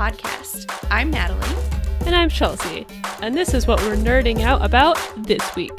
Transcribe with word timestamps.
podcast. 0.00 0.64
I'm 0.90 1.10
Natalie. 1.10 1.62
And 2.06 2.14
I'm 2.14 2.30
Chelsea. 2.30 2.86
And 3.20 3.34
this 3.34 3.52
is 3.52 3.66
what 3.66 3.82
we're 3.82 3.96
nerding 3.96 4.40
out 4.40 4.64
about 4.64 4.96
this 5.14 5.54
week. 5.54 5.72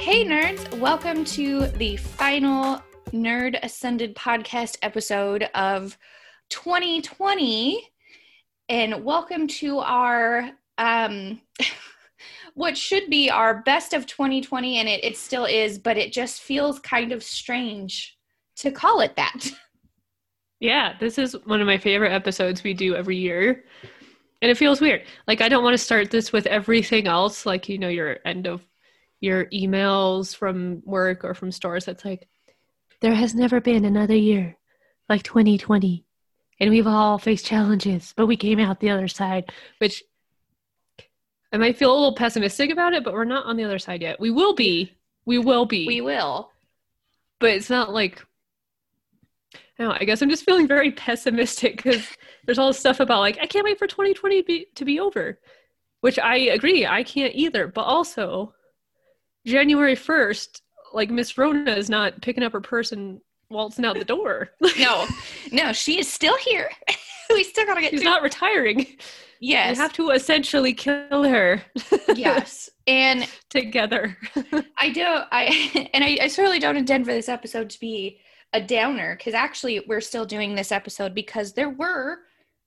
Hey, 0.00 0.24
nerds. 0.24 0.76
Welcome 0.80 1.24
to 1.26 1.68
the 1.68 1.98
final 1.98 2.82
Nerd 3.12 3.60
Ascended 3.62 4.16
podcast 4.16 4.78
episode 4.82 5.44
of 5.54 5.96
2020. 6.48 7.88
And 8.68 9.04
welcome 9.04 9.46
to 9.46 9.78
our 9.78 10.50
um 10.78 11.40
what 12.54 12.76
should 12.76 13.08
be 13.08 13.30
our 13.30 13.62
best 13.62 13.92
of 13.92 14.04
2020 14.06 14.78
and 14.78 14.88
it, 14.88 15.04
it 15.04 15.16
still 15.16 15.44
is 15.44 15.78
but 15.78 15.96
it 15.96 16.12
just 16.12 16.40
feels 16.40 16.80
kind 16.80 17.12
of 17.12 17.22
strange 17.22 18.18
to 18.56 18.72
call 18.72 19.00
it 19.00 19.14
that 19.14 19.52
Yeah, 20.60 20.94
this 20.98 21.18
is 21.18 21.36
one 21.44 21.60
of 21.60 21.66
my 21.66 21.78
favorite 21.78 22.12
episodes 22.12 22.64
we 22.64 22.74
do 22.74 22.96
every 22.96 23.16
year. 23.16 23.64
And 24.40 24.50
it 24.50 24.56
feels 24.56 24.80
weird. 24.80 25.02
Like 25.26 25.40
I 25.40 25.48
don't 25.48 25.64
want 25.64 25.74
to 25.74 25.84
start 25.84 26.10
this 26.10 26.32
with 26.32 26.46
everything 26.46 27.06
else, 27.06 27.46
like 27.46 27.68
you 27.68 27.78
know, 27.78 27.88
your 27.88 28.18
end 28.24 28.46
of 28.46 28.62
your 29.20 29.46
emails 29.46 30.34
from 30.34 30.82
work 30.84 31.24
or 31.24 31.34
from 31.34 31.50
stores. 31.50 31.84
That's 31.84 32.04
like 32.04 32.28
there 33.00 33.14
has 33.14 33.34
never 33.34 33.60
been 33.60 33.84
another 33.84 34.16
year 34.16 34.56
like 35.08 35.22
2020 35.22 36.04
and 36.60 36.70
we've 36.70 36.86
all 36.86 37.18
faced 37.18 37.46
challenges 37.46 38.12
but 38.16 38.26
we 38.26 38.36
came 38.36 38.58
out 38.58 38.80
the 38.80 38.90
other 38.90 39.08
side 39.08 39.50
which 39.78 40.02
i 41.52 41.56
might 41.56 41.78
feel 41.78 41.92
a 41.92 41.94
little 41.94 42.14
pessimistic 42.14 42.70
about 42.70 42.92
it 42.92 43.04
but 43.04 43.14
we're 43.14 43.24
not 43.24 43.46
on 43.46 43.56
the 43.56 43.64
other 43.64 43.78
side 43.78 44.02
yet. 44.02 44.20
We 44.20 44.30
will 44.30 44.54
be. 44.54 44.92
We 45.24 45.38
will 45.38 45.66
be. 45.66 45.86
We 45.86 46.00
will. 46.00 46.50
But 47.38 47.50
it's 47.50 47.70
not 47.70 47.92
like 47.92 48.24
I, 49.78 49.82
know, 49.84 49.96
I 49.98 50.04
guess 50.04 50.22
I'm 50.22 50.30
just 50.30 50.44
feeling 50.44 50.66
very 50.66 50.90
pessimistic 50.92 51.76
because 51.76 52.06
there's 52.44 52.58
all 52.58 52.68
this 52.68 52.78
stuff 52.78 53.00
about 53.00 53.20
like 53.20 53.38
I 53.40 53.46
can't 53.46 53.64
wait 53.64 53.78
for 53.78 53.86
2020 53.86 54.42
be, 54.42 54.66
to 54.74 54.84
be 54.84 54.98
over, 55.00 55.38
which 56.00 56.18
I 56.18 56.36
agree 56.36 56.86
I 56.86 57.02
can't 57.02 57.34
either. 57.34 57.66
But 57.68 57.82
also, 57.82 58.54
January 59.46 59.94
1st, 59.96 60.60
like 60.92 61.10
Miss 61.10 61.36
Rona 61.38 61.72
is 61.72 61.88
not 61.90 62.20
picking 62.22 62.42
up 62.42 62.52
her 62.52 62.60
purse 62.60 62.92
and 62.92 63.20
waltzing 63.50 63.84
out 63.84 63.98
the 63.98 64.04
door. 64.04 64.50
no 64.78 65.06
no 65.52 65.72
she 65.72 65.98
is 65.98 66.10
still 66.12 66.36
here 66.38 66.70
we 67.30 67.42
still 67.44 67.64
gotta 67.66 67.80
get 67.80 67.90
She's 67.90 68.00
through- 68.02 68.10
not 68.10 68.22
retiring. 68.22 68.86
yes 69.40 69.76
We 69.76 69.82
have 69.82 69.92
to 69.94 70.10
essentially 70.10 70.74
kill 70.74 71.22
her 71.24 71.62
yes 72.14 72.68
and 72.86 73.26
together. 73.50 74.16
I 74.78 74.90
do. 74.90 75.04
I 75.04 75.88
and 75.94 76.02
I, 76.04 76.18
I 76.22 76.28
certainly 76.28 76.58
don't 76.58 76.76
intend 76.76 77.04
for 77.06 77.12
this 77.12 77.28
episode 77.28 77.70
to 77.70 77.80
be 77.80 78.20
a 78.52 78.60
downer 78.60 79.14
because 79.16 79.34
actually 79.34 79.80
we're 79.86 80.00
still 80.00 80.24
doing 80.24 80.54
this 80.54 80.72
episode 80.72 81.14
because 81.14 81.52
there 81.52 81.68
were 81.70 82.20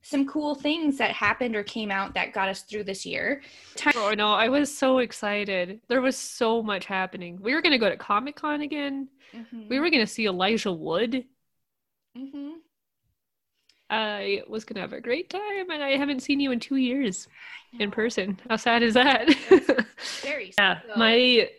some 0.03 0.27
cool 0.27 0.55
things 0.55 0.97
that 0.97 1.11
happened 1.11 1.55
or 1.55 1.63
came 1.63 1.91
out 1.91 2.13
that 2.15 2.33
got 2.33 2.49
us 2.49 2.63
through 2.63 2.83
this 2.83 3.05
year. 3.05 3.41
Time- 3.75 3.93
oh 3.97 4.13
no, 4.15 4.33
I 4.33 4.49
was 4.49 4.75
so 4.75 4.97
excited. 4.99 5.79
There 5.87 6.01
was 6.01 6.17
so 6.17 6.63
much 6.63 6.85
happening. 6.85 7.39
We 7.41 7.53
were 7.53 7.61
gonna 7.61 7.77
go 7.77 7.89
to 7.89 7.97
Comic 7.97 8.35
Con 8.35 8.61
again. 8.61 9.09
Mhm. 9.33 9.69
We 9.69 9.79
were 9.79 9.89
gonna 9.89 10.07
see 10.07 10.25
Elijah 10.25 10.71
Wood. 10.73 11.25
Mhm. 12.17 12.53
I 13.89 14.41
was 14.47 14.63
gonna 14.63 14.81
have 14.81 14.93
a 14.93 15.01
great 15.01 15.29
time, 15.29 15.69
and 15.69 15.83
I 15.83 15.97
haven't 15.97 16.21
seen 16.21 16.39
you 16.39 16.51
in 16.51 16.59
two 16.59 16.77
years 16.77 17.27
in 17.77 17.91
person. 17.91 18.39
How 18.49 18.55
sad 18.55 18.83
is 18.83 18.93
that? 18.93 19.29
Very 20.21 20.53
yeah, 20.57 20.79
my 20.95 21.49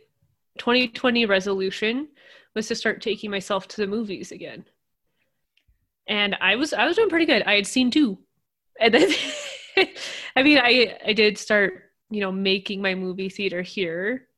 2020 0.58 1.26
resolution 1.26 2.08
was 2.54 2.68
to 2.68 2.74
start 2.74 3.02
taking 3.02 3.30
myself 3.30 3.68
to 3.68 3.76
the 3.78 3.86
movies 3.86 4.32
again, 4.32 4.64
and 6.06 6.36
I 6.40 6.56
was 6.56 6.72
I 6.72 6.86
was 6.86 6.96
doing 6.96 7.08
pretty 7.08 7.26
good. 7.26 7.42
I 7.42 7.54
had 7.54 7.66
seen 7.66 7.90
two, 7.90 8.18
and 8.80 8.94
then 8.94 9.10
I 10.36 10.42
mean 10.42 10.58
I 10.58 10.98
I 11.06 11.12
did 11.12 11.38
start 11.38 11.90
you 12.10 12.20
know 12.20 12.32
making 12.32 12.82
my 12.82 12.94
movie 12.94 13.28
theater 13.28 13.62
here 13.62 14.28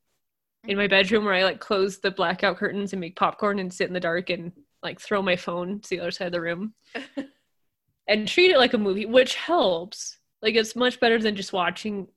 in 0.67 0.77
my 0.77 0.83
mm-hmm. 0.83 0.91
bedroom 0.91 1.25
where 1.25 1.33
I 1.33 1.43
like 1.43 1.59
close 1.59 1.99
the 1.99 2.11
blackout 2.11 2.57
curtains 2.57 2.93
and 2.93 2.99
make 2.99 3.15
popcorn 3.15 3.59
and 3.59 3.73
sit 3.73 3.87
in 3.87 3.93
the 3.93 3.99
dark 3.99 4.29
and 4.29 4.51
like 4.81 4.99
throw 4.99 5.21
my 5.21 5.35
phone 5.35 5.79
to 5.81 5.89
the 5.89 5.99
other 5.99 6.11
side 6.11 6.27
of 6.27 6.31
the 6.31 6.41
room 6.41 6.73
and 8.07 8.27
treat 8.27 8.51
it 8.51 8.57
like 8.57 8.73
a 8.73 8.77
movie, 8.77 9.05
which 9.05 9.35
helps. 9.35 10.17
Like 10.41 10.55
it's 10.55 10.75
much 10.75 10.99
better 10.99 11.19
than 11.19 11.35
just 11.35 11.53
watching 11.53 12.07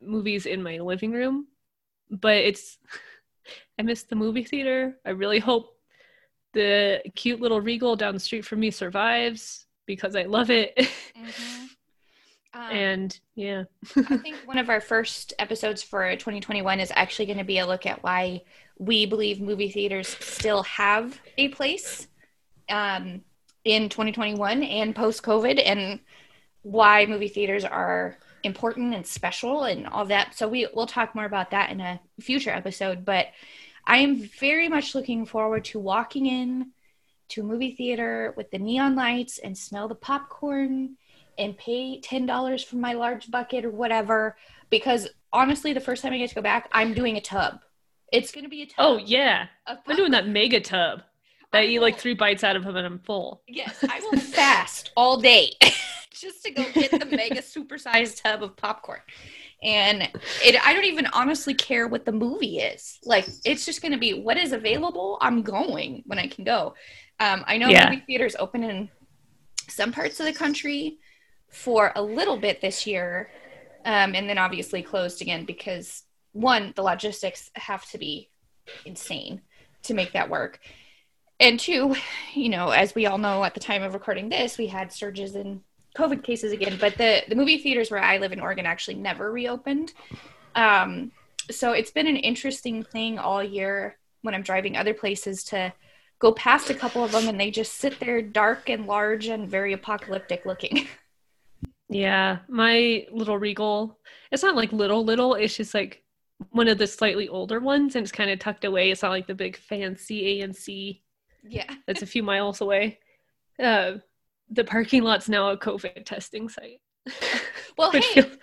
movies 0.00 0.46
in 0.46 0.62
my 0.62 0.78
living 0.78 1.12
room. 1.12 1.46
But 2.10 2.36
it's 2.36 2.78
I 3.78 3.82
miss 3.82 4.04
the 4.04 4.16
movie 4.16 4.44
theater. 4.44 4.96
I 5.04 5.10
really 5.10 5.38
hope 5.38 5.78
the 6.52 7.02
cute 7.14 7.40
little 7.40 7.60
Regal 7.60 7.96
down 7.96 8.14
the 8.14 8.20
street 8.20 8.44
from 8.44 8.60
me 8.60 8.70
survives 8.70 9.66
because 9.86 10.16
I 10.16 10.22
love 10.22 10.50
it. 10.50 10.76
Mhm. 10.76 11.68
Um, 12.54 12.70
and 12.70 13.20
yeah. 13.34 13.64
I 13.96 14.16
think 14.16 14.36
one 14.46 14.56
of 14.56 14.70
our 14.70 14.80
first 14.80 15.34
episodes 15.38 15.82
for 15.82 16.10
2021 16.16 16.80
is 16.80 16.90
actually 16.94 17.26
going 17.26 17.36
to 17.36 17.44
be 17.44 17.58
a 17.58 17.66
look 17.66 17.84
at 17.84 18.02
why 18.02 18.44
we 18.78 19.04
believe 19.04 19.42
movie 19.42 19.70
theaters 19.70 20.08
still 20.08 20.62
have 20.62 21.20
a 21.36 21.48
place 21.48 22.08
um, 22.70 23.20
in 23.64 23.90
2021 23.90 24.62
and 24.62 24.96
post 24.96 25.22
COVID, 25.22 25.60
and 25.62 26.00
why 26.62 27.04
movie 27.04 27.28
theaters 27.28 27.64
are 27.64 28.16
important 28.46 28.94
and 28.94 29.06
special 29.06 29.64
and 29.64 29.86
all 29.86 30.06
that. 30.06 30.34
So 30.34 30.48
we 30.48 30.66
we'll 30.74 30.86
talk 30.86 31.14
more 31.14 31.24
about 31.26 31.50
that 31.50 31.70
in 31.70 31.80
a 31.80 32.00
future 32.20 32.50
episode. 32.50 33.04
But 33.04 33.26
I 33.86 33.98
am 33.98 34.16
very 34.16 34.68
much 34.68 34.94
looking 34.94 35.26
forward 35.26 35.64
to 35.66 35.78
walking 35.78 36.26
in 36.26 36.70
to 37.28 37.40
a 37.40 37.44
movie 37.44 37.72
theater 37.72 38.32
with 38.36 38.50
the 38.50 38.58
neon 38.58 38.94
lights 38.94 39.38
and 39.38 39.56
smell 39.56 39.88
the 39.88 39.94
popcorn 39.94 40.96
and 41.38 41.56
pay 41.58 42.00
$10 42.00 42.64
for 42.64 42.76
my 42.76 42.92
large 42.94 43.30
bucket 43.30 43.64
or 43.64 43.70
whatever 43.70 44.36
because 44.70 45.08
honestly 45.32 45.72
the 45.72 45.80
first 45.80 46.02
time 46.02 46.12
i 46.12 46.18
get 46.18 46.28
to 46.28 46.34
go 46.34 46.40
back 46.40 46.68
i'm 46.72 46.94
doing 46.94 47.16
a 47.16 47.20
tub 47.20 47.60
it's 48.12 48.30
going 48.32 48.44
to 48.44 48.48
be 48.50 48.62
a 48.62 48.66
tub 48.66 48.74
Oh 48.78 48.96
yeah. 48.98 49.46
I'm 49.66 49.96
doing 49.96 50.12
that 50.12 50.28
mega 50.28 50.60
tub 50.60 51.02
that 51.52 51.60
I 51.62 51.64
eat 51.64 51.80
like 51.80 51.98
three 51.98 52.14
bites 52.14 52.44
out 52.44 52.54
of 52.56 52.64
them 52.64 52.76
and 52.76 52.86
I'm 52.86 52.98
full. 53.00 53.42
yes 53.48 53.84
i 53.88 54.00
will 54.00 54.18
fast 54.20 54.92
all 54.96 55.18
day 55.20 55.52
just 56.20 56.42
to 56.44 56.50
go 56.50 56.70
get 56.72 56.98
the 56.98 57.06
mega 57.06 57.40
supersized 57.40 58.22
tub 58.22 58.42
of 58.42 58.56
popcorn. 58.56 59.00
And 59.62 60.02
it 60.44 60.66
i 60.66 60.74
don't 60.74 60.84
even 60.84 61.06
honestly 61.08 61.54
care 61.54 61.88
what 61.88 62.04
the 62.04 62.12
movie 62.12 62.58
is. 62.58 62.98
Like 63.04 63.26
it's 63.44 63.64
just 63.64 63.82
going 63.82 63.92
to 63.92 63.98
be 63.98 64.14
what 64.14 64.36
is 64.36 64.52
available 64.52 65.18
i'm 65.20 65.42
going 65.42 66.02
when 66.06 66.18
i 66.18 66.26
can 66.26 66.44
go. 66.44 66.74
Um, 67.20 67.44
i 67.46 67.56
know 67.56 67.68
Yeah. 67.70 67.84
movie 67.90 68.02
theaters 68.06 68.36
open 68.38 68.62
in 68.62 68.88
some 69.68 69.92
parts 69.92 70.20
of 70.20 70.26
the 70.26 70.32
country 70.32 70.98
for 71.50 71.92
a 71.96 72.02
little 72.02 72.36
bit 72.36 72.60
this 72.60 72.86
year 72.86 73.30
um, 73.84 74.14
and 74.14 74.28
then 74.28 74.38
obviously 74.38 74.82
closed 74.82 75.22
again 75.22 75.44
because 75.44 76.02
one 76.32 76.72
the 76.76 76.82
logistics 76.82 77.50
have 77.54 77.88
to 77.90 77.98
be 77.98 78.30
insane 78.84 79.40
to 79.82 79.94
make 79.94 80.12
that 80.12 80.28
work. 80.30 80.60
And 81.40 81.58
two 81.58 81.94
you 82.34 82.48
know 82.48 82.70
as 82.70 82.94
we 82.94 83.06
all 83.06 83.18
know 83.18 83.44
at 83.44 83.54
the 83.54 83.60
time 83.60 83.82
of 83.82 83.94
recording 83.94 84.28
this 84.28 84.58
we 84.58 84.66
had 84.66 84.92
surges 84.92 85.34
in 85.34 85.62
covid 85.96 86.22
cases 86.22 86.52
again 86.52 86.76
but 86.80 86.96
the 86.96 87.22
the 87.28 87.34
movie 87.34 87.58
theaters 87.58 87.90
where 87.90 88.02
i 88.02 88.18
live 88.18 88.32
in 88.32 88.40
oregon 88.40 88.66
actually 88.66 88.94
never 88.94 89.30
reopened 89.32 89.92
um, 90.54 91.12
so 91.50 91.72
it's 91.72 91.90
been 91.90 92.06
an 92.06 92.16
interesting 92.16 92.82
thing 92.82 93.18
all 93.18 93.42
year 93.42 93.96
when 94.22 94.34
i'm 94.34 94.42
driving 94.42 94.76
other 94.76 94.94
places 94.94 95.44
to 95.44 95.72
go 96.18 96.32
past 96.32 96.70
a 96.70 96.74
couple 96.74 97.04
of 97.04 97.12
them 97.12 97.28
and 97.28 97.38
they 97.38 97.50
just 97.50 97.74
sit 97.74 97.98
there 98.00 98.22
dark 98.22 98.68
and 98.68 98.86
large 98.86 99.26
and 99.26 99.48
very 99.48 99.72
apocalyptic 99.72 100.44
looking 100.46 100.86
Yeah, 101.88 102.38
my 102.48 103.06
little 103.12 103.38
Regal. 103.38 103.96
It's 104.32 104.42
not 104.42 104.56
like 104.56 104.72
little 104.72 105.04
little. 105.04 105.34
It's 105.34 105.56
just 105.56 105.72
like 105.72 106.02
one 106.50 106.66
of 106.66 106.78
the 106.78 106.86
slightly 106.88 107.28
older 107.28 107.60
ones, 107.60 107.94
and 107.94 108.02
it's 108.02 108.10
kind 108.10 108.28
of 108.28 108.40
tucked 108.40 108.64
away. 108.64 108.90
It's 108.90 109.02
not 109.02 109.12
like 109.12 109.28
the 109.28 109.36
big 109.36 109.56
fancy 109.56 110.40
AMC 110.40 111.00
yeah 111.48 111.72
that's 111.86 112.02
a 112.02 112.06
few 112.06 112.22
miles 112.22 112.60
away. 112.60 112.98
Uh, 113.62 113.92
the 114.50 114.64
parking 114.64 115.02
lot's 115.02 115.28
now 115.28 115.50
a 115.50 115.56
COVID 115.56 116.04
testing 116.04 116.48
site. 116.48 116.80
well 117.78 117.90
hey 117.92 118.00
feels- 118.00 118.36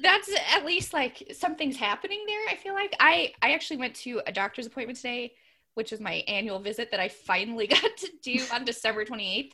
that's 0.00 0.30
at 0.52 0.64
least 0.64 0.92
like 0.92 1.30
something's 1.32 1.76
happening 1.76 2.24
there 2.26 2.40
i 2.48 2.56
feel 2.56 2.74
like 2.74 2.94
i 2.98 3.32
i 3.42 3.52
actually 3.52 3.76
went 3.76 3.94
to 3.94 4.20
a 4.26 4.32
doctor's 4.32 4.66
appointment 4.66 4.96
today 4.96 5.32
which 5.74 5.90
was 5.90 6.00
my 6.00 6.14
annual 6.26 6.58
visit 6.58 6.90
that 6.90 7.00
i 7.00 7.08
finally 7.08 7.66
got 7.68 7.96
to 7.96 8.10
do 8.22 8.42
on 8.52 8.64
december 8.64 9.04
28th 9.04 9.52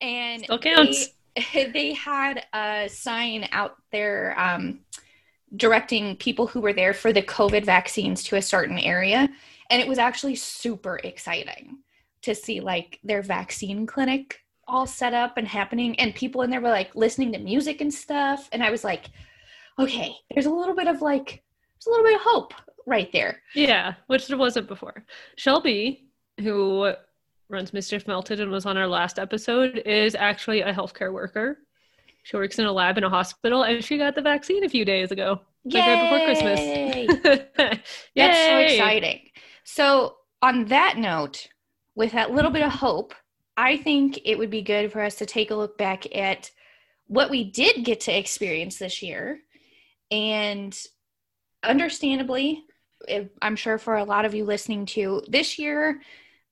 and 0.00 0.44
Still 0.44 0.58
counts. 0.58 1.08
They, 1.52 1.64
they 1.72 1.92
had 1.94 2.44
a 2.52 2.88
sign 2.88 3.48
out 3.52 3.76
there 3.90 4.38
um, 4.38 4.80
directing 5.56 6.16
people 6.16 6.46
who 6.46 6.60
were 6.60 6.72
there 6.72 6.92
for 6.92 7.12
the 7.12 7.22
covid 7.22 7.64
vaccines 7.64 8.22
to 8.24 8.36
a 8.36 8.42
certain 8.42 8.78
area 8.78 9.28
and 9.70 9.80
it 9.80 9.88
was 9.88 9.98
actually 9.98 10.34
super 10.34 11.00
exciting 11.02 11.78
to 12.22 12.34
see 12.34 12.60
like 12.60 12.98
their 13.02 13.22
vaccine 13.22 13.86
clinic 13.86 14.43
all 14.68 14.86
set 14.86 15.14
up 15.14 15.36
and 15.36 15.46
happening 15.48 15.98
and 16.00 16.14
people 16.14 16.42
in 16.42 16.50
there 16.50 16.60
were 16.60 16.68
like 16.68 16.94
listening 16.94 17.32
to 17.32 17.38
music 17.38 17.80
and 17.80 17.92
stuff 17.92 18.48
and 18.52 18.62
i 18.62 18.70
was 18.70 18.84
like 18.84 19.06
okay 19.78 20.14
there's 20.32 20.46
a 20.46 20.50
little 20.50 20.74
bit 20.74 20.88
of 20.88 21.02
like 21.02 21.42
there's 21.74 21.86
a 21.86 21.90
little 21.90 22.04
bit 22.04 22.14
of 22.14 22.20
hope 22.22 22.54
right 22.86 23.10
there 23.12 23.40
Yeah, 23.54 23.94
which 24.08 24.26
there 24.28 24.36
wasn't 24.36 24.68
before. 24.68 25.04
Shelby, 25.36 26.06
who 26.40 26.92
runs 27.48 27.72
Mischief 27.72 28.06
Melted 28.06 28.40
and 28.40 28.50
was 28.50 28.66
on 28.66 28.76
our 28.76 28.86
last 28.86 29.18
episode, 29.18 29.78
is 29.86 30.14
actually 30.14 30.60
a 30.60 30.72
healthcare 30.72 31.12
worker. 31.12 31.58
She 32.24 32.36
works 32.36 32.58
in 32.58 32.66
a 32.66 32.72
lab 32.72 32.98
in 32.98 33.04
a 33.04 33.08
hospital, 33.08 33.62
and 33.62 33.84
she 33.84 33.98
got 33.98 34.14
the 34.14 34.22
vaccine 34.22 34.64
a 34.64 34.68
few 34.68 34.84
days 34.84 35.12
ago, 35.12 35.40
like 35.64 35.86
right 35.86 36.02
before 36.02 36.26
Christmas. 36.26 37.80
That's 38.16 38.38
so 38.38 38.58
exciting. 38.58 39.20
So, 39.64 40.16
on 40.42 40.66
that 40.66 40.96
note, 40.96 41.48
with 41.94 42.12
that 42.12 42.32
little 42.32 42.50
bit 42.50 42.62
of 42.62 42.72
hope, 42.72 43.14
I 43.56 43.76
think 43.76 44.20
it 44.24 44.38
would 44.38 44.50
be 44.50 44.62
good 44.62 44.90
for 44.92 45.00
us 45.00 45.16
to 45.16 45.26
take 45.26 45.50
a 45.50 45.54
look 45.54 45.78
back 45.78 46.14
at 46.14 46.50
what 47.06 47.30
we 47.30 47.44
did 47.44 47.84
get 47.84 48.00
to 48.00 48.16
experience 48.16 48.78
this 48.78 49.02
year. 49.02 49.40
And 50.10 50.76
understandably, 51.62 52.64
I'm 53.42 53.56
sure 53.56 53.78
for 53.78 53.96
a 53.96 54.04
lot 54.04 54.24
of 54.24 54.34
you 54.34 54.44
listening 54.44 54.86
to 54.86 55.22
this 55.28 55.58
year, 55.58 56.00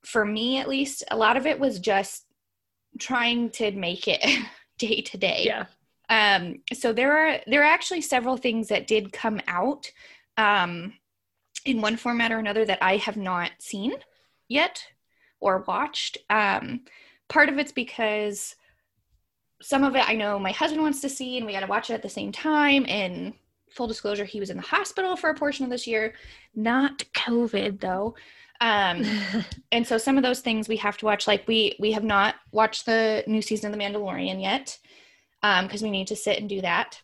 for 0.05 0.25
me 0.25 0.59
at 0.59 0.69
least, 0.69 1.05
a 1.11 1.17
lot 1.17 1.37
of 1.37 1.47
it 1.47 1.59
was 1.59 1.79
just 1.79 2.25
trying 2.99 3.51
to 3.51 3.71
make 3.73 4.07
it 4.07 4.25
day 4.79 5.01
to 5.01 5.19
day. 5.19 5.45
Yeah. 5.47 5.67
Um, 6.09 6.61
so 6.73 6.93
there 6.93 7.17
are 7.17 7.41
there 7.47 7.63
are 7.63 7.73
actually 7.73 8.03
several 8.03 8.37
things 8.37 8.69
that 8.69 8.87
did 8.87 9.13
come 9.13 9.41
out 9.49 9.91
um, 10.37 10.93
in 11.65 11.81
one 11.81 11.97
format 11.97 12.33
or 12.33 12.39
another 12.39 12.65
that 12.65 12.83
I 12.83 12.97
have 12.99 13.17
not 13.17 13.53
seen 13.61 13.95
yet 14.49 14.85
or 15.43 15.65
watched. 15.67 16.19
Um, 16.31 16.83
part 17.29 17.49
of 17.49 17.59
it's 17.59 17.73
because 17.73 18.57
some 19.61 19.85
of 19.85 19.95
it 19.97 20.09
I 20.09 20.15
know 20.15 20.39
my 20.39 20.53
husband 20.53 20.83
wants 20.83 21.01
to 21.03 21.09
see, 21.09 21.37
and 21.37 21.47
we 21.47 21.53
got 21.53 21.61
to 21.61 21.67
watch 21.67 21.91
it 21.91 21.95
at 21.95 22.03
the 22.03 22.09
same 22.09 22.33
time. 22.33 22.87
And 22.89 23.35
full 23.71 23.87
disclosure, 23.87 24.25
he 24.25 24.41
was 24.41 24.51
in 24.51 24.57
the 24.57 24.63
hospital 24.63 25.17
for 25.17 25.31
a 25.31 25.35
portion 25.35 25.65
of 25.65 25.71
this 25.71 25.87
year, 25.87 26.15
not 26.55 27.05
COVID 27.15 27.81
though. 27.81 28.15
Um, 28.61 29.05
and 29.73 29.87
so 29.87 29.99
some 29.99 30.17
of 30.17 30.23
those 30.23 30.41
things 30.41 30.69
we 30.69 30.77
have 30.77 30.97
to 30.99 31.07
watch. 31.07 31.27
Like 31.27 31.47
we 31.47 31.77
we 31.79 31.93
have 31.93 32.05
not 32.05 32.37
watched 32.53 32.87
the 32.87 33.25
new 33.27 33.43
season 33.43 33.73
of 33.73 33.79
The 33.79 33.85
Mandalorian 33.85 34.41
yet 34.41 34.79
because 35.43 35.83
um, 35.83 35.87
we 35.87 35.91
need 35.91 36.07
to 36.07 36.17
sit 36.17 36.39
and 36.39 36.49
do 36.49 36.61
that. 36.61 37.01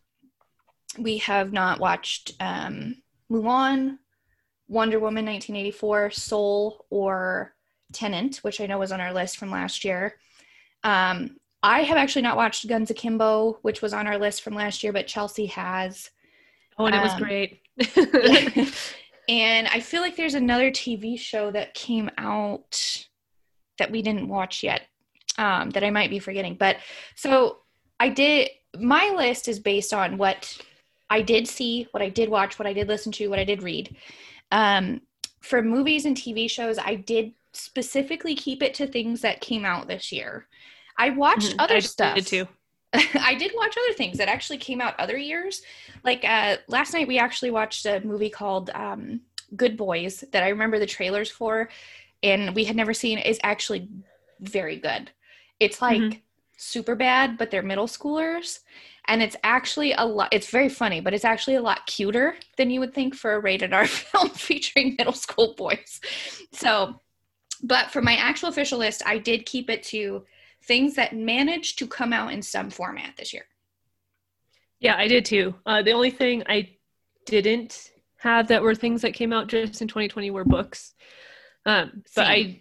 We 0.96 1.18
have 1.18 1.52
not 1.52 1.80
watched 1.80 2.32
um, 2.40 2.96
Mulan, 3.30 3.98
Wonder 4.68 4.98
Woman 4.98 5.26
1984, 5.26 6.10
Soul, 6.12 6.86
or 6.90 7.54
Tenet, 7.92 8.36
which 8.38 8.60
I 8.60 8.66
know 8.66 8.78
was 8.78 8.92
on 8.92 9.00
our 9.00 9.12
list 9.12 9.36
from 9.36 9.50
last 9.50 9.84
year. 9.84 10.16
Um, 10.84 11.36
I 11.62 11.82
have 11.82 11.96
actually 11.96 12.22
not 12.22 12.36
watched 12.36 12.68
Guns 12.68 12.90
Akimbo, 12.90 13.58
which 13.62 13.82
was 13.82 13.92
on 13.92 14.06
our 14.06 14.18
list 14.18 14.42
from 14.42 14.54
last 14.54 14.82
year, 14.82 14.92
but 14.92 15.06
Chelsea 15.06 15.46
has. 15.46 16.10
Oh, 16.78 16.86
and 16.86 16.94
it 16.94 17.02
was 17.02 17.12
um, 17.12 17.18
great. 17.18 17.60
and 19.28 19.66
I 19.68 19.80
feel 19.80 20.00
like 20.00 20.16
there's 20.16 20.34
another 20.34 20.70
TV 20.70 21.18
show 21.18 21.50
that 21.50 21.74
came 21.74 22.10
out 22.16 23.06
that 23.78 23.90
we 23.90 24.02
didn't 24.02 24.28
watch 24.28 24.62
yet 24.62 24.82
um, 25.36 25.70
that 25.70 25.84
I 25.84 25.90
might 25.90 26.10
be 26.10 26.18
forgetting. 26.18 26.54
But 26.54 26.76
so 27.16 27.58
I 27.98 28.08
did, 28.08 28.50
my 28.78 29.12
list 29.16 29.48
is 29.48 29.58
based 29.58 29.92
on 29.92 30.18
what 30.18 30.56
I 31.10 31.22
did 31.22 31.48
see, 31.48 31.88
what 31.90 32.02
I 32.02 32.08
did 32.08 32.28
watch, 32.28 32.58
what 32.58 32.66
I 32.66 32.72
did 32.72 32.88
listen 32.88 33.12
to, 33.12 33.28
what 33.28 33.38
I 33.38 33.44
did 33.44 33.62
read. 33.62 33.96
Um, 34.52 35.00
for 35.40 35.62
movies 35.62 36.04
and 36.04 36.16
TV 36.16 36.50
shows, 36.50 36.78
I 36.78 36.96
did 36.96 37.32
specifically 37.52 38.34
keep 38.34 38.62
it 38.62 38.74
to 38.74 38.86
things 38.86 39.20
that 39.22 39.40
came 39.40 39.64
out 39.64 39.88
this 39.88 40.12
year. 40.12 40.46
I 40.98 41.10
watched 41.10 41.50
mm-hmm. 41.50 41.60
other 41.60 41.76
I 41.76 41.80
stuff. 41.80 42.14
Did 42.16 42.26
too. 42.26 42.48
I 42.92 43.34
did 43.34 43.52
watch 43.54 43.76
other 43.76 43.94
things 43.94 44.18
that 44.18 44.28
actually 44.28 44.58
came 44.58 44.80
out 44.80 44.98
other 44.98 45.16
years. 45.16 45.62
Like 46.04 46.24
uh, 46.24 46.56
last 46.68 46.94
night, 46.94 47.08
we 47.08 47.18
actually 47.18 47.50
watched 47.50 47.86
a 47.86 48.00
movie 48.00 48.30
called 48.30 48.70
um, 48.74 49.20
Good 49.56 49.76
Boys 49.76 50.24
that 50.32 50.42
I 50.42 50.48
remember 50.48 50.78
the 50.78 50.86
trailers 50.86 51.30
for, 51.30 51.68
and 52.22 52.54
we 52.54 52.64
had 52.64 52.76
never 52.76 52.94
seen. 52.94 53.18
is 53.18 53.38
actually 53.42 53.88
very 54.40 54.76
good. 54.76 55.10
It's 55.60 55.82
like 55.82 56.00
mm-hmm. 56.00 56.18
super 56.56 56.94
bad, 56.94 57.36
but 57.36 57.50
they're 57.50 57.62
middle 57.62 57.86
schoolers, 57.86 58.60
and 59.06 59.22
it's 59.22 59.36
actually 59.44 59.92
a 59.92 60.04
lot. 60.04 60.28
It's 60.32 60.50
very 60.50 60.68
funny, 60.70 61.00
but 61.00 61.12
it's 61.12 61.24
actually 61.26 61.56
a 61.56 61.62
lot 61.62 61.86
cuter 61.86 62.36
than 62.56 62.70
you 62.70 62.80
would 62.80 62.94
think 62.94 63.14
for 63.14 63.34
a 63.34 63.40
rated 63.40 63.74
R 63.74 63.86
film 63.86 64.30
featuring 64.30 64.94
middle 64.96 65.12
school 65.12 65.54
boys. 65.56 66.00
So 66.52 67.00
but 67.62 67.90
for 67.90 68.02
my 68.02 68.14
actual 68.14 68.48
official 68.48 68.78
list, 68.78 69.02
I 69.06 69.18
did 69.18 69.46
keep 69.46 69.70
it 69.70 69.82
to 69.84 70.24
things 70.64 70.94
that 70.94 71.14
managed 71.14 71.78
to 71.78 71.86
come 71.86 72.12
out 72.12 72.32
in 72.32 72.42
some 72.42 72.70
format 72.70 73.16
this 73.16 73.32
year. 73.32 73.46
Yeah, 74.80 74.96
I 74.96 75.08
did 75.08 75.24
too. 75.24 75.54
Uh, 75.66 75.82
the 75.82 75.92
only 75.92 76.10
thing 76.10 76.42
I 76.48 76.70
didn't 77.26 77.90
have 78.18 78.48
that 78.48 78.62
were 78.62 78.74
things 78.74 79.02
that 79.02 79.14
came 79.14 79.32
out 79.32 79.48
just 79.48 79.80
in 79.80 79.88
2020 79.88 80.30
were 80.30 80.44
books. 80.44 80.94
Um, 81.66 82.02
but 82.14 82.26
I 82.26 82.60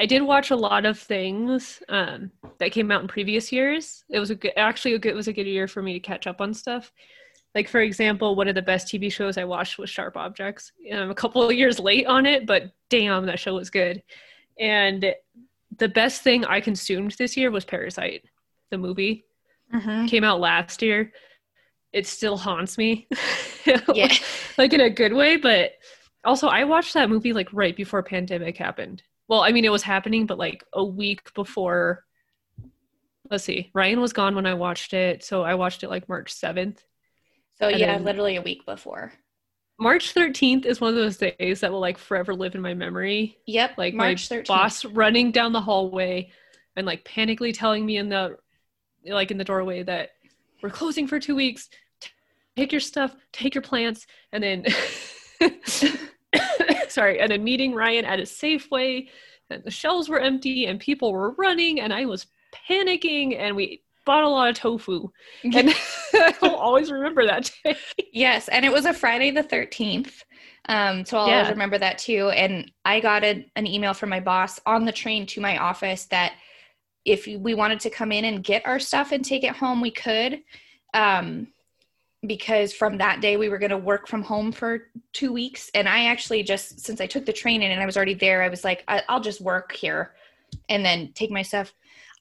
I 0.00 0.06
did 0.06 0.22
watch 0.22 0.50
a 0.50 0.56
lot 0.56 0.86
of 0.86 0.98
things 0.98 1.82
um, 1.90 2.30
that 2.56 2.72
came 2.72 2.90
out 2.90 3.02
in 3.02 3.08
previous 3.08 3.52
years. 3.52 4.02
It 4.08 4.18
was 4.18 4.30
a 4.30 4.34
good, 4.34 4.52
actually 4.56 4.94
a 4.94 4.98
good, 4.98 5.12
it 5.12 5.14
was 5.14 5.28
a 5.28 5.32
good 5.32 5.46
year 5.46 5.68
for 5.68 5.82
me 5.82 5.92
to 5.92 6.00
catch 6.00 6.26
up 6.26 6.40
on 6.40 6.54
stuff. 6.54 6.90
Like 7.54 7.68
for 7.68 7.80
example, 7.80 8.36
one 8.36 8.48
of 8.48 8.54
the 8.54 8.62
best 8.62 8.88
TV 8.88 9.10
shows 9.10 9.36
I 9.36 9.44
watched 9.44 9.78
was 9.78 9.90
Sharp 9.90 10.16
Objects. 10.16 10.72
I'm 10.92 11.10
a 11.10 11.14
couple 11.14 11.42
of 11.42 11.52
years 11.52 11.80
late 11.80 12.06
on 12.06 12.26
it, 12.26 12.46
but 12.46 12.72
damn, 12.88 13.26
that 13.26 13.40
show 13.40 13.54
was 13.54 13.70
good. 13.70 14.02
And 14.58 15.14
the 15.78 15.88
best 15.88 16.22
thing 16.22 16.44
I 16.44 16.60
consumed 16.60 17.12
this 17.12 17.36
year 17.36 17.50
was 17.50 17.64
Parasite, 17.64 18.24
the 18.70 18.78
movie. 18.78 19.24
Mm-hmm. 19.74 20.06
Came 20.06 20.24
out 20.24 20.40
last 20.40 20.82
year. 20.82 21.12
It 21.92 22.06
still 22.06 22.36
haunts 22.36 22.78
me. 22.78 23.08
yeah. 23.94 24.12
like 24.58 24.72
in 24.72 24.80
a 24.80 24.90
good 24.90 25.12
way, 25.12 25.36
but 25.36 25.72
also 26.24 26.46
I 26.46 26.64
watched 26.64 26.94
that 26.94 27.10
movie 27.10 27.32
like 27.32 27.52
right 27.52 27.76
before 27.76 28.02
pandemic 28.02 28.56
happened. 28.56 29.02
Well, 29.26 29.40
I 29.40 29.50
mean 29.50 29.64
it 29.64 29.72
was 29.72 29.82
happening, 29.82 30.26
but 30.26 30.38
like 30.38 30.64
a 30.72 30.84
week 30.84 31.32
before 31.34 32.04
let's 33.30 33.44
see, 33.44 33.70
Ryan 33.74 34.00
was 34.00 34.12
gone 34.12 34.34
when 34.34 34.46
I 34.46 34.54
watched 34.54 34.92
it, 34.92 35.24
so 35.24 35.42
I 35.42 35.54
watched 35.54 35.82
it 35.82 35.88
like 35.88 36.08
March 36.08 36.34
7th. 36.34 36.78
So 37.60 37.68
and 37.68 37.78
yeah, 37.78 37.98
literally 37.98 38.36
a 38.36 38.42
week 38.42 38.64
before. 38.64 39.12
March 39.78 40.14
13th 40.14 40.66
is 40.66 40.80
one 40.80 40.90
of 40.90 40.96
those 40.96 41.16
days 41.16 41.60
that 41.60 41.70
will 41.72 41.80
like 41.80 41.98
forever 41.98 42.34
live 42.34 42.54
in 42.54 42.60
my 42.60 42.74
memory. 42.74 43.38
Yep. 43.46 43.78
Like 43.78 43.94
March 43.94 44.30
my 44.30 44.38
13th. 44.38 44.46
boss 44.46 44.84
running 44.84 45.30
down 45.30 45.52
the 45.52 45.60
hallway 45.60 46.30
and 46.76 46.86
like 46.86 47.04
panically 47.04 47.52
telling 47.54 47.84
me 47.86 47.96
in 47.96 48.08
the 48.08 48.36
like 49.06 49.30
in 49.30 49.38
the 49.38 49.44
doorway 49.44 49.82
that 49.82 50.10
we're 50.62 50.70
closing 50.70 51.06
for 51.06 51.18
2 51.18 51.34
weeks. 51.34 51.70
Take 52.56 52.72
your 52.72 52.80
stuff, 52.80 53.14
take 53.32 53.54
your 53.54 53.62
plants 53.62 54.06
and 54.32 54.42
then 54.42 54.66
sorry, 56.88 57.20
and 57.20 57.30
then 57.30 57.44
meeting 57.44 57.74
Ryan 57.74 58.04
at 58.04 58.20
a 58.20 58.24
Safeway 58.24 59.08
and 59.48 59.64
the 59.64 59.70
shelves 59.70 60.08
were 60.08 60.20
empty 60.20 60.66
and 60.66 60.78
people 60.78 61.12
were 61.12 61.32
running 61.32 61.80
and 61.80 61.92
I 61.92 62.04
was 62.06 62.26
panicking 62.68 63.38
and 63.38 63.56
we 63.56 63.82
bought 64.04 64.24
a 64.24 64.28
lot 64.28 64.50
of 64.50 64.56
tofu. 64.56 65.08
And 65.44 65.74
I'll 66.42 66.54
always 66.54 66.90
remember 66.90 67.26
that 67.26 67.50
day. 67.64 67.76
Yes. 68.12 68.48
And 68.48 68.64
it 68.64 68.72
was 68.72 68.86
a 68.86 68.94
Friday 68.94 69.30
the 69.30 69.42
13th. 69.42 70.22
Um, 70.68 71.04
so 71.04 71.18
I'll 71.18 71.28
yeah. 71.28 71.36
always 71.36 71.50
remember 71.50 71.78
that 71.78 71.98
too. 71.98 72.30
And 72.30 72.70
I 72.84 73.00
got 73.00 73.24
a, 73.24 73.46
an 73.56 73.66
email 73.66 73.94
from 73.94 74.10
my 74.10 74.20
boss 74.20 74.60
on 74.66 74.84
the 74.84 74.92
train 74.92 75.26
to 75.26 75.40
my 75.40 75.58
office 75.58 76.06
that 76.06 76.34
if 77.04 77.26
we 77.26 77.54
wanted 77.54 77.80
to 77.80 77.90
come 77.90 78.12
in 78.12 78.26
and 78.26 78.44
get 78.44 78.66
our 78.66 78.78
stuff 78.78 79.12
and 79.12 79.24
take 79.24 79.42
it 79.42 79.56
home, 79.56 79.80
we 79.80 79.90
could. 79.90 80.42
Um, 80.92 81.48
because 82.26 82.72
from 82.74 82.98
that 82.98 83.20
day 83.20 83.36
we 83.36 83.48
were 83.48 83.58
going 83.58 83.70
to 83.70 83.78
work 83.78 84.06
from 84.06 84.22
home 84.22 84.52
for 84.52 84.88
two 85.12 85.32
weeks 85.32 85.70
and 85.74 85.88
i 85.88 86.04
actually 86.04 86.42
just 86.42 86.78
since 86.80 87.00
i 87.00 87.06
took 87.06 87.24
the 87.24 87.32
train 87.32 87.62
in 87.62 87.70
and 87.70 87.80
i 87.80 87.86
was 87.86 87.96
already 87.96 88.14
there 88.14 88.42
i 88.42 88.48
was 88.48 88.62
like 88.62 88.84
I- 88.88 89.02
will 89.08 89.20
just 89.20 89.40
work 89.40 89.72
here 89.72 90.12
and 90.68 90.84
then 90.84 91.12
take 91.14 91.30
my 91.30 91.42
stuff 91.42 91.72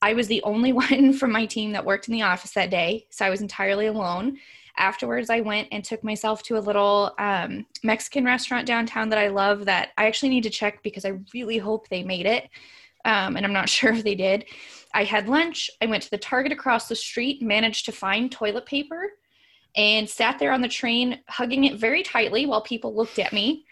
I 0.02 0.14
was 0.14 0.28
the 0.28 0.42
only 0.44 0.74
one 0.88 1.14
from 1.14 1.32
my 1.32 1.46
team 1.46 1.72
that 1.74 1.86
worked 1.86 2.08
in 2.08 2.14
the 2.14 2.24
office 2.24 2.52
that 2.52 2.70
day, 2.70 3.08
so 3.10 3.26
I 3.26 3.30
was 3.30 3.42
entirely 3.42 3.88
alone. 3.88 4.38
Afterwards, 4.78 5.30
I 5.30 5.42
went 5.42 5.68
and 5.72 5.84
took 5.84 6.04
myself 6.04 6.42
to 6.44 6.58
a 6.58 6.62
little 6.62 7.14
um, 7.20 7.66
Mexican 7.84 8.24
restaurant 8.24 8.66
downtown 8.66 9.10
that 9.10 9.20
I 9.20 9.28
love 9.28 9.66
that 9.66 9.90
I 9.98 10.08
actually 10.08 10.30
need 10.30 10.44
to 10.44 10.50
check 10.50 10.82
because 10.84 11.04
I 11.04 11.20
really 11.34 11.58
hope 11.58 11.90
they 11.90 12.02
made 12.02 12.26
it. 12.26 12.50
Um, 13.04 13.36
and 13.36 13.46
I'm 13.46 13.54
not 13.54 13.70
sure 13.70 13.92
if 13.92 14.04
they 14.04 14.16
did. 14.16 14.46
I 14.94 15.04
had 15.04 15.28
lunch. 15.28 15.70
I 15.82 15.86
went 15.86 16.04
to 16.04 16.10
the 16.10 16.18
Target 16.18 16.52
across 16.52 16.88
the 16.88 16.96
street, 16.96 17.42
managed 17.42 17.86
to 17.86 17.92
find 17.92 18.32
toilet 18.32 18.66
paper, 18.66 19.12
and 19.76 20.10
sat 20.10 20.40
there 20.40 20.52
on 20.52 20.62
the 20.62 20.68
train, 20.68 21.20
hugging 21.28 21.66
it 21.66 21.76
very 21.76 22.02
tightly 22.02 22.46
while 22.46 22.62
people 22.62 22.96
looked 22.96 23.20
at 23.20 23.34
me. 23.34 23.66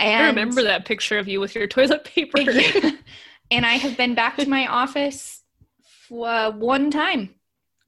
And 0.00 0.24
I 0.24 0.28
remember 0.28 0.62
that 0.62 0.84
picture 0.84 1.18
of 1.18 1.28
you 1.28 1.40
with 1.40 1.54
your 1.54 1.66
toilet 1.66 2.04
paper. 2.04 2.40
and 3.50 3.66
I 3.66 3.74
have 3.74 3.96
been 3.96 4.14
back 4.14 4.36
to 4.38 4.48
my 4.48 4.66
office 4.66 5.39
uh, 6.10 6.52
one 6.52 6.90
time 6.90 7.34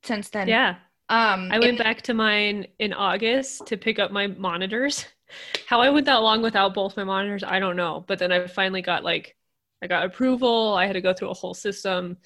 since 0.02 0.29
then. 0.31 0.49
Yeah. 0.49 0.76
Um, 1.09 1.50
I 1.52 1.59
went 1.59 1.79
back 1.79 2.02
to 2.02 2.14
mine 2.14 2.67
in 2.79 2.93
August 2.93 3.67
to 3.67 3.76
pick 3.76 3.99
up 3.99 4.11
my 4.11 4.29
monitors. 4.29 5.05
How 5.67 5.81
I 5.81 5.91
went 5.91 6.07
that 6.07 6.23
long 6.23 6.43
without 6.43 6.75
both 6.75 6.97
my 6.97 7.05
monitors, 7.05 7.45
I 7.45 7.59
don't 7.59 7.76
know. 7.76 8.05
But 8.07 8.19
then 8.19 8.33
I 8.33 8.47
finally 8.47 8.83
got 8.83 9.05
like, 9.05 9.37
I 9.83 9.87
got 9.87 10.05
approval. 10.05 10.75
I 10.75 10.87
had 10.87 10.93
to 10.95 11.00
go 11.00 11.12
through 11.12 11.31
a 11.31 11.35
whole 11.35 11.55
system 11.55 12.19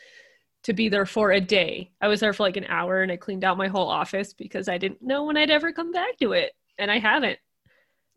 to 0.64 0.72
be 0.72 0.88
there 0.88 1.06
for 1.06 1.32
a 1.32 1.40
day. 1.40 1.92
I 2.00 2.08
was 2.08 2.20
there 2.20 2.32
for 2.32 2.42
like 2.42 2.56
an 2.56 2.66
hour 2.66 3.02
and 3.02 3.10
I 3.10 3.16
cleaned 3.16 3.44
out 3.44 3.56
my 3.56 3.68
whole 3.68 3.88
office 3.88 4.32
because 4.32 4.68
I 4.68 4.78
didn't 4.78 5.02
know 5.02 5.24
when 5.24 5.36
I'd 5.36 5.50
ever 5.50 5.72
come 5.72 5.92
back 5.92 6.18
to 6.18 6.32
it. 6.32 6.52
And 6.78 6.90
I 6.90 6.98
haven't. 6.98 7.38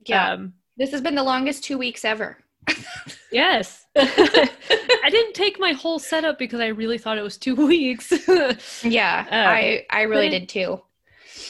Yeah. 0.05 0.31
Um, 0.31 0.53
this 0.77 0.91
has 0.91 1.01
been 1.01 1.15
the 1.15 1.23
longest 1.23 1.63
two 1.63 1.77
weeks 1.77 2.03
ever. 2.03 2.37
Yes. 3.31 3.85
I 3.97 5.09
didn't 5.09 5.33
take 5.33 5.59
my 5.59 5.73
whole 5.73 5.99
setup 5.99 6.39
because 6.39 6.59
I 6.59 6.67
really 6.67 6.97
thought 6.97 7.17
it 7.17 7.21
was 7.21 7.37
two 7.37 7.55
weeks. 7.67 8.11
yeah, 8.83 9.25
Uh, 9.31 9.35
I 9.35 9.85
I 9.89 10.01
really 10.03 10.29
did 10.29 10.49
too. 10.49 10.81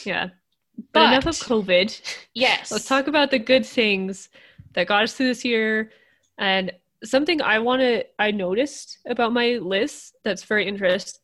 yeah. 0.04 0.28
But, 0.76 0.92
But 0.92 1.12
enough 1.12 1.26
of 1.26 1.36
COVID. 1.36 2.00
yes, 2.34 2.70
Let's 2.72 2.86
talk 2.86 3.06
about 3.06 3.30
the 3.30 3.38
good 3.38 3.64
things 3.66 4.28
that 4.74 4.86
got 4.86 5.02
us 5.04 5.14
through 5.14 5.26
this 5.28 5.44
year. 5.44 5.90
And 6.38 6.72
something 7.04 7.40
I 7.42 7.58
want 7.58 7.80
to 7.80 8.04
I 8.18 8.30
noticed 8.30 8.98
about 9.06 9.32
my 9.32 9.58
list 9.60 10.16
that's 10.24 10.44
very 10.44 10.66
interest 10.66 11.20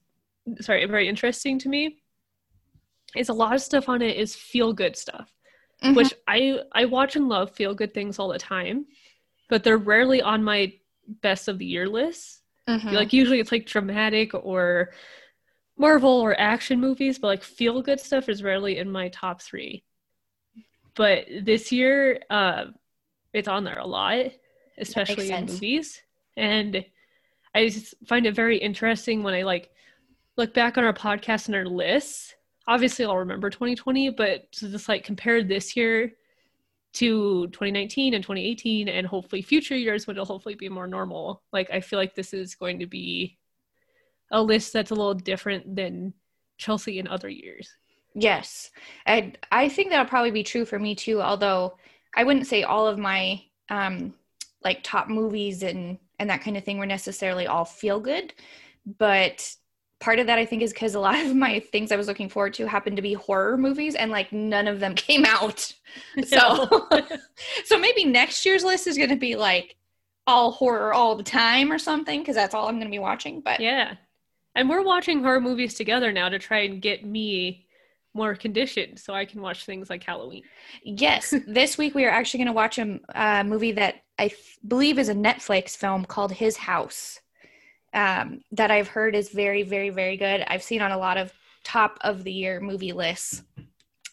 sorry, 0.60 0.84
very 0.86 1.08
interesting 1.08 1.58
to 1.60 1.68
me 1.68 1.98
is 3.16 3.28
a 3.30 3.32
lot 3.32 3.54
of 3.54 3.60
stuff 3.62 3.88
on 3.88 4.00
it 4.02 4.16
is 4.16 4.34
feel 4.34 4.72
good 4.72 4.96
stuff, 4.96 5.28
Mhm. 5.82 5.96
which 5.96 6.14
I 6.28 6.60
I 6.72 6.84
watch 6.84 7.16
and 7.16 7.28
love 7.28 7.50
feel 7.54 7.74
good 7.74 7.92
things 7.94 8.18
all 8.18 8.28
the 8.28 8.38
time, 8.38 8.86
but 9.48 9.64
they're 9.64 9.78
rarely 9.78 10.22
on 10.22 10.44
my 10.44 10.72
best 11.06 11.48
of 11.48 11.58
the 11.58 11.66
year 11.66 11.88
list. 11.88 12.42
Mhm. 12.68 12.92
Like 12.92 13.12
usually 13.12 13.40
it's 13.40 13.52
like 13.52 13.66
dramatic 13.66 14.34
or 14.34 14.92
Marvel 15.78 16.10
or 16.10 16.38
action 16.40 16.80
movies, 16.80 17.18
but 17.18 17.28
like 17.28 17.42
feel 17.42 17.82
good 17.82 18.00
stuff 18.00 18.28
is 18.28 18.42
rarely 18.42 18.78
in 18.78 18.90
my 18.90 19.08
top 19.08 19.40
three. 19.42 19.84
But 20.94 21.26
this 21.42 21.70
year, 21.70 22.20
uh, 22.30 22.66
it's 23.32 23.48
on 23.48 23.64
there 23.64 23.78
a 23.78 23.86
lot, 23.86 24.26
especially 24.78 25.30
in 25.30 25.46
movies. 25.46 26.00
And 26.36 26.84
I 27.54 27.68
just 27.68 27.94
find 28.06 28.26
it 28.26 28.34
very 28.34 28.56
interesting 28.58 29.22
when 29.22 29.34
I 29.34 29.42
like 29.42 29.70
look 30.36 30.54
back 30.54 30.78
on 30.78 30.84
our 30.84 30.94
podcast 30.94 31.46
and 31.46 31.54
our 31.54 31.66
lists. 31.66 32.34
Obviously, 32.66 33.04
I'll 33.04 33.18
remember 33.18 33.50
2020, 33.50 34.10
but 34.10 34.50
to 34.52 34.68
just 34.70 34.88
like 34.88 35.04
compare 35.04 35.42
this 35.42 35.76
year 35.76 36.12
to 36.96 37.46
2019 37.48 38.14
and 38.14 38.22
2018 38.24 38.88
and 38.88 39.06
hopefully 39.06 39.42
future 39.42 39.76
years 39.76 40.06
when 40.06 40.16
it'll 40.16 40.26
hopefully 40.26 40.54
be 40.54 40.68
more 40.68 40.86
normal 40.86 41.42
like 41.52 41.70
i 41.70 41.80
feel 41.80 41.98
like 41.98 42.14
this 42.14 42.32
is 42.32 42.54
going 42.54 42.78
to 42.78 42.86
be 42.86 43.38
a 44.32 44.42
list 44.42 44.72
that's 44.72 44.90
a 44.90 44.94
little 44.94 45.14
different 45.14 45.76
than 45.76 46.12
chelsea 46.58 46.98
in 46.98 47.06
other 47.06 47.28
years 47.28 47.76
Yes. 48.18 48.70
And 49.04 49.36
I 49.52 49.68
think 49.68 49.90
that'll 49.90 50.08
probably 50.08 50.30
be 50.30 50.42
true 50.42 50.64
for 50.64 50.78
me 50.78 50.94
too, 50.94 51.20
although 51.20 51.76
I 52.14 52.24
wouldn't 52.24 52.46
say 52.46 52.62
all 52.62 52.86
of 52.86 52.98
my 52.98 53.42
um 53.68 54.14
like 54.64 54.82
top 54.82 55.08
movies 55.08 55.62
and 55.62 55.98
and 56.18 56.30
that 56.30 56.40
kind 56.40 56.56
of 56.56 56.64
thing 56.64 56.78
were 56.78 56.86
necessarily 56.86 57.46
all 57.46 57.66
feel 57.66 58.00
good, 58.00 58.32
but 58.98 59.46
part 60.00 60.18
of 60.18 60.26
that 60.26 60.38
I 60.38 60.44
think 60.44 60.62
is 60.62 60.72
cuz 60.72 60.94
a 60.94 61.00
lot 61.00 61.24
of 61.24 61.34
my 61.34 61.60
things 61.60 61.92
I 61.92 61.96
was 61.96 62.06
looking 62.06 62.28
forward 62.28 62.54
to 62.54 62.66
happened 62.66 62.96
to 62.96 63.02
be 63.02 63.14
horror 63.14 63.56
movies 63.56 63.94
and 63.94 64.10
like 64.10 64.32
none 64.32 64.68
of 64.68 64.80
them 64.80 64.94
came 65.08 65.24
out. 65.24 65.72
So 66.26 66.88
so 67.64 67.78
maybe 67.78 68.04
next 68.04 68.44
year's 68.44 68.64
list 68.64 68.86
is 68.86 68.96
going 68.96 69.10
to 69.10 69.16
be 69.16 69.36
like 69.36 69.76
all 70.26 70.50
horror 70.50 70.92
all 70.92 71.14
the 71.14 71.22
time 71.22 71.72
or 71.72 71.78
something 71.78 72.24
cuz 72.24 72.34
that's 72.34 72.54
all 72.54 72.68
I'm 72.68 72.76
going 72.76 72.88
to 72.88 72.90
be 72.90 72.98
watching, 72.98 73.40
but 73.40 73.60
yeah 73.60 73.96
and 74.54 74.70
we're 74.70 74.82
watching 74.82 75.22
horror 75.22 75.40
movies 75.40 75.74
together 75.74 76.12
now 76.12 76.28
to 76.28 76.38
try 76.38 76.60
and 76.60 76.80
get 76.80 77.04
me 77.04 77.66
more 78.14 78.34
conditioned 78.34 78.98
so 78.98 79.12
i 79.12 79.26
can 79.26 79.42
watch 79.42 79.66
things 79.66 79.90
like 79.90 80.02
halloween 80.02 80.42
Yes, 80.82 81.34
this 81.46 81.76
week 81.76 81.94
we 81.94 82.04
are 82.04 82.10
actually 82.10 82.38
going 82.38 82.46
to 82.46 82.52
watch 82.52 82.78
a 82.78 83.00
a 83.14 83.40
uh, 83.40 83.44
movie 83.44 83.72
that 83.72 83.96
I 84.18 84.26
f- 84.26 84.58
believe 84.66 84.98
is 84.98 85.08
a 85.08 85.14
Netflix 85.14 85.76
film 85.76 86.04
called 86.04 86.32
His 86.32 86.56
House. 86.56 87.20
Um, 87.96 88.42
that 88.52 88.70
I've 88.70 88.88
heard 88.88 89.16
is 89.16 89.30
very, 89.30 89.62
very, 89.62 89.88
very 89.88 90.18
good. 90.18 90.44
I've 90.46 90.62
seen 90.62 90.82
on 90.82 90.92
a 90.92 90.98
lot 90.98 91.16
of 91.16 91.32
top 91.64 91.98
of 92.02 92.24
the 92.24 92.32
year 92.32 92.60
movie 92.60 92.92
lists, 92.92 93.42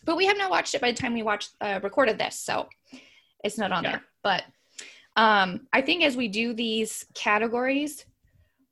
but 0.05 0.15
we 0.15 0.25
have 0.25 0.37
not 0.37 0.49
watched 0.49 0.73
it 0.73 0.79
by 0.79 0.91
the 0.91 0.97
time 0.97 1.13
we 1.13 1.21
watched 1.21 1.51
uh, 1.59 1.81
recorded 1.83 2.17
this, 2.17 2.39
so 2.39 2.69
it's 3.43 3.57
not 3.57 3.73
on 3.73 3.83
Yeah. 3.83 3.91
there. 3.91 4.03
But 4.23 4.43
um, 5.17 5.67
I 5.73 5.81
think 5.81 6.01
as 6.01 6.15
we 6.15 6.29
do 6.29 6.53
these 6.53 7.05
categories, 7.13 8.05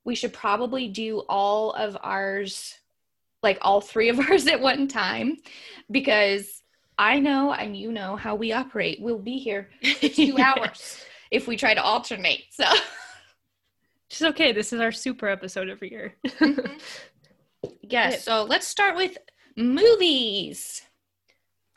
we 0.05 0.15
should 0.15 0.31
probably 0.31 0.87
do 0.87 1.19
all 1.27 1.73
of 1.73 1.97
ours, 2.01 2.75
like 3.43 3.57
all 3.61 3.81
three 3.81 4.07
of 4.07 4.17
ours 4.29 4.47
at 4.47 4.61
one 4.61 4.87
time, 4.87 5.37
because 5.91 6.63
I 6.97 7.19
know 7.19 7.51
and 7.51 7.75
you 7.75 7.91
know 7.91 8.15
how 8.15 8.35
we 8.35 8.53
operate. 8.53 8.99
We'll 9.01 9.19
be 9.19 9.39
here 9.39 9.71
two 9.83 10.37
hours 10.39 11.03
if 11.31 11.47
we 11.47 11.57
try 11.57 11.73
to 11.73 11.83
alternate. 11.83 12.45
So 12.51 12.63
Which 14.11 14.19
is 14.19 14.27
okay. 14.27 14.51
This 14.51 14.73
is 14.73 14.81
our 14.81 14.91
super 14.91 15.29
episode 15.29 15.69
every 15.69 15.89
year. 15.89 16.15
Mm-hmm. 16.27 16.77
Yes, 17.83 18.23
so 18.23 18.43
let's 18.43 18.65
start 18.65 18.95
with 18.95 19.17
movies. 19.57 20.81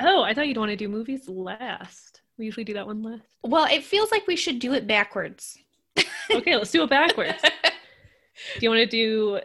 oh 0.01 0.23
i 0.23 0.33
thought 0.33 0.47
you'd 0.47 0.57
want 0.57 0.71
to 0.71 0.77
do 0.77 0.89
movies 0.89 1.29
last. 1.29 2.23
We 2.39 2.47
usually 2.47 2.65
do 2.65 2.73
that 2.75 2.87
one 2.87 3.03
last. 3.03 3.23
Well, 3.43 3.67
it 3.67 3.85
feels 3.85 4.11
like 4.11 4.27
we 4.27 4.37
should 4.37 4.61
do 4.61 4.73
it 4.75 4.87
backwards. 4.87 5.59
okay 6.31 6.57
let's 6.57 6.71
do 6.71 6.85
it 6.85 6.91
backwards. 6.91 7.43
Do 7.43 8.61
you 8.61 8.71
want 8.71 8.81
to 8.81 8.87
do 8.87 9.41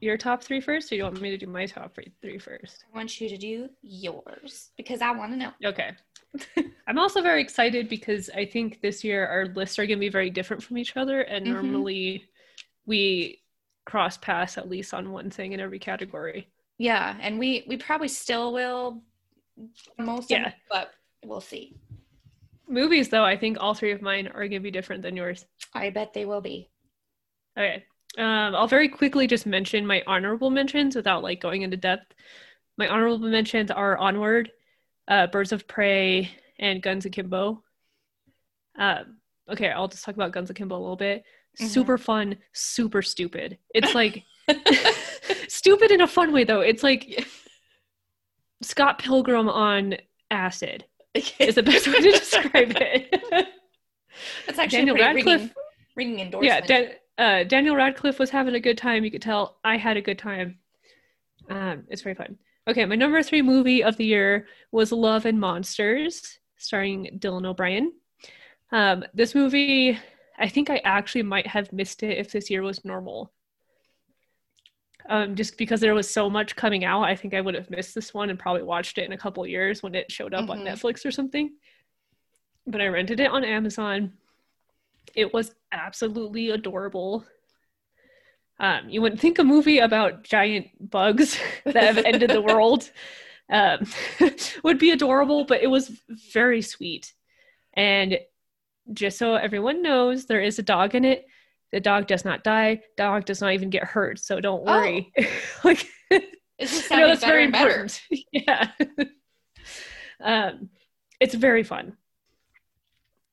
your 0.00 0.18
top 0.18 0.42
three 0.42 0.60
first 0.60 0.88
or 0.88 0.90
do 0.90 0.96
you 0.96 1.04
want 1.04 1.20
me 1.20 1.30
to 1.30 1.38
do 1.38 1.46
my 1.46 1.66
top 1.66 1.94
three, 1.94 2.12
three 2.20 2.38
first? 2.38 2.84
I 2.92 2.96
want 2.96 3.20
you 3.20 3.28
to 3.28 3.38
do 3.38 3.68
yours 3.82 4.70
because 4.76 5.00
I 5.00 5.12
want 5.12 5.32
to 5.32 5.38
know. 5.38 5.52
okay 5.64 5.92
i'm 6.86 6.98
also 6.98 7.20
very 7.22 7.40
excited 7.42 7.88
because 7.88 8.30
i 8.34 8.44
think 8.44 8.80
this 8.80 9.04
year 9.04 9.26
our 9.26 9.46
lists 9.54 9.78
are 9.78 9.86
going 9.86 9.98
to 9.98 10.00
be 10.00 10.08
very 10.08 10.30
different 10.30 10.62
from 10.62 10.78
each 10.78 10.96
other 10.96 11.20
and 11.22 11.46
Mhm. 11.46 11.52
normally 11.54 12.24
we 12.86 13.40
cross 13.84 14.16
paths 14.16 14.56
at 14.58 14.68
least 14.68 14.94
on 14.94 15.10
one 15.12 15.30
thing 15.30 15.52
in 15.52 15.60
every 15.60 15.78
category 15.78 16.48
Yeah, 16.78 17.16
and 17.20 17.38
we 17.38 17.64
we 17.68 17.76
probably 17.76 18.08
still 18.08 18.52
will 18.52 19.02
most 19.98 20.30
of 20.32 20.38
Yeah. 20.38 20.48
it, 20.48 20.54
but 20.70 20.92
we'll 21.24 21.40
see. 21.40 21.76
movies 22.68 23.08
though 23.10 23.24
i 23.24 23.36
think 23.36 23.58
all 23.60 23.74
three 23.74 23.90
of 23.92 24.00
mine 24.00 24.26
are 24.28 24.40
going 24.48 24.52
to 24.52 24.60
be 24.60 24.70
different 24.70 25.02
than 25.02 25.16
yours 25.16 25.44
I 25.74 25.90
bet 25.90 26.12
they 26.12 26.24
will 26.26 26.40
be. 26.42 26.68
Okay. 27.58 27.84
Um, 28.18 28.54
I'll 28.54 28.66
very 28.68 28.88
quickly 28.88 29.26
just 29.26 29.46
mention 29.46 29.86
my 29.86 30.02
honorable 30.06 30.50
mentions 30.50 30.94
without 30.94 31.22
like 31.22 31.40
going 31.40 31.62
into 31.62 31.78
depth. 31.78 32.12
My 32.76 32.88
honorable 32.88 33.18
mentions 33.20 33.70
are 33.70 33.96
Onward, 33.96 34.50
uh, 35.08 35.26
Birds 35.28 35.52
of 35.52 35.66
Prey, 35.66 36.30
and 36.58 36.82
Guns 36.82 37.04
Akimbo. 37.04 37.62
Um, 38.78 39.18
okay, 39.50 39.70
I'll 39.70 39.88
just 39.88 40.04
talk 40.04 40.14
about 40.14 40.32
Guns 40.32 40.50
Akimbo 40.50 40.76
a 40.76 40.78
little 40.78 40.96
bit. 40.96 41.24
Mhm. 41.60 41.68
Super 41.68 41.98
fun, 41.98 42.36
super 42.52 43.02
stupid. 43.02 43.58
It's 43.74 43.94
like 43.94 44.24
stupid 45.48 45.90
in 45.90 46.00
a 46.00 46.06
fun 46.06 46.32
way 46.32 46.44
though. 46.44 46.60
It's 46.60 46.82
like 46.82 47.26
Scott 48.62 48.98
Pilgrim 48.98 49.48
on 49.48 49.96
acid 50.30 50.84
is 51.38 51.56
the 51.56 51.62
best 51.62 51.86
way 51.86 52.00
to 52.00 52.10
describe 52.10 52.72
it. 52.76 53.48
That's 54.46 54.58
actually 54.58 54.78
Daniel 54.78 54.96
Radcliffe 54.96 55.52
ringing, 55.96 56.30
ringing 56.30 56.44
yeah. 56.44 56.60
Dan- 56.60 56.92
uh, 57.18 57.44
Daniel 57.44 57.76
Radcliffe 57.76 58.18
was 58.18 58.30
having 58.30 58.54
a 58.54 58.60
good 58.60 58.78
time. 58.78 59.04
You 59.04 59.10
could 59.10 59.22
tell 59.22 59.58
I 59.64 59.76
had 59.76 59.96
a 59.96 60.00
good 60.00 60.18
time. 60.18 60.58
Um, 61.50 61.84
it's 61.88 62.02
very 62.02 62.14
fun. 62.14 62.38
Okay, 62.68 62.84
my 62.84 62.94
number 62.94 63.22
three 63.22 63.42
movie 63.42 63.82
of 63.82 63.96
the 63.96 64.04
year 64.04 64.46
was 64.70 64.92
Love 64.92 65.26
and 65.26 65.40
Monsters, 65.40 66.38
starring 66.56 67.18
Dylan 67.18 67.44
O'Brien. 67.44 67.92
Um, 68.70 69.04
this 69.12 69.34
movie, 69.34 69.98
I 70.38 70.48
think 70.48 70.70
I 70.70 70.80
actually 70.84 71.24
might 71.24 71.46
have 71.46 71.72
missed 71.72 72.02
it 72.04 72.18
if 72.18 72.30
this 72.30 72.48
year 72.50 72.62
was 72.62 72.84
normal. 72.84 73.32
Um, 75.08 75.34
just 75.34 75.58
because 75.58 75.80
there 75.80 75.94
was 75.96 76.08
so 76.08 76.30
much 76.30 76.54
coming 76.54 76.84
out, 76.84 77.02
I 77.02 77.16
think 77.16 77.34
I 77.34 77.40
would 77.40 77.56
have 77.56 77.68
missed 77.68 77.96
this 77.96 78.14
one 78.14 78.30
and 78.30 78.38
probably 78.38 78.62
watched 78.62 78.96
it 78.98 79.04
in 79.04 79.12
a 79.12 79.18
couple 79.18 79.44
years 79.44 79.82
when 79.82 79.96
it 79.96 80.12
showed 80.12 80.32
up 80.32 80.48
on 80.48 80.60
Mhm. 80.60 80.68
Netflix 80.68 81.04
or 81.04 81.10
something. 81.10 81.52
But 82.68 82.80
I 82.80 82.86
rented 82.86 83.18
it 83.18 83.30
on 83.30 83.44
Amazon. 83.44 84.16
It 85.16 85.34
was 85.34 85.56
absolutely 85.72 86.50
adorable. 86.50 87.26
Um, 88.62 88.88
you 88.88 89.02
wouldn't 89.02 89.20
think 89.20 89.40
a 89.40 89.44
movie 89.44 89.80
about 89.80 90.22
giant 90.22 90.68
bugs 90.90 91.36
that 91.64 91.82
have 91.82 91.98
ended 91.98 92.30
the 92.30 92.40
world 92.40 92.88
um, 93.50 93.84
would 94.64 94.78
be 94.78 94.92
adorable, 94.92 95.44
but 95.44 95.62
it 95.62 95.66
was 95.66 95.90
very 96.32 96.62
sweet. 96.62 97.12
And 97.74 98.18
just 98.92 99.18
so 99.18 99.34
everyone 99.34 99.82
knows, 99.82 100.26
there 100.26 100.40
is 100.40 100.60
a 100.60 100.62
dog 100.62 100.94
in 100.94 101.04
it. 101.04 101.26
The 101.72 101.80
dog 101.80 102.06
does 102.06 102.24
not 102.24 102.44
die. 102.44 102.82
Dog 102.96 103.24
does 103.24 103.40
not 103.40 103.52
even 103.52 103.68
get 103.68 103.84
hurt, 103.84 104.20
so 104.20 104.40
don't 104.40 104.62
worry. 104.62 105.12
Oh. 105.18 105.24
like, 105.64 105.86
It's 106.58 106.70
just 106.70 106.88
sounding 106.88 107.08
that's 107.08 107.24
very 107.24 107.44
important. 107.44 108.00
yeah. 108.30 108.70
um, 110.20 110.70
it's 111.18 111.34
very 111.34 111.64
fun. 111.64 111.96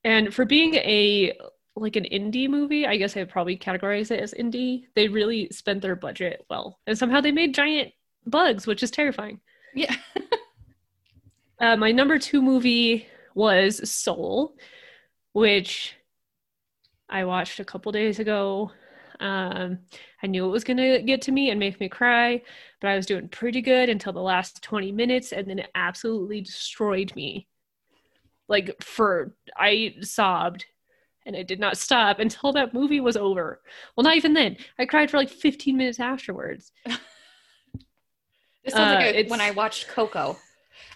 And 0.02 0.34
for 0.34 0.44
being 0.44 0.74
a 0.74 1.34
like 1.76 1.96
an 1.96 2.04
indie 2.04 2.48
movie, 2.48 2.86
I 2.86 2.96
guess 2.96 3.16
I'd 3.16 3.28
probably 3.28 3.56
categorize 3.56 4.10
it 4.10 4.20
as 4.20 4.34
indie. 4.34 4.84
They 4.94 5.08
really 5.08 5.48
spent 5.50 5.82
their 5.82 5.96
budget 5.96 6.44
well. 6.50 6.78
And 6.86 6.98
somehow 6.98 7.20
they 7.20 7.32
made 7.32 7.54
giant 7.54 7.92
bugs, 8.26 8.66
which 8.66 8.82
is 8.82 8.90
terrifying. 8.90 9.40
Yeah. 9.74 9.94
Uh, 11.60 11.76
my 11.76 11.92
number 11.92 12.18
two 12.18 12.40
movie 12.40 13.06
was 13.34 13.90
Soul, 13.90 14.56
which 15.32 15.94
I 17.08 17.24
watched 17.24 17.60
a 17.60 17.64
couple 17.64 17.92
days 17.92 18.18
ago. 18.18 18.72
Um, 19.20 19.80
I 20.22 20.26
knew 20.26 20.46
it 20.46 20.50
was 20.50 20.64
going 20.64 20.78
to 20.78 21.02
get 21.02 21.20
to 21.22 21.32
me 21.32 21.50
and 21.50 21.60
make 21.60 21.78
me 21.78 21.90
cry, 21.90 22.40
but 22.80 22.88
I 22.88 22.96
was 22.96 23.04
doing 23.04 23.28
pretty 23.28 23.60
good 23.60 23.90
until 23.90 24.14
the 24.14 24.22
last 24.22 24.62
20 24.62 24.90
minutes, 24.92 25.32
and 25.32 25.46
then 25.48 25.58
it 25.58 25.70
absolutely 25.74 26.40
destroyed 26.40 27.14
me. 27.14 27.46
Like, 28.48 28.82
for 28.82 29.34
I 29.54 29.96
sobbed 30.00 30.64
and 31.30 31.36
I 31.38 31.44
did 31.44 31.60
not 31.60 31.78
stop 31.78 32.18
until 32.18 32.52
that 32.54 32.74
movie 32.74 32.98
was 32.98 33.16
over. 33.16 33.60
Well, 33.96 34.02
not 34.02 34.16
even 34.16 34.32
then. 34.34 34.56
I 34.80 34.84
cried 34.84 35.10
for 35.10 35.16
like 35.16 35.30
15 35.30 35.76
minutes 35.76 36.00
afterwards. 36.00 36.72
This 38.62 38.74
sounds 38.74 38.92
like 38.92 39.14
Uh, 39.14 39.18
a, 39.18 39.28
when 39.28 39.40
I 39.40 39.52
watched 39.52 39.88
Coco. 39.88 40.36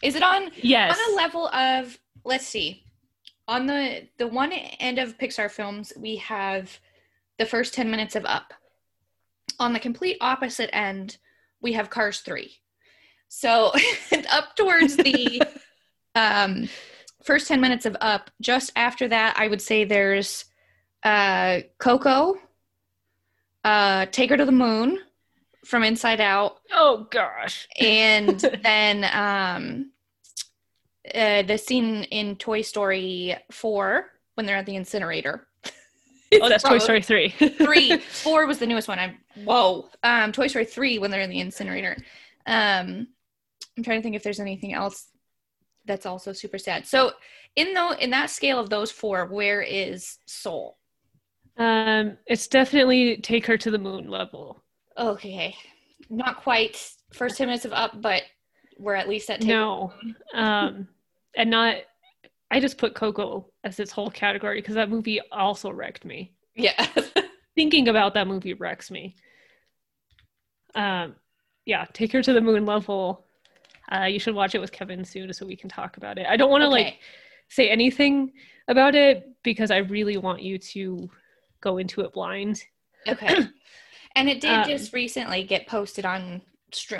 Is 0.02 0.16
it 0.16 0.22
on 0.22 0.50
Yes. 0.56 0.98
on 0.98 1.12
a 1.12 1.16
level 1.16 1.48
of 1.48 1.98
let's 2.24 2.46
see 2.46 2.84
on 3.48 3.66
the 3.66 4.06
the 4.18 4.26
one 4.26 4.52
end 4.52 4.98
of 4.98 5.16
pixar 5.16 5.50
films 5.50 5.90
we 5.96 6.16
have 6.16 6.78
the 7.38 7.46
first 7.46 7.72
10 7.72 7.90
minutes 7.90 8.16
of 8.16 8.26
up 8.26 8.52
on 9.58 9.72
the 9.72 9.80
complete 9.80 10.18
opposite 10.20 10.68
end 10.76 11.16
we 11.62 11.72
have 11.72 11.88
cars 11.88 12.20
3 12.20 12.52
so 13.28 13.72
up 14.30 14.54
towards 14.56 14.96
the 14.96 15.40
um 16.14 16.68
first 17.24 17.48
10 17.48 17.60
minutes 17.60 17.86
of 17.86 17.96
up 18.00 18.30
just 18.40 18.72
after 18.76 19.08
that 19.08 19.34
i 19.38 19.48
would 19.48 19.62
say 19.62 19.84
there's 19.84 20.44
uh 21.02 21.60
coco 21.78 22.34
uh 23.64 24.06
take 24.06 24.30
her 24.30 24.36
to 24.36 24.44
the 24.44 24.52
moon 24.52 24.98
from 25.64 25.82
inside 25.82 26.20
out 26.20 26.60
oh 26.72 27.06
gosh. 27.10 27.66
and 27.80 28.38
then 28.62 29.04
um 29.12 29.90
uh, 31.12 31.42
the 31.42 31.58
scene 31.58 32.04
in 32.04 32.36
Toy 32.36 32.62
Story 32.62 33.36
4 33.50 34.10
when 34.34 34.46
they're 34.46 34.56
at 34.56 34.66
the 34.66 34.76
incinerator. 34.76 35.46
Oh, 36.40 36.48
that's 36.48 36.64
Toy 36.64 36.78
Story 36.78 37.02
3. 37.02 37.28
3. 37.58 37.98
4 37.98 38.46
was 38.46 38.58
the 38.58 38.66
newest 38.66 38.88
one. 38.88 38.98
I'm 38.98 39.18
whoa. 39.44 39.88
Um 40.02 40.32
Toy 40.32 40.46
Story 40.46 40.64
3 40.64 40.98
when 40.98 41.10
they're 41.10 41.20
in 41.20 41.30
the 41.30 41.40
incinerator. 41.40 41.96
Um 42.46 43.08
I'm 43.76 43.82
trying 43.84 43.98
to 43.98 44.02
think 44.02 44.16
if 44.16 44.22
there's 44.22 44.40
anything 44.40 44.72
else 44.72 45.06
that's 45.84 46.06
also 46.06 46.32
super 46.32 46.58
sad. 46.58 46.86
So 46.86 47.12
in 47.56 47.74
though 47.74 47.92
in 47.92 48.10
that 48.10 48.30
scale 48.30 48.58
of 48.58 48.70
those 48.70 48.90
four, 48.90 49.26
where 49.26 49.62
is 49.62 50.18
Soul? 50.26 50.78
um, 51.56 52.16
it's 52.26 52.48
definitely 52.48 53.18
take 53.18 53.46
her 53.46 53.56
to 53.58 53.70
the 53.70 53.78
moon 53.78 54.08
level. 54.08 54.62
Okay. 54.98 55.56
Not 56.10 56.42
quite 56.42 56.90
first 57.12 57.38
10 57.38 57.46
minutes 57.46 57.64
of 57.64 57.72
up, 57.72 58.00
but 58.00 58.22
we're 58.78 58.94
at 58.94 59.08
least 59.08 59.30
at 59.30 59.40
Take 59.40 59.48
No. 59.48 59.92
Um, 60.34 60.88
and 61.36 61.50
not, 61.50 61.76
I 62.50 62.60
just 62.60 62.78
put 62.78 62.94
Coco 62.94 63.50
as 63.62 63.78
its 63.78 63.92
whole 63.92 64.10
category 64.10 64.60
because 64.60 64.74
that 64.74 64.90
movie 64.90 65.20
also 65.30 65.70
wrecked 65.70 66.04
me. 66.04 66.34
Yeah. 66.56 66.86
Thinking 67.54 67.88
about 67.88 68.14
that 68.14 68.26
movie 68.26 68.54
wrecks 68.54 68.90
me. 68.90 69.14
Um, 70.74 71.14
yeah, 71.64 71.86
take 71.92 72.12
her 72.12 72.22
to 72.22 72.32
the 72.32 72.40
moon 72.40 72.66
level. 72.66 73.26
Uh, 73.90 74.04
you 74.04 74.18
should 74.18 74.34
watch 74.34 74.54
it 74.54 74.60
with 74.60 74.72
Kevin 74.72 75.04
soon 75.04 75.32
so 75.32 75.46
we 75.46 75.56
can 75.56 75.68
talk 75.68 75.96
about 75.96 76.18
it. 76.18 76.26
I 76.28 76.36
don't 76.36 76.50
want 76.50 76.62
to 76.62 76.68
like 76.68 77.00
say 77.48 77.68
anything 77.68 78.32
about 78.68 78.94
it 78.94 79.28
because 79.42 79.70
I 79.70 79.78
really 79.78 80.16
want 80.16 80.42
you 80.42 80.58
to 80.58 81.10
go 81.60 81.78
into 81.78 82.00
it 82.00 82.12
blind. 82.12 82.62
Okay. 83.08 83.46
And 84.16 84.28
it 84.28 84.40
did 84.40 84.50
Um, 84.50 84.68
just 84.68 84.92
recently 84.92 85.42
get 85.42 85.66
posted 85.66 86.04
on 86.04 86.42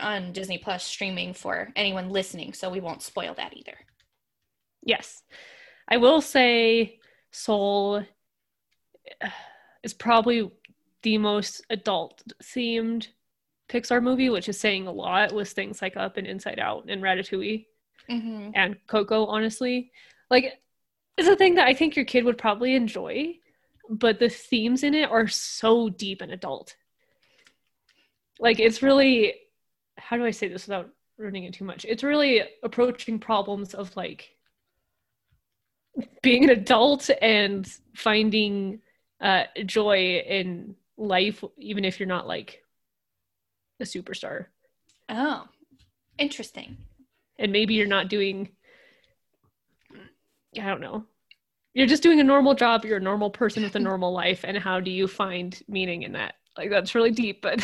on 0.01 0.33
Disney 0.33 0.59
Plus 0.59 0.85
streaming 0.85 1.33
for 1.33 1.73
anyone 1.77 2.11
listening, 2.11 2.53
so 2.53 2.71
we 2.71 2.81
won't 2.81 3.03
spoil 3.03 3.35
that 3.35 3.57
either. 3.57 3.77
Yes. 4.83 5.23
I 5.89 5.97
will 5.97 6.21
say 6.21 6.99
Soul 7.31 8.05
uh, 9.21 9.29
is 9.83 9.95
probably 9.95 10.51
the 11.03 11.19
most 11.19 11.65
adult 11.71 12.23
themed 12.43 13.09
Pixar 13.75 14.03
movie, 14.03 14.31
which 14.31 14.49
is 14.49 14.61
saying 14.61 14.87
a 14.87 14.93
lot 14.93 15.33
with 15.33 15.51
things 15.51 15.83
like 15.83 15.97
Up 15.97 16.17
and 16.17 16.27
Inside 16.27 16.61
Out 16.61 16.85
and 16.89 17.03
Ratatouille 17.03 17.67
Mm-hmm. 18.11 18.51
and 18.55 18.77
Coco, 18.87 19.25
honestly. 19.27 19.91
Like, 20.31 20.61
it's 21.17 21.29
a 21.29 21.37
thing 21.37 21.55
that 21.55 21.67
I 21.67 21.75
think 21.75 21.97
your 21.97 22.05
kid 22.05 22.25
would 22.25 22.37
probably 22.37 22.75
enjoy, 22.75 23.39
but 23.89 24.19
the 24.19 24.29
themes 24.29 24.83
in 24.83 24.95
it 24.95 25.11
are 25.11 25.27
so 25.27 25.89
deep 25.89 26.21
and 26.21 26.33
adult. 26.33 26.77
Like, 28.39 28.61
it's 28.61 28.83
really, 28.83 29.35
how 29.97 30.17
do 30.17 30.25
I 30.25 30.33
say 30.33 30.49
this 30.49 30.67
without 30.67 30.91
ruining 31.17 31.45
it 31.45 31.55
too 31.55 31.65
much? 31.65 31.87
It's 31.87 32.03
really 32.03 32.43
approaching 32.63 33.19
problems 33.19 33.75
of 33.75 33.97
like 33.97 34.37
being 36.23 36.45
an 36.45 36.51
adult 36.51 37.09
and 37.23 37.67
finding 37.95 38.81
uh, 39.21 39.45
joy 39.65 40.23
in 40.27 40.75
life, 40.97 41.43
even 41.57 41.85
if 41.85 41.99
you're 41.99 42.07
not 42.07 42.27
like 42.27 42.64
a 43.81 43.85
superstar. 43.85 44.47
Oh, 45.09 45.47
interesting. 46.19 46.77
and 47.39 47.53
maybe 47.53 47.75
you're 47.75 47.87
not 47.87 48.09
doing 48.09 48.49
i 50.57 50.61
don't 50.67 50.81
know 50.81 51.05
you're 51.75 51.87
just 51.89 52.03
doing 52.03 52.21
a 52.21 52.25
normal 52.25 52.55
job 52.55 52.85
you're 52.85 52.99
a 52.99 53.01
normal 53.01 53.29
person 53.31 53.63
with 53.65 53.75
a 53.75 53.79
normal 53.91 54.13
life 54.13 54.45
and 54.45 54.57
how 54.57 54.79
do 54.81 54.91
you 54.91 55.09
find 55.09 55.61
meaning 55.69 56.03
in 56.05 56.13
that 56.13 56.37
like 56.57 56.71
that's 56.71 56.95
really 56.95 57.11
deep 57.11 57.43
but 57.43 57.59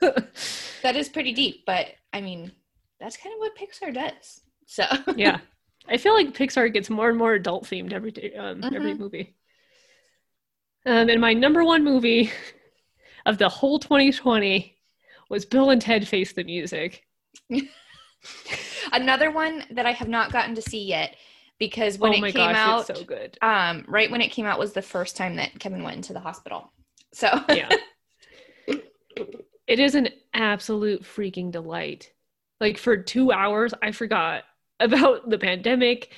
That 0.82 0.96
is 0.96 1.08
pretty 1.08 1.32
deep, 1.32 1.64
but 1.64 1.86
I 2.12 2.20
mean, 2.20 2.50
that's 2.98 3.16
kind 3.16 3.32
of 3.32 3.38
what 3.38 3.56
Pixar 3.56 3.94
does. 3.94 4.40
So 4.66 4.84
yeah 5.16 5.38
i 5.88 5.96
feel 5.96 6.14
like 6.14 6.32
pixar 6.32 6.72
gets 6.72 6.88
more 6.90 7.08
and 7.08 7.18
more 7.18 7.34
adult 7.34 7.64
themed 7.64 7.92
every 7.92 8.10
day 8.12 8.32
um, 8.34 8.62
every 8.72 8.94
Mhm. 8.94 8.98
movie 9.00 9.36
um, 10.86 11.08
and 11.08 11.20
my 11.20 11.32
number 11.34 11.64
one 11.64 11.82
movie 11.84 12.30
of 13.26 13.38
the 13.38 13.48
whole 13.48 13.78
2020 13.80 14.76
was 15.32 15.44
bill 15.44 15.70
and 15.70 15.82
ted 15.82 16.06
face 16.06 16.32
the 16.32 16.44
music 16.44 17.04
another 18.92 19.30
one 19.30 19.64
that 19.70 19.86
I 19.86 19.92
have 19.92 20.08
not 20.08 20.32
gotten 20.32 20.54
to 20.54 20.62
see 20.62 20.84
yet 20.84 21.16
because 21.58 21.98
when 21.98 22.12
oh 22.12 22.24
it 22.24 22.32
came 22.32 22.52
gosh 22.52 22.56
out, 22.56 22.90
it's 22.90 23.00
so 23.00 23.04
good 23.04 23.36
um, 23.42 23.84
right 23.88 24.10
when 24.10 24.20
it 24.20 24.30
came 24.30 24.46
out 24.46 24.58
was 24.58 24.72
the 24.72 24.82
first 24.82 25.16
time 25.16 25.36
that 25.36 25.58
Kevin 25.58 25.82
went 25.82 25.96
into 25.96 26.12
the 26.12 26.20
hospital. 26.20 26.72
So 27.12 27.28
yeah. 27.48 27.68
It 29.66 29.78
is 29.78 29.94
an 29.94 30.08
absolute 30.34 31.02
freaking 31.02 31.50
delight. 31.50 32.12
Like 32.60 32.78
for 32.78 32.96
two 32.96 33.32
hours, 33.32 33.72
I 33.82 33.92
forgot 33.92 34.44
about 34.80 35.30
the 35.30 35.38
pandemic 35.38 36.12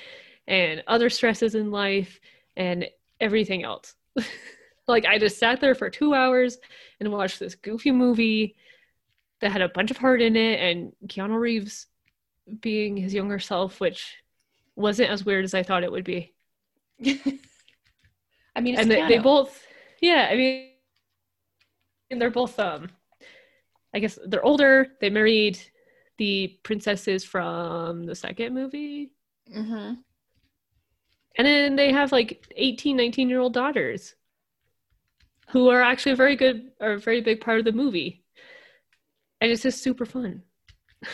and 0.47 0.83
other 0.87 1.09
stresses 1.09 1.55
in 1.55 1.71
life 1.71 2.19
and 2.57 2.89
everything 3.19 3.63
else. 3.63 3.93
like 4.87 5.05
I 5.05 5.19
just 5.19 5.37
sat 5.37 5.61
there 5.61 5.75
for 5.75 5.89
two 5.89 6.13
hours 6.13 6.57
and 6.99 7.11
watched 7.11 7.39
this 7.39 7.55
goofy 7.55 7.91
movie 7.91 8.55
that 9.45 9.51
had 9.51 9.61
a 9.61 9.69
bunch 9.69 9.91
of 9.91 9.97
heart 9.97 10.23
in 10.23 10.35
it 10.35 10.59
and 10.59 10.91
Keanu 11.07 11.39
Reeves 11.39 11.85
being 12.61 12.97
his 12.97 13.13
younger 13.13 13.37
self, 13.37 13.79
which 13.79 14.15
wasn't 14.75 15.11
as 15.11 15.23
weird 15.23 15.45
as 15.45 15.53
I 15.53 15.61
thought 15.61 15.83
it 15.83 15.91
would 15.91 16.03
be. 16.03 16.33
I 17.05 18.61
mean, 18.61 18.73
it's 18.73 18.81
and 18.81 18.89
they, 18.89 19.07
they 19.07 19.17
both 19.19 19.61
yeah 20.01 20.27
i 20.31 20.35
mean 20.35 20.71
and 22.09 22.21
they're 22.21 22.31
both 22.31 22.57
um 22.59 22.89
i 23.93 23.99
guess 23.99 24.17
they're 24.27 24.43
older 24.43 24.87
they 24.99 25.09
married 25.09 25.59
the 26.17 26.57
princesses 26.63 27.23
from 27.23 28.03
the 28.05 28.15
second 28.15 28.53
movie 28.53 29.11
Mhm. 29.53 29.97
and 31.37 31.47
then 31.47 31.75
they 31.75 31.91
have 31.91 32.11
like 32.11 32.45
18 32.55 32.97
19 32.97 33.29
year 33.29 33.39
old 33.39 33.53
daughters 33.53 34.15
who 35.49 35.69
are 35.69 35.81
actually 35.81 36.13
a 36.13 36.15
very 36.15 36.35
good 36.35 36.71
are 36.81 36.93
a 36.93 36.99
very 36.99 37.21
big 37.21 37.41
part 37.41 37.59
of 37.59 37.65
the 37.65 37.71
movie 37.71 38.24
and 39.41 39.51
it's 39.51 39.63
just 39.63 39.81
super 39.83 40.05
fun 40.05 40.41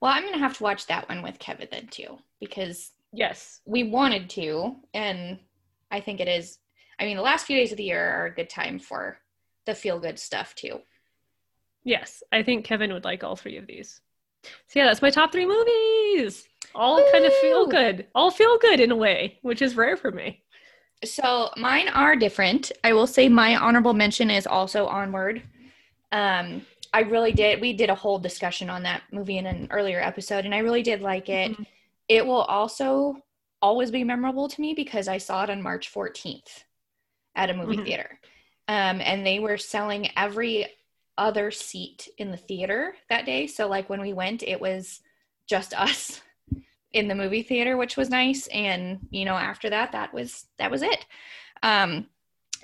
Well, 0.00 0.10
I'm 0.12 0.24
gonna 0.24 0.38
have 0.38 0.56
to 0.58 0.64
watch 0.64 0.86
that 0.88 1.08
one 1.08 1.22
with 1.22 1.38
Kevin 1.38 1.68
then 1.70 1.86
too 1.86 2.18
because 2.40 2.90
yes 3.12 3.60
we 3.64 3.84
wanted 3.84 4.28
to, 4.30 4.74
and 4.92 5.38
I 5.92 6.00
think 6.00 6.18
it 6.18 6.26
is. 6.26 6.58
I 6.98 7.04
mean, 7.04 7.16
the 7.16 7.22
last 7.22 7.46
few 7.46 7.56
days 7.56 7.70
of 7.70 7.78
the 7.78 7.84
year 7.84 8.10
are 8.10 8.26
a 8.26 8.34
good 8.34 8.50
time 8.50 8.80
for 8.80 9.18
the 9.64 9.76
feel 9.76 10.00
good 10.00 10.18
stuff 10.18 10.56
too. 10.56 10.80
yes 11.84 12.22
i 12.32 12.42
think 12.42 12.64
kevin 12.64 12.92
would 12.92 13.04
like 13.04 13.22
all 13.22 13.36
three 13.36 13.56
of 13.56 13.66
these 13.68 14.00
so 14.44 14.80
yeah 14.80 14.86
that's 14.86 15.02
my 15.02 15.10
top 15.10 15.30
three 15.32 15.46
movies 15.46 16.48
all 16.74 17.00
kind 17.12 17.24
of 17.24 17.32
feel 17.34 17.66
good 17.66 18.06
all 18.14 18.30
feel 18.30 18.58
good 18.58 18.80
in 18.80 18.90
a 18.90 18.96
way 18.96 19.38
which 19.42 19.62
is 19.62 19.76
rare 19.76 19.96
for 19.96 20.10
me 20.10 20.42
So 21.04 21.50
mine 21.56 21.88
are 21.88 22.14
different. 22.16 22.70
I 22.84 22.92
will 22.92 23.08
say 23.08 23.28
my 23.28 23.56
honorable 23.56 23.92
mention 23.94 24.30
is 24.30 24.46
also 24.46 24.86
Onward. 24.86 25.42
Um, 26.12 26.64
I 26.92 27.00
really 27.00 27.32
did. 27.32 27.60
We 27.60 27.72
did 27.72 27.90
a 27.90 27.94
whole 27.94 28.18
discussion 28.18 28.68
on 28.68 28.82
that 28.82 29.02
movie 29.10 29.38
in 29.38 29.46
an 29.46 29.68
earlier 29.70 30.00
episode, 30.00 30.44
and 30.44 30.54
I 30.54 30.58
really 30.58 30.82
did 30.82 31.00
like 31.00 31.28
it. 31.28 31.52
Mhm. 31.52 31.66
It 32.08 32.26
will 32.26 32.42
also 32.42 33.22
always 33.62 33.90
be 33.90 34.04
memorable 34.04 34.48
to 34.48 34.60
me 34.60 34.74
because 34.74 35.08
I 35.08 35.18
saw 35.18 35.44
it 35.44 35.50
on 35.50 35.62
March 35.62 35.88
14th 35.88 36.64
at 37.34 37.48
a 37.48 37.54
movie 37.54 37.78
Mhm. 37.78 37.84
theater. 37.84 38.20
Um, 38.68 39.00
and 39.00 39.26
they 39.26 39.38
were 39.38 39.56
selling 39.56 40.10
every 40.16 40.66
other 41.16 41.50
seat 41.50 42.08
in 42.18 42.30
the 42.30 42.36
theater 42.36 42.96
that 43.08 43.24
day. 43.24 43.46
So, 43.46 43.68
like, 43.68 43.88
when 43.88 44.00
we 44.00 44.12
went, 44.12 44.42
it 44.42 44.60
was 44.60 45.00
just 45.46 45.72
us 45.78 46.20
in 46.92 47.08
the 47.08 47.14
movie 47.14 47.42
theater, 47.42 47.76
which 47.76 47.96
was 47.96 48.10
nice. 48.10 48.48
And, 48.48 49.08
you 49.10 49.24
know, 49.24 49.34
after 49.34 49.70
that, 49.70 49.92
that 49.92 50.12
was, 50.12 50.46
that 50.58 50.70
was 50.70 50.82
it. 50.82 51.06
Um, 51.62 52.08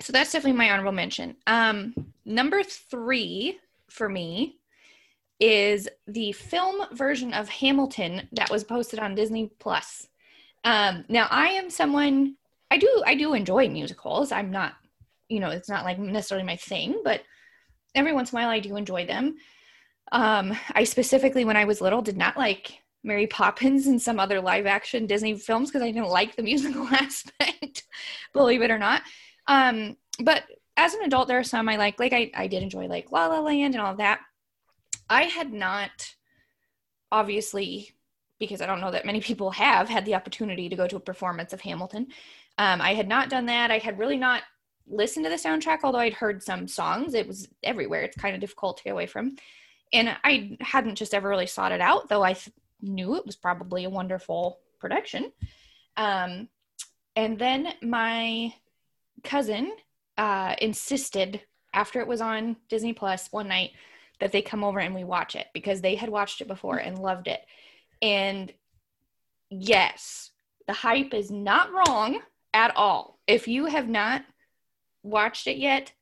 so 0.01 0.13
that's 0.13 0.31
definitely 0.31 0.57
my 0.57 0.71
honorable 0.71 0.91
mention. 0.91 1.35
Um, 1.47 2.13
number 2.25 2.61
three 2.63 3.59
for 3.89 4.09
me 4.09 4.57
is 5.39 5.87
the 6.07 6.31
film 6.33 6.85
version 6.93 7.33
of 7.33 7.47
Hamilton 7.47 8.27
that 8.33 8.51
was 8.51 8.63
posted 8.63 8.99
on 8.99 9.15
Disney 9.15 9.51
Plus. 9.59 10.07
Um, 10.63 11.05
now, 11.07 11.27
I 11.29 11.49
am 11.49 11.69
someone 11.69 12.35
I 12.71 12.77
do 12.77 13.03
I 13.05 13.15
do 13.15 13.33
enjoy 13.33 13.69
musicals. 13.69 14.31
I'm 14.31 14.51
not, 14.51 14.73
you 15.27 15.39
know, 15.39 15.49
it's 15.49 15.69
not 15.69 15.85
like 15.85 15.97
necessarily 15.97 16.45
my 16.45 16.55
thing, 16.55 17.01
but 17.03 17.21
every 17.95 18.13
once 18.13 18.31
in 18.31 18.37
a 18.37 18.41
while 18.41 18.49
I 18.49 18.59
do 18.59 18.75
enjoy 18.75 19.05
them. 19.05 19.35
Um, 20.11 20.55
I 20.73 20.83
specifically, 20.83 21.45
when 21.45 21.57
I 21.57 21.65
was 21.65 21.81
little, 21.81 22.01
did 22.01 22.17
not 22.17 22.37
like 22.37 22.79
Mary 23.03 23.27
Poppins 23.27 23.87
and 23.87 24.01
some 24.01 24.19
other 24.19 24.41
live 24.41 24.65
action 24.65 25.07
Disney 25.07 25.35
films 25.37 25.69
because 25.69 25.81
I 25.81 25.91
didn't 25.91 26.09
like 26.09 26.35
the 26.35 26.43
musical 26.51 26.87
aspect, 26.91 27.83
believe 28.33 28.61
it 28.61 28.71
or 28.71 28.79
not. 28.79 29.01
Um, 29.47 29.97
but 30.19 30.43
as 30.79 30.93
an 30.93 31.03
adult, 31.03 31.27
there 31.27 31.37
are 31.37 31.43
some 31.43 31.67
I 31.67 31.75
like. 31.75 31.99
Like 31.99 32.13
I, 32.13 32.31
I 32.33 32.47
did 32.47 32.63
enjoy 32.63 32.87
like 32.87 33.11
La 33.11 33.27
La 33.27 33.41
Land 33.41 33.75
and 33.75 33.81
all 33.81 33.95
that. 33.97 34.21
I 35.09 35.23
had 35.23 35.51
not, 35.51 36.15
obviously, 37.11 37.91
because 38.39 38.61
I 38.61 38.65
don't 38.65 38.79
know 38.79 38.91
that 38.91 39.05
many 39.05 39.19
people 39.19 39.51
have 39.51 39.89
had 39.89 40.05
the 40.05 40.15
opportunity 40.15 40.69
to 40.69 40.75
go 40.77 40.87
to 40.87 40.95
a 40.95 41.01
performance 41.01 41.51
of 41.51 41.59
Hamilton. 41.61 42.07
Um, 42.57 42.79
I 42.79 42.93
had 42.93 43.09
not 43.09 43.29
done 43.29 43.45
that. 43.47 43.71
I 43.71 43.79
had 43.79 43.99
really 43.99 44.17
not 44.17 44.43
listened 44.87 45.25
to 45.25 45.29
the 45.29 45.35
soundtrack, 45.35 45.79
although 45.83 45.99
I'd 45.99 46.13
heard 46.13 46.41
some 46.41 46.65
songs. 46.65 47.13
It 47.13 47.27
was 47.27 47.49
everywhere. 47.61 48.03
It's 48.03 48.17
kind 48.17 48.33
of 48.33 48.41
difficult 48.41 48.77
to 48.77 48.83
get 48.83 48.91
away 48.91 49.05
from. 49.05 49.35
And 49.91 50.15
I 50.23 50.57
hadn't 50.61 50.95
just 50.95 51.13
ever 51.13 51.27
really 51.27 51.47
sought 51.47 51.73
it 51.73 51.81
out, 51.81 52.07
though 52.07 52.23
I 52.23 52.33
th- 52.33 52.55
knew 52.81 53.15
it 53.15 53.25
was 53.25 53.35
probably 53.35 53.83
a 53.83 53.89
wonderful 53.89 54.59
production. 54.79 55.33
Um, 55.97 56.47
and 57.15 57.37
then 57.37 57.73
my 57.81 58.53
cousin 59.23 59.73
uh, 60.19 60.53
insisted 60.59 61.41
after 61.73 62.01
it 62.01 62.07
was 62.07 62.19
on 62.19 62.57
Disney 62.67 62.91
Plus 62.91 63.31
one 63.31 63.47
night 63.47 63.71
that 64.19 64.33
they 64.33 64.41
come 64.41 64.65
over 64.65 64.79
and 64.79 64.93
we 64.93 65.05
watch 65.05 65.33
it 65.33 65.47
because 65.53 65.79
they 65.79 65.95
had 65.95 66.09
watched 66.09 66.41
it 66.41 66.47
before 66.47 66.75
and 66.75 66.99
loved 66.99 67.29
it. 67.29 67.39
And 68.01 68.51
yes, 69.49 70.31
the 70.67 70.73
hype 70.73 71.13
is 71.13 71.31
not 71.31 71.71
wrong 71.71 72.19
at 72.53 72.75
all. 72.75 73.17
If 73.27 73.47
you 73.47 73.67
have 73.67 73.87
not 73.87 74.25
watched 75.03 75.47
it 75.47 75.55
yet, 75.55 75.93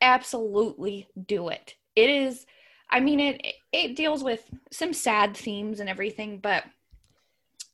absolutely 0.00 1.06
do 1.26 1.50
it. 1.50 1.74
It 1.94 2.08
is 2.08 2.46
I 2.88 3.00
mean 3.00 3.20
it 3.20 3.46
it 3.72 3.94
deals 3.94 4.24
with 4.24 4.42
some 4.72 4.94
sad 4.94 5.36
themes 5.36 5.80
and 5.80 5.88
everything, 5.88 6.38
but 6.38 6.64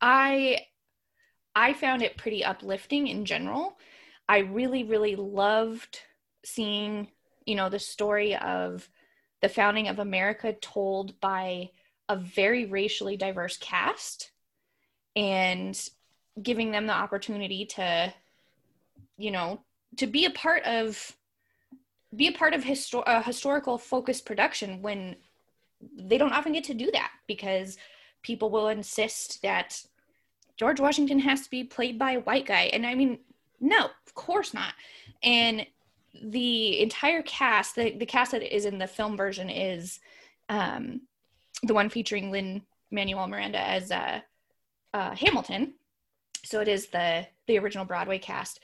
I 0.00 0.66
I 1.54 1.74
found 1.74 2.02
it 2.02 2.16
pretty 2.16 2.44
uplifting 2.44 3.06
in 3.06 3.24
general. 3.24 3.78
I 4.28 4.38
really 4.38 4.84
really 4.84 5.16
loved 5.16 6.00
seeing, 6.44 7.08
you 7.44 7.54
know, 7.54 7.68
the 7.68 7.78
story 7.78 8.36
of 8.36 8.88
the 9.42 9.48
founding 9.48 9.88
of 9.88 9.98
America 9.98 10.52
told 10.52 11.20
by 11.20 11.70
a 12.08 12.16
very 12.16 12.66
racially 12.66 13.16
diverse 13.16 13.56
cast 13.56 14.30
and 15.14 15.90
giving 16.40 16.70
them 16.70 16.86
the 16.86 16.92
opportunity 16.92 17.64
to 17.64 18.12
you 19.16 19.30
know 19.30 19.60
to 19.96 20.06
be 20.06 20.26
a 20.26 20.30
part 20.30 20.62
of 20.64 21.16
be 22.14 22.28
a 22.28 22.32
part 22.32 22.54
of 22.54 22.62
histor- 22.62 23.02
a 23.06 23.22
historical 23.22 23.78
focused 23.78 24.24
production 24.24 24.82
when 24.82 25.16
they 25.98 26.18
don't 26.18 26.32
often 26.32 26.52
get 26.52 26.64
to 26.64 26.74
do 26.74 26.90
that 26.92 27.10
because 27.26 27.76
people 28.22 28.50
will 28.50 28.68
insist 28.68 29.42
that 29.42 29.82
George 30.56 30.80
Washington 30.80 31.18
has 31.18 31.42
to 31.42 31.50
be 31.50 31.64
played 31.64 31.98
by 31.98 32.12
a 32.12 32.20
white 32.20 32.46
guy. 32.46 32.70
And 32.72 32.86
I 32.86 32.94
mean 32.94 33.18
no 33.60 33.86
of 34.06 34.14
course 34.14 34.54
not 34.54 34.74
and 35.22 35.66
the 36.24 36.80
entire 36.80 37.22
cast 37.22 37.74
the, 37.74 37.96
the 37.98 38.06
cast 38.06 38.32
that 38.32 38.54
is 38.54 38.64
in 38.64 38.78
the 38.78 38.86
film 38.86 39.16
version 39.16 39.50
is 39.50 40.00
um, 40.48 41.00
the 41.62 41.74
one 41.74 41.88
featuring 41.88 42.30
Lin 42.30 42.62
Manuel 42.90 43.26
Miranda 43.26 43.60
as 43.60 43.90
uh, 43.90 44.20
uh, 44.94 45.14
Hamilton 45.14 45.74
so 46.44 46.60
it 46.60 46.68
is 46.68 46.88
the 46.88 47.26
the 47.46 47.58
original 47.58 47.84
Broadway 47.84 48.18
cast 48.18 48.60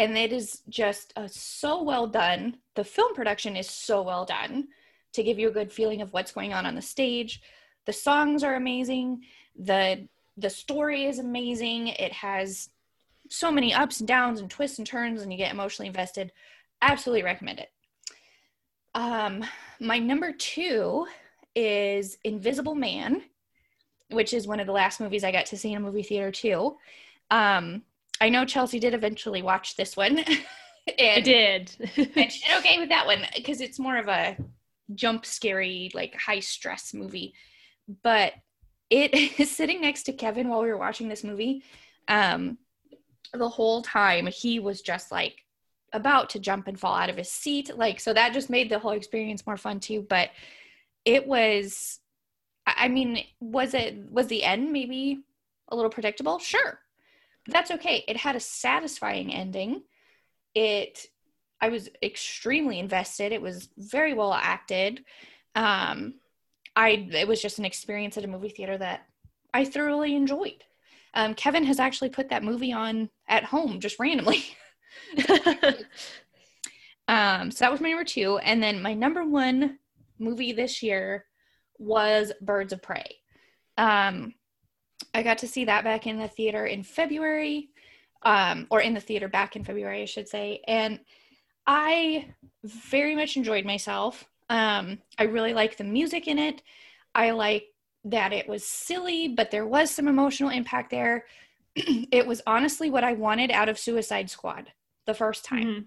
and 0.00 0.16
it 0.16 0.32
is 0.32 0.62
just 0.70 1.12
uh, 1.16 1.28
so 1.28 1.82
well 1.82 2.06
done. 2.06 2.56
The 2.74 2.84
film 2.84 3.14
production 3.14 3.54
is 3.54 3.68
so 3.68 4.00
well 4.00 4.24
done 4.24 4.68
to 5.12 5.22
give 5.22 5.38
you 5.38 5.48
a 5.48 5.52
good 5.52 5.70
feeling 5.70 6.00
of 6.00 6.12
what's 6.14 6.32
going 6.32 6.54
on 6.54 6.64
on 6.64 6.74
the 6.74 6.82
stage. 6.82 7.42
The 7.84 7.92
songs 7.92 8.42
are 8.42 8.54
amazing. 8.54 9.24
the 9.58 10.08
The 10.36 10.48
story 10.48 11.04
is 11.04 11.18
amazing. 11.18 11.88
It 11.88 12.12
has 12.12 12.70
so 13.30 13.50
many 13.50 13.72
ups 13.72 14.00
and 14.00 14.08
downs 14.08 14.40
and 14.40 14.50
twists 14.50 14.78
and 14.78 14.86
turns, 14.86 15.22
and 15.22 15.32
you 15.32 15.38
get 15.38 15.52
emotionally 15.52 15.86
invested. 15.86 16.32
Absolutely 16.82 17.22
recommend 17.22 17.60
it. 17.60 17.68
Um, 18.94 19.44
my 19.78 19.98
number 19.98 20.32
two 20.32 21.06
is 21.54 22.18
Invisible 22.24 22.74
Man, 22.74 23.22
which 24.10 24.34
is 24.34 24.46
one 24.46 24.60
of 24.60 24.66
the 24.66 24.72
last 24.72 25.00
movies 25.00 25.24
I 25.24 25.32
got 25.32 25.46
to 25.46 25.56
see 25.56 25.72
in 25.72 25.78
a 25.78 25.80
movie 25.80 26.02
theater 26.02 26.32
too. 26.32 26.76
Um, 27.30 27.82
I 28.20 28.28
know 28.28 28.44
Chelsea 28.44 28.80
did 28.80 28.94
eventually 28.94 29.42
watch 29.42 29.76
this 29.76 29.96
one. 29.96 30.18
and, 30.98 30.98
I 31.00 31.20
did. 31.20 31.72
and 31.96 32.32
she 32.32 32.46
did 32.46 32.58
okay 32.58 32.78
with 32.78 32.88
that 32.88 33.06
one 33.06 33.24
because 33.34 33.60
it's 33.60 33.78
more 33.78 33.96
of 33.96 34.08
a 34.08 34.36
jump 34.94 35.24
scary, 35.24 35.90
like 35.94 36.14
high 36.16 36.40
stress 36.40 36.92
movie. 36.92 37.34
But 38.02 38.32
it 38.90 39.14
is 39.40 39.54
sitting 39.54 39.80
next 39.80 40.04
to 40.04 40.12
Kevin 40.12 40.48
while 40.48 40.62
we 40.62 40.68
were 40.68 40.76
watching 40.76 41.08
this 41.08 41.24
movie. 41.24 41.62
Um, 42.08 42.58
the 43.32 43.48
whole 43.48 43.82
time 43.82 44.26
he 44.26 44.58
was 44.58 44.82
just 44.82 45.12
like 45.12 45.44
about 45.92 46.30
to 46.30 46.38
jump 46.38 46.68
and 46.68 46.78
fall 46.78 46.94
out 46.94 47.10
of 47.10 47.16
his 47.16 47.30
seat. 47.30 47.76
Like, 47.76 48.00
so 48.00 48.12
that 48.12 48.32
just 48.32 48.50
made 48.50 48.70
the 48.70 48.78
whole 48.78 48.92
experience 48.92 49.46
more 49.46 49.56
fun 49.56 49.80
too. 49.80 50.06
But 50.08 50.30
it 51.04 51.26
was, 51.26 52.00
I 52.66 52.88
mean, 52.88 53.24
was 53.40 53.74
it, 53.74 54.10
was 54.10 54.26
the 54.28 54.44
end 54.44 54.72
maybe 54.72 55.20
a 55.68 55.76
little 55.76 55.90
predictable? 55.90 56.38
Sure 56.38 56.78
But 57.44 57.52
that's 57.54 57.70
okay. 57.72 58.04
It 58.06 58.16
had 58.16 58.36
a 58.36 58.40
satisfying 58.40 59.32
ending. 59.32 59.82
It 60.54 61.06
I 61.60 61.68
was 61.68 61.90
extremely 62.02 62.78
invested. 62.78 63.32
It 63.32 63.42
was 63.42 63.68
very 63.76 64.14
well 64.14 64.32
acted. 64.32 65.04
Um 65.54 66.14
I 66.76 67.08
it 67.12 67.28
was 67.28 67.42
just 67.42 67.58
an 67.58 67.64
experience 67.64 68.16
at 68.16 68.24
a 68.24 68.28
movie 68.28 68.48
theater 68.48 68.78
that 68.78 69.06
I 69.52 69.64
thoroughly 69.64 70.14
enjoyed. 70.14 70.64
Um, 71.14 71.34
Kevin 71.34 71.64
has 71.64 71.80
actually 71.80 72.10
put 72.10 72.28
that 72.28 72.44
movie 72.44 72.72
on 72.72 73.10
at 73.28 73.44
home 73.44 73.80
just 73.80 73.98
randomly. 73.98 74.44
um, 77.08 77.50
so 77.50 77.64
that 77.64 77.72
was 77.72 77.80
my 77.80 77.90
number 77.90 78.04
two. 78.04 78.38
And 78.38 78.62
then 78.62 78.80
my 78.82 78.94
number 78.94 79.24
one 79.24 79.78
movie 80.18 80.52
this 80.52 80.82
year 80.82 81.26
was 81.78 82.32
Birds 82.40 82.72
of 82.72 82.82
Prey. 82.82 83.16
Um, 83.76 84.34
I 85.14 85.22
got 85.22 85.38
to 85.38 85.48
see 85.48 85.64
that 85.64 85.84
back 85.84 86.06
in 86.06 86.18
the 86.18 86.28
theater 86.28 86.66
in 86.66 86.82
February, 86.82 87.70
um, 88.22 88.66
or 88.70 88.80
in 88.80 88.94
the 88.94 89.00
theater 89.00 89.28
back 89.28 89.56
in 89.56 89.64
February, 89.64 90.02
I 90.02 90.06
should 90.06 90.28
say. 90.28 90.62
And 90.68 91.00
I 91.66 92.34
very 92.64 93.16
much 93.16 93.36
enjoyed 93.36 93.64
myself. 93.64 94.24
Um, 94.48 94.98
I 95.18 95.24
really 95.24 95.54
like 95.54 95.76
the 95.76 95.84
music 95.84 96.28
in 96.28 96.38
it. 96.38 96.62
I 97.14 97.30
like 97.30 97.64
that 98.04 98.32
it 98.32 98.48
was 98.48 98.66
silly, 98.66 99.28
but 99.28 99.50
there 99.50 99.66
was 99.66 99.90
some 99.90 100.08
emotional 100.08 100.50
impact 100.50 100.90
there. 100.90 101.24
it 101.76 102.26
was 102.26 102.42
honestly 102.46 102.90
what 102.90 103.04
I 103.04 103.12
wanted 103.12 103.50
out 103.50 103.68
of 103.68 103.78
Suicide 103.78 104.30
Squad 104.30 104.72
the 105.06 105.14
first 105.14 105.44
time. 105.44 105.64
Mm-hmm. 105.64 105.80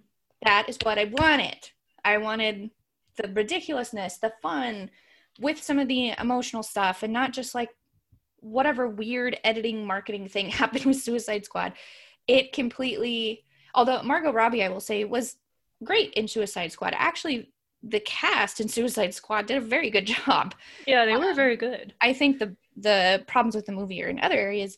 That 0.45 0.69
is 0.69 0.77
what 0.83 0.99
I 0.99 1.05
wanted. 1.05 1.69
I 2.03 2.17
wanted 2.17 2.69
the 3.17 3.29
ridiculousness, 3.29 4.17
the 4.17 4.33
fun 4.41 4.91
with 5.39 5.61
some 5.61 5.79
of 5.79 5.87
the 5.87 6.13
emotional 6.19 6.63
stuff, 6.63 7.03
and 7.03 7.13
not 7.13 7.33
just 7.33 7.55
like 7.55 7.69
whatever 8.39 8.87
weird 8.87 9.37
editing 9.43 9.85
marketing 9.85 10.27
thing 10.27 10.49
happened 10.49 10.85
with 10.85 11.01
Suicide 11.01 11.45
Squad, 11.45 11.73
it 12.27 12.53
completely 12.53 13.43
although 13.75 14.03
Margot 14.03 14.31
Robbie 14.31 14.63
I 14.63 14.69
will 14.69 14.79
say 14.79 15.03
was 15.03 15.37
great 15.83 16.13
in 16.13 16.27
Suicide 16.27 16.71
Squad. 16.71 16.93
Actually 16.95 17.52
the 17.83 17.99
cast 17.99 18.61
in 18.61 18.69
Suicide 18.69 19.13
Squad 19.13 19.45
did 19.45 19.57
a 19.57 19.61
very 19.61 19.89
good 19.89 20.05
job. 20.25 20.55
Yeah, 20.87 21.05
they 21.05 21.15
were 21.15 21.31
um, 21.31 21.35
very 21.35 21.57
good. 21.57 21.93
I 22.01 22.13
think 22.13 22.39
the 22.39 22.55
the 22.75 23.23
problems 23.27 23.55
with 23.55 23.65
the 23.65 23.71
movie 23.71 24.03
are 24.03 24.07
in 24.07 24.19
other 24.19 24.37
areas, 24.37 24.77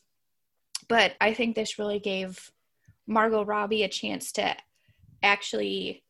but 0.88 1.14
I 1.20 1.32
think 1.32 1.54
this 1.54 1.78
really 1.78 1.98
gave 1.98 2.52
Margot 3.06 3.44
Robbie 3.44 3.84
a 3.84 3.88
chance 3.88 4.32
to 4.32 4.54
actually 5.22 6.02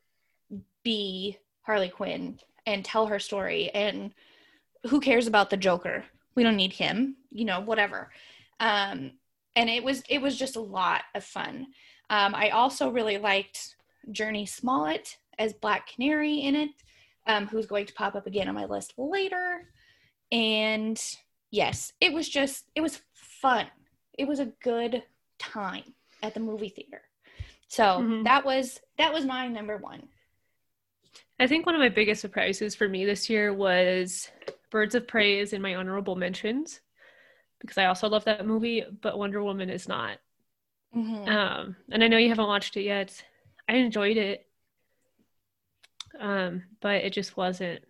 be 0.83 1.39
Harley 1.63 1.89
Quinn 1.89 2.41
and 2.65 2.85
tell 2.85 3.07
her 3.07 3.21
story 3.21 3.71
and 3.71 4.13
who 4.89 5.01
cares 5.01 5.27
about 5.27 5.51
the 5.51 5.57
Joker? 5.57 6.05
we 6.37 6.45
don't 6.45 6.55
need 6.55 6.75
him 6.75 7.17
you 7.33 7.45
know 7.45 7.61
whatever 7.61 8.11
um, 8.61 9.11
and 9.57 9.69
it 9.69 9.83
was 9.83 10.05
it 10.09 10.23
was 10.23 10.39
just 10.39 10.55
a 10.55 10.61
lot 10.61 11.03
of 11.17 11.25
fun 11.25 11.67
um, 12.11 12.33
i 12.37 12.51
also 12.51 12.89
really 12.89 13.19
liked 13.19 13.75
Jurnee 14.13 14.49
Smollett 14.49 15.17
as 15.39 15.53
black 15.53 15.89
canary 15.89 16.39
in 16.39 16.55
it 16.55 16.71
um, 17.27 17.47
who's 17.47 17.67
going 17.67 17.87
to 17.87 17.95
pop 17.95 18.15
up 18.15 18.27
again 18.27 18.49
on 18.49 18.55
my 18.55 18.65
list 18.65 18.95
later 18.97 19.69
and 20.33 21.01
yes 21.51 21.93
it 22.01 22.13
was 22.13 22.29
just 22.29 22.65
it 22.75 22.81
was 22.81 23.01
fun 23.15 23.67
it 24.19 24.27
was 24.27 24.41
a 24.41 24.53
good 24.63 25.03
time 25.39 25.95
at 26.23 26.35
the 26.35 26.41
movie 26.41 26.69
theater 26.69 27.03
so 27.69 27.85
mm-hmm. 27.85 28.23
that 28.25 28.45
was 28.45 28.81
that 28.99 29.13
was 29.13 29.25
my 29.25 29.47
number 29.47 29.77
one 29.77 30.03
i 31.39 31.47
think 31.47 31.67
one 31.67 31.75
of 31.75 31.81
my 31.81 31.89
biggest 31.89 32.21
surprises 32.21 32.75
for 32.75 32.89
me 32.89 33.05
this 33.05 33.29
year 33.31 33.53
was 33.53 34.31
Birds 34.71 34.95
of 34.95 35.07
Prey 35.07 35.39
is 35.39 35.53
in 35.53 35.63
my 35.63 35.75
honorable 35.75 36.17
mentions 36.17 36.81
because 37.61 37.79
I 37.79 37.87
also 37.87 38.09
love 38.09 38.25
that 38.25 38.47
movie, 38.47 38.85
but 39.01 39.19
Wonder 39.19 39.43
Woman 39.43 39.71
is 39.71 39.89
not. 39.89 40.19
Mhm. 40.95 41.29
Um, 41.29 41.77
and 41.91 42.03
I 42.03 42.09
know 42.09 42.19
you 42.19 42.29
haven't 42.29 42.47
watched 42.47 42.77
it 42.77 42.83
yet. 42.83 43.25
I 43.69 43.77
enjoyed 43.77 44.17
it. 44.17 44.46
Um, 46.19 46.65
but 46.81 46.97
it 47.05 47.13
just 47.13 47.37
wasn't 47.37 47.81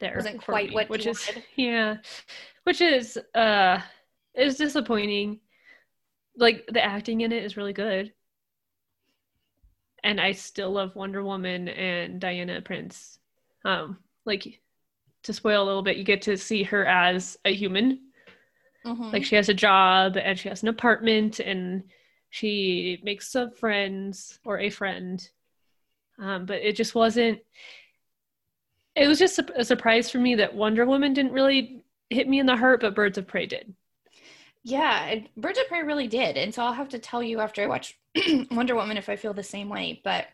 there. 0.00 0.14
Wasn't 0.16 0.42
quite 0.42 0.70
me, 0.70 0.74
what 0.74 0.88
which 0.88 1.04
you 1.04 1.12
is 1.12 1.26
wanted. 1.26 1.44
yeah. 1.56 1.96
Which 2.64 2.80
is 2.80 3.18
uh 3.34 3.80
is 4.34 4.56
disappointing. 4.56 5.40
Like 6.36 6.66
the 6.72 6.84
acting 6.84 7.20
in 7.20 7.32
it 7.32 7.44
is 7.44 7.56
really 7.56 7.72
good. 7.72 8.12
And 10.02 10.20
I 10.20 10.32
still 10.32 10.70
love 10.72 10.94
Wonder 10.96 11.24
Woman 11.24 11.68
and 11.68 12.20
Diana 12.20 12.60
Prince. 12.60 13.18
Um, 13.64 13.98
like 14.26 14.60
to 15.22 15.32
spoil 15.32 15.62
a 15.62 15.64
little 15.64 15.82
bit, 15.82 15.96
you 15.96 16.04
get 16.04 16.22
to 16.22 16.36
see 16.36 16.62
her 16.64 16.84
as 16.86 17.38
a 17.44 17.54
human 17.54 18.00
Mhm. 18.84 19.12
like 19.12 19.24
she 19.24 19.36
has 19.36 19.48
a 19.48 19.54
job 19.54 20.16
and 20.16 20.38
she 20.38 20.48
has 20.48 20.62
an 20.62 20.68
apartment 20.68 21.40
and 21.40 21.84
she 22.30 23.00
makes 23.02 23.30
some 23.32 23.50
friends 23.50 24.38
or 24.44 24.58
a 24.58 24.68
friend 24.68 25.26
um, 26.18 26.46
but 26.46 26.62
it 26.62 26.76
just 26.76 26.94
wasn't 26.94 27.40
it 28.94 29.06
was 29.08 29.18
just 29.18 29.38
a, 29.38 29.60
a 29.60 29.64
surprise 29.64 30.10
for 30.10 30.18
me 30.18 30.36
that 30.36 30.54
wonder 30.54 30.84
woman 30.86 31.12
didn't 31.12 31.32
really 31.32 31.82
hit 32.10 32.28
me 32.28 32.38
in 32.38 32.46
the 32.46 32.56
heart 32.56 32.80
but 32.80 32.94
birds 32.94 33.18
of 33.18 33.26
prey 33.26 33.46
did 33.46 33.74
Yeah, 34.62 35.04
and 35.06 35.28
Birds 35.36 35.58
of 35.58 35.68
Prey 35.68 35.82
really 35.82 36.08
did. 36.08 36.36
And 36.36 36.54
so 36.54 36.62
I'll 36.62 36.72
have 36.72 36.88
to 36.90 36.98
tell 36.98 37.22
you 37.22 37.40
after 37.40 37.62
I 37.62 37.66
watch 37.66 37.98
Wonder 38.50 38.74
Woman 38.74 38.96
if 38.96 39.08
I 39.08 39.16
feel 39.16 39.34
the 39.34 39.42
same 39.42 39.68
way. 39.68 40.00
But 40.04 40.26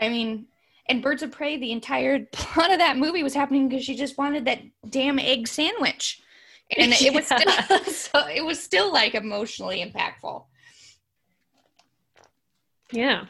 I 0.00 0.08
mean, 0.08 0.46
and 0.88 1.02
Birds 1.02 1.22
of 1.22 1.32
Prey, 1.32 1.56
the 1.58 1.72
entire 1.72 2.26
plot 2.32 2.72
of 2.72 2.78
that 2.78 2.96
movie 2.96 3.22
was 3.22 3.34
happening 3.34 3.68
because 3.68 3.84
she 3.84 3.96
just 3.96 4.18
wanted 4.18 4.46
that 4.46 4.62
damn 4.88 5.18
egg 5.18 5.48
sandwich. 5.48 6.20
And 6.76 6.92
it 6.92 7.12
was 7.14 7.26
still 7.26 7.52
so 7.92 8.26
it 8.28 8.44
was 8.44 8.62
still 8.62 8.92
like 8.92 9.14
emotionally 9.14 9.84
impactful. 9.84 10.44
yeah 12.92 13.26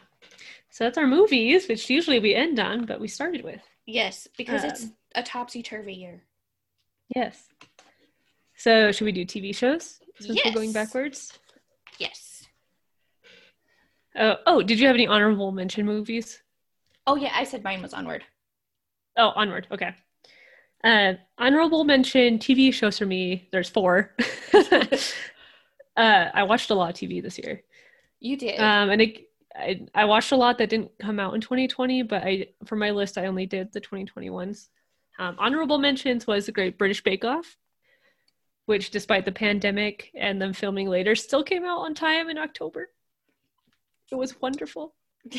so 0.74 0.82
that's 0.82 0.98
our 0.98 1.06
movies 1.06 1.68
which 1.68 1.88
usually 1.88 2.18
we 2.18 2.34
end 2.34 2.58
on 2.58 2.84
but 2.84 3.00
we 3.00 3.06
started 3.08 3.44
with 3.44 3.60
Yes, 3.86 4.26
because 4.36 4.64
it's 4.64 4.84
Um, 4.84 4.96
a 5.14 5.22
topsy 5.22 5.62
turvy 5.62 5.94
year. 5.94 6.22
yes 7.14 7.48
so 8.56 8.90
should 8.92 9.04
we 9.04 9.12
do 9.12 9.24
tv 9.24 9.54
shows 9.54 10.00
since 10.20 10.38
we're 10.44 10.52
going 10.52 10.72
backwards 10.72 11.32
Yes. 11.98 12.44
uh, 14.16 14.36
oh 14.46 14.62
did 14.62 14.80
you 14.80 14.86
have 14.86 14.96
any 14.96 15.06
honorable 15.06 15.52
mention 15.52 15.86
movies 15.86 16.40
Oh 17.06 17.16
yeah, 17.16 17.32
I 17.34 17.44
said 17.44 17.62
mine 17.62 17.82
was 17.82 17.92
onward. 17.92 18.24
Oh, 19.18 19.32
onward. 19.36 19.66
Okay. 19.70 19.94
Uh, 20.82 21.12
honorable 21.36 21.84
mention 21.84 22.38
TV 22.38 22.72
shows 22.72 22.96
for 22.98 23.04
me. 23.04 23.46
There's 23.52 23.68
four. 23.68 24.14
uh, 24.54 24.80
I 25.98 26.42
watched 26.44 26.70
a 26.70 26.74
lot 26.74 26.88
of 26.88 26.96
TV 26.96 27.22
this 27.22 27.36
year, 27.38 27.62
You 28.20 28.38
did. 28.38 28.58
um, 28.58 28.88
and 28.88 29.02
it, 29.02 29.28
I, 29.56 29.86
I 29.94 30.04
watched 30.04 30.32
a 30.32 30.36
lot 30.36 30.58
that 30.58 30.70
didn't 30.70 30.90
come 30.98 31.20
out 31.20 31.34
in 31.34 31.40
2020. 31.40 32.02
But 32.02 32.22
I, 32.22 32.46
for 32.64 32.76
my 32.76 32.90
list, 32.90 33.18
I 33.18 33.26
only 33.26 33.46
did 33.46 33.72
the 33.72 33.80
2021s. 33.80 34.68
Um, 35.18 35.36
honorable 35.38 35.78
mentions 35.78 36.26
was 36.26 36.46
the 36.46 36.52
Great 36.52 36.76
British 36.76 37.02
Bake 37.02 37.24
Off, 37.24 37.56
which, 38.66 38.90
despite 38.90 39.24
the 39.24 39.32
pandemic 39.32 40.10
and 40.14 40.42
them 40.42 40.52
filming 40.52 40.88
later, 40.88 41.14
still 41.14 41.44
came 41.44 41.64
out 41.64 41.80
on 41.80 41.94
time 41.94 42.28
in 42.28 42.38
October. 42.38 42.90
It 44.10 44.16
was 44.16 44.40
wonderful. 44.40 44.94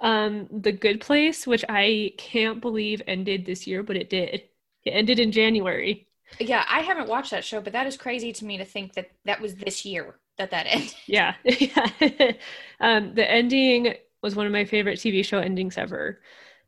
um 0.00 0.48
the 0.50 0.72
good 0.72 1.00
place 1.00 1.46
which 1.46 1.64
i 1.68 2.12
can't 2.18 2.60
believe 2.60 3.00
ended 3.06 3.46
this 3.46 3.68
year 3.68 3.84
but 3.84 3.94
it 3.94 4.10
did 4.10 4.28
it 4.30 4.50
ended 4.84 5.20
in 5.20 5.30
january 5.30 6.08
yeah, 6.38 6.64
I 6.68 6.80
haven't 6.80 7.08
watched 7.08 7.30
that 7.30 7.44
show, 7.44 7.60
but 7.60 7.72
that 7.72 7.86
is 7.86 7.96
crazy 7.96 8.32
to 8.32 8.44
me 8.44 8.58
to 8.58 8.64
think 8.64 8.94
that 8.94 9.10
that 9.24 9.40
was 9.40 9.54
this 9.56 9.84
year 9.84 10.16
that 10.38 10.50
that 10.50 10.66
ended. 10.68 10.94
yeah 11.06 11.34
yeah. 11.44 12.32
Um 12.80 13.14
the 13.14 13.28
ending 13.28 13.94
was 14.22 14.36
one 14.36 14.46
of 14.46 14.52
my 14.52 14.64
favorite 14.64 14.98
tv 14.98 15.24
show 15.24 15.38
endings 15.38 15.76
ever. 15.78 16.20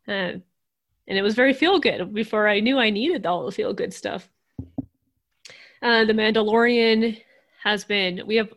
Uh, 0.07 0.39
and 1.07 1.19
it 1.19 1.23
was 1.23 1.35
very 1.35 1.53
feel 1.53 1.79
good 1.79 2.13
before 2.13 2.49
i 2.49 2.61
knew 2.61 2.79
i 2.79 2.91
needed 2.91 3.27
all 3.27 3.45
the 3.47 3.53
feel 3.53 3.73
good 3.73 3.93
stuff. 3.93 4.29
Uh 5.83 6.05
the 6.05 6.13
mandalorian 6.13 7.21
has 7.63 7.85
been 7.85 8.23
we 8.27 8.37
have 8.37 8.53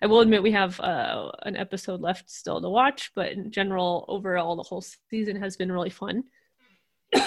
i 0.00 0.06
will 0.06 0.20
admit 0.20 0.42
we 0.42 0.52
have 0.52 0.78
uh, 0.80 1.30
an 1.42 1.56
episode 1.56 2.00
left 2.00 2.30
still 2.30 2.60
to 2.60 2.68
watch 2.68 3.10
but 3.14 3.32
in 3.32 3.50
general 3.50 4.04
overall 4.08 4.56
the 4.56 4.62
whole 4.62 4.84
season 5.10 5.36
has 5.36 5.56
been 5.56 5.72
really 5.72 5.90
fun. 5.90 6.24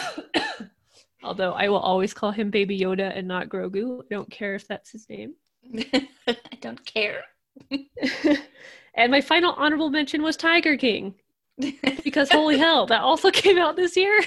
Although 1.24 1.54
i 1.54 1.68
will 1.68 1.80
always 1.80 2.14
call 2.14 2.32
him 2.32 2.50
baby 2.52 2.80
yoda 2.80 3.12
and 3.18 3.28
not 3.28 3.50
grogu. 3.50 4.02
I 4.02 4.06
don't 4.10 4.30
care 4.30 4.56
if 4.56 4.68
that's 4.68 4.92
his 4.92 5.10
name 5.10 5.34
I 6.28 6.38
don't 6.62 6.86
care. 6.86 7.24
and 8.96 9.12
my 9.12 9.22
final 9.22 9.54
honorable 9.54 9.90
mention 9.90 10.22
was 10.22 10.36
tiger 10.36 10.76
king 10.76 11.16
because 12.04 12.30
holy 12.30 12.58
hell 12.58 12.86
that 12.86 13.00
also 13.02 13.32
came 13.32 13.58
out 13.58 13.78
this 13.78 13.96
year 13.96 14.20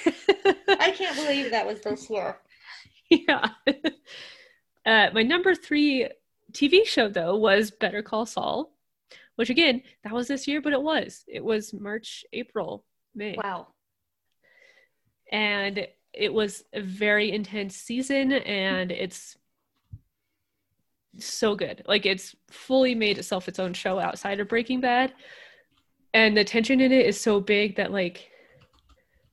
I 0.67 0.91
can't 0.97 1.15
believe 1.15 1.51
that 1.51 1.67
was 1.67 1.81
this 1.83 2.09
year. 2.09 2.39
yeah 3.11 3.51
uh, 4.87 5.09
my 5.13 5.23
number 5.23 5.55
three 5.55 6.09
tv 6.53 6.87
show 6.87 7.09
though 7.11 7.37
was 7.37 7.71
better 7.71 8.03
call 8.03 8.25
saul 8.25 8.73
which 9.37 9.51
again 9.51 9.83
that 10.05 10.15
was 10.15 10.27
this 10.29 10.49
year 10.49 10.63
but 10.63 10.73
it 10.73 10.81
was 10.83 11.25
it 11.29 11.45
was 11.45 11.75
march 11.75 12.25
april 12.33 12.85
may 13.15 13.37
Wow. 13.37 13.67
and 15.31 15.87
it 16.15 16.33
was 16.33 16.65
a 16.73 16.81
very 16.81 17.31
intense 17.31 17.77
season 17.77 18.33
and 18.33 18.91
it's 18.91 19.37
so 21.27 21.55
good 21.55 21.83
like 21.87 22.07
it's 22.07 22.35
fully 22.51 22.95
made 22.95 23.19
itself 23.19 23.49
its 23.49 23.59
own 23.59 23.73
show 23.73 23.99
outside 23.99 24.41
of 24.41 24.49
breaking 24.49 24.81
bad 24.81 25.13
and 26.15 26.37
the 26.37 26.45
tension 26.45 26.81
in 26.81 26.93
it 26.93 27.07
is 27.07 27.21
so 27.21 27.41
big 27.41 27.77
that 27.77 27.91
like 27.93 28.29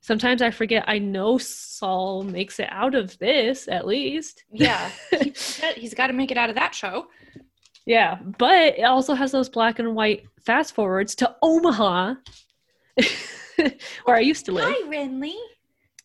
sometimes 0.00 0.42
i 0.42 0.50
forget 0.50 0.84
i 0.86 0.98
know 0.98 1.38
saul 1.38 2.22
makes 2.22 2.58
it 2.60 2.68
out 2.70 2.94
of 2.94 3.16
this 3.18 3.66
at 3.68 3.86
least 3.86 4.44
Yeah. 4.52 4.90
He's 5.76 5.94
got 5.94 6.08
to 6.08 6.12
make 6.12 6.30
it 6.30 6.36
out 6.36 6.48
of 6.50 6.54
that 6.56 6.74
show. 6.74 7.06
yeah 7.86 8.18
but 8.38 8.78
it 8.78 8.82
also 8.84 9.14
has 9.14 9.32
those 9.32 9.48
black 9.48 9.78
and 9.78 9.94
white 9.94 10.24
fast 10.44 10.74
forwards 10.74 11.14
to 11.16 11.34
omaha 11.42 12.14
where 14.04 14.16
i 14.16 14.20
used 14.20 14.44
to 14.46 14.52
live 14.52 14.68
Hi, 14.68 14.88
Renly. 14.88 15.34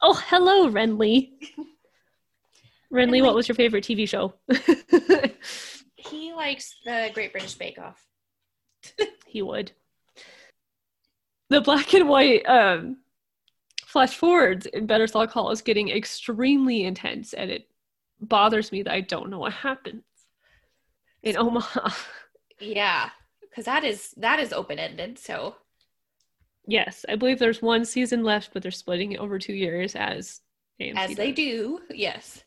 Oh, 0.03 0.19
hello, 0.29 0.67
Renly. 0.67 1.29
Renly, 1.37 1.61
Renly. 2.91 3.21
what 3.21 3.35
was 3.35 3.47
your 3.47 3.55
favorite 3.55 3.83
TV 3.83 4.09
show? 4.09 4.33
He 6.07 6.33
likes 6.33 6.75
the 6.85 7.09
Great 7.13 7.31
British 7.31 7.55
Bake 7.55 7.79
Off. 7.79 8.05
he 9.25 9.41
would. 9.41 9.71
The 11.49 11.61
black 11.61 11.93
and 11.93 12.07
white 12.07 12.47
um, 12.47 12.97
flash 13.85 14.15
forwards 14.15 14.65
in 14.65 14.85
Better 14.85 15.07
Saul 15.07 15.27
Call 15.27 15.51
is 15.51 15.61
getting 15.61 15.89
extremely 15.89 16.83
intense, 16.83 17.33
and 17.33 17.51
it 17.51 17.67
bothers 18.19 18.71
me 18.71 18.83
that 18.83 18.93
I 18.93 19.01
don't 19.01 19.29
know 19.29 19.39
what 19.39 19.53
happens 19.53 20.03
in 21.23 21.37
Omaha. 21.37 21.89
Yeah, 22.59 23.09
because 23.41 23.65
that 23.65 23.83
is 23.83 24.11
that 24.17 24.39
is 24.39 24.53
open 24.53 24.79
ended. 24.79 25.19
So 25.19 25.55
yes, 26.67 27.05
I 27.09 27.15
believe 27.15 27.39
there's 27.39 27.61
one 27.61 27.85
season 27.85 28.23
left, 28.23 28.51
but 28.53 28.63
they're 28.63 28.71
splitting 28.71 29.13
it 29.13 29.19
over 29.19 29.39
two 29.39 29.53
years 29.53 29.95
as 29.95 30.41
AMC 30.79 30.95
as 30.95 31.15
they 31.15 31.31
do, 31.31 31.79
yes. 31.89 32.43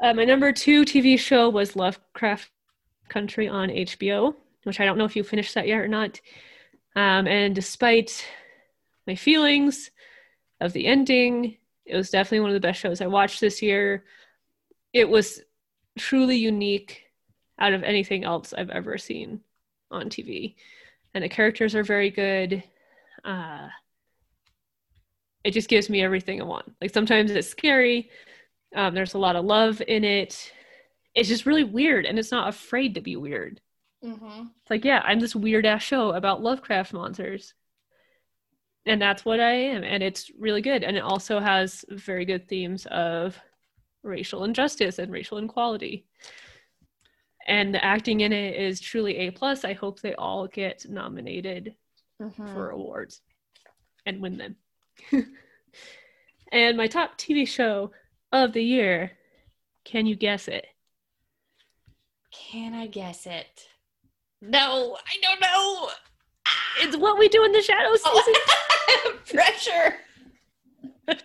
Uh, 0.00 0.14
my 0.14 0.24
number 0.24 0.52
two 0.52 0.84
TV 0.84 1.18
show 1.18 1.48
was 1.48 1.74
Lovecraft 1.74 2.50
Country 3.08 3.48
on 3.48 3.68
HBO, 3.68 4.34
which 4.62 4.78
I 4.78 4.84
don't 4.84 4.96
know 4.96 5.04
if 5.04 5.16
you 5.16 5.24
finished 5.24 5.54
that 5.54 5.66
yet 5.66 5.80
or 5.80 5.88
not. 5.88 6.20
Um, 6.94 7.26
and 7.26 7.54
despite 7.54 8.24
my 9.06 9.16
feelings 9.16 9.90
of 10.60 10.72
the 10.72 10.86
ending, 10.86 11.56
it 11.84 11.96
was 11.96 12.10
definitely 12.10 12.40
one 12.40 12.50
of 12.50 12.54
the 12.54 12.66
best 12.66 12.80
shows 12.80 13.00
I 13.00 13.08
watched 13.08 13.40
this 13.40 13.60
year. 13.60 14.04
It 14.92 15.08
was 15.08 15.40
truly 15.98 16.36
unique 16.36 17.02
out 17.58 17.72
of 17.72 17.82
anything 17.82 18.24
else 18.24 18.52
I've 18.52 18.70
ever 18.70 18.98
seen 18.98 19.40
on 19.90 20.10
TV. 20.10 20.54
And 21.12 21.24
the 21.24 21.28
characters 21.28 21.74
are 21.74 21.82
very 21.82 22.10
good. 22.10 22.62
Uh, 23.24 23.68
it 25.42 25.50
just 25.52 25.68
gives 25.68 25.90
me 25.90 26.02
everything 26.02 26.40
I 26.40 26.44
want. 26.44 26.72
Like 26.80 26.94
sometimes 26.94 27.32
it's 27.32 27.48
scary, 27.48 28.10
um, 28.74 28.94
there's 28.94 29.14
a 29.14 29.18
lot 29.18 29.36
of 29.36 29.44
love 29.44 29.82
in 29.86 30.04
it. 30.04 30.52
It's 31.14 31.28
just 31.28 31.46
really 31.46 31.64
weird, 31.64 32.06
and 32.06 32.18
it's 32.18 32.30
not 32.30 32.48
afraid 32.48 32.94
to 32.94 33.00
be 33.00 33.16
weird. 33.16 33.60
Mm-hmm. 34.04 34.46
It's 34.60 34.70
like, 34.70 34.84
yeah, 34.84 35.02
I'm 35.04 35.20
this 35.20 35.34
weird 35.34 35.66
ass 35.66 35.82
show 35.82 36.12
about 36.12 36.42
Lovecraft 36.42 36.92
monsters. 36.92 37.54
And 38.86 39.02
that's 39.02 39.24
what 39.24 39.40
I 39.40 39.52
am. 39.52 39.82
And 39.84 40.02
it's 40.02 40.30
really 40.38 40.62
good. 40.62 40.84
And 40.84 40.96
it 40.96 41.02
also 41.02 41.40
has 41.40 41.84
very 41.90 42.24
good 42.24 42.48
themes 42.48 42.86
of 42.86 43.38
racial 44.02 44.44
injustice 44.44 44.98
and 44.98 45.12
racial 45.12 45.36
inequality. 45.36 46.06
And 47.46 47.74
the 47.74 47.84
acting 47.84 48.20
in 48.20 48.32
it 48.32 48.56
is 48.56 48.80
truly 48.80 49.16
A 49.16 49.30
plus. 49.30 49.64
I 49.64 49.72
hope 49.72 50.00
they 50.00 50.14
all 50.14 50.46
get 50.46 50.86
nominated 50.88 51.74
Mm-hmm. 52.20 52.52
for 52.52 52.70
awards 52.70 53.20
and 54.04 54.20
win 54.20 54.38
them. 54.38 54.56
and 56.52 56.76
my 56.76 56.88
top 56.88 57.16
TV 57.16 57.46
show 57.46 57.92
of 58.32 58.52
the 58.52 58.62
year, 58.62 59.12
can 59.84 60.06
you 60.06 60.16
guess 60.16 60.48
it? 60.48 60.66
Can 62.30 62.74
I 62.74 62.86
guess 62.86 63.26
it? 63.26 63.68
No, 64.40 64.96
I 64.96 65.20
don't 65.22 65.40
know. 65.40 65.90
It's 66.80 66.96
what 66.96 67.18
we 67.18 67.28
do 67.28 67.44
in 67.44 67.52
the 67.52 67.62
shadows 67.62 68.02
season. 68.02 68.34
Oh. 68.36 69.18
Pressure. 69.32 69.96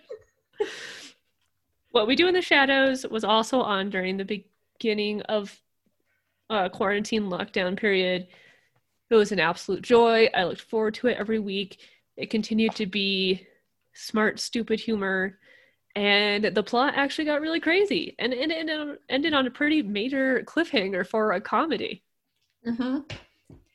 what 1.90 2.06
we 2.06 2.16
do 2.16 2.26
in 2.26 2.34
the 2.34 2.42
shadows 2.42 3.06
was 3.06 3.24
also 3.24 3.60
on 3.60 3.90
during 3.90 4.16
the 4.16 4.44
beginning 4.80 5.22
of 5.22 5.56
uh, 6.50 6.68
quarantine 6.68 7.24
lockdown 7.24 7.76
period. 7.76 8.26
It 9.10 9.14
was 9.14 9.32
an 9.32 9.40
absolute 9.40 9.82
joy. 9.82 10.28
I 10.34 10.44
looked 10.44 10.62
forward 10.62 10.94
to 10.94 11.08
it 11.08 11.18
every 11.18 11.38
week. 11.38 11.78
It 12.16 12.30
continued 12.30 12.74
to 12.76 12.86
be 12.86 13.46
smart, 13.92 14.40
stupid 14.40 14.80
humor. 14.80 15.38
And 15.96 16.44
the 16.44 16.62
plot 16.62 16.94
actually 16.96 17.26
got 17.26 17.40
really 17.40 17.60
crazy 17.60 18.16
and 18.18 18.32
it 18.32 18.50
ended 18.50 18.76
on, 18.76 18.98
ended 19.08 19.32
on 19.32 19.46
a 19.46 19.50
pretty 19.50 19.82
major 19.82 20.42
cliffhanger 20.44 21.06
for 21.06 21.32
a 21.32 21.40
comedy. 21.40 22.02
Mm-hmm. 22.66 23.00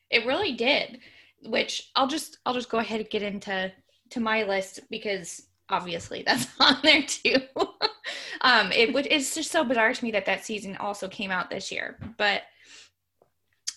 It 0.09 0.25
really 0.25 0.53
did. 0.53 0.99
Which 1.45 1.89
I'll 1.95 2.07
just 2.07 2.39
I'll 2.45 2.53
just 2.53 2.69
go 2.69 2.79
ahead 2.79 2.99
and 2.99 3.09
get 3.09 3.23
into 3.23 3.71
to 4.09 4.19
my 4.19 4.43
list 4.43 4.81
because 4.89 5.43
obviously 5.69 6.23
that's 6.23 6.47
on 6.59 6.77
there 6.83 7.03
too. 7.03 7.37
um, 8.41 8.71
it 8.73 8.93
would 8.93 9.07
it's 9.09 9.35
just 9.35 9.51
so 9.51 9.63
bizarre 9.63 9.93
to 9.93 10.03
me 10.03 10.11
that 10.11 10.25
that 10.25 10.43
season 10.43 10.75
also 10.77 11.07
came 11.07 11.31
out 11.31 11.49
this 11.49 11.71
year. 11.71 11.97
But 12.17 12.41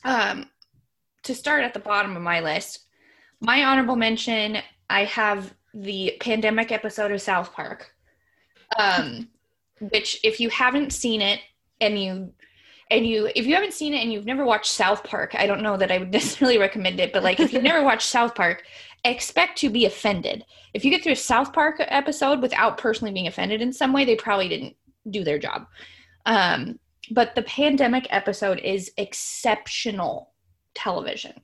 um, 0.04 0.46
to 1.22 1.34
start 1.34 1.62
at 1.62 1.74
the 1.74 1.80
bottom 1.80 2.16
of 2.16 2.22
my 2.22 2.40
list, 2.40 2.86
my 3.40 3.64
honorable 3.64 3.96
mention, 3.96 4.58
I 4.90 5.04
have 5.04 5.54
the 5.74 6.16
pandemic 6.20 6.72
episode 6.72 7.12
of 7.12 7.22
South 7.22 7.52
Park. 7.52 7.94
Um, 8.78 9.28
which 9.90 10.20
if 10.22 10.38
you 10.40 10.48
haven't 10.48 10.92
seen 10.92 11.20
it 11.20 11.40
and 11.80 11.98
you 12.00 12.32
and 12.90 13.06
you 13.06 13.30
if 13.34 13.46
you 13.46 13.54
haven't 13.54 13.72
seen 13.72 13.94
it 13.94 14.02
and 14.02 14.12
you've 14.12 14.26
never 14.26 14.44
watched 14.44 14.70
South 14.70 15.02
Park, 15.02 15.34
I 15.34 15.46
don't 15.46 15.62
know 15.62 15.76
that 15.76 15.90
I 15.90 15.98
would 15.98 16.12
necessarily 16.12 16.58
recommend 16.58 17.00
it, 17.00 17.12
but 17.12 17.22
like 17.22 17.40
if 17.40 17.52
you've 17.52 17.62
never 17.62 17.82
watched 17.84 18.08
South 18.08 18.34
Park, 18.34 18.64
expect 19.04 19.58
to 19.58 19.70
be 19.70 19.86
offended. 19.86 20.44
If 20.74 20.84
you 20.84 20.90
get 20.90 21.02
through 21.02 21.12
a 21.12 21.16
South 21.16 21.52
Park 21.52 21.76
episode 21.78 22.40
without 22.40 22.78
personally 22.78 23.12
being 23.12 23.26
offended 23.26 23.60
in 23.60 23.72
some 23.72 23.92
way, 23.92 24.04
they 24.04 24.16
probably 24.16 24.48
didn't 24.48 24.76
do 25.10 25.24
their 25.24 25.38
job. 25.38 25.66
Um, 26.26 26.78
but 27.10 27.34
the 27.34 27.42
pandemic 27.42 28.06
episode 28.10 28.60
is 28.60 28.92
exceptional 28.96 30.30
television. 30.74 31.40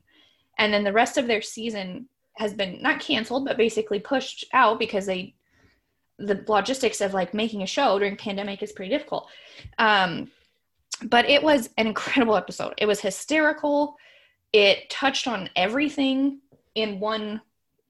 And 0.58 0.72
then 0.72 0.84
the 0.84 0.92
rest 0.92 1.18
of 1.18 1.26
their 1.26 1.42
season 1.42 2.08
has 2.36 2.54
been 2.54 2.80
not 2.80 3.00
canceled, 3.00 3.44
but 3.44 3.56
basically 3.56 3.98
pushed 3.98 4.44
out 4.52 4.78
because 4.78 5.06
they 5.06 5.34
the 6.18 6.44
logistics 6.48 7.00
of 7.00 7.14
like 7.14 7.32
making 7.32 7.62
a 7.62 7.66
show 7.66 7.98
during 7.98 8.16
pandemic 8.16 8.62
is 8.62 8.72
pretty 8.72 8.90
difficult. 8.90 9.28
Um, 9.78 10.30
but 11.02 11.28
it 11.28 11.42
was 11.42 11.70
an 11.76 11.86
incredible 11.86 12.36
episode. 12.36 12.74
It 12.78 12.86
was 12.86 13.00
hysterical. 13.00 13.96
It 14.52 14.90
touched 14.90 15.28
on 15.28 15.50
everything 15.54 16.40
in 16.74 17.00
one 17.00 17.40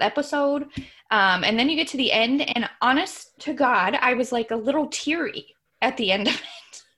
episode. 0.01 0.65
Um, 1.11 1.45
and 1.45 1.59
then 1.59 1.69
you 1.69 1.77
get 1.77 1.89
to 1.89 1.97
the 1.97 2.13
end, 2.13 2.43
and 2.57 2.69
honest 2.83 3.39
to 3.41 3.55
God, 3.55 3.97
I 4.01 4.15
was 4.15 4.33
like 4.33 4.51
a 4.51 4.57
little 4.57 4.89
teary 4.89 5.55
at 5.81 5.97
the 5.97 6.13
end 6.13 6.29
of 6.29 6.43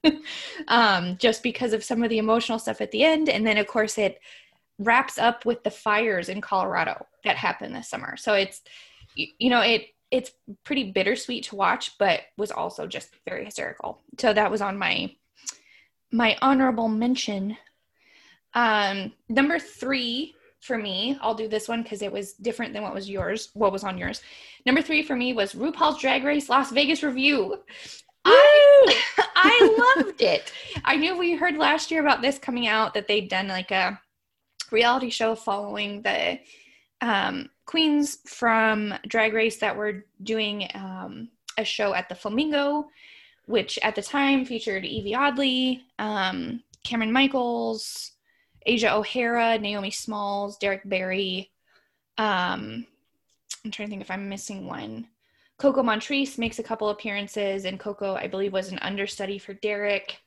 it, 0.05 0.15
um, 0.69 1.17
just 1.19 1.43
because 1.43 1.73
of 1.73 1.85
some 1.85 2.03
of 2.03 2.11
the 2.11 2.19
emotional 2.19 2.59
stuff 2.59 2.81
at 2.81 2.91
the 2.91 3.05
end. 3.05 3.29
And 3.29 3.47
then, 3.47 3.59
of 3.59 3.67
course, 3.67 3.99
it 3.99 4.21
wraps 4.79 5.19
up 5.19 5.45
with 5.45 5.63
the 5.63 5.71
fires 5.71 6.29
in 6.29 6.41
Colorado 6.41 7.07
that 7.25 7.37
happened 7.37 7.75
this 7.75 7.89
summer. 7.89 8.17
So 8.17 8.35
it's, 8.35 8.63
you, 9.15 9.51
know, 9.51 9.61
it 9.61 9.89
it's 10.11 10.33
pretty 10.65 10.93
bittersweet 10.93 11.45
to 11.45 11.57
watch, 11.57 11.97
but 11.99 12.21
was 12.37 12.51
also 12.51 12.87
just 12.87 13.11
very 13.29 13.45
hysterical. 13.45 14.03
So 14.19 14.33
that 14.33 14.51
was 14.51 14.61
on 14.61 14.79
my 14.79 15.15
my 16.13 16.37
honorable 16.43 16.89
mention. 16.89 17.57
Um, 18.55 19.13
number 19.29 19.59
three 19.61 20.35
for 20.61 20.77
me, 20.77 21.19
I'll 21.23 21.35
do 21.35 21.49
this 21.49 21.69
one 21.69 21.83
because 21.83 22.03
it 22.03 22.13
was 22.13 22.35
different 22.35 22.75
than 22.75 22.83
what 22.83 22.95
was 22.95 23.09
yours, 23.09 23.51
what 23.55 23.73
was 23.73 23.85
on 23.85 23.97
yours. 23.97 24.21
Number 24.67 24.83
three 24.83 25.03
for 25.03 25.17
me 25.17 25.33
was 25.33 25.55
RuPaul's 25.55 26.01
Drag 26.01 26.23
Race 26.25 26.49
Las 26.49 26.71
Vegas 26.71 27.03
Revue. 27.03 27.57
I, 28.25 29.03
I 29.37 29.95
loved 29.97 30.21
it. 30.21 30.53
I 30.85 30.97
knew 30.97 31.17
we 31.17 31.35
heard 31.35 31.57
last 31.57 31.91
year 31.91 32.01
about 32.01 32.21
this 32.21 32.39
coming 32.39 32.67
out 32.67 32.93
that 32.95 33.09
they'd 33.09 33.29
done 33.29 33.49
like 33.49 33.71
a 33.71 33.99
reality 34.71 35.09
show 35.11 35.35
following 35.35 36.03
the 36.03 36.39
um, 37.01 37.49
queens 37.71 38.19
from 38.27 38.95
Drag 39.07 39.33
Race 39.33 39.59
that 39.59 39.77
were 39.77 40.05
doing 40.23 40.69
um, 40.75 41.29
a 41.57 41.65
show 41.65 41.95
at 41.95 42.09
the 42.09 42.15
Flamingo 42.15 42.89
which 43.51 43.79
at 43.83 43.97
the 43.97 44.03
time 44.03 44.45
featured 44.45 44.85
Yvie 44.85 45.17
Oddly, 45.17 45.83
um, 45.99 46.63
Kameron 46.87 47.11
Michaels, 47.11 48.13
Asia 48.65 48.95
O'Hara, 48.95 49.59
Naomi 49.59 49.91
Smalls, 49.91 50.57
Derrick 50.59 50.83
Barry. 50.85 51.51
Um, 52.17 52.87
I'm 53.65 53.71
trying 53.73 53.89
to 53.89 53.91
think 53.91 54.03
if 54.03 54.11
I'm 54.11 54.29
missing 54.29 54.67
one. 54.67 55.09
Coco 55.59 55.83
Montrese 55.83 56.39
makes 56.39 56.61
a 56.61 56.63
couple 56.63 56.89
appearances, 56.89 57.65
and 57.65 57.79
Coco, 57.79 58.15
I 58.15 58.29
believe, 58.29 58.53
was 58.53 58.71
an 58.71 58.79
understudy 58.79 59.39
for 59.39 59.53
Derrick. 59.55 60.19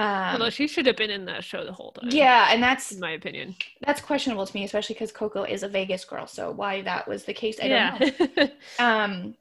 Um, 0.00 0.32
Although 0.32 0.48
she 0.48 0.66
should 0.66 0.86
have 0.86 0.96
been 0.96 1.10
in 1.10 1.26
that 1.26 1.44
show 1.44 1.62
the 1.62 1.72
whole 1.72 1.92
time. 1.92 2.08
Yeah, 2.10 2.48
and 2.50 2.62
that's 2.62 2.96
my 2.96 3.10
opinion. 3.10 3.54
That's 3.84 4.00
questionable 4.00 4.46
to 4.46 4.54
me, 4.54 4.64
especially 4.64 4.94
because 4.94 5.12
Coco 5.12 5.42
is 5.42 5.62
a 5.62 5.68
Vegas 5.68 6.06
girl. 6.06 6.26
So 6.26 6.50
why 6.52 6.80
that 6.82 7.06
was 7.06 7.24
the 7.24 7.34
case, 7.34 7.58
I 7.62 7.66
yeah. 7.66 7.98
don't 7.98 8.36
know. 8.36 8.48
um, 8.78 9.34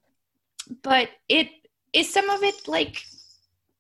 but 0.83 1.09
it 1.29 1.47
is 1.93 2.11
some 2.11 2.29
of 2.29 2.43
it 2.43 2.67
like 2.67 3.05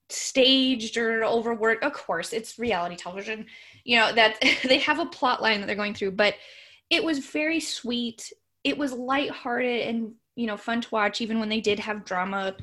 staged 0.09 0.97
or 0.97 1.23
overworked 1.23 1.83
of 1.83 1.93
course 1.93 2.33
it's 2.33 2.57
reality 2.57 2.95
television 2.95 3.45
you 3.83 3.95
know 3.95 4.11
that 4.11 4.43
they 4.67 4.79
have 4.79 4.97
a 4.97 5.05
plot 5.05 5.39
line 5.39 5.59
that 5.59 5.67
they're 5.67 5.75
going 5.75 5.93
through 5.93 6.09
but 6.09 6.33
it 6.89 7.03
was 7.03 7.19
very 7.19 7.59
sweet 7.59 8.33
it 8.63 8.75
was 8.75 8.91
lighthearted 8.91 9.87
and 9.87 10.13
you 10.35 10.47
know 10.47 10.57
fun 10.57 10.81
to 10.81 10.89
watch 10.89 11.21
even 11.21 11.39
when 11.39 11.49
they 11.49 11.61
did 11.61 11.77
have 11.77 12.05
drama 12.05 12.55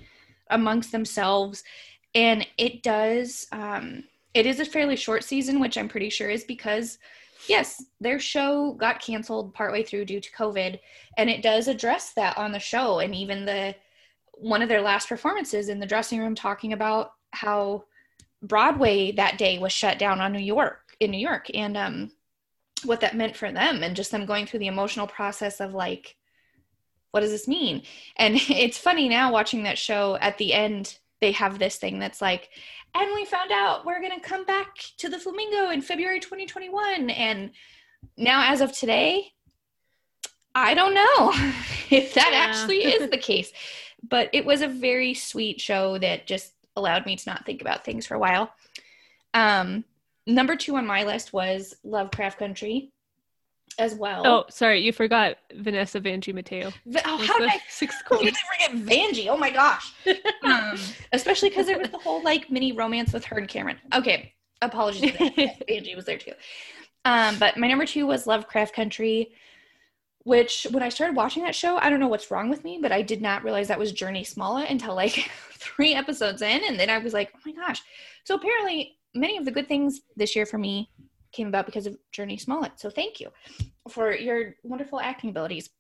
amongst 0.51 0.91
themselves 0.91 1.63
and 2.17 2.45
it 2.59 2.83
does 2.83 3.47
um 3.53 4.03
it 4.35 4.47
is 4.47 4.59
a 4.59 4.65
fairly 4.65 4.97
short 4.97 5.23
season 5.23 5.61
which 5.61 5.79
i'm 5.79 5.89
pretty 5.89 6.11
sure 6.11 6.29
is 6.29 6.43
because 6.43 6.99
yes 7.47 7.85
their 8.01 8.19
show 8.19 8.73
got 8.73 9.01
canceled 9.01 9.55
partway 9.55 9.85
through 9.85 10.05
due 10.05 10.21
to 10.21 10.33
covid 10.33 10.81
and 11.17 11.31
it 11.31 11.43
does 11.43 11.69
address 11.69 12.13
that 12.15 12.37
on 12.37 12.51
the 12.51 12.59
show 12.59 12.99
and 12.99 13.15
even 13.15 13.45
the 13.45 13.75
one 14.33 14.63
of 14.63 14.69
their 14.69 14.83
last 14.83 15.09
performances 15.09 15.69
in 15.69 15.79
the 15.79 15.87
dressing 15.87 16.19
room 16.19 16.35
talking 16.35 16.73
about 16.73 17.13
how 17.31 17.85
Broadway 18.43 19.13
that 19.13 19.39
day 19.39 19.59
was 19.59 19.73
shut 19.73 19.99
down 19.99 20.21
on 20.21 20.33
New 20.33 20.39
York 20.39 20.95
in 21.01 21.11
New 21.11 21.19
York 21.19 21.47
and 21.55 21.77
um 21.77 22.11
what 22.85 23.01
that 23.01 23.17
meant 23.17 23.37
for 23.37 23.51
them 23.51 23.83
and 23.83 23.97
just 23.97 24.11
them 24.11 24.27
going 24.27 24.47
through 24.47 24.61
the 24.61 24.67
emotional 24.67 25.07
process 25.07 25.61
of 25.61 25.75
like 25.75 26.17
what 27.13 27.21
does 27.21 27.31
this 27.31 27.49
mean? 27.49 27.83
And 28.17 28.37
it's 28.51 28.77
funny 28.77 29.09
now 29.09 29.33
watching 29.33 29.63
that 29.63 29.79
show 29.79 30.17
at 30.21 30.37
the 30.37 30.53
end 30.53 30.99
they 31.27 31.33
have 31.33 31.59
this 31.59 31.75
thing 31.77 31.99
that's 31.99 32.23
like 32.23 32.51
and 32.95 33.11
we 33.13 33.25
found 33.25 33.51
out 33.51 33.85
we're 33.85 34.01
going 34.01 34.15
to 34.15 34.21
come 34.21 34.45
back 34.45 34.77
to 34.97 35.09
the 35.09 35.19
flamingo 35.19 35.71
in 35.71 35.83
February 35.83 36.21
2021 36.21 37.11
and 37.11 37.51
now 38.17 38.53
as 38.53 38.61
of 38.61 38.71
today 38.73 39.33
I 40.55 40.75
don't 40.75 40.95
know 40.95 41.33
if 41.91 42.15
that 42.15 42.31
yeah. 42.33 42.39
actually 42.39 42.85
is 42.85 43.11
the 43.11 43.19
case 43.33 43.53
but 44.09 44.31
it 44.33 44.45
was 44.45 44.63
a 44.63 44.69
very 44.69 45.15
sweet 45.15 45.61
show 45.61 45.99
that 45.99 46.29
just 46.29 46.53
allowed 46.77 47.07
me 47.07 47.17
to 47.17 47.31
not 47.31 47.45
think 47.45 47.61
about 47.61 47.85
things 47.85 48.07
for 48.07 48.15
a 48.15 48.19
while. 48.19 48.53
Um, 49.35 49.85
number 50.27 50.57
two 50.57 50.77
on 50.77 50.87
my 50.87 51.05
list 51.05 51.33
was 51.33 51.75
Lovecraft 51.83 52.39
Country 52.39 52.93
as 53.79 53.95
well. 53.95 54.27
Oh, 54.27 54.45
sorry, 54.51 54.81
you 54.81 54.93
forgot 54.93 55.37
Vanessa 55.55 56.01
Vanjie 56.01 56.35
Mateo. 56.35 56.73
oh, 57.05 57.27
how 57.27 57.39
did 57.39 57.49
I 57.49 57.61
sixth 57.69 58.03
forget 58.07 58.35
Vanjie? 58.73 59.29
Oh 59.29 59.37
my 59.37 59.51
gosh. 59.51 59.93
um, 60.43 60.79
especially 61.13 61.51
because 61.51 61.67
there 61.67 61.79
was 61.79 61.91
the 61.91 61.99
whole 61.99 62.23
like 62.23 62.51
mini 62.51 62.73
romance 62.73 63.13
with 63.13 63.25
her 63.27 63.39
and 63.39 63.49
Kameron. 63.49 63.77
Okay, 63.95 64.33
apologies. 64.63 65.11
Vanjie 65.13 65.97
was 65.97 66.05
there 66.05 66.19
too. 66.19 66.33
Um, 67.05 67.39
but 67.39 67.57
my 67.57 67.69
number 67.69 67.87
two 67.87 68.07
was 68.07 68.27
Lovecraft 68.27 68.75
Country 68.75 69.33
which 70.27 70.67
when 70.73 70.83
I 70.83 70.89
started 70.89 71.15
watching 71.15 71.45
that 71.45 71.55
show, 71.55 71.77
I 71.77 71.89
don't 71.89 72.01
know 72.01 72.09
what's 72.09 72.33
wrong 72.33 72.51
with 72.51 72.65
me, 72.65 72.81
but 72.83 72.91
I 72.91 73.01
did 73.01 73.23
not 73.23 73.45
realize 73.45 73.69
that 73.69 73.79
was 73.79 73.93
Jurnee 73.93 74.27
Smollett 74.27 74.69
until 74.69 74.97
like 74.97 75.31
three 75.53 75.95
episodes 75.95 76.43
in. 76.43 76.65
And 76.65 76.81
then 76.81 76.91
I 76.91 76.99
was 76.99 77.13
like, 77.13 77.31
oh 77.33 77.39
my 77.47 77.53
gosh. 77.53 77.81
So 78.25 78.35
apparently, 78.35 78.97
many 79.15 79.37
of 79.37 79.45
the 79.45 79.53
good 79.53 79.69
things 79.69 80.01
this 80.17 80.35
year 80.35 80.45
for 80.45 80.59
me 80.59 80.91
came 81.37 81.49
about 81.49 81.67
because 81.67 81.87
of 81.87 81.97
Jurnee 82.13 82.41
Smollett. 82.41 82.81
So 82.81 82.91
thank 82.91 83.21
you 83.21 83.31
for 83.89 84.15
your 84.15 84.55
wonderful 84.63 85.01
acting 85.01 85.31
abilities. 85.31 85.71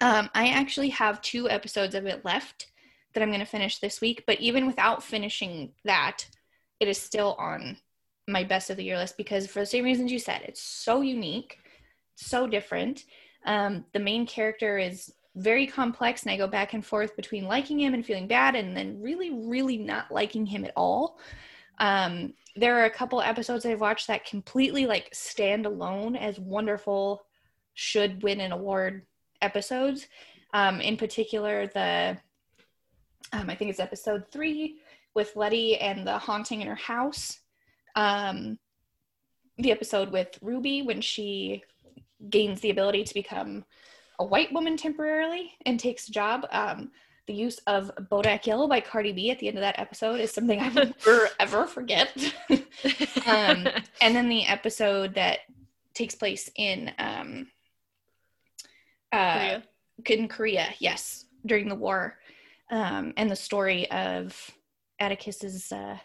Um, 0.00 0.28
I 0.34 0.48
actually 0.48 0.90
have 0.90 1.22
two 1.22 1.48
episodes 1.48 1.94
of 1.94 2.06
it 2.06 2.24
left 2.24 2.68
that 3.12 3.22
I'm 3.22 3.30
going 3.30 3.40
to 3.40 3.46
finish 3.46 3.78
this 3.78 4.00
week, 4.00 4.24
but 4.26 4.40
even 4.40 4.66
without 4.66 5.02
finishing 5.02 5.72
that, 5.84 6.26
it 6.80 6.88
is 6.88 7.00
still 7.00 7.36
on 7.38 7.78
my 8.26 8.42
best 8.42 8.70
of 8.70 8.76
the 8.76 8.84
year 8.84 8.96
list 8.96 9.16
because 9.16 9.46
for 9.46 9.60
the 9.60 9.66
same 9.66 9.84
reasons 9.84 10.10
you 10.10 10.18
said, 10.18 10.42
it's 10.44 10.62
so 10.62 11.00
unique, 11.00 11.58
so 12.16 12.46
different 12.46 13.04
um, 13.44 13.84
the 13.92 14.00
main 14.00 14.26
character 14.26 14.78
is 14.78 15.12
very 15.36 15.66
complex, 15.66 16.22
and 16.22 16.32
I 16.32 16.36
go 16.36 16.46
back 16.46 16.74
and 16.74 16.84
forth 16.84 17.16
between 17.16 17.44
liking 17.44 17.80
him 17.80 17.94
and 17.94 18.04
feeling 18.04 18.26
bad, 18.26 18.54
and 18.54 18.76
then 18.76 19.00
really, 19.00 19.30
really 19.30 19.76
not 19.76 20.10
liking 20.10 20.46
him 20.46 20.64
at 20.64 20.72
all. 20.76 21.18
Um, 21.78 22.34
there 22.56 22.78
are 22.78 22.84
a 22.84 22.90
couple 22.90 23.20
episodes 23.20 23.66
I've 23.66 23.80
watched 23.80 24.06
that 24.06 24.24
completely 24.24 24.86
like 24.86 25.08
stand 25.12 25.66
alone 25.66 26.16
as 26.16 26.38
wonderful 26.38 27.24
should 27.74 28.22
win 28.22 28.40
an 28.40 28.52
award 28.52 29.02
episodes. 29.42 30.06
Um, 30.52 30.80
in 30.80 30.96
particular, 30.96 31.66
the 31.66 32.16
um, 33.32 33.50
I 33.50 33.56
think 33.56 33.70
it's 33.70 33.80
episode 33.80 34.24
three 34.30 34.76
with 35.14 35.34
Leti 35.34 35.76
and 35.76 36.06
the 36.06 36.18
haunting 36.18 36.60
in 36.60 36.68
her 36.68 36.74
house. 36.74 37.40
Um, 37.96 38.58
the 39.58 39.72
episode 39.72 40.10
with 40.10 40.38
Ruby 40.40 40.82
when 40.82 41.00
she 41.00 41.62
gains 42.30 42.60
the 42.60 42.70
ability 42.70 43.04
to 43.04 43.14
become 43.14 43.64
a 44.18 44.24
white 44.24 44.52
woman 44.52 44.76
temporarily 44.76 45.52
and 45.66 45.78
takes 45.78 46.08
a 46.08 46.12
job. 46.12 46.46
Um, 46.52 46.90
the 47.26 47.34
use 47.34 47.58
of 47.66 47.90
Bodak 48.10 48.46
Yellow 48.46 48.68
by 48.68 48.80
Cardi 48.80 49.12
B 49.12 49.30
at 49.30 49.38
the 49.38 49.48
end 49.48 49.56
of 49.56 49.62
that 49.62 49.78
episode 49.78 50.20
is 50.20 50.32
something 50.32 50.60
I 50.60 50.68
will 50.68 50.92
never 51.06 51.28
ever 51.40 51.66
forget. 51.66 52.12
um, 53.26 53.68
and 54.00 54.14
then 54.14 54.28
the 54.28 54.46
episode 54.46 55.14
that 55.14 55.40
takes 55.94 56.14
place 56.14 56.50
in 56.56 56.92
um, 56.98 57.46
uh, 59.12 59.38
Korea. 59.38 59.62
in 60.06 60.28
Korea, 60.28 60.68
yes, 60.78 61.24
during 61.46 61.68
the 61.68 61.74
war, 61.74 62.18
um, 62.70 63.14
and 63.16 63.30
the 63.30 63.36
story 63.36 63.90
of 63.90 64.50
Atticus's 65.00 65.72
uh, 65.72 65.96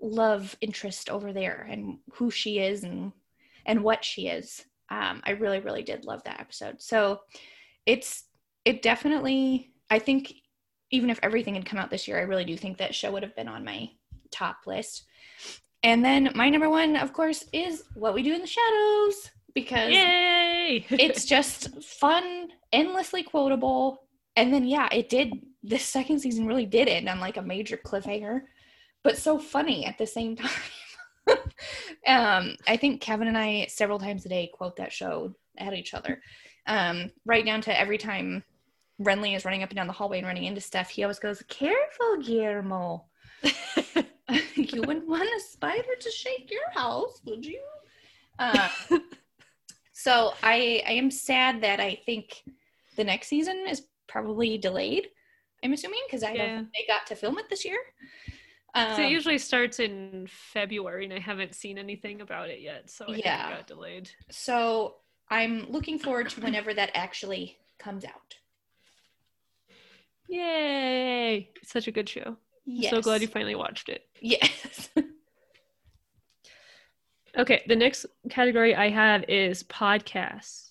love 0.00 0.56
interest 0.60 1.08
over 1.08 1.32
there 1.32 1.66
and 1.70 1.98
who 2.14 2.30
she 2.30 2.58
is 2.58 2.84
and 2.84 3.12
and 3.66 3.82
what 3.82 4.04
she 4.04 4.28
is. 4.28 4.64
Um, 4.90 5.22
I 5.24 5.32
really, 5.32 5.60
really 5.60 5.82
did 5.82 6.04
love 6.04 6.22
that 6.24 6.40
episode. 6.40 6.82
So 6.82 7.20
it's 7.86 8.24
it 8.64 8.82
definitely. 8.82 9.70
I 9.90 9.98
think 9.98 10.34
even 10.94 11.10
if 11.10 11.18
everything 11.22 11.54
had 11.54 11.66
come 11.66 11.78
out 11.78 11.90
this 11.90 12.06
year, 12.06 12.18
I 12.18 12.22
really 12.22 12.44
do 12.44 12.56
think 12.56 12.78
that 12.78 12.94
show 12.94 13.10
would 13.10 13.24
have 13.24 13.34
been 13.34 13.48
on 13.48 13.64
my 13.64 13.90
top 14.30 14.58
list. 14.66 15.04
And 15.82 16.04
then 16.04 16.30
my 16.34 16.48
number 16.48 16.70
one, 16.70 16.96
of 16.96 17.12
course, 17.12 17.44
is 17.52 17.82
What 17.94 18.14
We 18.14 18.22
Do 18.22 18.32
in 18.32 18.40
the 18.40 18.46
Shadows 18.46 19.30
because 19.54 19.90
Yay! 19.90 20.86
it's 20.90 21.24
just 21.24 21.82
fun, 21.82 22.48
endlessly 22.72 23.22
quotable. 23.22 24.04
And 24.36 24.52
then, 24.52 24.64
yeah, 24.64 24.88
it 24.92 25.08
did. 25.08 25.32
This 25.62 25.84
second 25.84 26.20
season 26.20 26.46
really 26.46 26.66
did 26.66 26.88
end 26.88 27.08
on 27.08 27.20
like 27.20 27.36
a 27.36 27.42
major 27.42 27.76
cliffhanger, 27.76 28.42
but 29.02 29.18
so 29.18 29.38
funny 29.38 29.86
at 29.86 29.98
the 29.98 30.06
same 30.06 30.36
time. 30.36 30.50
um, 32.06 32.56
I 32.68 32.76
think 32.76 33.00
Kevin 33.00 33.28
and 33.28 33.38
I 33.38 33.66
several 33.68 33.98
times 33.98 34.26
a 34.26 34.28
day 34.28 34.50
quote 34.52 34.76
that 34.76 34.92
show 34.92 35.34
at 35.58 35.74
each 35.74 35.94
other, 35.94 36.20
um, 36.66 37.10
right 37.24 37.44
down 37.44 37.62
to 37.62 37.78
every 37.78 37.98
time 37.98 38.44
Renly 39.00 39.36
is 39.36 39.44
running 39.44 39.62
up 39.62 39.70
and 39.70 39.76
down 39.76 39.86
the 39.86 39.92
hallway 39.92 40.18
and 40.18 40.26
running 40.26 40.44
into 40.44 40.60
stuff, 40.60 40.88
he 40.88 41.02
always 41.02 41.18
goes, 41.18 41.42
Careful, 41.48 42.18
Guillermo. 42.22 43.04
you 43.42 44.82
wouldn't 44.82 45.08
want 45.08 45.22
a 45.24 45.40
spider 45.50 45.94
to 46.00 46.10
shake 46.10 46.50
your 46.50 46.70
house, 46.72 47.20
would 47.24 47.44
you? 47.44 47.60
Uh, 48.38 48.68
so 49.92 50.34
I, 50.42 50.82
I 50.86 50.92
am 50.92 51.10
sad 51.10 51.62
that 51.62 51.80
I 51.80 52.00
think 52.06 52.42
the 52.96 53.04
next 53.04 53.28
season 53.28 53.66
is 53.68 53.82
probably 54.06 54.58
delayed. 54.58 55.08
I'm 55.62 55.72
assuming 55.72 56.00
because 56.06 56.22
I 56.22 56.32
yeah. 56.32 56.46
don't 56.46 56.56
think 56.56 56.68
they 56.72 56.92
got 56.92 57.06
to 57.08 57.16
film 57.16 57.38
it 57.38 57.48
this 57.48 57.64
year. 57.64 57.78
Um, 58.74 58.96
so 58.96 59.02
it 59.02 59.06
um, 59.06 59.12
usually 59.12 59.38
starts 59.38 59.78
in 59.78 60.26
February, 60.28 61.04
and 61.04 61.14
I 61.14 61.20
haven't 61.20 61.54
seen 61.54 61.78
anything 61.78 62.20
about 62.20 62.50
it 62.50 62.60
yet, 62.60 62.90
so 62.90 63.06
I 63.08 63.14
yeah. 63.14 63.50
got 63.50 63.66
delayed. 63.66 64.10
So 64.30 64.96
I'm 65.30 65.70
looking 65.70 65.98
forward 65.98 66.28
to 66.30 66.40
whenever 66.40 66.74
that 66.74 66.90
actually 66.94 67.56
comes 67.78 68.04
out. 68.04 68.36
Yay! 70.28 71.50
It's 71.56 71.70
such 71.70 71.88
a 71.88 71.92
good 71.92 72.08
show. 72.08 72.36
Yes. 72.64 72.92
I'm 72.92 72.98
so 72.98 73.02
glad 73.02 73.22
you 73.22 73.28
finally 73.28 73.54
watched 73.54 73.88
it. 73.88 74.06
Yes. 74.20 74.88
okay, 77.38 77.62
the 77.68 77.76
next 77.76 78.06
category 78.30 78.74
I 78.74 78.90
have 78.90 79.24
is 79.28 79.62
podcasts. 79.64 80.70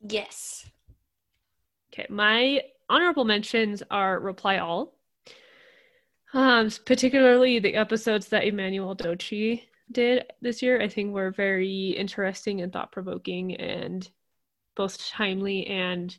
Yes. 0.00 0.66
Okay, 1.92 2.06
my 2.08 2.62
honorable 2.88 3.24
mentions 3.24 3.82
are 3.90 4.20
Reply 4.20 4.58
All. 4.58 4.94
Um, 6.32 6.70
particularly 6.84 7.58
the 7.58 7.74
episodes 7.74 8.28
that 8.28 8.44
Emmanuel 8.44 8.94
Dzotsi 8.94 9.62
did 9.90 10.24
this 10.42 10.62
year, 10.62 10.80
I 10.80 10.88
think 10.88 11.12
were 11.12 11.30
very 11.30 11.90
interesting 11.90 12.60
and 12.60 12.72
thought 12.72 12.92
provoking 12.92 13.56
and 13.56 14.08
both 14.74 15.08
timely 15.08 15.66
and 15.66 16.16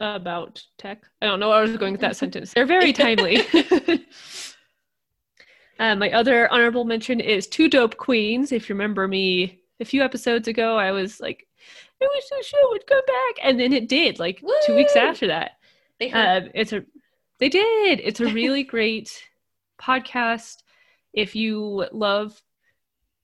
about 0.00 0.62
tech. 0.78 1.04
I 1.20 1.26
don't 1.26 1.40
know 1.40 1.48
where 1.48 1.58
I 1.58 1.62
was 1.62 1.76
going 1.76 1.92
with 1.92 2.00
that 2.02 2.16
sentence. 2.22 2.52
They're 2.52 2.66
very 2.66 2.92
timely. 2.92 3.42
uh, 5.78 5.94
my 5.96 6.10
other 6.12 6.50
honorable 6.52 6.84
mention 6.84 7.20
is 7.20 7.46
Two 7.46 7.68
Dope 7.68 7.96
Queens. 7.96 8.52
If 8.52 8.68
you 8.68 8.74
remember 8.74 9.08
me 9.08 9.60
a 9.80 9.84
few 9.84 10.02
episodes 10.02 10.48
ago, 10.48 10.76
I 10.76 10.92
was 10.92 11.20
like, 11.20 11.46
I 12.00 12.08
wish 12.14 12.28
the 12.28 12.44
show 12.44 12.68
would 12.70 12.86
come 12.86 13.04
back. 13.06 13.44
And 13.44 13.58
then 13.58 13.72
it 13.72 13.88
did, 13.88 14.18
like 14.18 14.40
Woo! 14.42 14.54
two 14.66 14.76
weeks 14.76 14.96
after 14.96 15.26
that. 15.28 15.52
They 15.98 16.12
uh, 16.12 16.42
it's 16.54 16.72
a 16.72 16.84
they 17.38 17.48
did. 17.48 18.00
It's 18.02 18.20
a 18.20 18.26
really 18.32 18.62
great 18.62 19.22
podcast 19.80 20.62
if 21.12 21.34
you 21.34 21.86
love 21.92 22.40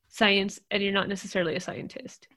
science 0.09 0.61
and 0.71 0.83
you're 0.83 0.93
not 0.93 1.09
necessarily 1.09 1.57
a 1.57 1.61
scientist 1.61 2.29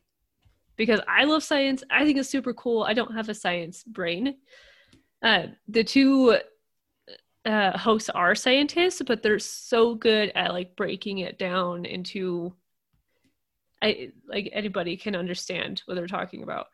because 0.78 1.02
I 1.08 1.26
love 1.26 1.44
science. 1.44 1.84
I 1.90 2.06
think 2.06 2.18
it's 2.18 2.30
super 2.30 2.54
cool. 2.54 2.84
I 2.84 2.94
don't 2.94 3.16
have 3.16 3.30
a 3.30 3.34
science 3.34 3.84
brain. 3.84 4.38
Uh, 5.22 5.48
the 5.68 5.84
two 5.84 6.38
uh, 7.46 7.78
hosts 7.78 8.10
are 8.10 8.36
scientists, 8.36 9.02
but 9.06 9.24
they're 9.24 9.40
so 9.40 9.96
good 9.96 10.32
at 10.36 10.54
like 10.54 10.76
breaking 10.76 11.20
it 11.20 11.40
down 11.40 11.86
into 11.86 12.54
I 13.82 14.12
like 14.28 14.50
anybody 14.54 14.98
can 14.98 15.16
understand 15.16 15.84
what 15.86 15.96
they're 15.96 16.08
talking 16.08 16.44
about. 16.44 16.68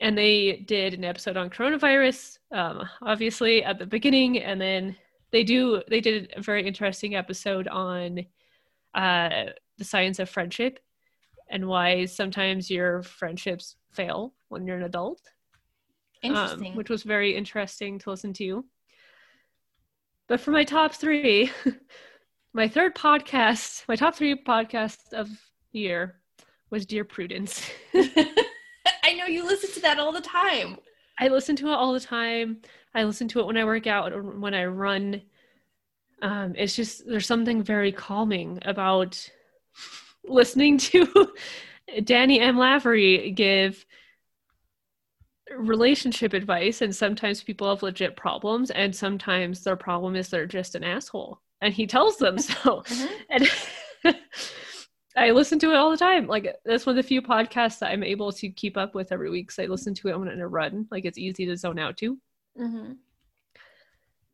And 0.00 0.18
they 0.18 0.64
did 0.66 0.94
an 0.94 1.04
episode 1.04 1.36
on 1.36 1.48
coronavirus, 1.48 2.38
um, 2.50 2.88
obviously 3.02 3.62
at 3.62 3.78
the 3.78 3.86
beginning, 3.86 4.38
and 4.40 4.60
then 4.60 4.96
they 5.30 5.44
do 5.44 5.82
they 5.88 6.00
did 6.00 6.32
a 6.36 6.42
very 6.42 6.66
interesting 6.66 7.14
episode 7.14 7.68
on 7.68 8.26
uh, 8.94 9.44
the 9.78 9.84
science 9.84 10.18
of 10.18 10.28
friendship 10.28 10.80
and 11.52 11.68
why 11.68 12.06
sometimes 12.06 12.70
your 12.70 13.02
friendships 13.02 13.76
fail 13.92 14.32
when 14.48 14.66
you're 14.66 14.78
an 14.78 14.82
adult. 14.82 15.20
Um, 16.24 16.30
interesting. 16.30 16.72
Um, 16.72 16.76
which 16.76 16.90
was 16.90 17.02
very 17.02 17.36
interesting 17.36 17.98
to 18.00 18.10
listen 18.10 18.32
to. 18.34 18.64
But 20.28 20.40
for 20.40 20.50
my 20.50 20.64
top 20.64 20.94
three, 20.94 21.52
my 22.54 22.66
third 22.66 22.96
podcast, 22.96 23.84
my 23.86 23.96
top 23.96 24.14
three 24.14 24.34
podcasts 24.34 25.12
of 25.12 25.28
the 25.72 25.78
year 25.78 26.16
was 26.70 26.86
Dear 26.86 27.04
Prudence. 27.04 27.70
I 27.94 29.12
know 29.14 29.26
you 29.26 29.44
listen 29.44 29.70
to 29.72 29.80
that 29.80 29.98
all 29.98 30.12
the 30.12 30.22
time. 30.22 30.78
I 31.18 31.28
listen 31.28 31.54
to 31.56 31.68
it 31.68 31.74
all 31.74 31.92
the 31.92 32.00
time. 32.00 32.62
I 32.94 33.04
listen 33.04 33.28
to 33.28 33.40
it 33.40 33.46
when 33.46 33.58
I 33.58 33.64
work 33.64 33.86
out 33.86 34.12
or 34.12 34.22
when 34.22 34.54
I 34.54 34.64
run. 34.64 35.20
Um, 36.22 36.54
it's 36.56 36.74
just 36.74 37.06
there's 37.06 37.26
something 37.26 37.62
very 37.62 37.92
calming 37.92 38.58
about 38.62 39.28
listening 40.24 40.78
to 40.78 41.32
Danny 42.04 42.40
M. 42.40 42.56
Lavery 42.56 43.30
give 43.32 43.84
relationship 45.56 46.32
advice 46.32 46.82
and 46.82 46.94
sometimes 46.94 47.42
people 47.42 47.68
have 47.68 47.82
legit 47.82 48.16
problems 48.16 48.70
and 48.70 48.94
sometimes 48.94 49.62
their 49.62 49.76
problem 49.76 50.16
is 50.16 50.28
they're 50.28 50.46
just 50.46 50.74
an 50.74 50.84
asshole 50.84 51.40
and 51.60 51.74
he 51.74 51.86
tells 51.86 52.16
them 52.16 52.38
so 52.38 52.82
mm-hmm. 52.82 53.06
and 53.30 54.16
i 55.16 55.30
listen 55.30 55.58
to 55.58 55.70
it 55.70 55.76
all 55.76 55.90
the 55.90 55.96
time 55.96 56.26
like 56.26 56.54
that's 56.64 56.86
one 56.86 56.96
of 56.96 57.02
the 57.02 57.06
few 57.06 57.20
podcasts 57.20 57.78
that 57.78 57.90
i'm 57.90 58.02
able 58.02 58.32
to 58.32 58.48
keep 58.50 58.76
up 58.76 58.94
with 58.94 59.12
every 59.12 59.30
week 59.30 59.50
so 59.50 59.62
i 59.62 59.66
listen 59.66 59.94
to 59.94 60.08
it 60.08 60.14
in 60.14 60.40
a 60.40 60.48
run 60.48 60.86
like 60.90 61.04
it's 61.04 61.18
easy 61.18 61.44
to 61.44 61.56
zone 61.56 61.78
out 61.78 61.96
to 61.96 62.18
mm-hmm. 62.58 62.92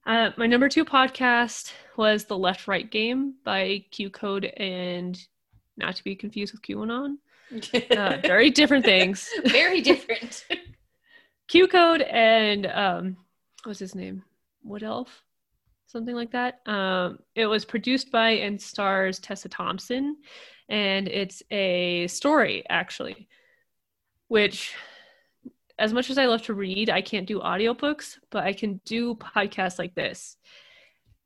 uh, 0.07 0.30
my 0.36 0.47
number 0.47 0.68
two 0.68 0.84
podcast 0.84 1.72
was 1.97 2.24
the 2.24 2.39
left 2.39 2.68
right 2.68 2.91
game 2.91 3.34
by 3.45 3.84
q 3.91 4.11
code 4.11 4.45
and 4.45 5.18
not 5.79 5.97
to 5.97 6.05
be 6.05 6.14
confused 6.14 6.53
with 6.53 6.62
QAnon. 6.62 7.16
Uh, 7.91 8.18
very 8.24 8.51
different 8.51 8.85
things. 8.85 9.31
very 9.47 9.81
different. 9.81 10.45
Q 11.49 11.66
Code 11.66 12.03
and 12.03 12.66
um, 12.66 13.16
what's 13.64 13.79
his 13.79 13.95
name? 13.95 14.22
Wood 14.62 14.83
Elf, 14.83 15.24
something 15.87 16.14
like 16.14 16.33
that. 16.33 16.61
Um, 16.66 17.20
it 17.35 17.47
was 17.47 17.64
produced 17.64 18.12
by 18.12 18.33
and 18.33 18.61
stars 18.61 19.18
Tessa 19.18 19.49
Thompson, 19.49 20.18
and 20.68 21.09
it's 21.09 21.43
a 21.51 22.07
story 22.09 22.64
actually, 22.68 23.29
which. 24.29 24.74
As 25.81 25.93
much 25.93 26.11
as 26.11 26.18
I 26.18 26.26
love 26.26 26.43
to 26.43 26.55
read, 26.55 26.91
I 26.91 27.01
can't 27.01 27.24
do 27.24 27.39
audiobooks, 27.39 28.18
but 28.31 28.43
I 28.43 28.53
can 28.53 28.81
do 28.85 29.14
podcasts 29.14 29.79
like 29.79 29.95
this. 29.95 30.37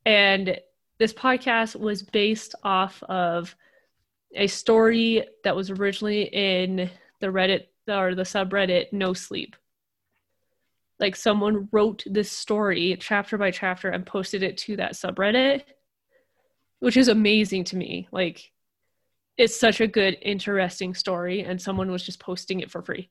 And 0.05 0.59
this 0.99 1.11
podcast 1.11 1.75
was 1.75 2.03
based 2.03 2.55
off 2.63 3.01
of 3.03 3.55
a 4.35 4.47
story 4.47 5.25
that 5.43 5.55
was 5.55 5.69
originally 5.69 6.23
in 6.23 6.89
the 7.19 7.27
Reddit 7.27 7.67
or 7.87 8.15
the 8.15 8.23
subreddit 8.23 8.91
No 8.91 9.13
Sleep. 9.13 9.55
Like 10.99 11.15
someone 11.15 11.67
wrote 11.71 12.03
this 12.05 12.31
story 12.31 12.95
chapter 12.99 13.37
by 13.37 13.51
chapter 13.51 13.89
and 13.89 14.05
posted 14.05 14.43
it 14.43 14.57
to 14.59 14.77
that 14.77 14.93
subreddit. 14.93 15.63
which 16.79 16.97
is 16.97 17.07
amazing 17.07 17.63
to 17.65 17.77
me. 17.77 18.07
Like, 18.11 18.51
it's 19.37 19.57
such 19.59 19.79
a 19.81 19.87
good, 19.87 20.17
interesting 20.21 20.93
story, 20.93 21.41
and 21.41 21.59
someone 21.61 21.89
was 21.89 22.03
just 22.03 22.19
posting 22.19 22.59
it 22.59 22.69
for 22.69 22.81
free. 22.81 23.09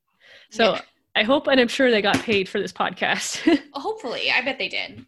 So 0.51 0.75
Yeah. 0.75 0.81
I 1.17 1.23
hope, 1.25 1.47
and 1.49 1.59
I'm 1.61 1.69
sure 1.69 1.91
they 1.91 2.03
got 2.03 2.19
paid 2.21 2.49
for 2.49 2.61
this 2.61 2.73
podcast. 2.73 3.41
Hopefully, 3.73 4.31
I 4.31 4.43
bet 4.43 4.59
they 4.59 4.69
did. 4.69 5.05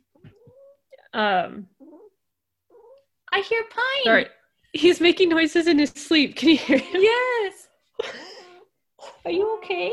um, 1.13 1.67
I 3.33 3.41
hear 3.41 3.63
pine. 3.71 4.05
sorry, 4.05 4.27
he's 4.75 5.01
making 5.01 5.31
noises 5.31 5.67
in 5.67 5.79
his 5.79 5.91
sleep. 5.91 6.37
Can 6.37 6.51
you 6.51 6.59
hear 6.59 6.79
him? 6.79 7.01
Yes. 7.01 7.69
Are 9.25 9.31
you 9.31 9.57
okay? 9.59 9.93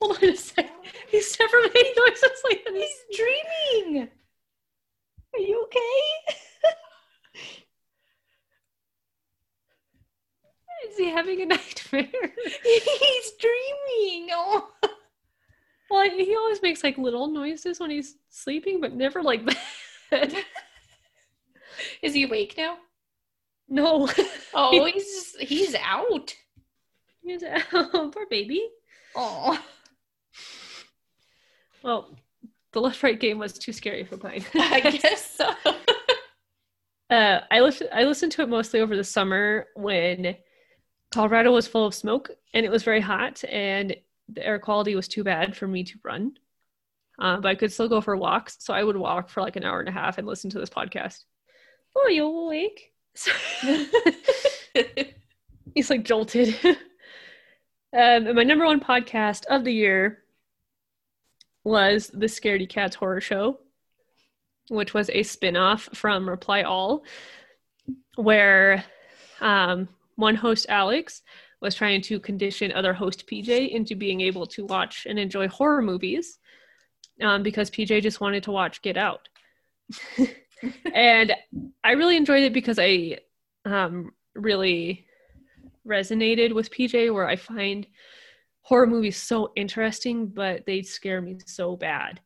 Hold 0.00 0.18
on 0.22 0.28
a 0.28 0.36
sec. 0.36 0.70
He's 1.10 1.36
never 1.40 1.60
made 1.62 1.94
noises 1.96 2.42
like 2.50 2.64
this. 2.66 2.90
He's 3.08 3.18
dreaming. 3.18 4.08
Are 5.34 5.40
you 5.40 5.62
okay? 5.64 6.36
Is 10.90 10.98
he 10.98 11.10
having 11.10 11.40
a 11.40 11.46
nightmare? 11.46 12.06
He's 12.62 13.32
dreaming. 13.40 14.28
Oh. 14.32 14.68
Well, 15.90 16.10
he 16.10 16.34
always 16.36 16.60
makes 16.60 16.82
like 16.84 16.98
little 16.98 17.28
noises 17.28 17.80
when 17.80 17.90
he's 17.90 18.16
sleeping, 18.28 18.80
but 18.80 18.94
never 18.94 19.22
like 19.22 19.44
that. 19.46 19.56
Is 22.02 22.14
he 22.14 22.24
awake 22.24 22.54
now? 22.56 22.76
no. 23.68 24.08
Oh, 24.56 24.86
he's 24.86 25.34
he's 25.40 25.74
out. 25.74 26.32
He's 27.22 27.42
out. 27.42 27.90
poor 28.12 28.26
baby. 28.30 28.68
Oh. 29.16 29.60
Well, 31.82 32.16
the 32.72 32.80
left 32.80 33.02
right 33.02 33.18
game 33.18 33.38
was 33.38 33.54
too 33.54 33.72
scary 33.72 34.04
for 34.04 34.16
Pine. 34.16 34.44
I 34.54 34.80
guess 34.80 35.36
so. 35.36 35.50
Uh, 37.10 37.40
I 37.50 37.60
listened. 37.60 37.90
I 37.92 38.04
listened 38.04 38.32
to 38.32 38.42
it 38.42 38.48
mostly 38.48 38.80
over 38.80 38.96
the 38.96 39.04
summer 39.04 39.66
when 39.74 40.36
Colorado 41.12 41.52
was 41.52 41.66
full 41.66 41.86
of 41.86 41.94
smoke 41.94 42.30
and 42.54 42.64
it 42.64 42.70
was 42.70 42.82
very 42.82 43.00
hot, 43.00 43.42
and 43.44 43.96
the 44.28 44.46
air 44.46 44.58
quality 44.58 44.94
was 44.94 45.08
too 45.08 45.24
bad 45.24 45.56
for 45.56 45.66
me 45.66 45.84
to 45.84 45.98
run. 46.04 46.36
Uh, 47.18 47.40
but 47.40 47.48
I 47.48 47.54
could 47.54 47.72
still 47.72 47.88
go 47.88 48.00
for 48.00 48.16
walks, 48.16 48.56
so 48.60 48.74
I 48.74 48.82
would 48.82 48.96
walk 48.96 49.28
for 49.28 49.40
like 49.40 49.56
an 49.56 49.64
hour 49.64 49.80
and 49.80 49.88
a 49.88 49.92
half 49.92 50.18
and 50.18 50.26
listen 50.26 50.50
to 50.50 50.58
this 50.58 50.70
podcast. 50.70 51.24
Oh, 51.96 52.08
you 52.08 52.24
awake? 52.24 52.92
He's 55.74 55.90
like 55.90 56.04
jolted. 56.04 56.56
um, 57.96 58.34
my 58.34 58.42
number 58.42 58.64
one 58.64 58.80
podcast 58.80 59.44
of 59.46 59.64
the 59.64 59.72
year 59.72 60.24
was 61.62 62.08
the 62.08 62.26
Scaredy 62.26 62.68
Cats 62.68 62.96
Horror 62.96 63.20
Show, 63.20 63.60
which 64.68 64.92
was 64.92 65.08
a 65.10 65.22
spin-off 65.22 65.88
from 65.94 66.28
Reply 66.28 66.62
All, 66.62 67.04
where 68.16 68.84
um, 69.40 69.88
one 70.16 70.34
host, 70.34 70.66
Alex, 70.68 71.22
was 71.60 71.74
trying 71.74 72.02
to 72.02 72.20
condition 72.20 72.72
other 72.72 72.92
host 72.92 73.26
PJ 73.26 73.70
into 73.70 73.94
being 73.94 74.20
able 74.20 74.46
to 74.48 74.66
watch 74.66 75.06
and 75.08 75.18
enjoy 75.18 75.48
horror 75.48 75.80
movies 75.80 76.38
um, 77.22 77.42
because 77.42 77.70
PJ 77.70 78.02
just 78.02 78.20
wanted 78.20 78.44
to 78.44 78.52
watch 78.52 78.82
Get 78.82 78.96
Out. 78.96 79.28
and 80.94 81.34
I 81.82 81.92
really 81.92 82.16
enjoyed 82.16 82.42
it 82.42 82.52
because 82.52 82.78
I 82.78 83.18
um, 83.64 84.12
really 84.34 85.06
resonated 85.86 86.54
with 86.54 86.70
PJ, 86.70 87.12
where 87.12 87.28
I 87.28 87.36
find 87.36 87.86
horror 88.62 88.86
movies 88.86 89.16
so 89.16 89.52
interesting, 89.56 90.26
but 90.26 90.64
they 90.66 90.82
scare 90.82 91.20
me 91.20 91.38
so 91.46 91.76
bad. 91.76 92.20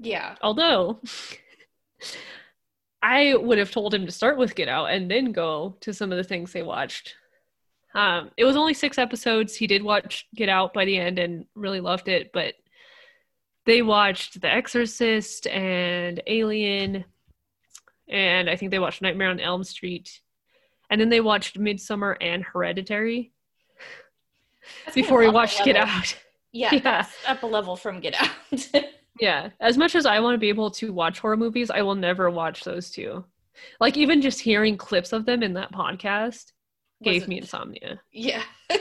yeah. 0.00 0.36
Although 0.40 1.00
I 3.02 3.34
would 3.36 3.58
have 3.58 3.70
told 3.70 3.94
him 3.94 4.06
to 4.06 4.12
start 4.12 4.38
with 4.38 4.54
Get 4.54 4.68
Out 4.68 4.86
and 4.86 5.10
then 5.10 5.32
go 5.32 5.76
to 5.80 5.92
some 5.92 6.12
of 6.12 6.18
the 6.18 6.24
things 6.24 6.52
they 6.52 6.62
watched. 6.62 7.14
Um, 7.94 8.30
it 8.36 8.44
was 8.44 8.56
only 8.56 8.74
six 8.74 8.98
episodes. 8.98 9.56
He 9.56 9.66
did 9.66 9.82
watch 9.82 10.26
Get 10.34 10.48
Out 10.48 10.74
by 10.74 10.84
the 10.84 10.98
end 10.98 11.18
and 11.18 11.46
really 11.54 11.80
loved 11.80 12.08
it, 12.08 12.30
but 12.32 12.54
they 13.68 13.82
watched 13.82 14.40
The 14.40 14.52
Exorcist 14.52 15.46
and 15.46 16.22
Alien, 16.26 17.04
and 18.08 18.48
I 18.50 18.56
think 18.56 18.70
they 18.70 18.78
watched 18.78 19.02
Nightmare 19.02 19.28
on 19.28 19.38
Elm 19.40 19.62
Street, 19.62 20.20
and 20.90 20.98
then 21.00 21.10
they 21.10 21.20
watched 21.20 21.60
Midsommar 21.60 22.16
and 22.20 22.42
Hereditary 22.42 23.32
That's 24.86 24.94
before 24.94 25.18
we 25.18 25.28
watched 25.28 25.64
Get. 25.64 25.76
Out. 25.76 26.16
Yeah, 26.50 26.74
Yeah. 26.74 27.06
up 27.26 27.42
a 27.42 27.46
level 27.46 27.76
from 27.76 28.00
Get 28.00 28.14
Out. 28.20 28.68
Yeah, 29.20 29.50
as 29.60 29.76
much 29.76 29.94
as 29.96 30.06
I 30.06 30.20
want 30.20 30.34
to 30.34 30.38
be 30.38 30.48
able 30.48 30.70
to 30.72 30.92
watch 30.92 31.18
horror 31.18 31.36
movies, 31.36 31.70
I 31.70 31.82
will 31.82 31.96
never 31.96 32.30
watch 32.30 32.62
those 32.64 32.88
two. 32.90 33.24
Like 33.80 33.96
even 33.98 34.22
just 34.22 34.40
hearing 34.40 34.76
clips 34.78 35.12
of 35.12 35.26
them 35.26 35.42
in 35.42 35.52
that 35.54 35.72
podcast 35.72 36.52
gave 37.02 37.28
me 37.28 37.40
Wasn't- 37.40 37.42
insomnia. 37.74 38.00
yeah. 38.12 38.42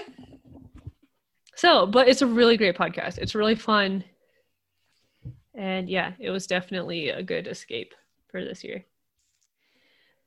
So, 1.55 1.87
but 1.87 2.07
it's 2.07 2.21
a 2.21 2.27
really 2.27 2.55
great 2.55 2.77
podcast. 2.77 3.17
It's 3.17 3.33
really 3.35 3.55
fun. 3.55 4.03
And 5.57 5.89
yeah, 5.89 6.13
it 6.19 6.29
was 6.29 6.47
definitely 6.47 7.09
a 7.09 7.23
good 7.23 7.47
escape 7.47 7.95
for 8.29 8.45
this 8.45 8.63
year. 8.63 8.85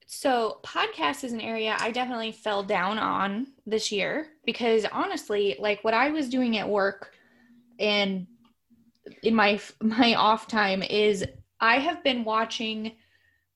So, 0.06 0.58
podcast 0.64 1.22
is 1.22 1.32
an 1.32 1.40
area 1.40 1.76
I 1.78 1.92
definitely 1.92 2.32
fell 2.32 2.64
down 2.64 2.98
on 2.98 3.46
this 3.64 3.92
year 3.92 4.26
because 4.44 4.84
honestly, 4.90 5.56
like 5.60 5.84
what 5.84 5.94
I 5.94 6.10
was 6.10 6.28
doing 6.28 6.58
at 6.58 6.68
work 6.68 7.12
and 7.78 8.26
in 9.22 9.34
my 9.36 9.60
my 9.80 10.14
off 10.14 10.48
time 10.48 10.82
is 10.82 11.24
I 11.60 11.78
have 11.78 12.02
been 12.02 12.24
watching 12.24 12.92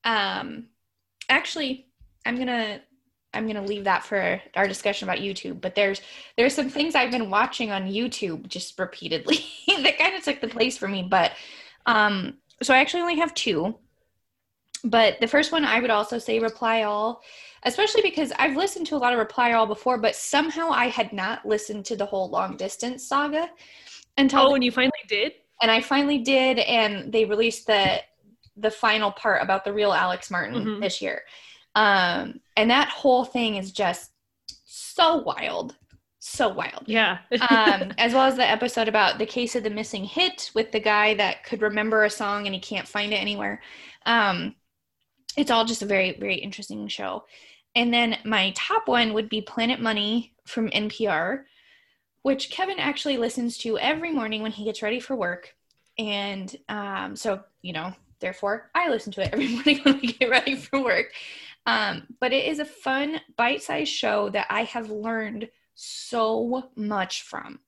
um 0.05 0.67
actually 1.29 1.89
I'm 2.25 2.37
going 2.37 2.47
to 2.47 2.81
I'm 3.33 3.45
going 3.45 3.57
to 3.57 3.63
leave 3.63 3.85
that 3.85 4.05
for 4.05 4.41
our 4.55 4.69
discussion 4.69 5.09
about 5.09 5.19
YouTube, 5.19 5.61
but 5.61 5.75
there's 5.75 6.01
there's 6.37 6.55
some 6.55 6.71
things 6.71 6.95
I've 6.95 7.11
been 7.11 7.31
watching 7.31 7.73
on 7.73 7.91
YouTube 7.91 8.47
just 8.47 8.79
repeatedly 8.79 9.45
that 9.83 9.99
kind 9.99 10.15
of 10.15 10.23
took 10.23 10.41
the 10.41 10.47
place 10.47 10.79
for 10.79 10.87
me, 10.87 11.03
but 11.03 11.33
um 11.87 12.39
so 12.63 12.73
I 12.75 12.79
actually 12.79 13.03
only 13.03 13.17
have 13.19 13.35
two 13.35 13.75
but 14.85 15.19
the 15.21 15.27
first 15.27 15.51
one 15.51 15.65
I 15.65 15.81
would 15.81 15.91
also 15.91 16.19
say 16.19 16.39
reply 16.39 16.83
all, 16.83 17.23
especially 17.63 18.03
because 18.03 18.33
I've 18.39 18.57
listened 18.57 18.87
to 18.89 18.97
a 18.97 18.99
lot 18.99 19.15
of 19.15 19.19
reply 19.19 19.53
all 19.53 19.67
before, 19.67 19.97
but 19.97 20.15
somehow 20.15 20.69
I 20.71 20.89
had 20.89 21.11
not 21.13 21.47
listened 21.47 21.87
to 21.87 21.97
the 21.97 22.05
whole 22.05 22.29
long 22.29 22.59
distance 22.59 23.07
saga 23.07 23.49
until 24.19 24.49
Oh, 24.51 24.55
and 24.55 24.63
you 24.63 24.71
finally 24.71 24.93
did? 25.09 25.33
and 25.63 25.71
I 25.71 25.81
finally 25.81 26.19
did, 26.19 26.59
and 26.59 27.11
they 27.13 27.25
released 27.25 27.67
the 27.67 28.03
the 28.57 28.71
final 28.71 29.11
part 29.11 29.43
about 29.43 29.65
the 29.65 29.73
real 29.73 29.93
Alex 29.93 30.31
Martin 30.31 30.55
Mhm. 30.67 30.81
this 30.81 31.01
year. 31.03 31.23
Um, 31.75 32.41
and 32.57 32.71
that 32.71 32.89
whole 32.89 33.25
thing 33.25 33.57
is 33.57 33.73
just 33.73 34.13
so 34.65 35.17
wild, 35.17 35.77
so 36.27 36.49
wild 36.49 36.85
Yeah. 36.87 37.19
um, 37.51 37.93
as 37.99 38.15
well 38.15 38.25
as 38.25 38.37
the 38.37 38.49
episode 38.49 38.89
about 38.89 39.19
the 39.19 39.27
case 39.27 39.55
of 39.55 39.63
the 39.63 39.71
missing 39.71 40.05
hit 40.05 40.51
with 40.55 40.73
the 40.73 40.81
guy 40.81 41.15
that 41.15 41.45
could 41.45 41.61
remember 41.61 42.05
a 42.05 42.11
song 42.11 42.47
and 42.47 42.55
he 42.55 42.61
can't 42.61 42.89
find 42.89 43.13
it 43.13 43.17
anywhere. 43.17 43.61
Um, 44.07 44.55
it's 45.37 45.51
all 45.51 45.67
just 45.67 45.83
a 45.83 45.87
very, 45.87 46.17
very 46.19 46.37
interesting 46.37 46.89
show. 46.89 47.25
And 47.75 47.93
then 47.93 48.17
my 48.25 48.53
top 48.57 48.89
one 48.89 49.13
would 49.13 49.29
be 49.29 49.43
Planet 49.43 49.81
Money 49.81 50.33
from 50.47 50.71
NPR, 50.71 51.43
which 52.23 52.51
Kevin 52.51 52.79
actually 52.79 53.19
listens 53.19 53.59
to 53.59 53.79
every 53.79 54.11
morning 54.11 54.41
when 54.43 54.53
he 54.53 54.65
gets 54.65 54.81
ready 54.81 55.01
for 55.01 55.17
work. 55.17 55.55
And 55.99 56.55
um, 56.71 57.17
so, 57.17 57.43
you 57.61 57.73
know, 57.75 57.93
therefore, 58.21 58.71
I 58.75 58.89
listen 58.89 59.13
to 59.13 59.23
it 59.23 59.31
every 59.33 59.49
morning 59.55 59.81
when 59.83 60.01
we 60.01 60.13
get 60.13 60.31
ready 60.31 60.57
for 60.57 60.83
work. 60.83 61.13
Um, 61.67 62.07
but 62.19 62.33
it 62.33 62.47
is 62.47 62.61
a 62.61 62.65
fun, 62.65 63.21
bite 63.37 63.63
sized 63.63 63.93
show 63.93 64.31
that 64.31 64.47
I 64.49 64.65
have 64.65 64.91
learned 64.91 65.49
so 65.75 66.71
much 66.77 67.23
from. 67.23 67.61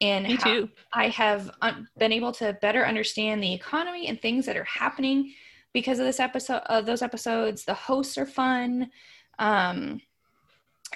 And 0.00 0.26
Me 0.26 0.36
too. 0.36 0.68
I 0.92 1.08
have 1.08 1.50
un- 1.62 1.88
been 1.98 2.12
able 2.12 2.32
to 2.32 2.56
better 2.60 2.84
understand 2.84 3.42
the 3.42 3.54
economy 3.54 4.08
and 4.08 4.20
things 4.20 4.46
that 4.46 4.56
are 4.56 4.64
happening 4.64 5.32
because 5.72 5.98
of 5.98 6.06
this 6.06 6.20
episode 6.20 6.62
of 6.66 6.86
those 6.86 7.02
episodes. 7.02 7.64
The 7.64 7.74
hosts 7.74 8.18
are 8.18 8.26
fun. 8.26 8.90
Um, 9.38 10.00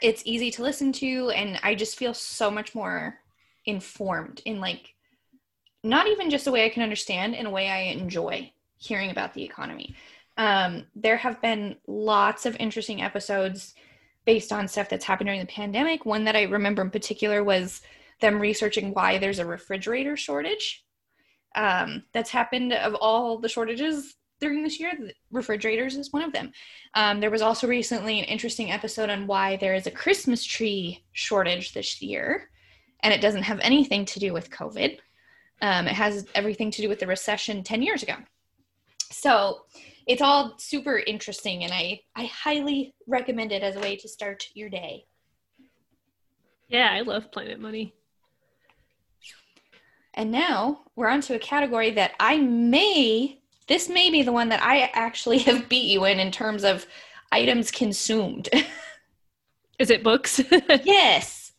it's 0.02 0.22
easy 0.24 0.50
to 0.52 0.62
listen 0.62 0.92
to, 0.92 1.30
and 1.30 1.58
I 1.62 1.74
just 1.74 1.98
feel 1.98 2.14
so 2.14 2.50
much 2.50 2.74
more 2.74 3.18
informed 3.66 4.42
in 4.44 4.60
like 4.60 4.94
not 5.84 6.06
even 6.06 6.30
just 6.30 6.46
a 6.46 6.50
way 6.50 6.64
I 6.64 6.70
can 6.70 6.82
understand, 6.82 7.34
in 7.34 7.46
a 7.46 7.50
way 7.50 7.68
I 7.68 7.92
enjoy 7.92 8.52
hearing 8.78 9.10
about 9.10 9.34
the 9.34 9.44
economy. 9.44 9.94
Um, 10.36 10.86
there 10.94 11.16
have 11.16 11.40
been 11.42 11.76
lots 11.86 12.46
of 12.46 12.56
interesting 12.60 13.02
episodes 13.02 13.74
based 14.24 14.52
on 14.52 14.68
stuff 14.68 14.88
that's 14.88 15.04
happened 15.04 15.26
during 15.26 15.40
the 15.40 15.46
pandemic. 15.46 16.04
One 16.04 16.24
that 16.24 16.36
I 16.36 16.42
remember 16.42 16.82
in 16.82 16.90
particular 16.90 17.42
was 17.42 17.80
them 18.20 18.40
researching 18.40 18.92
why 18.92 19.18
there's 19.18 19.38
a 19.38 19.46
refrigerator 19.46 20.16
shortage 20.16 20.84
um, 21.54 22.04
that's 22.12 22.30
happened 22.30 22.72
of 22.72 22.94
all 22.94 23.38
the 23.38 23.48
shortages 23.48 24.16
during 24.40 24.62
this 24.62 24.78
year. 24.78 24.92
Refrigerators 25.30 25.96
is 25.96 26.12
one 26.12 26.22
of 26.22 26.32
them. 26.32 26.52
Um, 26.94 27.20
there 27.20 27.30
was 27.30 27.42
also 27.42 27.66
recently 27.66 28.18
an 28.18 28.24
interesting 28.26 28.70
episode 28.70 29.10
on 29.10 29.26
why 29.26 29.56
there 29.56 29.74
is 29.74 29.86
a 29.86 29.90
Christmas 29.90 30.44
tree 30.44 31.04
shortage 31.12 31.72
this 31.72 32.00
year, 32.00 32.50
and 33.00 33.12
it 33.12 33.20
doesn't 33.20 33.42
have 33.42 33.60
anything 33.60 34.04
to 34.06 34.20
do 34.20 34.32
with 34.32 34.50
COVID. 34.50 34.98
Um, 35.60 35.88
it 35.88 35.94
has 35.94 36.26
everything 36.34 36.70
to 36.72 36.82
do 36.82 36.88
with 36.88 37.00
the 37.00 37.06
recession 37.06 37.64
10 37.64 37.82
years 37.82 38.02
ago. 38.02 38.14
So 39.10 39.62
it's 40.08 40.22
all 40.22 40.54
super 40.58 40.98
interesting, 40.98 41.62
and 41.62 41.72
I 41.72 42.00
I 42.16 42.24
highly 42.24 42.94
recommend 43.06 43.52
it 43.52 43.62
as 43.62 43.76
a 43.76 43.80
way 43.80 43.94
to 43.96 44.08
start 44.08 44.48
your 44.54 44.70
day. 44.70 45.04
Yeah, 46.68 46.90
I 46.90 47.02
love 47.02 47.30
Planet 47.30 47.60
Money. 47.60 47.94
And 50.14 50.32
now 50.32 50.80
we're 50.96 51.08
on 51.08 51.20
to 51.22 51.36
a 51.36 51.38
category 51.38 51.92
that 51.92 52.12
I 52.18 52.38
may, 52.38 53.40
this 53.68 53.88
may 53.88 54.10
be 54.10 54.22
the 54.22 54.32
one 54.32 54.48
that 54.48 54.62
I 54.62 54.90
actually 54.92 55.38
have 55.48 55.68
beat 55.68 55.90
you 55.90 56.04
in 56.06 56.18
in 56.18 56.32
terms 56.32 56.64
of 56.64 56.86
items 57.30 57.70
consumed. 57.70 58.48
Is 59.78 59.90
it 59.90 60.02
books? 60.02 60.40
yes. 60.84 61.52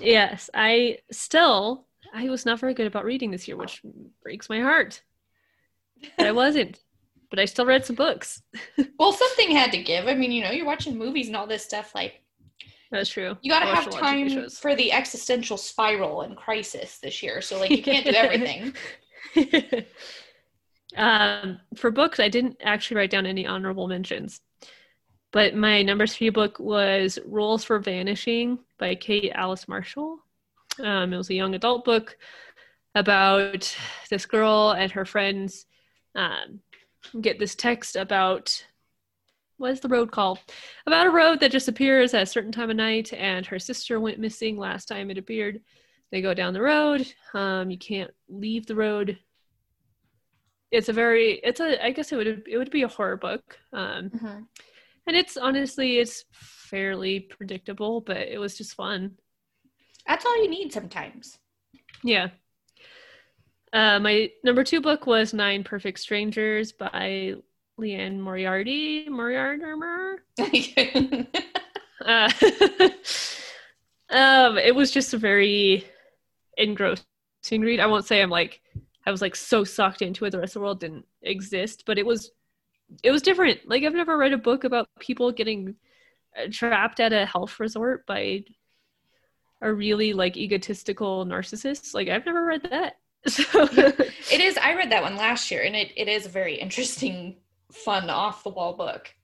yes, 0.00 0.50
I 0.52 0.98
still, 1.12 1.86
I 2.12 2.28
was 2.28 2.44
not 2.44 2.58
very 2.58 2.74
good 2.74 2.88
about 2.88 3.04
reading 3.04 3.30
this 3.30 3.46
year, 3.46 3.56
which 3.56 3.80
breaks 4.22 4.48
my 4.48 4.60
heart. 4.60 5.02
But 6.16 6.26
I 6.26 6.32
wasn't. 6.32 6.80
But 7.30 7.38
I 7.38 7.44
still 7.44 7.66
read 7.66 7.84
some 7.84 7.96
books. 7.96 8.42
well, 8.98 9.12
something 9.12 9.50
had 9.50 9.72
to 9.72 9.82
give. 9.82 10.06
I 10.06 10.14
mean, 10.14 10.32
you 10.32 10.42
know, 10.42 10.50
you're 10.50 10.66
watching 10.66 10.96
movies 10.96 11.28
and 11.28 11.36
all 11.36 11.46
this 11.46 11.64
stuff. 11.64 11.94
Like, 11.94 12.22
That's 12.90 13.10
true. 13.10 13.36
you 13.42 13.50
got 13.50 13.60
to 13.60 13.66
have 13.66 13.86
a 13.86 13.90
lot 13.90 14.02
of 14.02 14.08
TV 14.08 14.34
time 14.34 14.50
for 14.50 14.74
the 14.74 14.92
existential 14.92 15.56
spiral 15.56 16.22
and 16.22 16.36
crisis 16.36 16.98
this 16.98 17.22
year. 17.22 17.40
So, 17.40 17.58
like, 17.58 17.70
you 17.70 17.82
can't 17.82 18.04
do 18.04 18.12
everything. 18.14 18.74
um, 20.96 21.60
for 21.76 21.90
books, 21.90 22.20
I 22.20 22.28
didn't 22.28 22.56
actually 22.62 22.96
write 22.96 23.10
down 23.10 23.26
any 23.26 23.46
honorable 23.46 23.88
mentions. 23.88 24.40
But 25.30 25.54
my 25.54 25.82
number 25.82 26.06
three 26.06 26.30
book 26.30 26.58
was 26.58 27.18
Rules 27.26 27.62
for 27.62 27.78
Vanishing 27.78 28.58
by 28.78 28.94
Kate 28.94 29.32
Alice 29.34 29.68
Marshall. 29.68 30.20
Um, 30.82 31.12
it 31.12 31.16
was 31.18 31.28
a 31.28 31.34
young 31.34 31.54
adult 31.54 31.84
book 31.84 32.16
about 32.94 33.76
this 34.08 34.24
girl 34.24 34.70
and 34.70 34.90
her 34.92 35.04
friends 35.04 35.66
um, 36.14 36.60
get 37.20 37.38
this 37.38 37.54
text 37.54 37.96
about 37.96 38.64
what 39.56 39.72
is 39.72 39.80
the 39.80 39.88
road 39.88 40.12
called? 40.12 40.38
About 40.86 41.06
a 41.06 41.10
road 41.10 41.40
that 41.40 41.50
just 41.50 41.68
appears 41.68 42.14
at 42.14 42.22
a 42.22 42.26
certain 42.26 42.52
time 42.52 42.70
of 42.70 42.76
night, 42.76 43.12
and 43.12 43.44
her 43.46 43.58
sister 43.58 43.98
went 43.98 44.18
missing 44.20 44.56
last 44.56 44.86
time 44.86 45.10
it 45.10 45.18
appeared. 45.18 45.60
They 46.10 46.22
go 46.22 46.32
down 46.32 46.54
the 46.54 46.62
road. 46.62 47.12
Um, 47.34 47.70
you 47.70 47.78
can't 47.78 48.10
leave 48.28 48.66
the 48.66 48.76
road. 48.76 49.18
It's 50.70 50.88
a 50.88 50.92
very, 50.92 51.40
it's 51.42 51.60
a, 51.60 51.84
I 51.84 51.90
guess 51.90 52.12
it 52.12 52.16
would, 52.16 52.44
it 52.46 52.56
would 52.58 52.70
be 52.70 52.82
a 52.82 52.88
horror 52.88 53.16
book. 53.16 53.58
Um, 53.72 54.10
Mhm. 54.10 54.46
and 55.06 55.16
it's 55.16 55.36
honestly, 55.36 55.98
it's 55.98 56.24
fairly 56.32 57.20
predictable, 57.20 58.00
but 58.00 58.18
it 58.18 58.38
was 58.38 58.56
just 58.56 58.74
fun. 58.74 59.18
That's 60.06 60.24
all 60.24 60.42
you 60.42 60.48
need 60.48 60.72
sometimes. 60.72 61.38
Yeah. 62.04 62.28
Uh, 63.72 63.98
my 64.00 64.30
number 64.44 64.64
two 64.64 64.80
book 64.80 65.06
was 65.06 65.34
Nine 65.34 65.62
Perfect 65.62 65.98
Strangers 66.00 66.72
by 66.72 67.34
Liane 67.76 68.20
Moriarty. 68.20 69.08
Moriarty? 69.08 69.68
Uh, 72.00 72.30
um, 74.10 74.56
it 74.56 74.72
was 74.74 74.92
just 74.92 75.12
a 75.12 75.18
very 75.18 75.84
engrossing 76.56 77.04
read. 77.60 77.80
I 77.80 77.86
won't 77.86 78.06
say 78.06 78.22
I'm 78.22 78.30
like 78.30 78.60
I 79.04 79.10
was 79.10 79.20
like 79.20 79.34
so 79.34 79.64
sucked 79.64 80.00
into 80.02 80.24
it. 80.24 80.30
The 80.30 80.38
rest 80.38 80.50
of 80.54 80.60
the 80.60 80.64
world 80.64 80.80
didn't 80.80 81.06
exist, 81.22 81.84
but 81.86 81.98
it 81.98 82.06
was 82.06 82.30
it 83.02 83.10
was 83.10 83.22
different. 83.22 83.68
Like 83.68 83.82
I've 83.82 83.94
never 83.94 84.16
read 84.16 84.32
a 84.32 84.38
book 84.38 84.64
about 84.64 84.88
people 85.00 85.32
getting 85.32 85.74
uh, 86.36 86.46
trapped 86.52 87.00
at 87.00 87.12
a 87.12 87.26
health 87.26 87.58
resort 87.58 88.06
by 88.06 88.44
a 89.60 89.72
really 89.72 90.12
like 90.12 90.36
egotistical 90.36 91.26
narcissist. 91.26 91.94
Like 91.94 92.08
I've 92.08 92.26
never 92.26 92.44
read 92.44 92.62
that. 92.70 92.96
So 93.52 93.64
It 94.30 94.40
is. 94.40 94.56
I 94.58 94.74
read 94.74 94.90
that 94.92 95.02
one 95.02 95.16
last 95.16 95.50
year, 95.50 95.62
and 95.62 95.74
it, 95.76 95.92
it 95.96 96.08
is 96.08 96.26
a 96.26 96.28
very 96.28 96.56
interesting, 96.56 97.36
fun, 97.72 98.10
off 98.10 98.42
the 98.44 98.50
wall 98.50 98.74
book. 98.74 99.14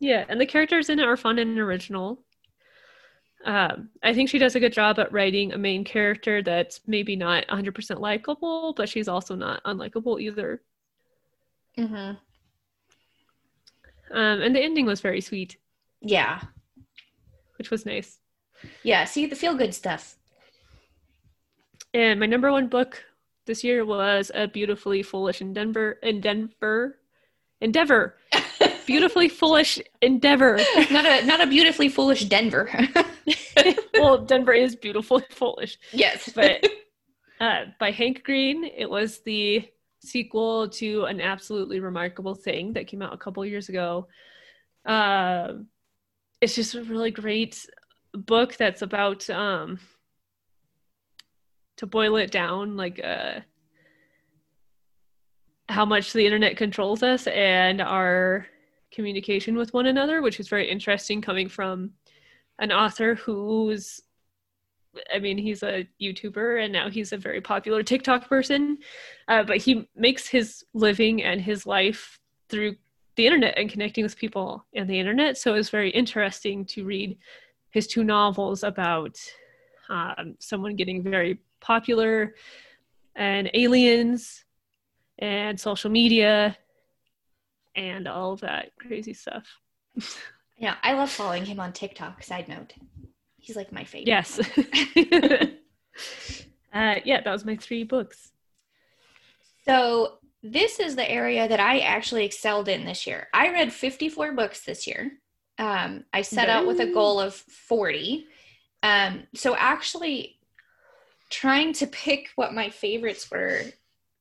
Yeah, 0.00 0.24
and 0.28 0.40
the 0.40 0.46
characters 0.46 0.88
in 0.90 0.98
it 0.98 1.06
are 1.06 1.16
fun 1.16 1.38
and 1.38 1.58
original. 1.58 2.20
Um, 3.44 3.90
I 4.02 4.14
think 4.14 4.28
she 4.30 4.38
does 4.38 4.54
a 4.56 4.60
good 4.60 4.72
job 4.72 4.98
at 4.98 5.12
writing 5.12 5.52
a 5.52 5.58
main 5.58 5.84
character 5.84 6.42
that's 6.42 6.80
maybe 6.86 7.14
not 7.14 7.46
100% 7.48 8.00
likable, 8.00 8.72
but 8.74 8.88
she's 8.88 9.08
also 9.08 9.34
not 9.34 9.62
unlikable 9.64 10.20
either. 10.20 10.62
Mm-hmm. 11.78 11.94
Um, 14.16 14.40
and 14.42 14.54
the 14.54 14.60
ending 14.62 14.86
was 14.86 15.00
very 15.00 15.20
sweet, 15.20 15.56
Yeah. 16.00 16.40
which 17.58 17.70
was 17.70 17.84
nice. 17.84 18.18
Yeah. 18.82 19.04
See 19.04 19.26
the 19.26 19.36
feel 19.36 19.54
good 19.54 19.74
stuff. 19.74 20.16
And 21.92 22.18
my 22.18 22.26
number 22.26 22.50
one 22.50 22.68
book 22.68 23.04
this 23.46 23.64
year 23.64 23.84
was 23.84 24.30
A 24.34 24.48
Beautifully 24.48 25.02
Foolish 25.02 25.40
in 25.40 25.52
Denver, 25.52 25.98
in 26.02 26.20
Denver, 26.20 26.98
Endeavor. 27.60 28.16
Beautifully 28.86 29.28
Foolish 29.28 29.80
Endeavor. 30.02 30.58
not 30.90 31.06
a 31.06 31.24
not 31.24 31.40
a 31.40 31.46
beautifully 31.46 31.88
foolish 31.88 32.24
Denver. 32.24 32.70
well, 33.94 34.18
Denver 34.18 34.52
is 34.52 34.76
beautifully 34.76 35.24
foolish. 35.30 35.78
yes, 35.92 36.30
but 36.34 36.62
uh, 37.40 37.64
by 37.80 37.90
Hank 37.90 38.22
Green. 38.22 38.64
It 38.64 38.88
was 38.90 39.20
the 39.20 39.66
sequel 40.00 40.68
to 40.68 41.04
an 41.04 41.20
absolutely 41.22 41.80
remarkable 41.80 42.34
thing 42.34 42.74
that 42.74 42.86
came 42.86 43.00
out 43.00 43.14
a 43.14 43.18
couple 43.18 43.44
years 43.46 43.70
ago. 43.70 44.08
Uh, 44.84 45.54
it's 46.42 46.54
just 46.54 46.74
a 46.74 46.84
really 46.84 47.10
great 47.10 47.66
book 48.12 48.56
that's 48.56 48.82
about 48.82 49.28
um, 49.30 49.78
to 51.76 51.86
boil 51.86 52.16
it 52.16 52.30
down 52.30 52.76
like 52.76 53.00
uh, 53.02 53.40
how 55.68 55.84
much 55.84 56.12
the 56.12 56.24
internet 56.24 56.56
controls 56.56 57.02
us 57.02 57.26
and 57.26 57.80
our 57.80 58.46
communication 58.92 59.56
with 59.56 59.74
one 59.74 59.86
another, 59.86 60.22
which 60.22 60.38
is 60.38 60.48
very 60.48 60.70
interesting 60.70 61.20
coming 61.20 61.48
from 61.48 61.90
an 62.58 62.70
author 62.70 63.14
who's 63.16 64.00
I 65.12 65.18
mean, 65.18 65.38
he's 65.38 65.64
a 65.64 65.88
YouTuber 66.00 66.62
and 66.62 66.72
now 66.72 66.88
he's 66.88 67.12
a 67.12 67.16
very 67.16 67.40
popular 67.40 67.82
TikTok 67.82 68.28
person, 68.28 68.78
uh, 69.26 69.42
but 69.42 69.56
he 69.56 69.88
makes 69.96 70.28
his 70.28 70.64
living 70.72 71.22
and 71.24 71.40
his 71.40 71.66
life 71.66 72.20
through 72.48 72.76
the 73.16 73.26
internet 73.26 73.58
and 73.58 73.70
connecting 73.70 74.04
with 74.04 74.16
people 74.16 74.64
on 74.76 74.86
the 74.86 74.98
internet. 74.98 75.36
So 75.36 75.54
it's 75.54 75.70
very 75.70 75.90
interesting 75.90 76.64
to 76.66 76.84
read 76.84 77.18
his 77.70 77.86
two 77.86 78.04
novels 78.04 78.62
about 78.62 79.18
um, 79.88 80.36
someone 80.38 80.76
getting 80.76 81.02
very 81.02 81.38
popular 81.64 82.34
and 83.16 83.50
aliens 83.54 84.44
and 85.18 85.58
social 85.58 85.90
media 85.90 86.56
and 87.74 88.06
all 88.06 88.32
of 88.32 88.40
that 88.40 88.70
crazy 88.78 89.14
stuff. 89.14 89.46
yeah. 90.58 90.76
I 90.82 90.92
love 90.92 91.10
following 91.10 91.46
him 91.46 91.58
on 91.60 91.72
TikTok. 91.72 92.22
Side 92.22 92.48
note, 92.48 92.74
he's 93.38 93.56
like 93.56 93.72
my 93.72 93.84
favorite. 93.84 94.08
Yes. 94.08 94.38
uh, 96.74 96.94
yeah, 97.04 97.20
that 97.22 97.32
was 97.32 97.44
my 97.46 97.56
three 97.56 97.84
books. 97.84 98.32
So 99.64 100.18
this 100.42 100.78
is 100.78 100.96
the 100.96 101.10
area 101.10 101.48
that 101.48 101.60
I 101.60 101.78
actually 101.78 102.26
excelled 102.26 102.68
in 102.68 102.84
this 102.84 103.06
year. 103.06 103.28
I 103.32 103.50
read 103.50 103.72
54 103.72 104.32
books 104.32 104.64
this 104.64 104.86
year. 104.86 105.12
Um, 105.58 106.04
I 106.12 106.20
set 106.22 106.50
out 106.50 106.66
with 106.66 106.80
a 106.80 106.92
goal 106.92 107.20
of 107.20 107.34
40. 107.34 108.26
Um, 108.82 109.22
so 109.34 109.56
actually 109.56 110.33
trying 111.30 111.72
to 111.74 111.86
pick 111.86 112.30
what 112.36 112.54
my 112.54 112.70
favorites 112.70 113.30
were 113.30 113.62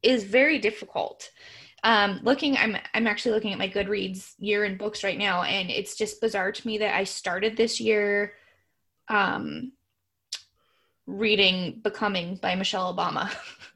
is 0.01 0.23
very 0.23 0.59
difficult. 0.59 1.29
Um, 1.83 2.21
looking, 2.23 2.55
I'm 2.57 2.77
I'm 2.93 3.07
actually 3.07 3.33
looking 3.33 3.51
at 3.51 3.57
my 3.57 3.67
Goodreads 3.67 4.33
year 4.37 4.63
in 4.63 4.77
books 4.77 5.03
right 5.03 5.17
now, 5.17 5.43
and 5.43 5.69
it's 5.69 5.95
just 5.95 6.21
bizarre 6.21 6.51
to 6.51 6.67
me 6.67 6.77
that 6.77 6.95
I 6.95 7.03
started 7.03 7.57
this 7.57 7.79
year 7.79 8.33
um, 9.09 9.73
reading 11.05 11.81
Becoming 11.83 12.37
by 12.37 12.55
Michelle 12.55 12.95
Obama. 12.95 13.29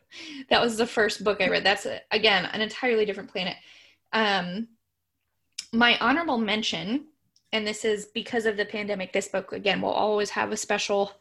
that 0.50 0.62
was 0.62 0.78
the 0.78 0.88
first 0.88 1.24
book 1.24 1.42
I 1.42 1.50
read. 1.50 1.66
That's 1.66 1.86
a, 1.86 2.00
again 2.12 2.46
an 2.46 2.62
entirely 2.62 3.06
different 3.06 3.32
planet. 3.32 3.56
Um, 4.14 4.70
my 5.74 5.98
honorable 6.00 6.38
mention, 6.38 7.08
and 7.52 7.68
this 7.68 7.84
is 7.84 8.06
because 8.14 8.46
of 8.46 8.56
the 8.56 8.66
pandemic. 8.66 9.12
This 9.12 9.28
book 9.28 9.52
again 9.52 9.82
will 9.82 9.90
always 9.90 10.30
have 10.30 10.52
a 10.52 10.58
special 10.58 11.12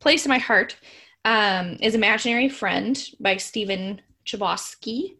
place 0.00 0.26
in 0.26 0.30
my 0.30 0.38
heart. 0.38 0.76
Um, 1.24 1.76
is 1.80 1.94
Imaginary 1.94 2.48
Friend 2.48 3.10
by 3.20 3.36
Stephen 3.36 4.00
Chbosky. 4.26 5.16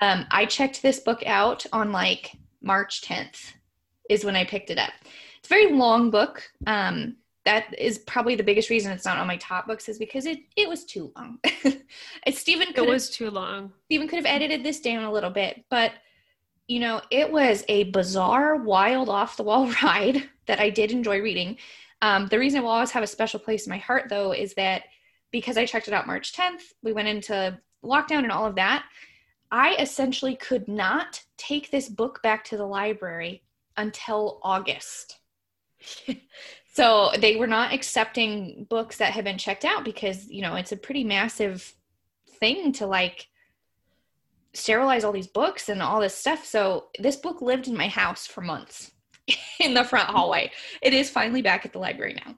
Um, 0.00 0.26
I 0.30 0.46
checked 0.46 0.82
this 0.82 1.00
book 1.00 1.22
out 1.26 1.64
on 1.72 1.92
like 1.92 2.32
March 2.60 3.02
10th 3.02 3.52
is 4.10 4.24
when 4.24 4.36
I 4.36 4.44
picked 4.44 4.70
it 4.70 4.78
up. 4.78 4.92
It's 5.38 5.48
a 5.48 5.48
very 5.48 5.72
long 5.72 6.10
book. 6.10 6.42
Um, 6.66 7.16
that 7.44 7.78
is 7.78 7.98
probably 7.98 8.34
the 8.34 8.42
biggest 8.42 8.68
reason 8.68 8.92
it's 8.92 9.04
not 9.04 9.16
on 9.16 9.26
my 9.26 9.36
top 9.36 9.66
books 9.66 9.88
is 9.88 9.98
because 9.98 10.26
it 10.26 10.40
it 10.56 10.68
was 10.68 10.84
too 10.84 11.12
long. 11.16 11.38
Stephen 12.30 12.68
It 12.74 12.86
was 12.86 13.08
too 13.08 13.30
long. 13.30 13.72
Stephen 13.86 14.08
could 14.08 14.18
have 14.18 14.26
edited 14.26 14.62
this 14.62 14.80
down 14.80 15.04
a 15.04 15.12
little 15.12 15.30
bit, 15.30 15.64
but 15.70 15.92
you 16.66 16.80
know, 16.80 17.00
it 17.10 17.32
was 17.32 17.64
a 17.68 17.84
bizarre, 17.84 18.56
wild, 18.56 19.08
off 19.08 19.38
the 19.38 19.42
wall 19.42 19.72
ride 19.82 20.28
that 20.46 20.60
I 20.60 20.68
did 20.68 20.92
enjoy 20.92 21.22
reading. 21.22 21.56
Um, 22.02 22.26
the 22.26 22.38
reason 22.38 22.60
it 22.60 22.62
will 22.62 22.70
always 22.70 22.90
have 22.90 23.02
a 23.02 23.08
special 23.08 23.40
place 23.40 23.66
in 23.66 23.70
my 23.70 23.78
heart, 23.78 24.08
though, 24.10 24.32
is 24.32 24.54
that 24.54 24.82
because 25.30 25.56
I 25.56 25.66
checked 25.66 25.88
it 25.88 25.94
out 25.94 26.06
March 26.06 26.32
10th, 26.32 26.72
we 26.82 26.92
went 26.92 27.08
into 27.08 27.58
lockdown 27.84 28.22
and 28.22 28.32
all 28.32 28.46
of 28.46 28.56
that. 28.56 28.84
I 29.50 29.76
essentially 29.76 30.36
could 30.36 30.68
not 30.68 31.22
take 31.36 31.70
this 31.70 31.88
book 31.88 32.22
back 32.22 32.44
to 32.44 32.56
the 32.56 32.66
library 32.66 33.42
until 33.76 34.40
August. 34.42 35.20
so 36.74 37.10
they 37.18 37.36
were 37.36 37.46
not 37.46 37.72
accepting 37.72 38.66
books 38.68 38.98
that 38.98 39.12
had 39.12 39.24
been 39.24 39.38
checked 39.38 39.64
out 39.64 39.84
because, 39.84 40.28
you 40.28 40.42
know, 40.42 40.56
it's 40.56 40.72
a 40.72 40.76
pretty 40.76 41.04
massive 41.04 41.74
thing 42.38 42.72
to 42.72 42.86
like 42.86 43.28
sterilize 44.52 45.04
all 45.04 45.12
these 45.12 45.26
books 45.26 45.68
and 45.68 45.82
all 45.82 46.00
this 46.00 46.14
stuff. 46.14 46.44
So 46.44 46.86
this 46.98 47.16
book 47.16 47.40
lived 47.40 47.68
in 47.68 47.76
my 47.76 47.88
house 47.88 48.26
for 48.26 48.40
months 48.40 48.90
in 49.60 49.74
the 49.74 49.84
front 49.84 50.08
hallway. 50.08 50.50
It 50.82 50.92
is 50.92 51.10
finally 51.10 51.42
back 51.42 51.64
at 51.64 51.72
the 51.72 51.78
library 51.78 52.20
now. 52.26 52.34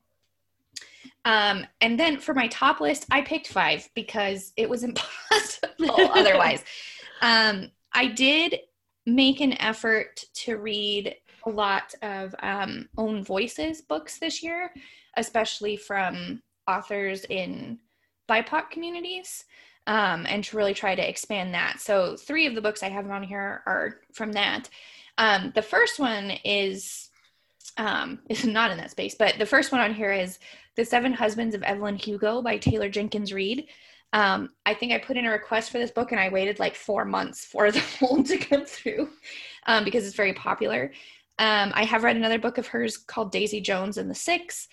Um, 1.25 1.67
and 1.81 1.99
then 1.99 2.19
for 2.19 2.35
my 2.35 2.49
top 2.49 2.81
list, 2.81 3.07
I 3.11 3.23
picked 3.23 3.49
five 3.49 3.89
because 3.95 4.53
it 4.57 4.69
was 4.69 4.85
impossible 4.85 6.11
otherwise. 6.15 6.65
Um, 7.21 7.71
I 7.93 8.07
did 8.07 8.59
make 9.07 9.41
an 9.41 9.61
effort 9.61 10.25
to 10.33 10.57
read 10.57 11.15
a 11.47 11.51
lot 11.51 11.95
of 12.03 12.35
um, 12.43 12.89
own 12.97 13.25
voices 13.25 13.81
books 13.81 14.19
this 14.19 14.43
year, 14.43 14.73
especially 15.17 15.77
from 15.77 16.43
authors 16.69 17.25
in 17.25 17.79
BIPOC 18.29 18.71
communities, 18.71 19.45
um, 19.87 20.27
and 20.29 20.45
to 20.45 20.57
really 20.57 20.75
try 20.75 20.95
to 20.95 21.09
expand 21.09 21.55
that. 21.55 21.81
So, 21.81 22.17
three 22.17 22.47
of 22.47 22.55
the 22.55 22.61
books 22.61 22.83
I 22.83 22.89
have 22.89 23.11
on 23.11 23.23
here 23.23 23.63
are 23.67 24.01
from 24.13 24.33
that. 24.33 24.69
Um, 25.19 25.53
the 25.55 25.63
first 25.63 25.99
one 25.99 26.33
is 26.45 27.09
um, 27.77 28.21
is 28.29 28.45
not 28.45 28.71
in 28.71 28.79
that 28.79 28.91
space, 28.91 29.15
but 29.15 29.39
the 29.39 29.47
first 29.47 29.73
one 29.73 29.81
on 29.81 29.95
here 29.95 30.13
is 30.13 30.39
The 30.81 30.87
Seven 30.87 31.13
Husbands 31.13 31.55
of 31.55 31.63
Evelyn 31.63 31.97
Hugo 31.97 32.41
by 32.41 32.57
Taylor 32.57 32.89
Jenkins 32.89 33.35
Reid. 33.35 33.67
Um, 34.15 34.49
I 34.65 34.73
think 34.73 34.93
I 34.93 34.99
put 34.99 35.19
in 35.19 35.27
a 35.27 35.31
request 35.31 35.71
for 35.71 35.77
this 35.77 35.91
book 35.91 36.11
and 36.11 36.19
I 36.19 36.31
waited 36.31 36.59
like 36.59 36.75
four 36.75 37.05
months 37.05 37.45
for 37.45 37.71
the 37.71 37.81
whole 37.81 38.23
to 38.23 38.39
come 38.39 38.65
through 38.65 39.11
um, 39.67 39.85
because 39.85 40.07
it's 40.07 40.17
very 40.17 40.33
popular. 40.33 40.91
Um, 41.39 41.71
I 41.75 41.85
have 41.85 42.03
read 42.03 42.17
another 42.17 42.39
book 42.39 42.57
of 42.57 42.67
hers 42.67 42.97
called 42.97 43.31
Daisy 43.31 43.61
Jones 43.61 43.99
and 43.99 44.09
the 44.09 44.15
Six, 44.15 44.69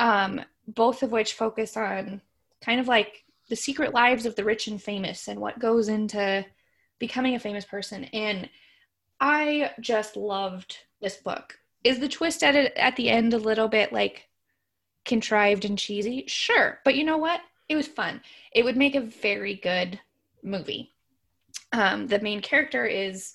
um, 0.00 0.40
both 0.66 1.02
of 1.02 1.12
which 1.12 1.34
focus 1.34 1.76
on 1.76 2.22
kind 2.62 2.80
of 2.80 2.88
like 2.88 3.24
the 3.50 3.56
secret 3.56 3.92
lives 3.92 4.24
of 4.24 4.36
the 4.36 4.44
rich 4.44 4.66
and 4.68 4.80
famous 4.80 5.28
and 5.28 5.38
what 5.38 5.58
goes 5.58 5.90
into 5.90 6.42
becoming 6.98 7.34
a 7.34 7.38
famous 7.38 7.66
person. 7.66 8.04
And 8.14 8.48
I 9.20 9.72
just 9.78 10.16
loved 10.16 10.78
this 11.02 11.18
book. 11.18 11.58
Is 11.84 11.98
the 11.98 12.08
twist 12.08 12.42
at 12.42 12.56
it 12.56 12.72
at 12.76 12.96
the 12.96 13.10
end 13.10 13.34
a 13.34 13.36
little 13.36 13.68
bit 13.68 13.92
like 13.92 14.26
contrived 15.04 15.64
and 15.64 15.78
cheesy? 15.78 16.24
Sure, 16.26 16.80
but 16.84 16.94
you 16.94 17.04
know 17.04 17.18
what? 17.18 17.40
It 17.68 17.76
was 17.76 17.86
fun. 17.86 18.20
It 18.52 18.64
would 18.64 18.76
make 18.76 18.94
a 18.94 19.00
very 19.00 19.54
good 19.54 19.98
movie. 20.42 20.92
Um, 21.72 22.06
the 22.06 22.20
main 22.20 22.40
character 22.40 22.84
is 22.86 23.34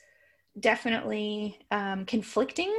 definitely 0.60 1.60
um, 1.72 2.06
conflicting 2.06 2.74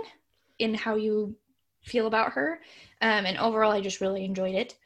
in 0.59 0.75
how 0.75 0.97
you 0.97 1.37
feel 1.83 2.07
about 2.07 2.33
her, 2.33 2.61
um, 3.01 3.27
and 3.27 3.39
overall, 3.39 3.73
I 3.73 3.81
just 3.81 4.01
really 4.01 4.25
enjoyed 4.25 4.55
it. 4.55 4.77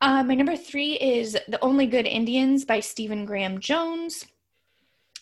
Uh, 0.00 0.22
my 0.22 0.34
number 0.34 0.56
three 0.56 0.92
is 0.94 1.36
The 1.48 1.62
Only 1.62 1.86
Good 1.86 2.06
Indians 2.06 2.64
by 2.64 2.78
Stephen 2.78 3.24
Graham 3.24 3.58
Jones, 3.58 4.26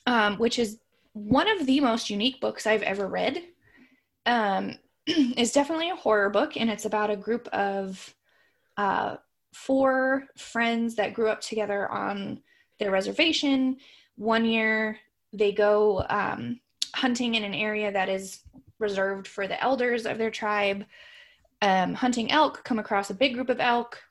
um, 0.07 0.37
which 0.37 0.59
is 0.59 0.79
one 1.15 1.49
of 1.49 1.65
the 1.65 1.81
most 1.81 2.11
unique 2.11 2.41
books 2.43 2.67
I've 2.67 2.83
ever 2.83 3.09
read. 3.09 3.43
Um, 4.27 4.75
it's 5.37 5.53
definitely 5.53 5.91
a 5.91 5.97
horror 5.97 6.31
book, 6.31 6.57
and 6.57 6.69
it's 6.69 6.85
about 6.85 7.11
a 7.11 7.17
group 7.17 7.47
of 7.49 8.15
uh, 8.77 9.17
four 9.53 10.25
friends 10.37 10.97
that 10.97 11.15
grew 11.15 11.29
up 11.29 11.41
together 11.41 11.89
on 11.91 12.43
their 12.79 12.91
reservation. 12.91 13.77
One 14.17 14.45
year, 14.45 14.99
they 15.33 15.53
go 15.53 16.05
um, 16.09 16.61
hunting 16.95 17.35
in 17.35 17.45
an 17.45 17.55
area 17.55 17.93
that 17.93 18.09
is 18.09 18.41
reserved 18.79 19.29
for 19.29 19.47
the 19.47 19.63
elders 19.63 20.07
of 20.07 20.19
their 20.19 20.31
tribe. 20.31 20.85
Um, 21.63 21.95
hunting 21.95 22.31
elk, 22.31 22.65
come 22.65 22.79
across 22.79 23.09
a 23.11 23.15
big 23.15 23.35
group 23.35 23.49
of 23.49 23.61
elk, 23.61 24.03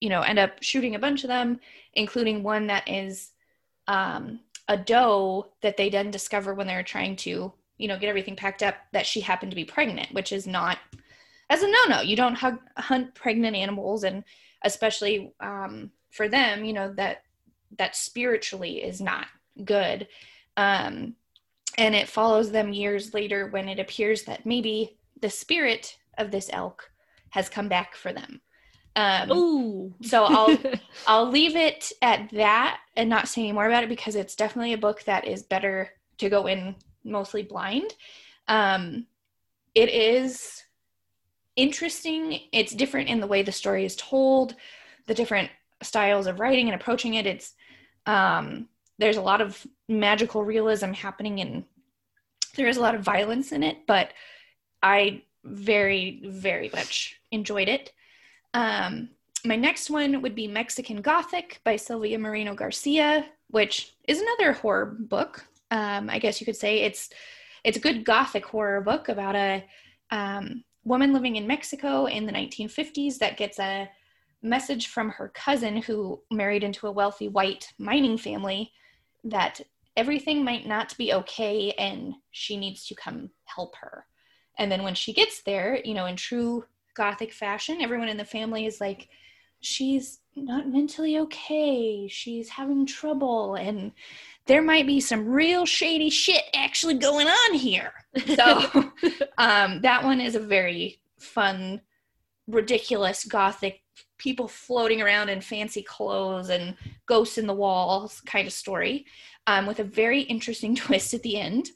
you 0.00 0.08
know, 0.08 0.22
end 0.22 0.38
up 0.38 0.62
shooting 0.62 0.94
a 0.94 0.98
bunch 0.98 1.24
of 1.24 1.28
them, 1.28 1.60
including 1.94 2.42
one 2.42 2.68
that 2.68 2.88
is 2.88 3.32
um, 3.88 4.40
a 4.68 4.76
doe 4.76 5.48
that 5.62 5.76
they 5.76 5.90
then 5.90 6.10
discover 6.10 6.54
when 6.54 6.66
they're 6.66 6.82
trying 6.82 7.16
to, 7.16 7.52
you 7.78 7.88
know, 7.88 7.98
get 7.98 8.08
everything 8.08 8.36
packed 8.36 8.62
up 8.62 8.74
that 8.92 9.06
she 9.06 9.20
happened 9.20 9.52
to 9.52 9.56
be 9.56 9.64
pregnant, 9.64 10.12
which 10.12 10.32
is 10.32 10.46
not 10.46 10.78
as 11.50 11.62
a 11.62 11.66
no-no. 11.66 12.02
You 12.02 12.16
don't 12.16 12.34
hug, 12.34 12.58
hunt 12.76 13.14
pregnant 13.14 13.56
animals, 13.56 14.04
and 14.04 14.24
especially 14.62 15.32
um, 15.40 15.90
for 16.10 16.28
them, 16.28 16.64
you 16.64 16.72
know 16.72 16.92
that 16.94 17.22
that 17.78 17.96
spiritually 17.96 18.82
is 18.82 19.00
not 19.00 19.26
good. 19.64 20.08
Um, 20.56 21.14
and 21.76 21.94
it 21.94 22.08
follows 22.08 22.50
them 22.50 22.72
years 22.72 23.14
later 23.14 23.46
when 23.46 23.68
it 23.68 23.78
appears 23.78 24.24
that 24.24 24.44
maybe 24.44 24.98
the 25.20 25.30
spirit 25.30 25.96
of 26.16 26.30
this 26.30 26.50
elk 26.52 26.90
has 27.30 27.48
come 27.48 27.68
back 27.68 27.94
for 27.94 28.12
them. 28.12 28.40
Um, 28.96 29.30
Ooh. 29.30 29.94
so 30.02 30.24
I'll 30.24 30.58
I'll 31.06 31.30
leave 31.30 31.54
it 31.54 31.92
at 32.02 32.30
that 32.32 32.80
and 32.96 33.08
not 33.08 33.28
say 33.28 33.42
any 33.42 33.52
more 33.52 33.66
about 33.66 33.84
it 33.84 33.88
because 33.88 34.16
it's 34.16 34.34
definitely 34.34 34.72
a 34.72 34.78
book 34.78 35.04
that 35.04 35.26
is 35.26 35.44
better 35.44 35.90
to 36.18 36.28
go 36.28 36.46
in 36.46 36.74
mostly 37.08 37.42
blind. 37.42 37.94
Um, 38.46 39.06
it 39.74 39.88
is 39.88 40.64
interesting. 41.56 42.40
It's 42.52 42.74
different 42.74 43.08
in 43.08 43.20
the 43.20 43.26
way 43.26 43.42
the 43.42 43.52
story 43.52 43.84
is 43.84 43.96
told, 43.96 44.54
the 45.06 45.14
different 45.14 45.50
styles 45.82 46.26
of 46.26 46.40
writing 46.40 46.68
and 46.68 46.80
approaching 46.80 47.14
it. 47.14 47.26
It's 47.26 47.54
um, 48.06 48.68
there's 48.98 49.16
a 49.16 49.22
lot 49.22 49.40
of 49.40 49.66
magical 49.88 50.44
realism 50.44 50.92
happening 50.92 51.40
and 51.40 51.64
there 52.56 52.68
is 52.68 52.76
a 52.76 52.80
lot 52.80 52.94
of 52.94 53.02
violence 53.02 53.52
in 53.52 53.62
it, 53.62 53.86
but 53.86 54.12
I 54.82 55.22
very 55.44 56.22
very 56.24 56.70
much 56.72 57.20
enjoyed 57.30 57.68
it. 57.68 57.92
Um, 58.54 59.10
my 59.44 59.56
next 59.56 59.90
one 59.90 60.20
would 60.22 60.34
be 60.34 60.48
Mexican 60.48 61.00
Gothic 61.00 61.60
by 61.64 61.76
Silvia 61.76 62.18
Moreno 62.18 62.54
Garcia, 62.54 63.26
which 63.48 63.94
is 64.06 64.20
another 64.20 64.52
horror 64.52 64.96
book. 64.98 65.46
Um, 65.70 66.08
I 66.10 66.18
guess 66.18 66.40
you 66.40 66.44
could 66.44 66.56
say 66.56 66.80
it's 66.80 67.10
it's 67.64 67.76
a 67.76 67.80
good 67.80 68.04
Gothic 68.04 68.46
horror 68.46 68.80
book 68.80 69.08
about 69.08 69.34
a 69.34 69.64
um, 70.10 70.64
woman 70.84 71.12
living 71.12 71.36
in 71.36 71.46
Mexico 71.46 72.06
in 72.06 72.24
the 72.24 72.32
1950s 72.32 73.18
that 73.18 73.36
gets 73.36 73.58
a 73.58 73.90
message 74.42 74.86
from 74.86 75.10
her 75.10 75.28
cousin 75.34 75.82
who 75.82 76.22
married 76.30 76.62
into 76.62 76.86
a 76.86 76.92
wealthy 76.92 77.28
white 77.28 77.72
mining 77.78 78.16
family 78.16 78.72
that 79.24 79.60
everything 79.96 80.44
might 80.44 80.66
not 80.66 80.96
be 80.96 81.12
okay 81.12 81.72
and 81.72 82.14
she 82.30 82.56
needs 82.56 82.86
to 82.86 82.94
come 82.94 83.28
help 83.44 83.74
her. 83.76 84.06
And 84.56 84.70
then 84.70 84.84
when 84.84 84.94
she 84.94 85.12
gets 85.12 85.42
there, 85.42 85.80
you 85.84 85.94
know, 85.94 86.06
in 86.06 86.14
true 86.14 86.64
gothic 86.98 87.32
fashion. 87.32 87.80
Everyone 87.80 88.08
in 88.08 88.18
the 88.18 88.24
family 88.24 88.66
is 88.66 88.80
like, 88.80 89.08
she's 89.60 90.18
not 90.36 90.68
mentally 90.68 91.18
okay. 91.18 92.08
She's 92.08 92.50
having 92.50 92.84
trouble. 92.84 93.54
And 93.54 93.92
there 94.48 94.62
might 94.62 94.86
be 94.86 95.00
some 95.00 95.28
real 95.28 95.64
shady 95.64 96.10
shit 96.10 96.42
actually 96.54 96.94
going 96.94 97.28
on 97.28 97.54
here. 97.54 97.92
So 98.26 98.90
um, 99.38 99.80
that 99.82 100.02
one 100.02 100.20
is 100.20 100.34
a 100.34 100.40
very 100.40 101.00
fun, 101.18 101.80
ridiculous 102.48 103.24
gothic 103.24 103.82
people 104.16 104.48
floating 104.48 105.00
around 105.00 105.28
in 105.28 105.40
fancy 105.40 105.82
clothes 105.82 106.48
and 106.48 106.76
ghosts 107.06 107.38
in 107.38 107.46
the 107.46 107.54
walls 107.54 108.20
kind 108.22 108.48
of 108.48 108.52
story 108.52 109.06
um, 109.46 109.66
with 109.66 109.78
a 109.78 109.84
very 109.84 110.22
interesting 110.22 110.74
twist 110.76 111.14
at 111.14 111.22
the 111.22 111.38
end. 111.38 111.68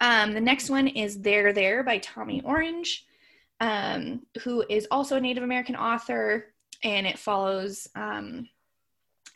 Um, 0.00 0.32
the 0.32 0.40
next 0.40 0.70
one 0.70 0.88
is 0.88 1.20
There 1.20 1.52
There 1.52 1.84
by 1.84 1.98
Tommy 1.98 2.42
Orange 2.42 3.06
um, 3.60 4.22
who 4.42 4.64
is 4.68 4.86
also 4.90 5.16
a 5.16 5.20
Native 5.20 5.42
American 5.42 5.76
author, 5.76 6.52
and 6.82 7.06
it 7.06 7.18
follows 7.18 7.88
um, 7.94 8.48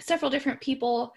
several 0.00 0.30
different 0.30 0.60
people 0.60 1.14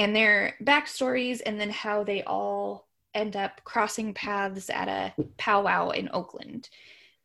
and 0.00 0.16
their 0.16 0.54
backstories, 0.64 1.42
and 1.44 1.60
then 1.60 1.68
how 1.68 2.02
they 2.02 2.22
all 2.22 2.88
end 3.14 3.36
up 3.36 3.60
crossing 3.64 4.14
paths 4.14 4.70
at 4.70 4.88
a 4.88 5.12
powwow 5.36 5.90
in 5.90 6.08
Oakland, 6.14 6.70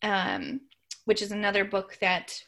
um, 0.01 0.59
which 1.05 1.21
is 1.21 1.31
another 1.31 1.63
book 1.63 1.97
that 2.01 2.43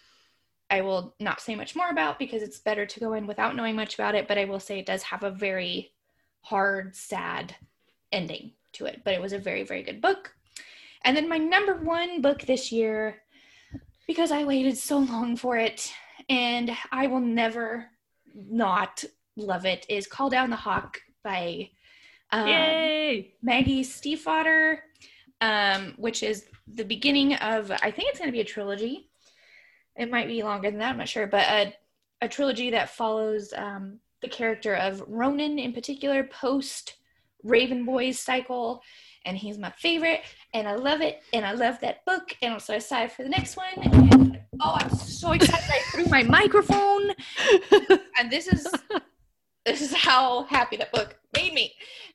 I 0.70 0.82
will 0.82 1.16
not 1.22 1.40
say 1.40 1.56
much 1.56 1.78
more 1.78 1.90
about 1.90 2.20
because 2.20 2.42
it's 2.44 2.60
better 2.60 2.86
to 2.86 3.00
go 3.00 3.14
in 3.14 3.26
without 3.26 3.56
knowing 3.56 3.78
much 3.78 3.94
about 3.94 4.16
it. 4.16 4.28
But 4.28 4.38
I 4.38 4.44
will 4.44 4.60
say 4.60 4.80
it 4.80 4.86
does 4.86 5.02
have 5.04 5.24
a 5.24 5.32
very 5.32 5.94
hard, 6.42 6.94
sad 6.94 7.56
ending 8.12 8.52
to 8.74 8.86
it. 8.86 9.04
But 9.06 9.14
it 9.14 9.22
was 9.22 9.32
a 9.32 9.40
very, 9.40 9.64
very 9.64 9.82
good 9.82 10.02
book. 10.02 10.36
And 11.04 11.16
then 11.16 11.30
my 11.30 11.38
number 11.38 11.76
one 11.76 12.22
book 12.22 12.42
this 12.42 12.70
year, 12.70 13.22
because 14.06 14.34
I 14.34 14.44
waited 14.44 14.78
so 14.78 14.98
long 14.98 15.38
for 15.38 15.56
it 15.56 15.90
and 16.28 16.76
I 16.92 17.08
will 17.08 17.22
never 17.22 17.86
not 18.36 19.06
love 19.38 19.66
it, 19.66 19.86
is 19.88 20.08
Call 20.08 20.30
Down 20.30 20.50
the 20.50 20.56
Hawk 20.56 21.00
by 21.24 21.70
um, 22.32 22.48
Yay! 22.48 23.34
Maggie 23.42 23.84
Stiefvater, 23.84 24.80
um, 25.42 25.94
which 25.98 26.24
is 26.24 26.46
the 26.68 26.84
beginning 26.84 27.36
of, 27.36 27.72
I 27.72 27.92
think 27.92 28.10
it's 28.10 28.20
going 28.20 28.30
to 28.30 28.36
be 28.36 28.42
a 28.42 28.46
trilogy. 28.46 29.10
It 29.96 30.12
might 30.12 30.28
be 30.28 30.44
longer 30.44 30.70
than 30.70 30.80
that, 30.80 30.92
I'm 30.92 30.98
not 30.98 31.08
sure, 31.08 31.28
but 31.28 31.48
a, 31.48 31.74
a 32.22 32.28
trilogy 32.28 32.72
that 32.72 32.90
follows 32.90 33.54
um, 33.56 34.00
the 34.22 34.28
character 34.28 34.76
of 34.76 35.04
Ronan 35.08 35.60
in 35.60 35.74
particular 35.74 36.24
post 36.24 36.96
Raven 37.44 37.86
Boys 37.86 38.20
cycle, 38.20 38.82
and 39.26 39.38
he's 39.38 39.58
my 39.58 39.72
favorite, 39.72 40.22
and 40.54 40.68
I 40.68 40.76
love 40.76 41.02
it, 41.02 41.22
and 41.34 41.46
I 41.46 41.54
love 41.54 41.80
that 41.82 42.04
book, 42.06 42.36
and 42.42 42.54
I'm 42.54 42.60
so 42.60 42.76
excited 42.76 43.12
for 43.12 43.24
the 43.24 43.30
next 43.30 43.58
one. 43.58 43.68
And, 43.78 44.40
oh, 44.62 44.76
I'm 44.76 44.90
so 44.90 45.32
excited! 45.32 45.70
I 45.70 45.80
threw 45.92 46.06
my 46.06 46.24
microphone, 46.24 47.12
and 48.20 48.32
this 48.32 48.48
is 48.48 48.68
this 49.68 49.82
is 49.82 49.94
how 49.94 50.44
happy 50.46 50.78
that 50.78 50.94
book 50.94 51.18
made 51.36 51.54
me. 51.54 51.74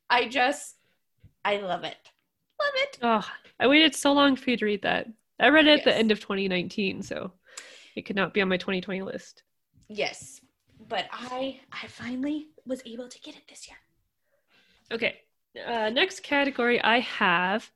I 0.09 0.27
just, 0.27 0.77
I 1.45 1.59
love 1.59 1.85
it, 1.85 1.99
love 2.61 2.73
it. 2.77 2.99
Oh, 3.03 3.29
I 3.61 3.67
waited 3.67 3.95
so 3.95 4.13
long 4.13 4.37
for 4.37 4.51
you 4.51 4.57
to 4.57 4.65
read 4.65 4.83
that. 4.83 5.07
I 5.39 5.51
read 5.51 5.67
it 5.67 5.81
at 5.81 5.85
the 5.85 5.95
end 5.95 6.11
of 6.11 6.19
2019, 6.19 7.03
so 7.03 7.33
it 7.95 8.03
could 8.07 8.17
not 8.17 8.33
be 8.33 8.41
on 8.41 8.49
my 8.49 8.57
2020 8.57 9.03
list. 9.03 9.43
Yes, 9.89 10.41
but 10.89 11.07
I, 11.13 11.61
I 11.71 11.87
finally 11.89 12.49
was 12.65 12.83
able 12.87 13.09
to 13.09 13.21
get 13.21 13.37
it 13.37 13.43
this 13.49 13.69
year. 13.69 13.77
Okay. 14.91 15.17
Uh, 15.67 15.91
next 15.91 16.23
category 16.23 16.83
I 16.83 17.01
have 17.01 17.71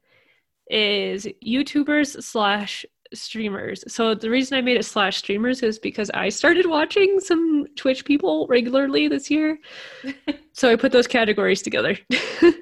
is 0.70 1.26
YouTubers 1.44 2.22
slash 2.22 2.86
streamers. 3.16 3.84
So 3.92 4.14
the 4.14 4.30
reason 4.30 4.56
I 4.56 4.60
made 4.60 4.76
it 4.76 4.84
slash 4.84 5.16
streamers 5.18 5.62
is 5.62 5.78
because 5.78 6.10
I 6.10 6.28
started 6.28 6.66
watching 6.66 7.20
some 7.20 7.66
Twitch 7.76 8.04
people 8.04 8.46
regularly 8.48 9.08
this 9.08 9.30
year. 9.30 9.58
so 10.52 10.70
I 10.70 10.76
put 10.76 10.92
those 10.92 11.06
categories 11.06 11.62
together. 11.62 11.96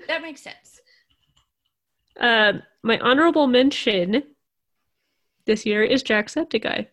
That 0.07 0.23
makes 0.23 0.43
sense. 0.43 0.81
uh, 2.21 2.53
my 2.83 2.99
honorable 2.99 3.47
mention 3.47 4.23
this 5.47 5.67
year 5.67 5.83
is 5.83 6.03
Jacksepticeye. 6.03 6.87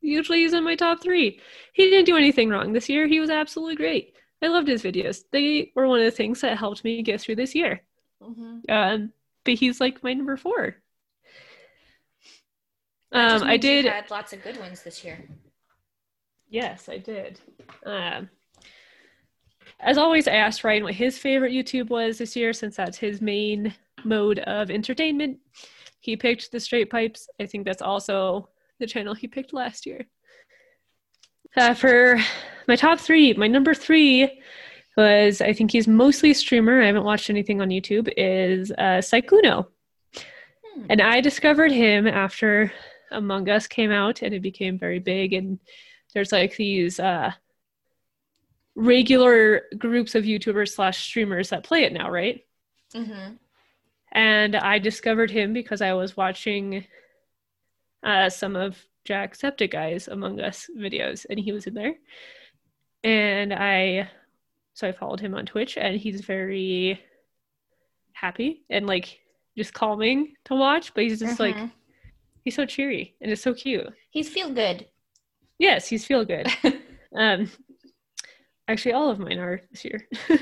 Usually 0.00 0.40
he's 0.42 0.54
in 0.54 0.64
my 0.64 0.76
top 0.76 1.02
three. 1.02 1.40
He 1.72 1.90
didn't 1.90 2.06
do 2.06 2.16
anything 2.16 2.48
wrong 2.48 2.72
this 2.72 2.88
year. 2.88 3.06
He 3.06 3.20
was 3.20 3.28
absolutely 3.28 3.76
great. 3.76 4.14
I 4.40 4.48
loved 4.48 4.68
his 4.68 4.82
videos. 4.82 5.24
They 5.32 5.72
were 5.74 5.88
one 5.88 5.98
of 5.98 6.04
the 6.04 6.10
things 6.10 6.40
that 6.42 6.56
helped 6.58 6.84
me 6.84 7.02
get 7.02 7.20
through 7.20 7.36
this 7.36 7.54
year. 7.54 7.82
Mm-hmm. 8.22 8.58
Um, 8.68 9.12
but 9.44 9.54
he's 9.54 9.80
like 9.80 10.02
my 10.02 10.12
number 10.12 10.36
four. 10.36 10.76
Um, 13.12 13.42
I 13.44 13.56
did. 13.56 13.84
had 13.84 14.10
lots 14.10 14.32
of 14.32 14.42
good 14.42 14.58
ones 14.58 14.82
this 14.82 15.04
year. 15.04 15.28
Yes, 16.48 16.88
I 16.88 16.98
did. 16.98 17.40
Um, 17.84 18.28
as 19.80 19.98
always, 19.98 20.28
I 20.28 20.32
asked 20.32 20.64
Ryan 20.64 20.84
what 20.84 20.94
his 20.94 21.18
favorite 21.18 21.52
YouTube 21.52 21.88
was 21.88 22.18
this 22.18 22.36
year, 22.36 22.52
since 22.52 22.76
that's 22.76 22.98
his 22.98 23.20
main 23.20 23.74
mode 24.04 24.38
of 24.40 24.70
entertainment. 24.70 25.38
He 26.00 26.16
picked 26.16 26.52
the 26.52 26.60
Straight 26.60 26.90
Pipes. 26.90 27.28
I 27.40 27.46
think 27.46 27.64
that's 27.64 27.82
also 27.82 28.48
the 28.78 28.86
channel 28.86 29.14
he 29.14 29.26
picked 29.26 29.52
last 29.52 29.86
year. 29.86 30.06
Uh, 31.56 31.74
for 31.74 32.20
my 32.68 32.76
top 32.76 33.00
three, 33.00 33.32
my 33.34 33.46
number 33.46 33.74
three 33.74 34.40
was 34.96 35.40
I 35.40 35.52
think 35.52 35.70
he's 35.70 35.88
mostly 35.88 36.30
a 36.30 36.34
streamer. 36.34 36.82
I 36.82 36.86
haven't 36.86 37.04
watched 37.04 37.30
anything 37.30 37.60
on 37.60 37.68
YouTube. 37.68 38.12
Is 38.16 38.72
uh, 38.72 39.00
Sykkuno. 39.00 39.66
Hmm. 40.14 40.86
And 40.88 41.02
I 41.02 41.20
discovered 41.20 41.72
him 41.72 42.06
after 42.06 42.72
Among 43.10 43.48
Us 43.48 43.66
came 43.66 43.90
out 43.90 44.22
and 44.22 44.34
it 44.34 44.40
became 44.40 44.78
very 44.78 44.98
big. 44.98 45.32
And 45.32 45.58
there's 46.14 46.32
like 46.32 46.56
these 46.56 46.98
uh, 46.98 47.32
regular 48.74 49.62
groups 49.78 50.14
of 50.14 50.24
YouTubers 50.24 50.70
slash 50.74 50.98
streamers 50.98 51.50
that 51.50 51.64
play 51.64 51.84
it 51.84 51.92
now, 51.92 52.10
right? 52.10 52.44
Mm-hmm. 52.94 53.34
And 54.12 54.56
I 54.56 54.78
discovered 54.78 55.30
him 55.30 55.52
because 55.52 55.82
I 55.82 55.92
was 55.92 56.16
watching 56.16 56.86
uh, 58.02 58.30
some 58.30 58.56
of 58.56 58.76
Jack 59.04 59.34
Septic 59.34 59.72
Jacksepticeye's 59.72 60.08
Among 60.08 60.40
Us 60.40 60.68
videos 60.76 61.26
and 61.28 61.38
he 61.38 61.52
was 61.52 61.66
in 61.66 61.74
there. 61.74 61.94
And 63.04 63.52
I, 63.52 64.10
so 64.74 64.88
I 64.88 64.92
followed 64.92 65.20
him 65.20 65.34
on 65.34 65.46
Twitch 65.46 65.76
and 65.76 65.96
he's 65.96 66.22
very 66.22 67.00
happy 68.12 68.64
and 68.70 68.86
like 68.86 69.20
just 69.56 69.74
calming 69.74 70.34
to 70.46 70.54
watch, 70.54 70.92
but 70.94 71.04
he's 71.04 71.20
just 71.20 71.40
like, 71.40 71.56
Mhm. 71.56 71.70
He's 72.46 72.54
so 72.54 72.64
cheery 72.64 73.16
and 73.20 73.32
it's 73.32 73.42
so 73.42 73.52
cute. 73.52 73.88
he's 74.10 74.28
feel 74.28 74.50
good. 74.50 74.86
Yes, 75.58 75.88
he's 75.88 76.06
feel 76.06 76.24
good. 76.24 76.46
Um, 77.16 77.50
actually, 78.68 78.92
all 78.92 79.08
of 79.10 79.18
mine 79.18 79.38
are 79.38 79.60
this 79.70 79.82
year. 79.84 80.06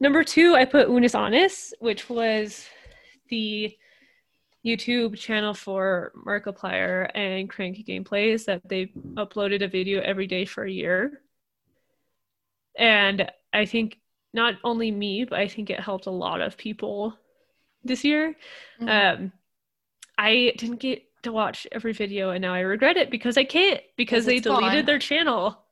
Number 0.00 0.24
two, 0.24 0.54
I 0.54 0.64
put 0.64 0.88
Unus 0.88 1.14
Annus, 1.14 1.74
which 1.80 2.08
was 2.08 2.66
the 3.28 3.76
YouTube 4.64 5.18
channel 5.18 5.52
for 5.52 6.12
Markiplier 6.26 7.10
and 7.14 7.50
Cranky 7.50 7.84
Gameplays 7.84 8.46
that 8.46 8.62
they 8.66 8.86
uploaded 9.16 9.62
a 9.62 9.68
video 9.68 10.00
every 10.00 10.26
day 10.26 10.46
for 10.46 10.64
a 10.64 10.70
year. 10.70 11.20
And 12.78 13.30
I 13.52 13.66
think 13.66 13.98
not 14.32 14.54
only 14.64 14.90
me, 14.90 15.24
but 15.24 15.38
I 15.38 15.46
think 15.46 15.68
it 15.68 15.78
helped 15.80 16.06
a 16.06 16.10
lot 16.10 16.40
of 16.40 16.56
people 16.56 17.14
this 17.84 18.02
year. 18.02 18.34
Mhm. 18.80 18.88
Um, 18.88 19.32
I 20.18 20.52
didn't 20.58 20.80
get 20.80 21.04
to 21.22 21.32
watch 21.32 21.66
every 21.72 21.92
video, 21.92 22.30
and 22.30 22.42
now 22.42 22.54
I 22.54 22.60
regret 22.60 22.96
it 22.96 23.10
because 23.10 23.38
I 23.38 23.44
can't 23.44 23.80
because 23.96 24.26
they 24.26 24.40
deleted 24.40 24.80
gone. 24.80 24.86
their 24.86 24.98
channel. 24.98 25.64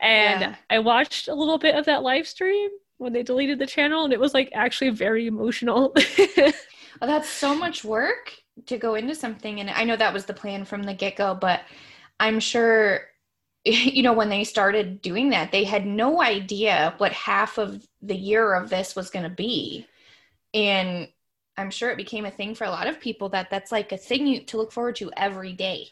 And 0.00 0.40
Yeah. 0.40 0.54
I 0.68 0.80
watched 0.80 1.28
a 1.28 1.34
little 1.34 1.58
bit 1.58 1.74
of 1.74 1.86
that 1.86 2.02
live 2.02 2.26
stream 2.26 2.70
when 2.98 3.12
they 3.12 3.22
deleted 3.22 3.58
the 3.58 3.66
channel, 3.66 4.04
and 4.04 4.12
it 4.12 4.20
was 4.20 4.34
like 4.34 4.50
actually 4.52 4.90
very 4.90 5.26
emotional. 5.26 5.92
Well, 5.94 6.52
oh, 7.02 7.06
that's 7.06 7.28
so 7.28 7.54
much 7.54 7.84
work 7.84 8.32
to 8.66 8.78
go 8.78 8.94
into 8.94 9.14
something. 9.14 9.60
And 9.60 9.70
I 9.70 9.84
know 9.84 9.96
that 9.96 10.14
was 10.14 10.24
the 10.26 10.34
plan 10.34 10.64
from 10.64 10.82
the 10.82 10.94
get 10.94 11.16
go, 11.16 11.34
but 11.34 11.60
I'm 12.20 12.40
sure, 12.40 13.02
you 13.64 14.02
know, 14.02 14.12
when 14.14 14.28
they 14.30 14.44
started 14.44 15.02
doing 15.02 15.30
that, 15.30 15.52
they 15.52 15.64
had 15.64 15.86
no 15.86 16.22
idea 16.22 16.94
what 16.98 17.12
half 17.12 17.58
of 17.58 17.86
the 18.02 18.16
year 18.16 18.54
of 18.54 18.70
this 18.70 18.96
was 18.96 19.10
going 19.10 19.24
to 19.24 19.30
be. 19.34 19.86
And 20.54 21.08
I'm 21.58 21.70
sure 21.70 21.90
it 21.90 21.96
became 21.96 22.26
a 22.26 22.30
thing 22.30 22.54
for 22.54 22.64
a 22.64 22.70
lot 22.70 22.86
of 22.86 23.00
people 23.00 23.28
that 23.30 23.50
that's 23.50 23.72
like 23.72 23.92
a 23.92 23.96
thing 23.96 24.26
you, 24.26 24.40
to 24.44 24.56
look 24.56 24.72
forward 24.72 24.96
to 24.96 25.10
every 25.16 25.52
day. 25.52 25.88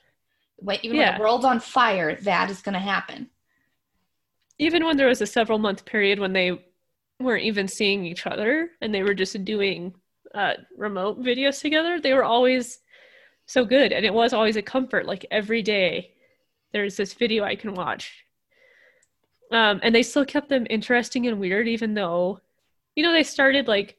When, 0.56 0.78
even 0.82 0.98
when 0.98 1.06
Yeah. 1.06 1.16
the 1.16 1.22
world's 1.22 1.44
on 1.44 1.60
fire, 1.60 2.16
that 2.16 2.50
is 2.50 2.62
going 2.62 2.74
to 2.74 2.78
happen. 2.78 3.30
Even 4.58 4.84
when 4.84 4.96
there 4.96 5.08
was 5.08 5.20
a 5.20 5.26
several 5.26 5.58
month 5.58 5.84
period 5.84 6.18
when 6.18 6.32
they 6.32 6.64
weren't 7.20 7.44
even 7.44 7.66
seeing 7.66 8.04
each 8.04 8.26
other 8.26 8.70
and 8.80 8.94
they 8.94 9.02
were 9.02 9.14
just 9.14 9.44
doing 9.44 9.94
uh, 10.34 10.54
remote 10.76 11.20
videos 11.20 11.60
together, 11.60 12.00
they 12.00 12.12
were 12.12 12.24
always 12.24 12.80
so 13.46 13.64
good. 13.64 13.92
And 13.92 14.04
it 14.04 14.14
was 14.14 14.32
always 14.32 14.56
a 14.56 14.62
comfort. 14.62 15.06
Like 15.06 15.26
every 15.30 15.62
day, 15.62 16.12
there's 16.72 16.96
this 16.96 17.14
video 17.14 17.44
I 17.44 17.56
can 17.56 17.74
watch. 17.74 18.24
Um, 19.50 19.80
and 19.82 19.94
they 19.94 20.02
still 20.02 20.24
kept 20.24 20.48
them 20.48 20.66
interesting 20.70 21.26
and 21.26 21.38
weird, 21.38 21.68
even 21.68 21.94
though, 21.94 22.40
you 22.96 23.02
know, 23.02 23.12
they 23.12 23.22
started 23.22 23.68
like 23.68 23.96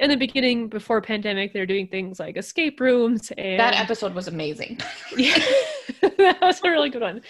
in 0.00 0.08
the 0.08 0.16
beginning 0.16 0.68
before 0.68 1.00
pandemic, 1.02 1.52
they're 1.52 1.66
doing 1.66 1.86
things 1.86 2.18
like 2.18 2.36
escape 2.36 2.80
rooms 2.80 3.30
and 3.36 3.60
That 3.60 3.74
episode 3.74 4.14
was 4.14 4.28
amazing. 4.28 4.80
yeah, 5.16 5.38
that 6.00 6.38
was 6.40 6.60
a 6.64 6.70
really 6.70 6.88
good 6.88 7.02
one. 7.02 7.20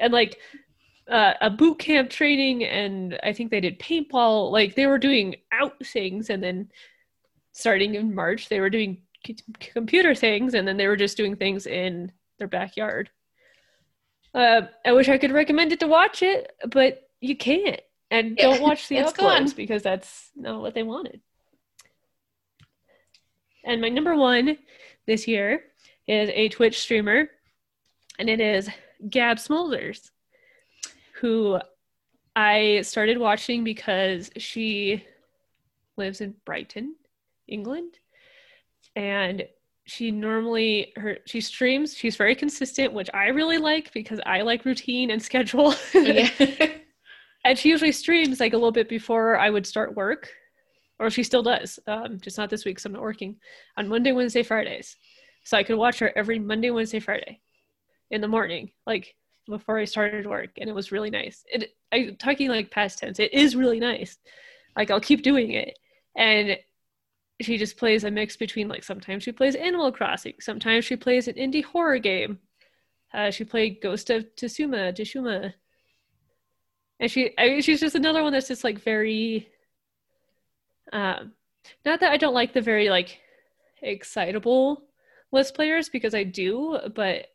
And 0.00 0.12
like 0.12 0.38
uh, 1.10 1.34
a 1.40 1.50
boot 1.50 1.78
camp 1.80 2.08
training, 2.08 2.64
and 2.64 3.18
I 3.24 3.32
think 3.32 3.50
they 3.50 3.60
did 3.60 3.78
paintball. 3.80 4.52
Like 4.52 4.76
they 4.76 4.86
were 4.86 4.98
doing 4.98 5.34
out 5.52 5.74
things, 5.84 6.30
and 6.30 6.42
then 6.42 6.70
starting 7.52 7.96
in 7.96 8.14
March, 8.14 8.48
they 8.48 8.60
were 8.60 8.70
doing 8.70 9.02
c- 9.26 9.36
computer 9.58 10.14
things, 10.14 10.54
and 10.54 10.66
then 10.66 10.76
they 10.76 10.86
were 10.86 10.96
just 10.96 11.16
doing 11.16 11.34
things 11.34 11.66
in 11.66 12.12
their 12.38 12.48
backyard. 12.48 13.10
Uh, 14.32 14.62
I 14.84 14.92
wish 14.92 15.08
I 15.08 15.18
could 15.18 15.32
recommend 15.32 15.72
it 15.72 15.80
to 15.80 15.88
watch 15.88 16.22
it, 16.22 16.52
but 16.68 17.08
you 17.20 17.36
can't. 17.36 17.80
And 18.12 18.36
Yeah, 18.38 18.44
don't 18.44 18.62
watch 18.62 18.86
the 18.88 19.12
gone. 19.16 19.50
because 19.56 19.82
that's 19.82 20.30
not 20.36 20.60
what 20.60 20.74
they 20.74 20.84
wanted. 20.84 21.20
And 23.66 23.80
my 23.80 23.88
number 23.88 24.14
one 24.14 24.56
this 25.06 25.26
year 25.26 25.64
is 26.06 26.30
a 26.32 26.48
Twitch 26.48 26.78
streamer, 26.78 27.28
and 28.18 28.30
it 28.30 28.40
is 28.40 28.70
Gab 29.10 29.38
Smolders, 29.38 30.12
who 31.20 31.58
I 32.36 32.82
started 32.82 33.18
watching 33.18 33.64
because 33.64 34.30
she 34.36 35.04
lives 35.96 36.20
in 36.20 36.34
Brighton, 36.44 36.94
England, 37.48 37.98
and 38.94 39.44
she 39.84 40.12
normally 40.12 40.92
her 40.96 41.18
she 41.26 41.40
streams. 41.40 41.96
She's 41.96 42.16
very 42.16 42.36
consistent, 42.36 42.92
which 42.92 43.10
I 43.12 43.28
really 43.28 43.58
like 43.58 43.92
because 43.92 44.20
I 44.24 44.42
like 44.42 44.64
routine 44.64 45.10
and 45.10 45.20
schedule. 45.30 45.74
yeah. 45.92 46.30
and 47.44 47.58
she 47.58 47.70
usually 47.70 47.92
streams 47.92 48.38
like 48.38 48.52
a 48.52 48.56
little 48.56 48.70
bit 48.70 48.88
before 48.88 49.36
I 49.36 49.50
would 49.50 49.66
start 49.66 49.96
work, 49.96 50.30
or 50.98 51.10
she 51.10 51.22
still 51.22 51.42
does. 51.42 51.78
Um, 51.86 52.18
just 52.20 52.38
not 52.38 52.50
this 52.50 52.64
week, 52.64 52.78
so 52.78 52.88
I'm 52.88 52.94
not 52.94 53.02
working 53.02 53.36
on 53.76 53.88
Monday, 53.88 54.12
Wednesday, 54.12 54.42
Fridays. 54.42 54.96
So 55.44 55.56
I 55.56 55.62
could 55.62 55.76
watch 55.76 55.98
her 56.00 56.12
every 56.16 56.38
Monday, 56.38 56.70
Wednesday, 56.70 57.00
Friday 57.00 57.40
in 58.10 58.20
the 58.20 58.28
morning, 58.28 58.70
like 58.86 59.14
before 59.48 59.78
I 59.78 59.84
started 59.84 60.26
work, 60.26 60.50
and 60.58 60.68
it 60.68 60.74
was 60.74 60.92
really 60.92 61.10
nice. 61.10 61.44
It 61.46 61.70
I 61.92 62.16
talking 62.18 62.48
like 62.48 62.70
past 62.70 62.98
tense. 62.98 63.18
It 63.18 63.32
is 63.32 63.56
really 63.56 63.80
nice. 63.80 64.18
Like 64.76 64.90
I'll 64.90 65.00
keep 65.00 65.22
doing 65.22 65.52
it, 65.52 65.78
and 66.16 66.58
she 67.40 67.58
just 67.58 67.76
plays 67.76 68.04
a 68.04 68.10
mix 68.10 68.36
between 68.36 68.68
like 68.68 68.82
sometimes 68.82 69.22
she 69.22 69.32
plays 69.32 69.54
Animal 69.54 69.92
Crossing, 69.92 70.34
sometimes 70.40 70.84
she 70.84 70.96
plays 70.96 71.28
an 71.28 71.34
indie 71.34 71.64
horror 71.64 71.98
game. 71.98 72.38
Uh, 73.14 73.30
she 73.30 73.44
played 73.44 73.80
Ghost 73.80 74.10
of 74.10 74.26
Tsushima, 74.36 74.92
Tsushima 74.92 75.52
and 77.00 77.10
she 77.10 77.32
I 77.38 77.48
mean, 77.48 77.62
she's 77.62 77.80
just 77.80 77.94
another 77.94 78.22
one 78.22 78.32
that's 78.32 78.48
just 78.48 78.64
like 78.64 78.80
very 78.80 79.48
um 80.92 81.32
not 81.84 82.00
that 82.00 82.12
I 82.12 82.16
don't 82.16 82.34
like 82.34 82.52
the 82.52 82.60
very 82.60 82.88
like 82.90 83.20
excitable 83.82 84.84
list 85.32 85.54
players 85.54 85.88
because 85.88 86.14
I 86.14 86.24
do, 86.24 86.78
but 86.94 87.26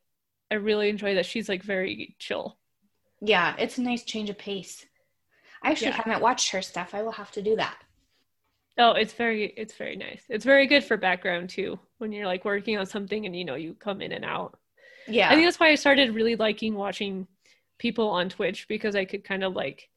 I 0.51 0.55
really 0.55 0.89
enjoy 0.89 1.15
that 1.15 1.25
she's 1.25 1.49
like 1.49 1.63
very 1.63 2.15
chill. 2.19 2.57
Yeah, 3.21 3.55
it's 3.57 3.77
a 3.77 3.81
nice 3.81 4.03
change 4.03 4.29
of 4.29 4.37
pace. 4.37 4.85
I 5.63 5.71
actually 5.71 5.91
Yeah. 5.91 5.95
haven't 5.95 6.21
watched 6.21 6.51
her 6.51 6.61
stuff. 6.61 6.93
I 6.95 7.03
will 7.03 7.13
have 7.13 7.31
to 7.33 7.41
do 7.43 7.55
that. 7.57 7.83
Oh, 8.77 8.93
it's 8.93 9.13
very 9.13 9.45
it's 9.57 9.75
very 9.75 9.95
nice. 9.95 10.23
It's 10.29 10.45
very 10.45 10.65
good 10.67 10.83
for 10.83 10.97
background 10.97 11.49
too 11.49 11.79
when 11.97 12.11
you're 12.11 12.25
like 12.25 12.45
working 12.45 12.77
on 12.77 12.85
something 12.85 13.25
and 13.25 13.35
you 13.35 13.45
know 13.45 13.55
you 13.55 13.73
come 13.75 14.01
in 14.01 14.11
and 14.11 14.25
out. 14.25 14.57
Yeah. 15.07 15.29
I 15.29 15.35
think 15.35 15.47
that's 15.47 15.59
why 15.61 15.69
I 15.69 15.75
started 15.75 16.15
really 16.15 16.37
liking 16.37 16.75
watching 16.75 17.27
people 17.79 18.09
on 18.09 18.29
Twitch 18.29 18.67
because 18.69 18.95
I 18.95 19.05
could 19.05 19.25
kind 19.25 19.45
of 19.45 19.55
like 19.55 19.89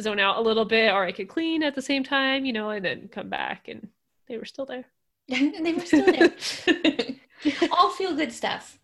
zone 0.00 0.18
out 0.18 0.38
a 0.38 0.40
little 0.40 0.64
bit 0.64 0.92
or 0.92 1.04
I 1.04 1.12
could 1.12 1.28
clean 1.28 1.62
at 1.62 1.74
the 1.74 1.82
same 1.82 2.04
time, 2.04 2.44
you 2.44 2.52
know, 2.52 2.70
and 2.70 2.84
then 2.84 3.08
come 3.08 3.28
back 3.28 3.68
and 3.68 3.88
they 4.28 4.38
were 4.38 4.44
still 4.44 4.66
there. 4.66 4.84
they 5.28 5.72
were 5.72 5.84
still 5.84 6.06
there. 6.06 6.32
All 7.72 7.90
feel 7.90 8.14
good 8.14 8.32
stuff. 8.32 8.78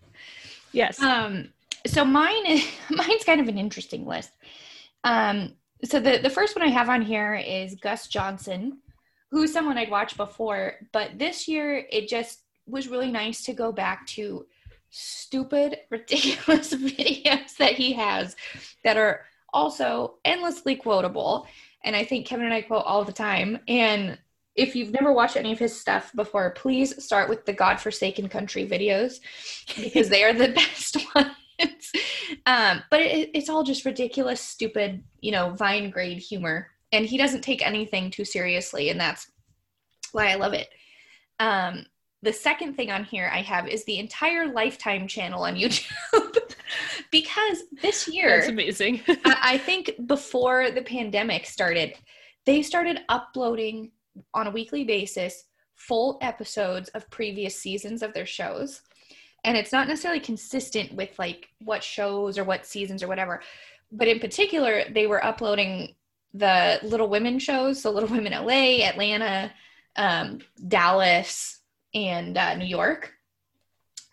yes. 0.72 1.00
Um, 1.00 1.50
so 1.86 2.04
mine 2.04 2.46
is 2.46 2.66
mine's 2.90 3.24
kind 3.24 3.40
of 3.40 3.48
an 3.48 3.58
interesting 3.58 4.06
list. 4.06 4.30
Um, 5.04 5.54
so 5.84 6.00
the 6.00 6.18
the 6.18 6.30
first 6.30 6.56
one 6.56 6.66
I 6.66 6.70
have 6.70 6.88
on 6.88 7.02
here 7.02 7.34
is 7.34 7.76
Gus 7.76 8.08
Johnson, 8.08 8.78
who's 9.30 9.52
someone 9.52 9.78
I'd 9.78 9.90
watched 9.90 10.16
before, 10.16 10.74
but 10.92 11.18
this 11.18 11.46
year 11.48 11.86
it 11.90 12.08
just 12.08 12.40
was 12.66 12.88
really 12.88 13.10
nice 13.10 13.44
to 13.44 13.52
go 13.52 13.72
back 13.72 14.06
to 14.08 14.46
stupid, 14.90 15.78
ridiculous 15.90 16.74
videos 16.74 17.56
that 17.56 17.74
he 17.74 17.92
has 17.92 18.36
that 18.84 18.96
are 18.96 19.22
also 19.52 20.16
endlessly 20.24 20.76
quotable. 20.76 21.46
And 21.84 21.94
I 21.96 22.04
think 22.04 22.26
Kevin 22.26 22.46
and 22.46 22.54
I 22.54 22.62
quote 22.62 22.84
all 22.84 23.04
the 23.04 23.12
time. 23.12 23.58
And 23.68 24.18
if 24.56 24.74
you've 24.74 24.92
never 24.92 25.12
watched 25.12 25.36
any 25.36 25.52
of 25.52 25.58
his 25.58 25.78
stuff 25.78 26.10
before, 26.14 26.50
please 26.50 27.02
start 27.02 27.28
with 27.28 27.46
the 27.46 27.52
Godforsaken 27.52 28.28
Country 28.28 28.66
videos 28.66 29.20
because 29.76 30.08
they 30.08 30.24
are 30.24 30.32
the 30.32 30.48
best 30.54 30.96
ones. 31.14 31.92
Um, 32.46 32.82
but 32.90 33.00
it, 33.00 33.30
it's 33.34 33.48
all 33.48 33.62
just 33.62 33.84
ridiculous, 33.84 34.40
stupid, 34.40 35.02
you 35.20 35.32
know, 35.32 35.50
Vine 35.50 35.90
grade 35.90 36.18
humor. 36.18 36.68
And 36.90 37.06
he 37.06 37.18
doesn't 37.18 37.42
take 37.42 37.64
anything 37.64 38.10
too 38.10 38.24
seriously. 38.24 38.90
And 38.90 39.00
that's 39.00 39.30
why 40.12 40.30
I 40.30 40.34
love 40.34 40.54
it. 40.54 40.68
Um, 41.38 41.86
the 42.22 42.32
second 42.32 42.74
thing 42.74 42.90
on 42.90 43.04
here 43.04 43.30
I 43.32 43.42
have 43.42 43.68
is 43.68 43.84
the 43.84 43.98
entire 43.98 44.52
Lifetime 44.52 45.06
channel 45.06 45.44
on 45.44 45.54
YouTube 45.56 46.47
because 47.10 47.64
this 47.82 48.08
year. 48.08 48.38
That's 48.38 48.48
amazing. 48.48 49.02
I 49.08 49.36
I 49.42 49.58
think 49.58 49.92
before 50.06 50.70
the 50.70 50.82
pandemic 50.82 51.46
started, 51.46 51.94
they 52.46 52.62
started 52.62 53.00
uploading 53.08 53.92
on 54.34 54.46
a 54.46 54.50
weekly 54.50 54.84
basis 54.84 55.44
full 55.74 56.18
episodes 56.20 56.88
of 56.90 57.08
previous 57.10 57.56
seasons 57.56 58.02
of 58.02 58.12
their 58.12 58.26
shows. 58.26 58.82
And 59.44 59.56
it's 59.56 59.72
not 59.72 59.86
necessarily 59.86 60.20
consistent 60.20 60.92
with 60.94 61.16
like 61.18 61.48
what 61.60 61.84
shows 61.84 62.36
or 62.36 62.44
what 62.44 62.66
seasons 62.66 63.02
or 63.02 63.08
whatever. 63.08 63.40
But 63.92 64.08
in 64.08 64.18
particular, 64.18 64.84
they 64.92 65.06
were 65.06 65.24
uploading 65.24 65.94
the 66.34 66.80
Little 66.82 67.08
Women 67.08 67.38
shows. 67.38 67.80
So 67.80 67.90
Little 67.90 68.08
Women 68.08 68.32
LA, 68.32 68.84
Atlanta, 68.84 69.52
um, 69.96 70.40
Dallas, 70.66 71.60
and 71.94 72.36
uh, 72.36 72.56
New 72.56 72.66
York. 72.66 73.14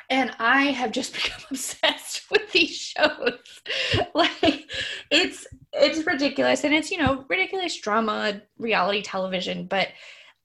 And 0.10 0.32
I 0.40 0.66
have 0.66 0.92
just 0.92 1.14
become 1.24 1.42
obsessed 1.50 2.16
with 2.32 2.52
these 2.52 2.76
shows. 2.76 3.40
like 4.14 4.70
it's 5.12 5.48
it's 5.74 6.06
ridiculous. 6.06 6.64
And 6.64 6.74
it's 6.74 6.92
you 6.92 6.98
know 6.98 7.26
ridiculous 7.30 7.78
drama 7.80 8.42
reality 8.58 9.02
television 9.02 9.68
but 9.68 9.90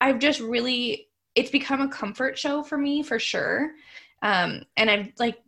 i've 0.00 0.18
just 0.18 0.40
really 0.40 1.08
it's 1.34 1.50
become 1.50 1.80
a 1.80 1.88
comfort 1.88 2.38
show 2.38 2.62
for 2.62 2.78
me 2.78 3.02
for 3.02 3.18
sure. 3.18 3.72
Um 4.22 4.62
and 4.76 4.90
i've 4.90 5.12
like 5.18 5.38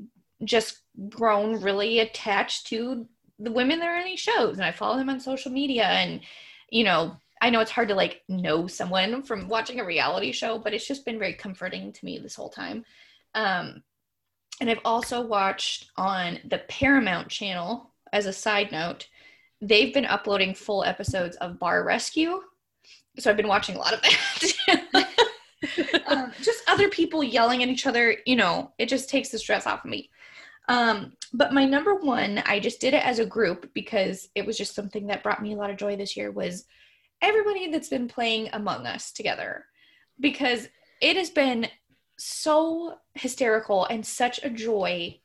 just 0.44 0.80
grown 1.08 1.60
really 1.60 2.00
attached 2.00 2.66
to 2.66 3.06
the 3.38 3.52
women 3.52 3.78
that 3.78 3.88
are 3.88 3.98
in 3.98 4.04
these 4.04 4.20
shows. 4.20 4.56
And 4.56 4.64
i 4.64 4.72
follow 4.72 4.96
them 4.96 5.10
on 5.10 5.20
social 5.20 5.50
media. 5.52 5.84
And 5.84 6.20
you 6.70 6.84
know 6.84 7.16
i 7.40 7.50
know 7.50 7.60
it's 7.60 7.70
hard 7.70 7.88
to 7.88 7.94
like 7.94 8.22
know 8.28 8.66
someone 8.66 9.22
from 9.22 9.48
watching 9.48 9.80
a 9.80 9.84
reality 9.84 10.32
show 10.32 10.58
but 10.58 10.72
it's 10.72 10.86
just 10.86 11.04
been 11.04 11.18
very 11.18 11.34
comforting 11.34 11.92
to 11.92 12.04
me 12.04 12.18
this 12.18 12.34
whole 12.34 12.50
time. 12.50 12.84
Um 13.34 13.82
and 14.60 14.70
I've 14.70 14.80
also 14.84 15.20
watched 15.20 15.90
on 15.96 16.38
the 16.48 16.58
Paramount 16.68 17.28
channel, 17.28 17.92
as 18.12 18.26
a 18.26 18.32
side 18.32 18.70
note, 18.72 19.08
they've 19.60 19.94
been 19.94 20.04
uploading 20.04 20.54
full 20.54 20.84
episodes 20.84 21.36
of 21.36 21.58
Bar 21.58 21.84
Rescue. 21.84 22.42
So 23.18 23.30
I've 23.30 23.36
been 23.36 23.48
watching 23.48 23.76
a 23.76 23.78
lot 23.78 23.94
of 23.94 24.02
that. 24.02 25.08
um, 26.06 26.32
just 26.42 26.62
other 26.68 26.88
people 26.88 27.22
yelling 27.22 27.62
at 27.62 27.68
each 27.68 27.86
other, 27.86 28.16
you 28.26 28.36
know, 28.36 28.72
it 28.78 28.88
just 28.88 29.08
takes 29.08 29.30
the 29.30 29.38
stress 29.38 29.66
off 29.66 29.84
of 29.84 29.90
me. 29.90 30.10
Um, 30.68 31.12
but 31.32 31.52
my 31.52 31.64
number 31.64 31.94
one, 31.94 32.42
I 32.46 32.60
just 32.60 32.80
did 32.80 32.94
it 32.94 33.04
as 33.04 33.18
a 33.18 33.26
group 33.26 33.72
because 33.74 34.28
it 34.34 34.46
was 34.46 34.56
just 34.56 34.74
something 34.74 35.06
that 35.08 35.22
brought 35.22 35.42
me 35.42 35.52
a 35.52 35.56
lot 35.56 35.70
of 35.70 35.76
joy 35.76 35.96
this 35.96 36.16
year 36.16 36.30
was 36.30 36.66
everybody 37.20 37.70
that's 37.70 37.88
been 37.88 38.08
playing 38.08 38.48
Among 38.52 38.86
Us 38.86 39.12
together. 39.12 39.64
Because 40.20 40.68
it 41.00 41.16
has 41.16 41.30
been 41.30 41.66
so 42.22 42.98
hysterical 43.14 43.84
and 43.86 44.06
such 44.06 44.42
a 44.42 44.50
joy 44.50 45.18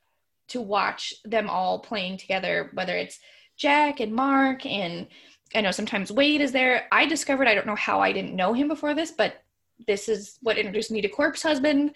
to 0.48 0.62
watch 0.62 1.14
them 1.26 1.50
all 1.50 1.80
playing 1.80 2.18
together, 2.18 2.72
whether 2.74 2.96
it's 2.96 3.20
Jack 3.56 4.00
and 4.00 4.14
Mark, 4.14 4.66
and 4.66 5.08
I 5.56 5.62
know 5.62 5.72
sometimes 5.72 6.12
Wade 6.12 6.42
is 6.42 6.52
there. 6.52 6.88
I 6.92 7.06
discovered, 7.06 7.48
I 7.48 7.56
don't 7.56 7.68
know 7.68 7.76
how 7.76 8.00
I 8.00 8.12
didn't 8.12 8.36
know 8.36 8.54
him 8.54 8.68
before 8.68 8.94
this, 8.94 9.12
but 9.12 9.44
this 9.86 10.10
is 10.10 10.40
what 10.42 10.58
introduced 10.58 10.92
me 10.92 11.02
to 11.02 11.08
Corpse 11.08 11.44
Husband. 11.44 11.92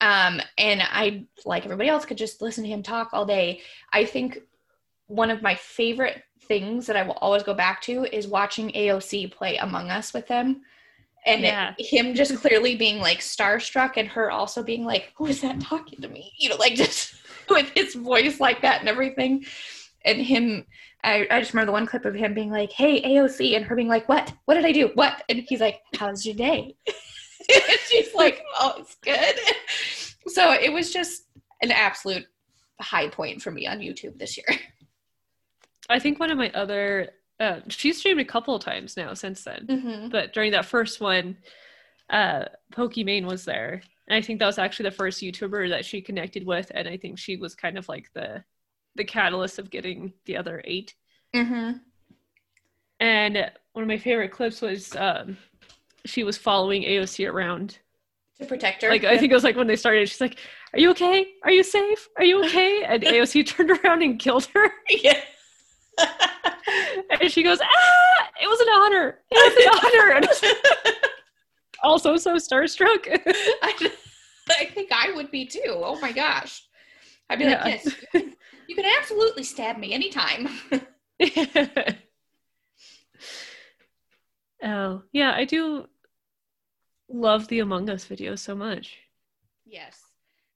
Um, 0.00 0.40
and 0.58 0.82
I, 0.82 1.24
like 1.44 1.64
everybody 1.64 1.88
else, 1.88 2.04
could 2.04 2.18
just 2.18 2.40
listen 2.40 2.62
to 2.64 2.70
him 2.70 2.82
talk 2.82 3.10
all 3.12 3.26
day. 3.26 3.62
I 3.92 4.04
think 4.04 4.38
one 5.08 5.30
of 5.30 5.42
my 5.42 5.54
favorite 5.54 6.22
things 6.42 6.86
that 6.86 6.96
I 6.96 7.02
will 7.02 7.14
always 7.14 7.42
go 7.42 7.54
back 7.54 7.80
to 7.82 8.04
is 8.04 8.28
watching 8.28 8.70
AOC 8.70 9.32
play 9.32 9.56
Among 9.56 9.90
Us 9.90 10.14
with 10.14 10.28
them 10.28 10.62
and 11.26 11.42
Yeah. 11.42 11.74
him 11.78 12.14
just 12.14 12.36
clearly 12.36 12.76
being 12.76 13.00
like 13.00 13.18
starstruck 13.18 13.92
and 13.96 14.08
her 14.08 14.30
also 14.30 14.62
being 14.62 14.84
like 14.84 15.12
who 15.16 15.26
is 15.26 15.40
that 15.42 15.60
talking 15.60 16.00
to 16.00 16.08
me? 16.08 16.32
You 16.38 16.48
know 16.50 16.56
like 16.56 16.74
just 16.84 17.14
with 17.50 17.70
his 17.74 17.94
voice 17.94 18.40
like 18.40 18.62
that 18.62 18.80
and 18.80 18.88
everything. 18.88 19.44
And 20.04 20.22
him 20.22 20.64
I, 21.04 21.26
I 21.30 21.40
just 21.40 21.52
remember 21.52 21.66
the 21.66 21.72
one 21.72 21.86
clip 21.86 22.04
of 22.04 22.14
him 22.14 22.32
being 22.32 22.50
like 22.50 22.72
hey 22.72 23.02
aoc 23.02 23.56
and 23.56 23.64
her 23.66 23.76
being 23.76 23.88
like 23.88 24.08
what? 24.08 24.32
What 24.46 24.54
did 24.54 24.64
i 24.64 24.72
do? 24.72 24.90
What? 24.94 25.22
And 25.28 25.44
he's 25.46 25.60
like 25.60 25.80
how's 25.98 26.24
your 26.24 26.36
day? 26.36 26.76
And 27.48 27.78
she's 27.88 28.12
like 28.14 28.42
oh 28.58 28.74
it's 28.78 28.96
good. 28.96 29.36
So 30.28 30.52
it 30.52 30.72
was 30.72 30.92
just 30.92 31.22
an 31.62 31.70
absolute 31.70 32.26
high 32.80 33.08
point 33.08 33.40
for 33.40 33.52
me 33.52 33.66
on 33.68 33.78
youtube 33.78 34.18
this 34.18 34.36
year. 34.36 34.46
I 35.88 36.00
think 36.00 36.18
one 36.18 36.32
of 36.32 36.38
my 36.38 36.50
other 36.50 37.10
uh, 37.38 37.60
she's 37.68 37.98
streamed 37.98 38.20
a 38.20 38.24
couple 38.24 38.54
of 38.54 38.62
times 38.64 38.96
now 38.96 39.12
since 39.14 39.44
then. 39.44 39.66
mm-hmm. 39.68 40.08
But 40.08 40.32
during 40.32 40.52
that 40.52 40.66
first 40.66 41.00
one, 41.00 41.36
uh 42.10 42.44
Pokimane 42.72 43.26
was 43.26 43.44
there. 43.44 43.82
And 44.08 44.16
I 44.16 44.20
think 44.24 44.38
that 44.38 44.46
was 44.46 44.58
actually 44.58 44.90
the 44.90 44.96
first 44.96 45.20
YouTuber 45.20 45.70
that 45.70 45.84
she 45.84 46.00
connected 46.00 46.46
with. 46.46 46.70
And 46.74 46.86
I 46.88 46.96
think 46.96 47.18
she 47.18 47.36
was 47.36 47.54
kind 47.54 47.76
of 47.76 47.88
like 47.88 48.12
the 48.14 48.44
the 48.94 49.04
catalyst 49.04 49.58
of 49.58 49.70
getting 49.70 50.12
the 50.24 50.36
other 50.36 50.62
eight. 50.64 50.94
Mm-hmm. 51.34 51.78
And 53.00 53.50
one 53.72 53.82
of 53.82 53.88
my 53.88 53.98
favorite 53.98 54.32
clips 54.32 54.60
was 54.62 54.94
um 54.96 55.36
she 56.04 56.24
was 56.24 56.38
following 56.38 56.82
AOC 56.84 57.28
around. 57.30 57.78
to 58.38 58.46
protect 58.46 58.82
her 58.82 58.88
Like 58.90 59.04
I 59.04 59.18
think 59.18 59.32
it 59.32 59.34
was 59.34 59.44
like 59.44 59.56
when 59.56 59.66
they 59.66 59.76
started, 59.76 60.08
she's 60.08 60.20
like, 60.20 60.38
Are 60.72 60.78
you 60.78 60.90
okay? 60.90 61.26
Are 61.42 61.50
you 61.50 61.62
safe? 61.64 62.08
Are 62.16 62.24
you 62.24 62.44
okay? 62.44 62.84
And 62.84 63.02
AOC 63.14 63.46
turned 63.46 63.72
around 63.72 64.02
and 64.02 64.18
killed 64.18 64.46
her. 64.54 64.70
yeah 64.88 65.20
And 67.20 67.30
she 67.30 67.42
goes, 67.42 67.58
Ah, 67.60 68.28
it 68.42 68.48
was 68.48 68.60
an 68.60 68.68
honor. 68.68 69.18
It 69.30 69.34
was 69.34 69.56
an 69.64 69.70
honor. 69.84 70.16
And 70.16 70.26
I 71.84 71.88
was 71.88 72.04
also 72.06 72.16
so 72.16 72.34
starstruck. 72.36 73.06
I, 73.62 73.90
I 74.50 74.64
think 74.66 74.90
I 74.92 75.12
would 75.12 75.30
be 75.30 75.46
too. 75.46 75.62
Oh 75.68 75.98
my 76.00 76.12
gosh. 76.12 76.62
I'd 77.30 77.38
be 77.38 77.44
Yeah. 77.44 77.62
like, 77.64 77.82
yes, 77.84 77.84
you 77.86 77.92
can, 78.20 78.34
you 78.68 78.74
can 78.76 78.84
absolutely 78.98 79.44
stab 79.44 79.78
me 79.78 79.92
anytime. 79.94 80.48
oh, 84.62 85.02
yeah, 85.12 85.32
I 85.34 85.44
do 85.44 85.86
love 87.08 87.48
the 87.48 87.60
Among 87.60 87.88
Us 87.90 88.04
videos 88.04 88.40
so 88.40 88.54
much. 88.54 88.96
yes. 89.64 90.00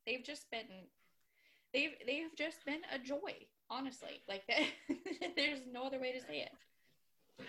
They've 0.07 0.25
just 0.25 0.51
been 0.51 0.67
they've 1.73 1.93
they've 2.07 2.35
just 2.37 2.65
been 2.65 2.81
a 2.93 2.99
joy, 2.99 3.47
honestly. 3.71 4.21
Like 4.29 4.43
there's 5.37 5.61
no 5.73 5.85
other 5.85 6.01
way 6.01 6.13
to 6.13 6.21
say 6.21 6.47
it. 6.47 7.47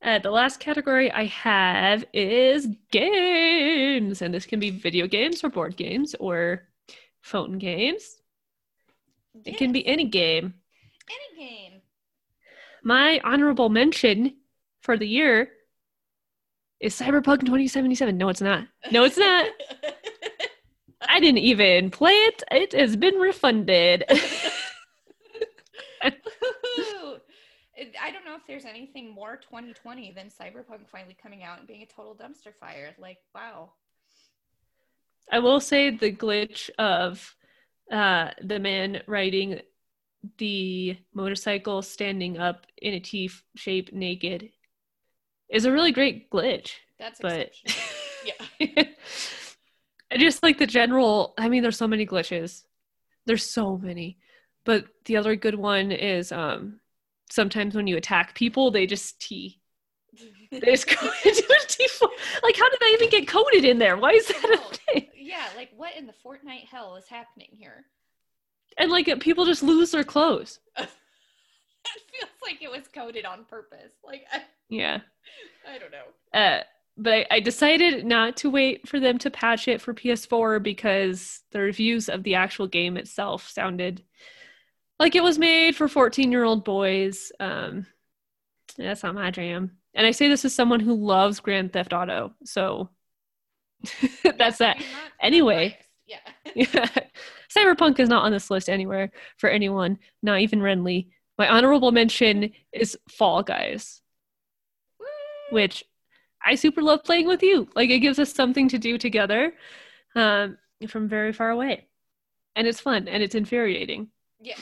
Uh, 0.00 0.18
the 0.20 0.30
last 0.30 0.60
category 0.60 1.10
I 1.10 1.24
have 1.24 2.04
is 2.12 2.68
games, 2.90 4.22
and 4.22 4.32
this 4.32 4.46
can 4.46 4.60
be 4.60 4.70
video 4.70 5.06
games 5.06 5.42
or 5.42 5.48
board 5.48 5.76
games 5.76 6.14
or 6.20 6.68
phone 7.20 7.58
games. 7.58 8.20
It 9.44 9.56
can 9.56 9.72
be 9.72 9.86
any 9.86 10.04
game. 10.04 10.54
any 11.10 11.48
game. 11.48 11.80
my 12.82 13.20
honorable 13.24 13.68
mention 13.68 14.34
for 14.80 14.96
the 14.96 15.06
year 15.06 15.50
is 16.80 16.98
Cyberpunk 16.98 17.40
2077. 17.40 18.16
No, 18.16 18.28
it's 18.28 18.40
not. 18.40 18.66
No, 18.90 19.04
it's 19.04 19.18
not. 19.18 19.46
I 21.08 21.20
didn't 21.20 21.38
even 21.38 21.90
play 21.90 22.12
it. 22.12 22.42
It 22.50 22.72
has 22.72 22.96
been 22.96 23.16
refunded. 23.16 24.04
I 28.00 28.10
don't 28.10 28.24
know 28.24 28.27
if 28.38 28.46
there's 28.46 28.64
anything 28.64 29.10
more 29.10 29.36
2020 29.36 30.12
than 30.12 30.28
Cyberpunk 30.28 30.88
finally 30.90 31.16
coming 31.20 31.42
out 31.42 31.58
and 31.58 31.66
being 31.66 31.82
a 31.82 31.86
total 31.86 32.14
dumpster 32.14 32.54
fire. 32.58 32.94
Like, 32.98 33.18
wow. 33.34 33.72
I 35.30 35.40
will 35.40 35.60
say 35.60 35.90
the 35.90 36.12
glitch 36.12 36.70
of 36.78 37.34
uh, 37.92 38.30
the 38.42 38.58
man 38.58 39.02
riding 39.06 39.60
the 40.38 40.96
motorcycle 41.14 41.82
standing 41.82 42.38
up 42.38 42.66
in 42.80 42.94
a 42.94 43.00
T 43.00 43.30
shape 43.56 43.92
naked 43.92 44.50
is 45.48 45.64
a 45.64 45.72
really 45.72 45.92
great 45.92 46.30
glitch. 46.30 46.72
That's 46.98 47.20
but 47.20 47.50
yeah. 48.24 48.84
I 50.10 50.16
just 50.16 50.42
like 50.42 50.58
the 50.58 50.66
general. 50.66 51.34
I 51.38 51.48
mean, 51.48 51.62
there's 51.62 51.76
so 51.76 51.88
many 51.88 52.06
glitches. 52.06 52.64
There's 53.26 53.48
so 53.48 53.76
many, 53.76 54.18
but 54.64 54.86
the 55.04 55.16
other 55.16 55.36
good 55.36 55.54
one 55.54 55.92
is 55.92 56.32
um 56.32 56.80
sometimes 57.30 57.74
when 57.74 57.86
you 57.86 57.96
attack 57.96 58.34
people, 58.34 58.70
they 58.70 58.86
just 58.86 59.20
T. 59.20 59.60
They 60.50 60.60
just 60.60 60.86
go 60.88 60.96
into 61.26 61.44
a 61.44 61.66
T. 61.66 61.86
Like, 62.42 62.56
how 62.56 62.70
did 62.70 62.80
that 62.80 62.90
even 62.94 63.10
get 63.10 63.28
coded 63.28 63.66
in 63.66 63.78
there? 63.78 63.98
Why 63.98 64.12
is 64.12 64.28
that 64.28 64.44
a 64.44 64.76
thing? 64.76 65.08
Yeah, 65.14 65.44
like 65.56 65.68
what 65.76 65.94
in 65.94 66.06
the 66.06 66.14
Fortnite 66.24 66.66
hell 66.70 66.96
is 66.96 67.06
happening 67.06 67.50
here? 67.52 67.84
And 68.78 68.90
like 68.90 69.20
people 69.20 69.44
just 69.44 69.62
lose 69.62 69.90
their 69.90 70.04
clothes. 70.04 70.58
it 70.78 70.88
feels 72.10 72.30
like 72.42 72.62
it 72.62 72.70
was 72.70 72.88
coded 72.88 73.26
on 73.26 73.44
purpose. 73.44 73.92
Like, 74.02 74.22
I, 74.32 74.42
yeah, 74.70 75.00
I 75.68 75.78
don't 75.78 75.92
know. 75.92 76.38
Uh, 76.38 76.62
but 76.96 77.12
I, 77.12 77.26
I, 77.30 77.40
decided 77.40 78.04
not 78.04 78.36
to 78.38 78.50
wait 78.50 78.88
for 78.88 78.98
them 78.98 79.18
to 79.18 79.30
patch 79.30 79.68
it 79.68 79.80
for 79.80 79.94
PS4 79.94 80.62
because 80.62 81.42
the 81.52 81.60
reviews 81.60 82.08
of 82.08 82.22
the 82.22 82.34
actual 82.34 82.66
game 82.66 82.96
itself 82.96 83.48
sounded 83.48 84.02
like 84.98 85.14
it 85.14 85.22
was 85.22 85.38
made 85.38 85.76
for 85.76 85.88
14 85.88 86.32
year 86.32 86.44
old 86.44 86.64
boys. 86.64 87.32
Um, 87.40 87.86
that's 88.76 89.02
not 89.02 89.14
my 89.14 89.30
jam. 89.30 89.78
And 89.94 90.06
I 90.06 90.10
say 90.10 90.28
this 90.28 90.44
as 90.44 90.54
someone 90.54 90.80
who 90.80 90.94
loves 90.94 91.40
Grand 91.40 91.72
Theft 91.72 91.92
Auto. 91.92 92.34
So 92.44 92.90
that's 94.36 94.58
that. 94.58 94.82
Anyway. 95.20 95.76
yeah. 96.06 96.18
yeah. 96.54 96.88
Cyberpunk 97.54 97.98
is 97.98 98.08
not 98.08 98.24
on 98.24 98.32
this 98.32 98.50
list 98.50 98.68
anywhere 98.68 99.10
for 99.38 99.48
anyone, 99.48 99.98
not 100.22 100.40
even 100.40 100.60
Renly. 100.60 101.08
My 101.38 101.48
honorable 101.48 101.92
mention 101.92 102.50
is 102.72 102.98
Fall 103.08 103.42
Guys, 103.42 104.02
Woo! 105.00 105.06
which 105.50 105.84
I 106.44 106.56
super 106.56 106.82
love 106.82 107.04
playing 107.04 107.26
with 107.26 107.42
you. 107.42 107.68
Like 107.74 107.90
it 107.90 108.00
gives 108.00 108.18
us 108.18 108.32
something 108.32 108.68
to 108.68 108.78
do 108.78 108.98
together 108.98 109.54
um, 110.14 110.58
from 110.88 111.08
very 111.08 111.32
far 111.32 111.50
away. 111.50 111.86
And 112.54 112.66
it's 112.66 112.80
fun 112.80 113.08
and 113.08 113.22
it's 113.22 113.34
infuriating. 113.34 114.08
Yeah. 114.40 114.56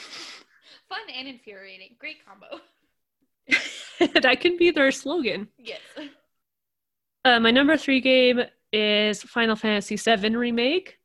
Fun 0.89 0.99
and 1.13 1.27
infuriating. 1.27 1.95
Great 1.99 2.17
combo. 2.25 2.61
that 4.21 4.39
can 4.39 4.57
be 4.57 4.71
their 4.71 4.91
slogan. 4.91 5.47
Yes. 5.57 5.81
Uh, 7.25 7.39
my 7.39 7.51
number 7.51 7.77
three 7.77 7.99
game 7.99 8.41
is 8.71 9.21
Final 9.23 9.55
Fantasy 9.55 9.95
VII 9.95 10.35
Remake, 10.35 10.97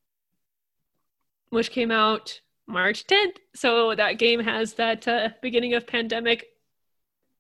which 1.51 1.71
came 1.71 1.91
out 1.91 2.41
March 2.67 3.07
10th. 3.07 3.37
So 3.55 3.95
that 3.95 4.19
game 4.19 4.41
has 4.41 4.75
that 4.75 5.07
uh, 5.07 5.31
beginning 5.41 5.75
of 5.75 5.87
pandemic, 5.87 6.47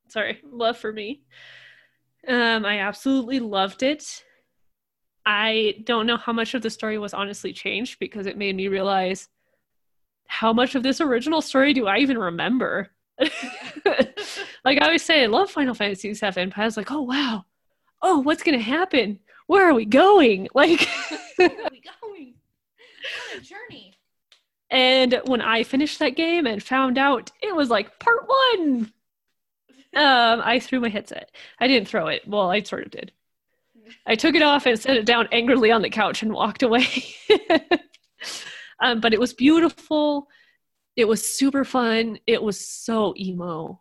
sorry, 0.08 0.40
love 0.44 0.76
for 0.76 0.92
me. 0.92 1.22
Um, 2.26 2.64
I 2.64 2.78
absolutely 2.78 3.40
loved 3.40 3.82
it. 3.82 4.24
I 5.24 5.76
don't 5.84 6.06
know 6.06 6.16
how 6.16 6.32
much 6.32 6.54
of 6.54 6.62
the 6.62 6.70
story 6.70 6.98
was 6.98 7.14
honestly 7.14 7.52
changed 7.52 7.98
because 8.00 8.26
it 8.26 8.36
made 8.36 8.56
me 8.56 8.68
realize 8.68 9.28
how 10.26 10.52
much 10.52 10.74
of 10.74 10.82
this 10.82 11.00
original 11.00 11.42
story 11.42 11.72
do 11.72 11.86
I 11.86 11.98
even 11.98 12.18
remember? 12.18 12.90
like 13.18 14.80
I 14.80 14.84
always 14.84 15.04
say, 15.04 15.22
I 15.22 15.26
love 15.26 15.50
Final 15.50 15.74
Fantasy 15.74 16.12
VII, 16.12 16.46
but 16.46 16.58
I 16.58 16.64
was 16.64 16.76
like, 16.76 16.90
oh 16.90 17.02
wow, 17.02 17.44
oh 18.00 18.18
what's 18.20 18.42
gonna 18.42 18.58
happen? 18.58 19.20
Where 19.46 19.68
are 19.68 19.74
we 19.74 19.84
going? 19.84 20.48
Like, 20.54 20.88
where 21.36 21.50
are 21.50 21.70
we 21.70 21.82
going? 22.02 22.34
What 23.28 23.38
a 23.38 23.40
journey! 23.40 23.94
And 24.70 25.20
when 25.26 25.42
I 25.42 25.64
finished 25.64 25.98
that 25.98 26.16
game 26.16 26.46
and 26.46 26.62
found 26.62 26.96
out 26.96 27.30
it 27.42 27.54
was 27.54 27.68
like 27.68 27.98
part 27.98 28.26
one, 28.26 28.92
um, 29.94 30.40
I 30.42 30.58
threw 30.60 30.80
my 30.80 30.88
headset. 30.88 31.30
I 31.60 31.68
didn't 31.68 31.88
throw 31.88 32.06
it. 32.06 32.26
Well, 32.26 32.50
I 32.50 32.62
sort 32.62 32.84
of 32.84 32.90
did. 32.90 33.12
I 34.06 34.14
took 34.14 34.34
it 34.34 34.42
off 34.42 34.64
and 34.66 34.78
set 34.78 34.96
it 34.96 35.04
down 35.04 35.28
angrily 35.32 35.70
on 35.70 35.82
the 35.82 35.90
couch 35.90 36.22
and 36.22 36.32
walked 36.32 36.62
away. 36.62 36.86
um, 38.82 39.00
but 39.00 39.14
it 39.14 39.20
was 39.20 39.32
beautiful. 39.32 40.28
It 40.96 41.06
was 41.06 41.24
super 41.24 41.64
fun. 41.64 42.18
It 42.26 42.42
was 42.42 42.66
so 42.66 43.14
emo, 43.16 43.80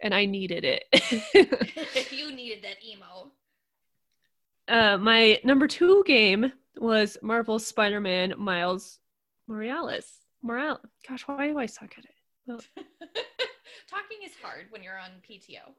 and 0.00 0.14
I 0.14 0.24
needed 0.24 0.64
it. 0.64 0.84
you 2.12 2.32
needed 2.32 2.62
that 2.62 2.76
emo. 2.82 3.32
Uh, 4.68 4.96
my 4.96 5.38
number 5.44 5.66
two 5.66 6.02
game 6.06 6.52
was 6.78 7.18
Marvel 7.20 7.58
Spider-Man 7.58 8.34
Miles 8.38 9.00
Morales. 9.48 10.20
Morales. 10.42 10.80
Gosh, 11.08 11.22
why 11.26 11.48
do 11.48 11.58
I 11.58 11.66
suck 11.66 11.94
at 11.98 12.04
it? 12.04 12.10
Well, 12.46 12.60
Talking 13.90 14.18
is 14.24 14.32
hard 14.42 14.66
when 14.70 14.82
you're 14.82 14.98
on 14.98 15.10
PTO. 15.28 15.72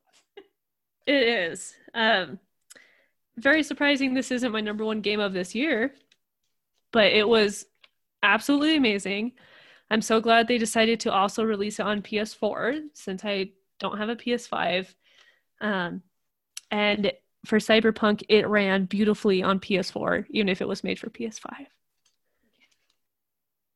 it 1.06 1.24
is. 1.24 1.74
Um, 1.94 2.40
very 3.38 3.64
surprising. 3.64 4.14
This 4.14 4.32
isn't 4.32 4.52
my 4.52 4.62
number 4.62 4.84
one 4.84 5.02
game 5.02 5.20
of 5.20 5.34
this 5.34 5.56
year, 5.56 5.94
but 6.92 7.08
it 7.08 7.28
was 7.28 7.66
absolutely 8.24 8.76
amazing. 8.76 9.34
I'm 9.90 10.02
so 10.02 10.20
glad 10.20 10.48
they 10.48 10.58
decided 10.58 11.00
to 11.02 11.14
also 11.14 11.44
release 11.44 11.80
it 11.80 11.86
on 11.86 12.02
PS4 12.02 12.82
since 12.94 13.24
I 13.24 13.52
don't 13.80 13.98
have 13.98 14.10
a 14.10 14.16
PS5. 14.16 14.94
Um, 15.62 16.02
and 16.72 17.12
for 17.46 17.60
Cyberpunk, 17.60 18.24
it 18.28 18.48
ran 18.48 18.86
beautifully 18.86 19.42
on 19.44 19.60
PS4, 19.60 20.26
even 20.30 20.50
if 20.50 20.62
it 20.62 20.68
was 20.68 20.84
made 20.84 21.00
for 21.00 21.10
PS5. 21.10 21.68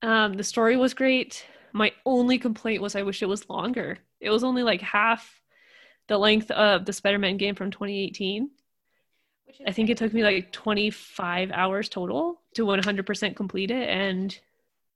Um, 0.01 0.33
the 0.33 0.43
story 0.43 0.75
was 0.77 0.93
great. 0.93 1.45
My 1.73 1.93
only 2.05 2.37
complaint 2.37 2.81
was 2.81 2.95
I 2.95 3.03
wish 3.03 3.21
it 3.21 3.27
was 3.27 3.49
longer. 3.49 3.97
It 4.19 4.29
was 4.29 4.43
only 4.43 4.63
like 4.63 4.81
half 4.81 5.39
the 6.07 6.17
length 6.17 6.51
of 6.51 6.85
the 6.85 6.93
Spider-Man 6.93 7.37
game 7.37 7.55
from 7.55 7.71
2018. 7.71 8.49
I 9.65 9.71
think 9.71 9.89
it 9.89 9.97
took 9.97 10.13
me 10.13 10.23
like 10.23 10.51
25 10.51 11.51
hours 11.51 11.89
total 11.89 12.41
to 12.55 12.65
100% 12.65 13.35
complete 13.35 13.71
it, 13.71 13.89
and 13.89 14.37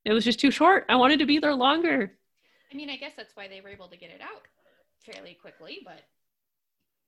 it 0.04 0.14
was 0.14 0.24
just 0.24 0.40
too 0.40 0.52
short. 0.52 0.86
I 0.90 0.96
wanted 0.96 1.20
to 1.20 1.26
be 1.26 1.40
there 1.40 1.54
longer. 1.54 2.12
I 2.72 2.76
mean, 2.76 2.90
I 2.90 2.98
guess 2.98 3.14
that's 3.16 3.36
why 3.36 3.48
they 3.48 3.62
were 3.62 3.70
able 3.70 3.88
to 3.88 3.98
get 3.98 4.10
it 4.10 4.22
out 4.22 4.44
fairly 5.06 5.38
quickly, 5.40 5.80
but 5.84 6.02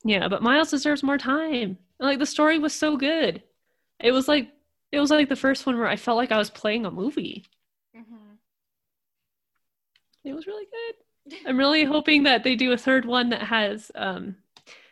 yeah, 0.04 0.28
but 0.28 0.44
Miles 0.44 0.70
deserves 0.70 1.04
more 1.04 1.18
time. 1.18 1.78
Like 2.00 2.20
the 2.20 2.26
story 2.26 2.60
was 2.60 2.74
so 2.74 2.98
good. 2.98 3.44
It 4.00 4.12
was 4.12 4.28
like 4.28 4.50
it 4.92 5.00
was 5.00 5.12
like 5.12 5.30
the 5.30 5.36
first 5.36 5.66
one 5.66 5.78
where 5.78 5.88
I 5.88 5.96
felt 5.96 6.18
like 6.18 6.32
I 6.32 6.38
was 6.38 6.50
playing 6.50 6.86
a 6.86 6.92
movie. 6.92 7.46
Mm-hmm. 7.96 8.36
It 10.24 10.34
was 10.34 10.48
really 10.48 10.66
good. 10.66 11.38
I'm 11.46 11.58
really 11.58 11.84
hoping 11.84 12.24
that 12.24 12.44
they 12.44 12.56
do 12.56 12.72
a 12.72 12.78
third 12.78 13.06
one 13.06 13.30
that 13.30 13.42
has 13.42 13.92
um, 13.96 14.36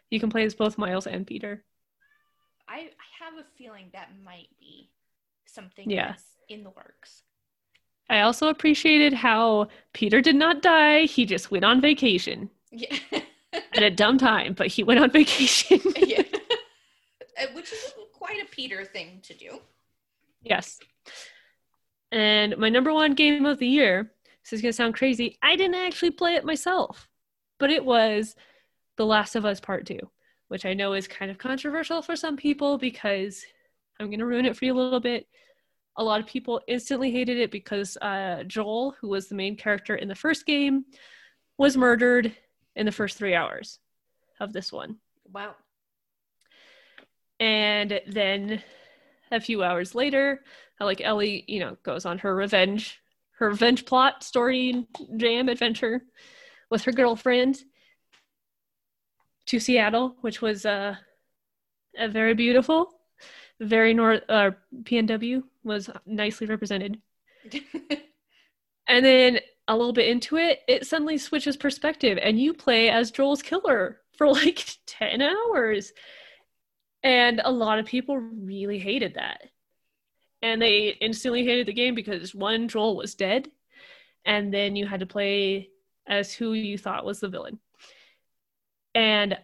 you 0.10 0.20
can 0.20 0.30
play 0.30 0.44
as 0.44 0.56
both 0.56 0.78
Miles 0.78 1.08
and 1.08 1.26
Peter. 1.26 1.64
I, 2.68 2.76
I 2.76 3.24
have 3.24 3.34
a 3.40 3.46
feeling 3.58 3.90
that 3.94 4.10
might 4.24 4.50
be 4.60 4.90
something 5.46 5.90
yeah. 5.90 6.16
in 6.50 6.64
the 6.64 6.70
works. 6.72 7.24
I 8.10 8.22
also 8.22 8.50
appreciated 8.50 9.14
how 9.14 9.68
Peter 9.94 10.22
did 10.22 10.36
not 10.36 10.62
die. 10.62 11.06
He 11.06 11.26
just 11.26 11.52
went 11.52 11.66
on 11.66 11.82
vacation. 11.82 12.50
Yeah. 12.72 12.98
at 13.54 13.84
a 13.84 13.90
dumb 13.90 14.18
time, 14.18 14.54
but 14.54 14.68
he 14.68 14.84
went 14.84 15.00
on 15.00 15.12
vacation. 15.22 15.80
yeah. 15.98 16.24
Uh, 17.38 17.48
which 17.54 17.70
is 17.74 17.94
quite 18.14 18.42
a 18.42 18.46
Peter 18.46 18.86
thing 18.86 19.20
to 19.22 19.34
do. 19.34 19.60
Yes. 20.42 20.80
And 22.14 22.58
my 22.58 22.70
number 22.70 22.94
one 22.94 23.14
game 23.14 23.46
of 23.46 23.60
the 23.60 23.68
year, 23.68 24.10
this 24.42 24.54
is 24.54 24.62
going 24.62 24.70
to 24.70 24.74
sound 24.74 24.94
crazy, 24.94 25.38
I 25.42 25.58
didn't 25.58 25.76
actually 25.76 26.12
play 26.12 26.36
it 26.36 26.46
myself, 26.46 27.10
but 27.60 27.72
it 27.72 27.84
was 27.84 28.38
The 28.96 29.06
Last 29.06 29.36
of 29.36 29.44
Us 29.44 29.60
Part 29.60 29.86
2, 29.86 30.00
which 30.48 30.66
I 30.66 30.74
know 30.74 30.94
is 30.94 31.08
kind 31.08 31.32
of 31.32 31.38
controversial 31.38 32.02
for 32.02 32.16
some 32.16 32.38
people 32.38 32.78
because 32.78 33.44
I'm 34.00 34.08
going 34.08 34.20
to 34.20 34.26
ruin 34.26 34.46
it 34.46 34.56
for 34.56 34.66
you 34.66 34.74
a 34.74 34.80
little 34.80 35.00
bit. 35.00 35.28
A 35.98 36.04
lot 36.04 36.20
of 36.20 36.28
people 36.28 36.62
instantly 36.68 37.12
hated 37.12 37.38
it 37.38 37.52
because 37.52 37.98
uh, 38.02 38.44
Joel, 38.48 38.96
who 39.00 39.08
was 39.08 39.28
the 39.28 39.36
main 39.36 39.56
character 39.56 39.96
in 39.96 40.08
the 40.08 40.16
first 40.16 40.46
game, 40.46 40.86
was 41.58 41.78
murdered 41.78 42.36
in 42.76 42.86
the 42.86 42.92
first 42.92 43.18
three 43.18 43.34
hours 43.34 43.80
of 44.40 44.52
this 44.52 44.72
one. 44.72 44.98
Wow. 45.32 45.56
And 47.40 48.02
then 48.08 48.62
a 49.32 49.40
few 49.40 49.64
hours 49.64 49.96
later, 49.96 50.44
like 50.80 51.02
Ellie, 51.02 51.44
you 51.48 51.60
know, 51.60 51.78
goes 51.84 52.06
on 52.06 52.18
her 52.20 52.36
revenge, 52.36 53.00
her 53.40 53.50
revenge 53.50 53.86
plot, 53.86 54.24
story, 54.24 54.86
jam, 55.18 55.50
adventure 55.50 56.04
with 56.70 56.84
her 56.84 56.92
girlfriend. 56.92 57.58
To 59.48 59.60
Seattle, 59.60 60.16
which 60.22 60.42
was 60.42 60.66
uh, 60.66 60.96
a 61.98 62.08
very 62.08 62.34
beautiful, 62.34 62.92
very 63.60 63.94
north. 63.94 64.24
Uh, 64.28 64.52
PNW 64.84 65.44
was 65.64 65.90
nicely 66.06 66.48
represented. 66.48 67.00
and 68.88 69.06
then 69.06 69.40
a 69.68 69.76
little 69.76 69.94
bit 69.94 70.10
into 70.10 70.38
it, 70.38 70.62
it 70.68 70.86
suddenly 70.86 71.18
switches 71.18 71.58
perspective, 71.58 72.20
and 72.22 72.40
you 72.40 72.54
play 72.54 72.90
as 72.90 73.12
Joel's 73.12 73.42
killer 73.42 74.02
for 74.18 74.28
like 74.28 74.78
ten 74.86 75.22
hours, 75.22 75.94
and 77.04 77.42
a 77.44 77.52
lot 77.52 77.80
of 77.80 77.86
people 77.86 78.18
really 78.18 78.80
hated 78.80 79.16
that, 79.16 79.42
and 80.42 80.62
they 80.62 80.90
instantly 81.02 81.46
hated 81.46 81.68
the 81.68 81.74
game 81.74 81.96
because 81.96 82.36
one 82.36 82.68
Joel 82.68 82.96
was 82.96 83.16
dead, 83.16 83.50
and 84.26 84.54
then 84.54 84.76
you 84.76 84.86
had 84.86 85.00
to 85.00 85.06
play 85.06 85.70
as 86.08 86.34
who 86.34 86.54
you 86.54 86.78
thought 86.78 87.06
was 87.06 87.20
the 87.20 87.28
villain. 87.28 87.60
And 88.96 89.38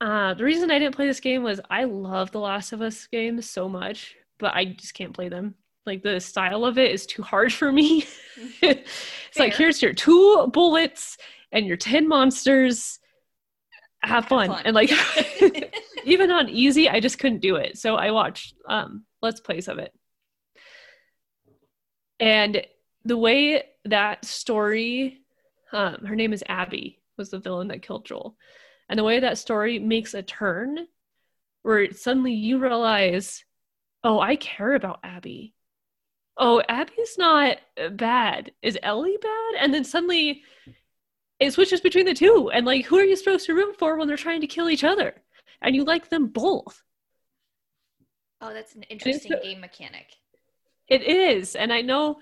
uh, 0.00 0.34
the 0.34 0.44
reason 0.44 0.70
I 0.70 0.78
didn't 0.78 0.94
play 0.94 1.06
this 1.06 1.20
game 1.20 1.42
was 1.42 1.60
I 1.68 1.84
love 1.84 2.30
the 2.30 2.38
Last 2.38 2.72
of 2.72 2.82
Us 2.82 3.06
games 3.06 3.50
so 3.50 3.68
much, 3.68 4.14
but 4.38 4.54
I 4.54 4.66
just 4.66 4.94
can't 4.94 5.14
play 5.14 5.28
them. 5.28 5.54
Like 5.86 6.02
the 6.02 6.20
style 6.20 6.64
of 6.66 6.76
it 6.78 6.92
is 6.92 7.06
too 7.06 7.22
hard 7.22 7.52
for 7.52 7.72
me. 7.72 8.06
it's 8.62 8.90
Fair. 9.36 9.46
like 9.46 9.54
here's 9.54 9.80
your 9.82 9.94
two 9.94 10.46
bullets 10.52 11.16
and 11.50 11.66
your 11.66 11.78
10 11.78 12.06
monsters. 12.06 13.00
Have 14.02 14.26
fun. 14.26 14.48
Have 14.48 14.56
fun. 14.58 14.66
And 14.66 14.74
like 14.74 14.92
even 16.04 16.30
on 16.30 16.48
easy, 16.50 16.88
I 16.88 17.00
just 17.00 17.18
couldn't 17.18 17.40
do 17.40 17.56
it. 17.56 17.78
So 17.78 17.96
I 17.96 18.10
watched 18.10 18.54
um 18.68 19.04
let's 19.22 19.40
plays 19.40 19.66
of 19.66 19.78
it. 19.78 19.92
And 22.20 22.64
the 23.04 23.16
way 23.16 23.64
that 23.86 24.24
story 24.26 25.22
um, 25.72 26.04
her 26.06 26.16
name 26.16 26.32
is 26.32 26.42
Abby, 26.46 26.97
was 27.18 27.30
the 27.30 27.38
villain 27.38 27.68
that 27.68 27.82
killed 27.82 28.06
Joel. 28.06 28.36
And 28.88 28.98
the 28.98 29.04
way 29.04 29.20
that 29.20 29.38
story 29.38 29.78
makes 29.78 30.14
a 30.14 30.22
turn 30.22 30.86
where 31.62 31.92
suddenly 31.92 32.32
you 32.32 32.58
realize, 32.58 33.44
oh, 34.02 34.20
I 34.20 34.36
care 34.36 34.74
about 34.74 35.00
Abby. 35.02 35.54
Oh, 36.36 36.62
Abby's 36.68 37.18
not 37.18 37.58
bad. 37.92 38.52
Is 38.62 38.78
Ellie 38.82 39.18
bad? 39.20 39.54
And 39.60 39.74
then 39.74 39.84
suddenly 39.84 40.42
it 41.40 41.52
switches 41.52 41.80
between 41.80 42.06
the 42.06 42.14
two. 42.14 42.50
And 42.50 42.64
like, 42.64 42.86
who 42.86 42.96
are 42.98 43.04
you 43.04 43.16
supposed 43.16 43.46
to 43.46 43.54
root 43.54 43.78
for 43.78 43.98
when 43.98 44.08
they're 44.08 44.16
trying 44.16 44.40
to 44.40 44.46
kill 44.46 44.70
each 44.70 44.84
other? 44.84 45.14
And 45.60 45.74
you 45.74 45.84
like 45.84 46.08
them 46.08 46.28
both. 46.28 46.82
Oh, 48.40 48.54
that's 48.54 48.74
an 48.76 48.84
interesting 48.84 49.36
game 49.42 49.60
mechanic. 49.60 50.06
It 50.86 51.02
is. 51.02 51.56
And 51.56 51.72
I 51.72 51.82
know 51.82 52.20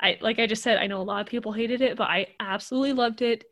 I 0.00 0.18
like 0.20 0.38
I 0.38 0.46
just 0.46 0.62
said, 0.62 0.78
I 0.78 0.86
know 0.86 1.00
a 1.00 1.02
lot 1.02 1.20
of 1.20 1.26
people 1.26 1.52
hated 1.52 1.80
it, 1.80 1.96
but 1.96 2.08
I 2.08 2.28
absolutely 2.38 2.92
loved 2.92 3.22
it. 3.22 3.44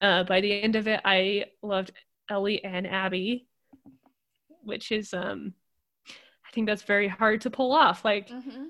Uh, 0.00 0.24
by 0.24 0.40
the 0.40 0.62
end 0.62 0.76
of 0.76 0.86
it, 0.88 1.00
I 1.04 1.46
loved 1.62 1.92
Ellie 2.28 2.62
and 2.64 2.86
Abby, 2.86 3.46
which 4.62 4.92
is 4.92 5.12
um, 5.12 5.54
I 6.08 6.50
think 6.52 6.66
that's 6.66 6.82
very 6.82 7.08
hard 7.08 7.40
to 7.42 7.50
pull 7.50 7.72
off. 7.72 8.04
Like 8.04 8.28
mm-hmm. 8.28 8.64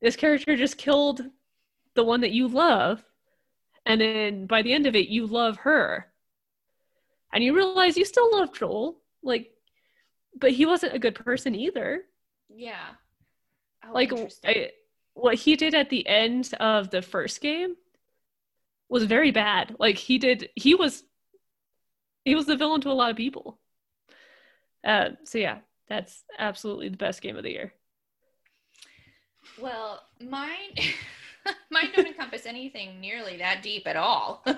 this 0.00 0.16
character 0.16 0.56
just 0.56 0.78
killed 0.78 1.22
the 1.94 2.04
one 2.04 2.20
that 2.22 2.32
you 2.32 2.48
love, 2.48 3.02
and 3.86 4.00
then 4.00 4.46
by 4.46 4.62
the 4.62 4.72
end 4.72 4.86
of 4.86 4.96
it, 4.96 5.08
you 5.08 5.26
love 5.26 5.56
her, 5.58 6.06
and 7.32 7.42
you 7.42 7.54
realize 7.54 7.96
you 7.96 8.04
still 8.04 8.30
love 8.32 8.52
Joel, 8.52 9.00
like, 9.22 9.50
but 10.38 10.50
he 10.52 10.66
wasn't 10.66 10.94
a 10.94 10.98
good 10.98 11.14
person 11.14 11.54
either. 11.54 12.02
Yeah. 12.48 12.86
Oh, 13.86 13.92
like 13.92 14.12
I 14.44 14.70
what 15.14 15.36
he 15.36 15.56
did 15.56 15.74
at 15.74 15.90
the 15.90 16.06
end 16.06 16.52
of 16.60 16.90
the 16.90 17.02
first 17.02 17.40
game 17.40 17.76
was 18.88 19.04
very 19.04 19.30
bad. 19.30 19.76
Like 19.78 19.96
he 19.96 20.18
did, 20.18 20.50
he 20.54 20.74
was, 20.74 21.02
he 22.24 22.34
was 22.34 22.46
the 22.46 22.56
villain 22.56 22.80
to 22.82 22.90
a 22.90 22.92
lot 22.92 23.10
of 23.10 23.16
people. 23.16 23.58
Uh, 24.84 25.10
so 25.24 25.38
yeah, 25.38 25.58
that's 25.88 26.24
absolutely 26.38 26.88
the 26.88 26.96
best 26.96 27.22
game 27.22 27.36
of 27.36 27.42
the 27.42 27.50
year. 27.50 27.72
Well, 29.60 30.02
mine, 30.20 30.74
mine 31.70 31.90
don't 31.94 32.06
encompass 32.06 32.46
anything 32.46 33.00
nearly 33.00 33.38
that 33.38 33.62
deep 33.62 33.86
at 33.86 33.96
all. 33.96 34.42
um, 34.46 34.56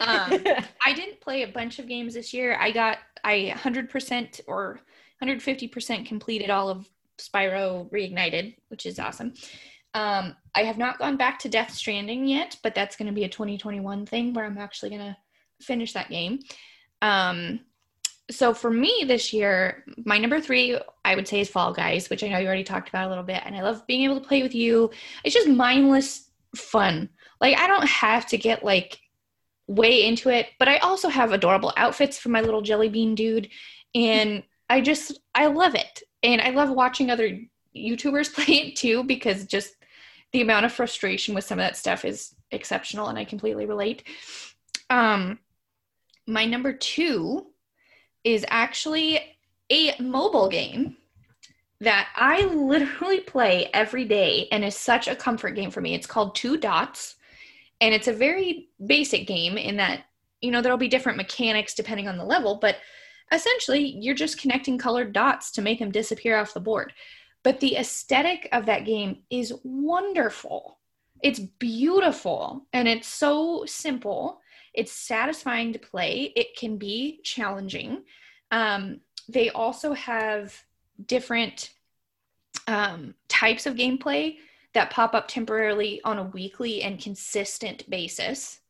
I 0.86 0.92
didn't 0.94 1.20
play 1.20 1.42
a 1.42 1.48
bunch 1.48 1.78
of 1.78 1.88
games 1.88 2.14
this 2.14 2.32
year. 2.32 2.56
I 2.58 2.70
got 2.70 2.98
I 3.24 3.52
100% 3.56 4.40
or 4.46 4.80
150% 5.22 6.06
completed 6.06 6.50
all 6.50 6.68
of 6.68 6.88
Spyro 7.18 7.90
Reignited, 7.90 8.56
which 8.68 8.86
is 8.86 8.98
awesome. 8.98 9.34
Um, 9.94 10.36
I 10.54 10.62
have 10.62 10.78
not 10.78 10.98
gone 10.98 11.16
back 11.16 11.38
to 11.40 11.48
Death 11.48 11.72
Stranding 11.72 12.26
yet, 12.26 12.56
but 12.62 12.74
that's 12.74 12.96
going 12.96 13.06
to 13.06 13.14
be 13.14 13.24
a 13.24 13.28
2021 13.28 14.06
thing 14.06 14.32
where 14.32 14.44
I'm 14.44 14.58
actually 14.58 14.90
going 14.90 15.02
to 15.02 15.16
finish 15.60 15.92
that 15.92 16.10
game. 16.10 16.40
Um, 17.02 17.60
so 18.30 18.54
for 18.54 18.70
me 18.70 19.04
this 19.06 19.32
year, 19.32 19.84
my 20.04 20.18
number 20.18 20.40
three, 20.40 20.78
I 21.04 21.14
would 21.16 21.26
say, 21.26 21.40
is 21.40 21.48
Fall 21.48 21.72
Guys, 21.72 22.08
which 22.08 22.22
I 22.22 22.28
know 22.28 22.38
you 22.38 22.46
already 22.46 22.64
talked 22.64 22.88
about 22.88 23.06
a 23.06 23.08
little 23.08 23.24
bit. 23.24 23.42
And 23.44 23.56
I 23.56 23.62
love 23.62 23.86
being 23.86 24.04
able 24.04 24.20
to 24.20 24.26
play 24.26 24.42
with 24.42 24.54
you. 24.54 24.90
It's 25.24 25.34
just 25.34 25.48
mindless 25.48 26.30
fun. 26.54 27.08
Like, 27.40 27.58
I 27.58 27.66
don't 27.66 27.88
have 27.88 28.26
to 28.26 28.38
get 28.38 28.64
like 28.64 29.00
way 29.66 30.06
into 30.06 30.28
it, 30.28 30.48
but 30.58 30.68
I 30.68 30.78
also 30.78 31.08
have 31.08 31.32
adorable 31.32 31.72
outfits 31.76 32.18
for 32.18 32.28
my 32.28 32.40
little 32.40 32.62
jelly 32.62 32.88
bean 32.88 33.14
dude. 33.14 33.48
And 33.94 34.44
I 34.68 34.80
just, 34.80 35.18
I 35.34 35.46
love 35.46 35.74
it. 35.74 36.02
And 36.22 36.40
I 36.40 36.50
love 36.50 36.70
watching 36.70 37.10
other 37.10 37.40
YouTubers 37.74 38.32
play 38.34 38.54
it 38.54 38.76
too 38.76 39.02
because 39.04 39.46
just 39.46 39.74
the 40.32 40.42
amount 40.42 40.66
of 40.66 40.72
frustration 40.72 41.34
with 41.34 41.44
some 41.44 41.58
of 41.58 41.64
that 41.64 41.76
stuff 41.76 42.04
is 42.04 42.34
exceptional 42.50 43.08
and 43.08 43.18
I 43.18 43.24
completely 43.24 43.66
relate. 43.66 44.04
Um, 44.88 45.38
my 46.26 46.44
number 46.44 46.72
two 46.72 47.46
is 48.24 48.44
actually 48.48 49.20
a 49.70 50.00
mobile 50.00 50.48
game 50.48 50.96
that 51.80 52.08
I 52.14 52.44
literally 52.44 53.20
play 53.20 53.70
every 53.72 54.04
day 54.04 54.48
and 54.52 54.64
is 54.64 54.76
such 54.76 55.08
a 55.08 55.16
comfort 55.16 55.52
game 55.52 55.70
for 55.70 55.80
me. 55.80 55.94
It's 55.94 56.06
called 56.06 56.34
Two 56.34 56.58
Dots, 56.58 57.16
and 57.80 57.94
it's 57.94 58.08
a 58.08 58.12
very 58.12 58.68
basic 58.84 59.26
game 59.26 59.56
in 59.56 59.76
that, 59.78 60.04
you 60.42 60.50
know, 60.50 60.60
there'll 60.60 60.76
be 60.76 60.88
different 60.88 61.16
mechanics 61.16 61.74
depending 61.74 62.06
on 62.06 62.18
the 62.18 62.24
level, 62.24 62.58
but 62.60 62.76
essentially 63.32 63.96
you're 64.00 64.14
just 64.14 64.40
connecting 64.40 64.76
colored 64.76 65.12
dots 65.12 65.50
to 65.52 65.62
make 65.62 65.78
them 65.78 65.90
disappear 65.90 66.36
off 66.36 66.52
the 66.52 66.60
board. 66.60 66.92
But 67.42 67.60
the 67.60 67.76
aesthetic 67.76 68.48
of 68.52 68.66
that 68.66 68.84
game 68.84 69.22
is 69.30 69.54
wonderful. 69.64 70.78
It's 71.22 71.38
beautiful 71.38 72.66
and 72.72 72.86
it's 72.86 73.08
so 73.08 73.64
simple. 73.66 74.40
It's 74.74 74.92
satisfying 74.92 75.72
to 75.72 75.78
play. 75.78 76.32
It 76.36 76.56
can 76.56 76.76
be 76.76 77.20
challenging. 77.24 78.04
Um, 78.50 79.00
they 79.28 79.50
also 79.50 79.92
have 79.94 80.54
different 81.06 81.70
um, 82.66 83.14
types 83.28 83.66
of 83.66 83.74
gameplay 83.74 84.36
that 84.74 84.90
pop 84.90 85.14
up 85.14 85.28
temporarily 85.28 86.00
on 86.04 86.18
a 86.18 86.24
weekly 86.24 86.82
and 86.82 87.00
consistent 87.00 87.88
basis. 87.90 88.60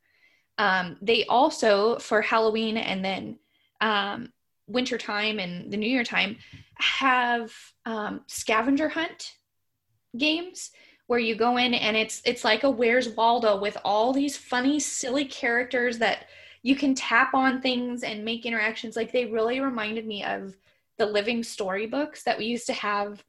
Um, 0.59 0.97
they 1.03 1.25
also, 1.27 1.99
for 1.99 2.23
Halloween 2.23 2.77
and 2.77 3.05
then 3.05 3.39
um, 3.81 4.33
winter 4.71 4.99
time 4.99 5.39
and 5.39 5.71
the 5.71 5.77
New 5.77 5.89
Year 5.89 6.05
time, 6.05 6.37
have 6.77 7.53
um, 7.87 8.23
scavenger 8.27 8.89
hunt 8.89 9.35
games 10.17 10.71
where 11.07 11.19
you 11.19 11.35
go 11.35 11.57
in 11.57 11.75
and 11.75 11.97
it's 11.97 12.23
it's 12.25 12.45
like 12.45 12.63
a 12.63 12.71
Where's 12.71 13.09
Waldo 13.09 13.61
with 13.61 13.77
all 13.85 14.13
these 14.13 14.37
funny, 14.37 14.79
silly 14.79 15.25
characters 15.25 15.99
that 15.99 16.27
you 16.63 16.77
can 16.77 16.95
tap 16.95 17.35
on 17.35 17.61
things 17.61 18.03
and 18.03 18.25
make 18.25 18.47
interactions. 18.47 18.97
Like 18.97 19.13
they 19.13 19.27
really 19.27 19.61
reminded 19.61 20.07
me 20.07 20.25
of 20.25 20.57
the 20.99 21.07
living 21.07 21.43
storybooks 21.43 22.23
that 22.25 22.39
we 22.39 22.45
used 22.45 22.67
to 22.67 22.75
have 22.75 23.25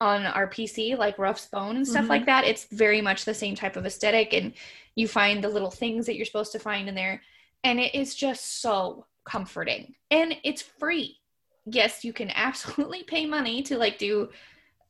on 0.00 0.24
our 0.24 0.48
PC, 0.48 0.96
like 0.96 1.18
Ruff's 1.18 1.46
Bone 1.46 1.76
and 1.76 1.86
stuff 1.86 2.02
mm-hmm. 2.02 2.10
like 2.10 2.26
that. 2.26 2.44
It's 2.44 2.66
very 2.72 3.00
much 3.00 3.24
the 3.24 3.34
same 3.34 3.54
type 3.54 3.76
of 3.76 3.86
aesthetic, 3.86 4.32
and 4.32 4.52
you 4.96 5.06
find 5.06 5.42
the 5.42 5.48
little 5.48 5.70
things 5.70 6.06
that 6.06 6.16
you're 6.16 6.24
supposed 6.24 6.52
to 6.52 6.58
find 6.58 6.88
in 6.88 6.94
there, 6.94 7.22
and 7.62 7.78
it 7.78 7.94
is 7.94 8.14
just 8.14 8.62
so 8.62 9.06
comforting 9.24 9.94
and 10.10 10.36
it's 10.44 10.62
free 10.62 11.18
yes, 11.66 12.04
you 12.04 12.12
can 12.12 12.30
absolutely 12.34 13.02
pay 13.06 13.26
money 13.26 13.62
to 13.62 13.78
like 13.78 13.98
do 13.98 14.30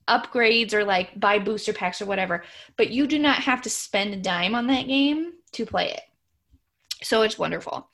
upgrades 0.08 0.72
or 0.72 0.84
like 0.84 1.18
buy 1.18 1.38
booster 1.38 1.72
packs 1.72 2.02
or 2.02 2.06
whatever, 2.06 2.42
but 2.76 2.90
you 2.90 3.06
do 3.06 3.18
not 3.18 3.36
have 3.36 3.62
to 3.62 3.70
spend 3.70 4.12
a 4.12 4.16
dime 4.16 4.54
on 4.54 4.66
that 4.66 4.88
game 4.88 5.32
to 5.52 5.64
play 5.64 5.90
it. 5.90 6.02
So 7.02 7.22
it's 7.22 7.38
wonderful. 7.38 7.88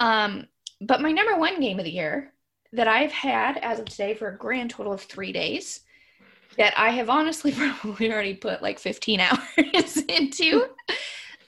Um, 0.00 0.46
but 0.80 1.00
my 1.00 1.12
number 1.12 1.36
one 1.36 1.60
game 1.60 1.78
of 1.78 1.84
the 1.84 1.92
year 1.92 2.32
that 2.72 2.88
I've 2.88 3.12
had 3.12 3.56
as 3.58 3.78
of 3.78 3.86
today 3.86 4.14
for 4.14 4.28
a 4.28 4.36
grand 4.36 4.70
total 4.70 4.92
of 4.92 5.00
three 5.02 5.32
days 5.32 5.80
that 6.58 6.74
I 6.76 6.90
have 6.90 7.08
honestly 7.08 7.52
probably 7.56 8.12
already 8.12 8.34
put 8.34 8.62
like 8.62 8.78
15 8.78 9.20
hours 9.20 9.96
into. 10.08 10.66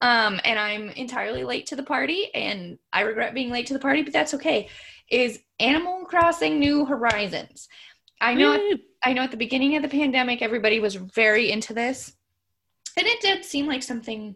Um, 0.01 0.41
and 0.45 0.59
I'm 0.59 0.91
entirely 0.91 1.45
late 1.45 1.67
to 1.67 1.77
the 1.77 1.83
party, 1.83 2.31
and 2.35 2.79
I 2.93 3.01
regret 3.01 3.35
being 3.35 3.51
late 3.51 3.67
to 3.67 3.75
the 3.75 3.81
party, 3.81 4.03
but 4.03 4.13
that's 4.13 4.35
okay 4.35 4.69
is 5.11 5.41
Animal 5.59 6.05
Crossing 6.05 6.59
New 6.59 6.85
Horizons. 6.85 7.69
I 8.21 8.35
know 8.35 8.53
at, 8.53 8.81
I 9.03 9.13
know 9.13 9.23
at 9.23 9.31
the 9.31 9.37
beginning 9.37 9.77
of 9.77 9.83
the 9.83 9.89
pandemic 9.89 10.43
everybody 10.43 10.81
was 10.81 10.97
very 10.97 11.51
into 11.51 11.73
this. 11.73 12.13
And 12.97 13.07
it 13.07 13.21
did 13.21 13.45
seem 13.45 13.67
like 13.67 13.83
something, 13.83 14.35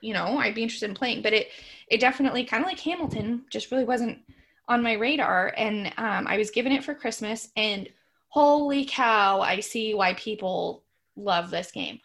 you 0.00 0.14
know, 0.14 0.38
I'd 0.38 0.54
be 0.54 0.62
interested 0.62 0.88
in 0.88 0.96
playing, 0.96 1.22
but 1.22 1.32
it 1.32 1.48
it 1.88 2.00
definitely 2.00 2.44
kind 2.44 2.62
of 2.62 2.68
like 2.68 2.80
Hamilton 2.80 3.44
just 3.50 3.70
really 3.70 3.84
wasn't 3.84 4.18
on 4.66 4.82
my 4.82 4.94
radar, 4.94 5.52
and 5.56 5.88
um, 5.98 6.26
I 6.26 6.38
was 6.38 6.50
given 6.50 6.72
it 6.72 6.84
for 6.84 6.94
Christmas, 6.94 7.48
and 7.54 7.88
holy 8.28 8.86
cow, 8.86 9.42
I 9.42 9.60
see 9.60 9.92
why 9.92 10.14
people 10.14 10.84
love 11.16 11.50
this 11.50 11.70
game. 11.70 12.00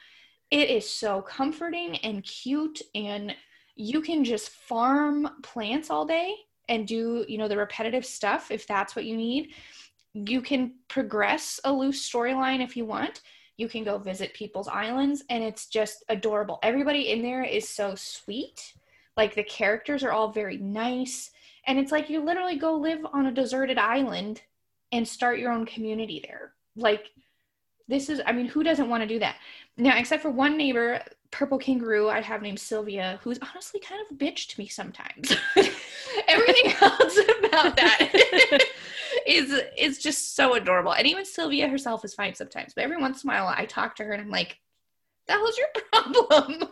It 0.51 0.69
is 0.69 0.89
so 0.89 1.21
comforting 1.21 1.97
and 1.97 2.23
cute, 2.23 2.81
and 2.95 3.35
you 3.75 4.01
can 4.01 4.23
just 4.23 4.49
farm 4.49 5.29
plants 5.43 5.89
all 5.89 6.05
day 6.05 6.33
and 6.67 6.87
do, 6.87 7.25
you 7.27 7.37
know, 7.37 7.47
the 7.47 7.57
repetitive 7.57 8.05
stuff 8.05 8.51
if 8.51 8.67
that's 8.67 8.95
what 8.95 9.05
you 9.05 9.15
need. 9.15 9.53
You 10.13 10.41
can 10.41 10.73
progress 10.87 11.59
a 11.63 11.71
loose 11.71 12.09
storyline 12.09 12.63
if 12.63 12.75
you 12.75 12.85
want. 12.85 13.21
You 13.57 13.67
can 13.67 13.83
go 13.83 13.97
visit 13.97 14.33
people's 14.33 14.67
islands, 14.67 15.23
and 15.29 15.43
it's 15.43 15.67
just 15.67 16.03
adorable. 16.09 16.59
Everybody 16.63 17.11
in 17.11 17.21
there 17.21 17.43
is 17.43 17.67
so 17.67 17.93
sweet. 17.95 18.73
Like 19.17 19.35
the 19.35 19.43
characters 19.43 20.03
are 20.03 20.11
all 20.11 20.31
very 20.31 20.57
nice. 20.57 21.31
And 21.67 21.77
it's 21.77 21.91
like 21.91 22.09
you 22.09 22.23
literally 22.23 22.57
go 22.57 22.75
live 22.75 23.05
on 23.13 23.27
a 23.27 23.31
deserted 23.31 23.77
island 23.77 24.41
and 24.91 25.07
start 25.07 25.39
your 25.39 25.51
own 25.51 25.65
community 25.65 26.23
there. 26.25 26.53
Like, 26.75 27.11
this 27.89 28.07
is, 28.07 28.21
I 28.25 28.31
mean, 28.31 28.45
who 28.45 28.63
doesn't 28.63 28.87
want 28.87 29.01
to 29.01 29.07
do 29.07 29.17
that? 29.19 29.37
Now, 29.75 29.97
except 29.97 30.21
for 30.21 30.29
one 30.29 30.55
neighbor, 30.55 31.01
Purple 31.31 31.57
Kangaroo, 31.57 32.07
I 32.07 32.21
have 32.21 32.43
named 32.43 32.59
Sylvia, 32.59 33.19
who's 33.23 33.39
honestly 33.41 33.79
kind 33.79 33.99
of 33.99 34.15
a 34.15 34.23
bitch 34.23 34.47
to 34.49 34.59
me 34.59 34.67
sometimes. 34.67 35.35
Everything 36.27 36.71
else 36.81 37.19
about 37.39 37.75
that 37.75 38.63
is 39.27 39.59
is 39.75 39.97
just 39.97 40.35
so 40.35 40.53
adorable. 40.53 40.93
And 40.93 41.07
even 41.07 41.25
Sylvia 41.25 41.67
herself 41.67 42.05
is 42.05 42.13
fine 42.13 42.35
sometimes. 42.35 42.73
But 42.75 42.83
every 42.83 42.97
once 42.97 43.23
in 43.23 43.29
a 43.29 43.33
while 43.33 43.47
I 43.47 43.65
talk 43.65 43.95
to 43.95 44.03
her 44.03 44.11
and 44.11 44.21
I'm 44.21 44.29
like, 44.29 44.59
that 45.27 45.39
was 45.39 45.57
your 45.57 45.67
problem. 45.91 46.69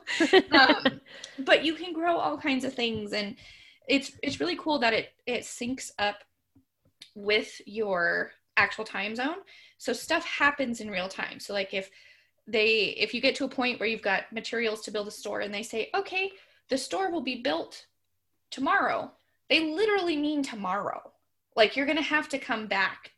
um, 0.52 1.02
but 1.40 1.66
you 1.66 1.74
can 1.74 1.94
grow 1.94 2.18
all 2.18 2.38
kinds 2.38 2.64
of 2.64 2.74
things 2.74 3.14
and 3.14 3.36
it's 3.88 4.12
it's 4.22 4.40
really 4.40 4.58
cool 4.58 4.78
that 4.80 4.94
it 4.94 5.10
it 5.26 5.42
syncs 5.42 5.90
up 5.98 6.24
with 7.16 7.60
your 7.66 8.32
actual 8.58 8.84
time 8.84 9.16
zone. 9.16 9.38
So 9.78 9.94
stuff 9.94 10.26
happens 10.26 10.82
in 10.82 10.90
real 10.90 11.08
time. 11.08 11.40
So 11.40 11.54
like 11.54 11.74
if 11.74 11.90
they 12.48 12.96
if 12.98 13.14
you 13.14 13.22
get 13.22 13.36
to 13.36 13.46
a 13.46 13.50
point 13.50 13.80
where 13.80 13.88
you've 13.88 14.02
got 14.02 14.32
materials 14.34 14.82
to 14.82 14.92
build 14.92 15.08
a 15.08 15.12
store 15.12 15.42
and 15.42 15.54
they 15.54 15.64
say, 15.64 15.90
"Okay, 15.96 16.32
the 16.70 16.78
store 16.78 17.12
will 17.12 17.22
be 17.22 17.42
built 17.42 17.86
tomorrow." 18.52 19.12
They 19.50 19.74
literally 19.74 20.18
mean 20.18 20.44
tomorrow. 20.44 21.12
Like 21.56 21.76
you're 21.76 21.86
going 21.86 21.98
to 21.98 22.04
have 22.04 22.30
to 22.30 22.38
come 22.38 22.68
back 22.68 23.14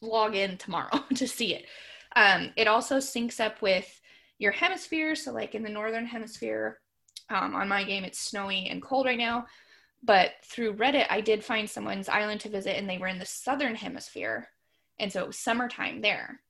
log 0.00 0.34
in 0.34 0.56
tomorrow 0.58 1.04
to 1.14 1.26
see 1.26 1.54
it. 1.54 1.66
Um, 2.14 2.50
it 2.56 2.66
also 2.66 2.98
syncs 2.98 3.40
up 3.40 3.62
with 3.62 4.00
your 4.38 4.52
hemisphere. 4.52 5.14
So, 5.14 5.32
like 5.32 5.54
in 5.54 5.62
the 5.62 5.70
northern 5.70 6.06
hemisphere, 6.06 6.80
um, 7.30 7.54
on 7.54 7.68
my 7.68 7.84
game, 7.84 8.04
it's 8.04 8.18
snowy 8.18 8.68
and 8.68 8.82
cold 8.82 9.06
right 9.06 9.18
now. 9.18 9.46
But 10.02 10.32
through 10.44 10.74
Reddit, 10.74 11.06
I 11.10 11.20
did 11.20 11.44
find 11.44 11.70
someone's 11.70 12.08
island 12.08 12.40
to 12.40 12.48
visit, 12.48 12.76
and 12.76 12.88
they 12.88 12.98
were 12.98 13.06
in 13.06 13.20
the 13.20 13.24
southern 13.24 13.76
hemisphere, 13.76 14.48
and 14.98 15.12
so 15.12 15.22
it 15.22 15.26
was 15.26 15.38
summertime 15.38 16.00
there, 16.00 16.40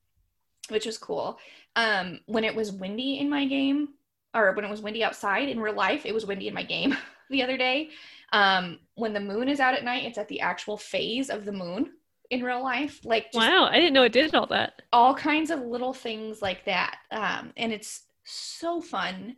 which 0.69 0.86
was 0.86 0.98
cool. 0.98 1.39
Um, 1.77 2.20
when 2.27 2.44
it 2.44 2.55
was 2.55 2.73
windy 2.73 3.19
in 3.19 3.31
my 3.31 3.47
game, 3.47 3.89
or 4.35 4.52
when 4.52 4.64
it 4.64 4.70
was 4.70 4.82
windy 4.82 5.05
outside 5.05 5.48
in 5.48 5.60
real 5.60 5.74
life, 5.74 6.06
it 6.06 6.14
was 6.14 6.27
windy 6.27 6.48
in 6.48 6.55
my 6.55 6.62
game 6.62 6.97
the 7.31 7.43
other 7.43 7.56
day. 7.56 7.90
Um, 8.32 8.78
when 8.94 9.12
the 9.12 9.20
moon 9.20 9.48
is 9.48 9.60
out 9.60 9.74
at 9.74 9.85
night, 9.85 10.05
it's 10.05 10.19
at 10.19 10.28
the 10.28 10.40
actual 10.40 10.77
phase 10.77 11.28
of 11.28 11.44
the 11.44 11.52
moon 11.52 11.93
in 12.31 12.43
real 12.43 12.62
life. 12.62 13.05
Like, 13.05 13.27
wow, 13.35 13.69
I 13.70 13.77
didn't 13.77 13.93
know 13.93 14.05
it 14.05 14.12
did 14.12 14.35
all 14.35 14.47
that. 14.47 14.82
All 14.93 15.14
kinds 15.14 15.51
of 15.51 15.60
little 15.60 15.93
things 15.93 16.40
like 16.40 16.64
that. 16.64 16.98
Um, 17.10 17.52
and 17.56 17.73
it's 17.73 18.05
so 18.24 18.81
fun. 18.81 19.36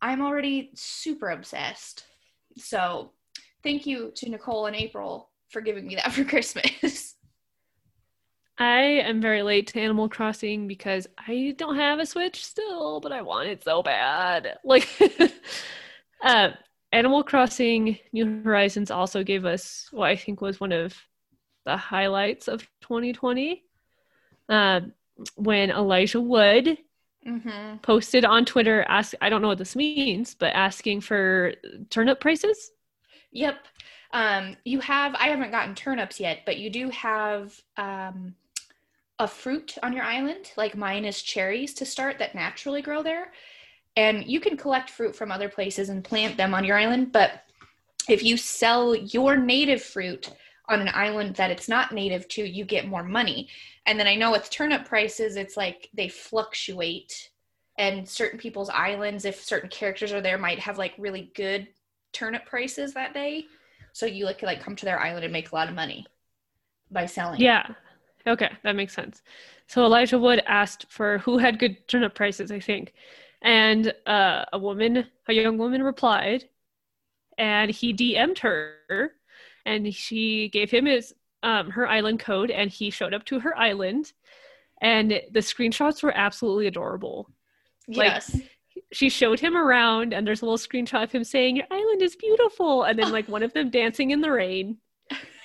I'm 0.00 0.22
already 0.22 0.70
super 0.74 1.30
obsessed. 1.30 2.04
So, 2.56 3.10
thank 3.64 3.86
you 3.86 4.12
to 4.16 4.30
Nicole 4.30 4.66
and 4.66 4.76
April 4.76 5.30
for 5.48 5.60
giving 5.60 5.86
me 5.86 5.96
that 5.96 6.12
for 6.12 6.24
Christmas. 6.24 7.07
I 8.58 8.80
am 8.80 9.20
very 9.20 9.42
late 9.42 9.68
to 9.68 9.80
Animal 9.80 10.08
Crossing 10.08 10.66
because 10.66 11.06
I 11.16 11.54
don't 11.56 11.76
have 11.76 12.00
a 12.00 12.06
Switch 12.06 12.44
still, 12.44 13.00
but 13.00 13.12
I 13.12 13.22
want 13.22 13.48
it 13.48 13.62
so 13.62 13.82
bad. 13.82 14.58
Like, 14.64 14.88
uh, 16.22 16.50
Animal 16.92 17.22
Crossing 17.22 17.98
New 18.12 18.42
Horizons 18.42 18.90
also 18.90 19.22
gave 19.22 19.44
us 19.44 19.88
what 19.92 20.08
I 20.08 20.16
think 20.16 20.40
was 20.40 20.58
one 20.58 20.72
of 20.72 20.96
the 21.64 21.76
highlights 21.76 22.48
of 22.48 22.62
2020 22.80 23.62
uh, 24.48 24.80
when 25.36 25.70
Elijah 25.70 26.20
Wood 26.20 26.78
mm-hmm. 27.26 27.76
posted 27.82 28.24
on 28.24 28.44
Twitter, 28.44 28.84
ask 28.88 29.14
I 29.20 29.28
don't 29.28 29.42
know 29.42 29.48
what 29.48 29.58
this 29.58 29.76
means, 29.76 30.34
but 30.34 30.54
asking 30.54 31.02
for 31.02 31.52
turnip 31.90 32.20
prices. 32.20 32.70
Yep. 33.32 33.56
Um, 34.12 34.56
you 34.64 34.80
have 34.80 35.14
I 35.14 35.28
haven't 35.28 35.50
gotten 35.50 35.74
turnips 35.74 36.18
yet, 36.18 36.40
but 36.46 36.56
you 36.56 36.70
do 36.70 36.88
have 36.90 37.60
um, 37.76 38.34
a 39.18 39.26
fruit 39.26 39.76
on 39.82 39.92
your 39.92 40.04
island. 40.04 40.52
Like 40.56 40.76
mine 40.76 41.04
is 41.04 41.22
cherries 41.22 41.74
to 41.74 41.86
start 41.86 42.18
that 42.18 42.34
naturally 42.34 42.82
grow 42.82 43.02
there. 43.02 43.32
And 43.96 44.24
you 44.26 44.38
can 44.40 44.56
collect 44.56 44.90
fruit 44.90 45.16
from 45.16 45.32
other 45.32 45.48
places 45.48 45.88
and 45.88 46.04
plant 46.04 46.36
them 46.36 46.54
on 46.54 46.64
your 46.64 46.76
island, 46.76 47.10
but 47.12 47.42
if 48.08 48.22
you 48.22 48.36
sell 48.36 48.94
your 48.94 49.36
native 49.36 49.82
fruit 49.82 50.30
on 50.68 50.80
an 50.80 50.90
island 50.94 51.36
that 51.36 51.50
it's 51.50 51.68
not 51.68 51.92
native 51.92 52.28
to, 52.28 52.44
you 52.44 52.64
get 52.64 52.86
more 52.86 53.02
money. 53.02 53.48
And 53.86 53.98
then 53.98 54.06
I 54.06 54.14
know 54.14 54.30
with 54.30 54.50
turnip 54.50 54.84
prices, 54.84 55.36
it's 55.36 55.56
like 55.56 55.88
they 55.94 56.08
fluctuate. 56.08 57.30
And 57.78 58.08
certain 58.08 58.38
people's 58.38 58.70
islands, 58.70 59.24
if 59.24 59.42
certain 59.42 59.70
characters 59.70 60.12
are 60.12 60.20
there, 60.20 60.38
might 60.38 60.58
have 60.58 60.78
like 60.78 60.94
really 60.98 61.30
good 61.34 61.68
turnip 62.12 62.44
prices 62.46 62.94
that 62.94 63.14
day. 63.14 63.46
So 63.92 64.06
you 64.06 64.24
like 64.24 64.42
like 64.42 64.62
come 64.62 64.76
to 64.76 64.84
their 64.84 65.00
island 65.00 65.24
and 65.24 65.32
make 65.32 65.52
a 65.52 65.54
lot 65.54 65.68
of 65.68 65.74
money 65.74 66.06
by 66.90 67.06
selling. 67.06 67.40
Yeah. 67.40 67.66
Okay, 68.26 68.50
that 68.62 68.76
makes 68.76 68.94
sense. 68.94 69.22
So 69.66 69.84
Elijah 69.84 70.18
Wood 70.18 70.42
asked 70.46 70.86
for 70.88 71.18
who 71.18 71.38
had 71.38 71.58
good 71.58 71.86
turnip 71.88 72.14
prices, 72.14 72.50
I 72.50 72.60
think. 72.60 72.94
And 73.42 73.92
uh, 74.06 74.44
a 74.52 74.58
woman, 74.58 75.06
a 75.28 75.32
young 75.32 75.58
woman 75.58 75.82
replied, 75.82 76.44
and 77.36 77.70
he 77.70 77.94
DM'd 77.94 78.40
her, 78.40 79.12
and 79.64 79.94
she 79.94 80.48
gave 80.48 80.70
him 80.70 80.86
his 80.86 81.14
um, 81.42 81.70
her 81.70 81.86
island 81.86 82.18
code, 82.18 82.50
and 82.50 82.70
he 82.70 82.90
showed 82.90 83.14
up 83.14 83.24
to 83.26 83.40
her 83.40 83.56
island, 83.56 84.12
and 84.80 85.10
the 85.10 85.40
screenshots 85.40 86.02
were 86.02 86.16
absolutely 86.16 86.66
adorable. 86.66 87.30
Yes. 87.86 88.34
Like, 88.34 88.50
she 88.92 89.08
showed 89.08 89.38
him 89.38 89.56
around, 89.56 90.12
and 90.14 90.26
there's 90.26 90.42
a 90.42 90.46
little 90.46 90.58
screenshot 90.58 91.04
of 91.04 91.12
him 91.12 91.24
saying, 91.24 91.56
"Your 91.56 91.66
island 91.70 92.02
is 92.02 92.16
beautiful," 92.16 92.84
and 92.84 92.98
then 92.98 93.12
like 93.12 93.28
one 93.28 93.42
of 93.42 93.52
them 93.52 93.70
dancing 93.70 94.10
in 94.10 94.20
the 94.20 94.30
rain, 94.30 94.78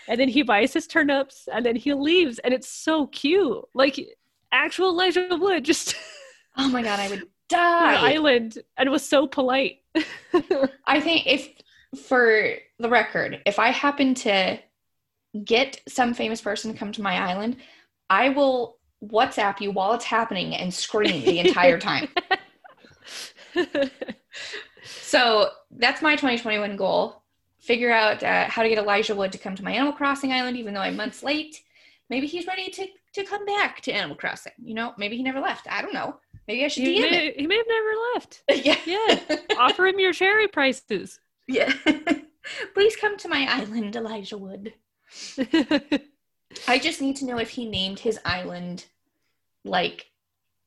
and 0.07 0.19
then 0.19 0.29
he 0.29 0.41
buys 0.43 0.73
his 0.73 0.87
turnips, 0.87 1.47
and 1.51 1.65
then 1.65 1.75
he 1.75 1.93
leaves, 1.93 2.39
and 2.39 2.53
it's 2.53 2.69
so 2.69 3.07
cute, 3.07 3.63
like 3.73 3.99
actual 4.51 4.89
Elijah 4.89 5.27
Wood 5.31 5.63
just. 5.63 5.95
oh 6.57 6.69
my 6.69 6.81
god, 6.81 6.99
I 6.99 7.09
would 7.09 7.23
die. 7.49 8.13
island 8.13 8.57
and 8.77 8.89
was 8.89 9.07
so 9.07 9.27
polite. 9.27 9.79
I 10.85 10.99
think 10.99 11.27
if, 11.27 11.49
for 12.07 12.55
the 12.79 12.89
record, 12.89 13.41
if 13.45 13.59
I 13.59 13.69
happen 13.69 14.13
to 14.15 14.59
get 15.43 15.81
some 15.87 16.13
famous 16.13 16.41
person 16.41 16.71
to 16.71 16.77
come 16.77 16.91
to 16.91 17.01
my 17.01 17.17
island, 17.17 17.57
I 18.09 18.29
will 18.29 18.77
WhatsApp 19.03 19.59
you 19.61 19.71
while 19.71 19.93
it's 19.93 20.05
happening 20.05 20.55
and 20.55 20.73
scream 20.73 21.23
the 21.25 21.39
entire 21.39 21.79
time. 21.79 22.07
so 24.83 25.49
that's 25.71 26.01
my 26.01 26.13
2021 26.13 26.75
goal. 26.75 27.22
Figure 27.63 27.91
out 27.91 28.21
uh, 28.23 28.43
how 28.49 28.61
to 28.61 28.67
get 28.67 28.77
Elijah 28.77 29.15
Wood 29.15 29.31
to 29.31 29.37
come 29.37 29.55
to 29.55 29.63
my 29.63 29.71
Animal 29.71 29.93
Crossing 29.93 30.33
island, 30.33 30.57
even 30.57 30.73
though 30.73 30.81
I'm 30.81 30.97
months 30.97 31.23
late. 31.23 31.61
Maybe 32.09 32.27
he's 32.27 32.45
ready 32.45 32.69
to 32.69 32.87
to 33.13 33.23
come 33.23 33.45
back 33.45 33.79
to 33.81 33.91
Animal 33.93 34.17
Crossing. 34.17 34.51
You 34.61 34.73
know, 34.73 34.93
maybe 34.97 35.15
he 35.15 35.23
never 35.23 35.39
left. 35.39 35.67
I 35.69 35.81
don't 35.81 35.93
know. 35.93 36.17
Maybe 36.45 36.65
I 36.65 36.67
should 36.67 36.83
he 36.83 36.99
DM 36.99 37.11
may, 37.11 37.27
it. 37.27 37.39
He 37.39 37.47
may 37.47 37.55
have 37.55 37.65
never 37.69 37.89
left. 38.13 38.43
yeah. 38.65 38.77
Yeah. 38.85 39.37
Offer 39.57 39.87
him 39.87 39.99
your 39.99 40.11
cherry 40.11 40.49
prices. 40.49 41.21
Yeah. 41.47 41.71
Please 42.73 42.97
come 42.97 43.17
to 43.19 43.29
my 43.29 43.47
island, 43.49 43.95
Elijah 43.95 44.37
Wood. 44.37 44.73
I 46.67 46.79
just 46.79 46.99
need 46.99 47.15
to 47.17 47.25
know 47.25 47.37
if 47.37 47.51
he 47.51 47.65
named 47.65 47.99
his 47.99 48.19
island 48.25 48.85
like 49.63 50.07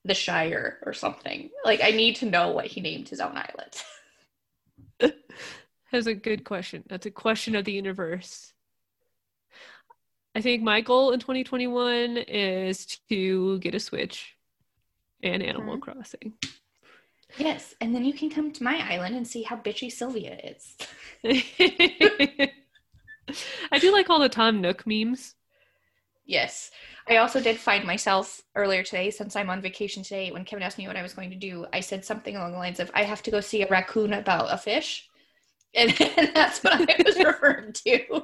the 0.07 0.15
Shire 0.15 0.79
or 0.87 0.95
something. 0.95 1.51
Like 1.63 1.83
I 1.83 1.91
need 1.91 2.17
to 2.17 2.27
know 2.27 2.53
what 2.53 2.67
he 2.67 2.81
named 2.81 3.11
his 3.11 3.21
own 3.21 3.37
island. 3.37 3.83
That's 5.97 6.07
a 6.09 6.15
good 6.15 6.45
question. 6.45 6.85
That's 6.91 7.07
a 7.07 7.11
question 7.11 7.57
of 7.57 7.65
the 7.65 7.73
universe. 7.73 8.53
I 10.35 10.43
think 10.43 10.63
my 10.63 10.83
goal 10.83 11.13
in 11.13 11.21
2021 11.21 12.19
is 12.19 12.85
to 13.09 13.59
get 13.61 13.75
a 13.75 13.81
Switch 13.81 14.37
and 15.23 15.43
Animal. 15.43 15.79
Crossing. 15.79 16.35
Yes, 17.39 17.75
and 17.81 17.95
then 17.95 18.05
you 18.05 18.13
can 18.13 18.29
come 18.29 18.53
to 18.53 18.63
my 18.63 18.77
island 18.93 19.17
and 19.17 19.27
see 19.27 19.43
how 19.43 19.57
bitchy 19.57 19.91
Sylvia 19.91 20.39
is. 20.45 20.77
I 23.73 23.79
do 23.79 23.91
like 23.91 24.11
all 24.11 24.21
the 24.21 24.29
Tom 24.29 24.61
Nook 24.61 24.87
memes. 24.87 25.35
Yes. 26.27 26.73
I 27.09 27.17
also 27.17 27.41
did 27.41 27.57
find 27.57 27.87
myself 27.87 28.43
earlier 28.55 28.83
today, 28.83 29.11
since 29.11 29.35
I'm 29.35 29.49
on 29.49 29.63
vacation 29.63 30.03
today, 30.03 30.31
when 30.31 30.45
Kevin 30.45 30.63
asked 30.63 30.77
me 30.77 30.89
what 30.89 30.99
I 30.99 31.03
was 31.03 31.15
going 31.15 31.31
to 31.31 31.37
do, 31.37 31.65
I 31.73 31.81
said 31.81 32.05
something 32.05 32.37
along 32.37 32.53
the 32.53 32.59
lines 32.59 32.81
of, 32.81 32.91
I 32.93 33.05
have 33.05 33.23
to 33.23 33.31
go 33.31 33.41
see 33.41 33.63
a 33.63 33.69
raccoon 33.69 34.13
about 34.13 34.53
a 34.53 34.59
fish. 34.59 35.09
And, 35.75 36.01
and 36.17 36.31
that's 36.35 36.63
what 36.63 36.81
I 36.81 37.03
was 37.05 37.17
referring 37.17 37.73
to. 37.73 38.23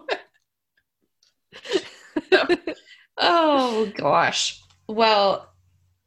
oh 3.18 3.92
gosh. 3.96 4.60
Well, 4.88 5.52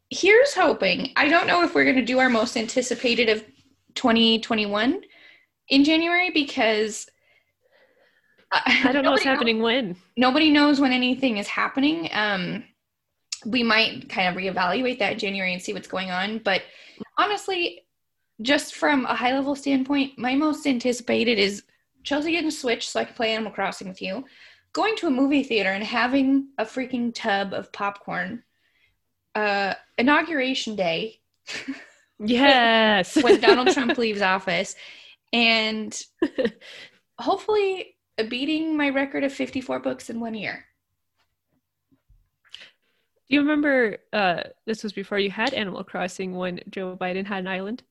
here's 0.10 0.54
hoping. 0.54 1.12
I 1.16 1.28
don't 1.28 1.48
know 1.48 1.64
if 1.64 1.76
we're 1.76 1.84
going 1.84 1.96
to 1.98 2.06
do 2.06 2.20
our 2.20 2.30
most 2.30 2.58
anticipated 2.58 3.30
of 3.30 3.44
2021 3.96 5.02
in 5.70 5.84
January 5.84 6.32
because 6.32 7.08
I 8.52 8.92
don't 8.92 9.04
know 9.04 9.12
what's 9.12 9.24
happening 9.24 9.58
knows, 9.58 9.64
when. 9.64 9.96
Nobody 10.16 10.52
knows 10.52 10.80
when 10.80 10.92
anything 10.92 11.38
is 11.38 11.48
happening. 11.48 12.10
Um, 12.12 12.64
we 13.46 13.64
might 13.64 14.10
kind 14.10 14.30
of 14.30 14.36
reevaluate 14.42 15.00
that 15.00 15.14
in 15.14 15.20
January 15.20 15.54
and 15.54 15.62
see 15.62 15.74
what's 15.74 15.88
going 15.88 16.12
on. 16.12 16.40
But 16.40 16.62
honestly, 17.18 17.85
just 18.42 18.76
from 18.76 19.06
a 19.06 19.16
high 19.16 19.34
level 19.34 19.56
standpoint, 19.56 20.18
my 20.18 20.36
most 20.36 20.66
anticipated 20.68 21.40
is 21.40 21.64
Chelsea 22.04 22.32
getting 22.32 22.52
Switch 22.52 22.90
so 22.90 23.00
I 23.00 23.06
can 23.06 23.16
play 23.16 23.34
Animal 23.34 23.52
Crossing 23.52 23.88
with 23.88 24.02
you, 24.02 24.26
going 24.74 24.96
to 24.98 25.08
a 25.08 25.12
movie 25.12 25.44
theater 25.44 25.70
and 25.70 25.84
having 25.84 26.50
a 26.58 26.66
freaking 26.66 27.14
tub 27.14 27.54
of 27.54 27.72
popcorn, 27.72 28.44
uh, 29.34 29.74
inauguration 29.98 30.76
day. 30.76 31.20
Yes. 32.20 33.16
when 33.24 33.42
Donald 33.42 33.72
Trump 33.72 33.98
leaves 33.98 34.22
office, 34.22 34.76
and 35.34 36.00
hopefully 37.20 37.96
beating 38.30 38.78
my 38.78 38.90
record 38.90 39.24
of 39.24 39.34
54 39.34 39.80
books 39.80 40.10
in 40.10 40.20
one 40.20 40.34
year. 40.34 40.66
Do 43.28 43.36
you 43.36 43.42
remember 43.42 43.98
uh, 44.14 44.44
this 44.66 44.84
was 44.84 44.94
before 44.94 45.18
you 45.18 45.32
had 45.32 45.54
Animal 45.54 45.84
Crossing 45.84 46.36
when 46.36 46.60
Joe 46.70 46.96
Biden 46.96 47.26
had 47.26 47.40
an 47.40 47.48
island? 47.48 47.84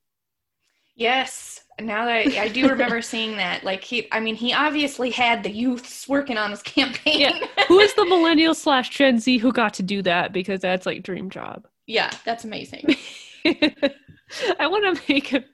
Yes. 0.96 1.60
Now 1.80 2.04
that 2.04 2.28
I, 2.28 2.42
I 2.42 2.48
do 2.48 2.68
remember 2.68 3.02
seeing 3.02 3.36
that, 3.36 3.64
like 3.64 3.82
he, 3.82 4.06
I 4.12 4.20
mean, 4.20 4.36
he 4.36 4.52
obviously 4.52 5.10
had 5.10 5.42
the 5.42 5.50
youths 5.50 6.08
working 6.08 6.38
on 6.38 6.50
his 6.50 6.62
campaign. 6.62 7.20
Yeah. 7.20 7.46
who 7.68 7.80
is 7.80 7.94
the 7.94 8.04
millennial 8.04 8.54
slash 8.54 8.90
Gen 8.90 9.18
Z 9.18 9.38
who 9.38 9.52
got 9.52 9.74
to 9.74 9.82
do 9.82 10.02
that? 10.02 10.32
Because 10.32 10.60
that's 10.60 10.86
like 10.86 11.02
dream 11.02 11.30
job. 11.30 11.66
Yeah, 11.86 12.10
that's 12.24 12.44
amazing. 12.44 12.96
I 13.44 14.66
want 14.66 14.96
to 14.96 15.12
make 15.12 15.32
a. 15.32 15.44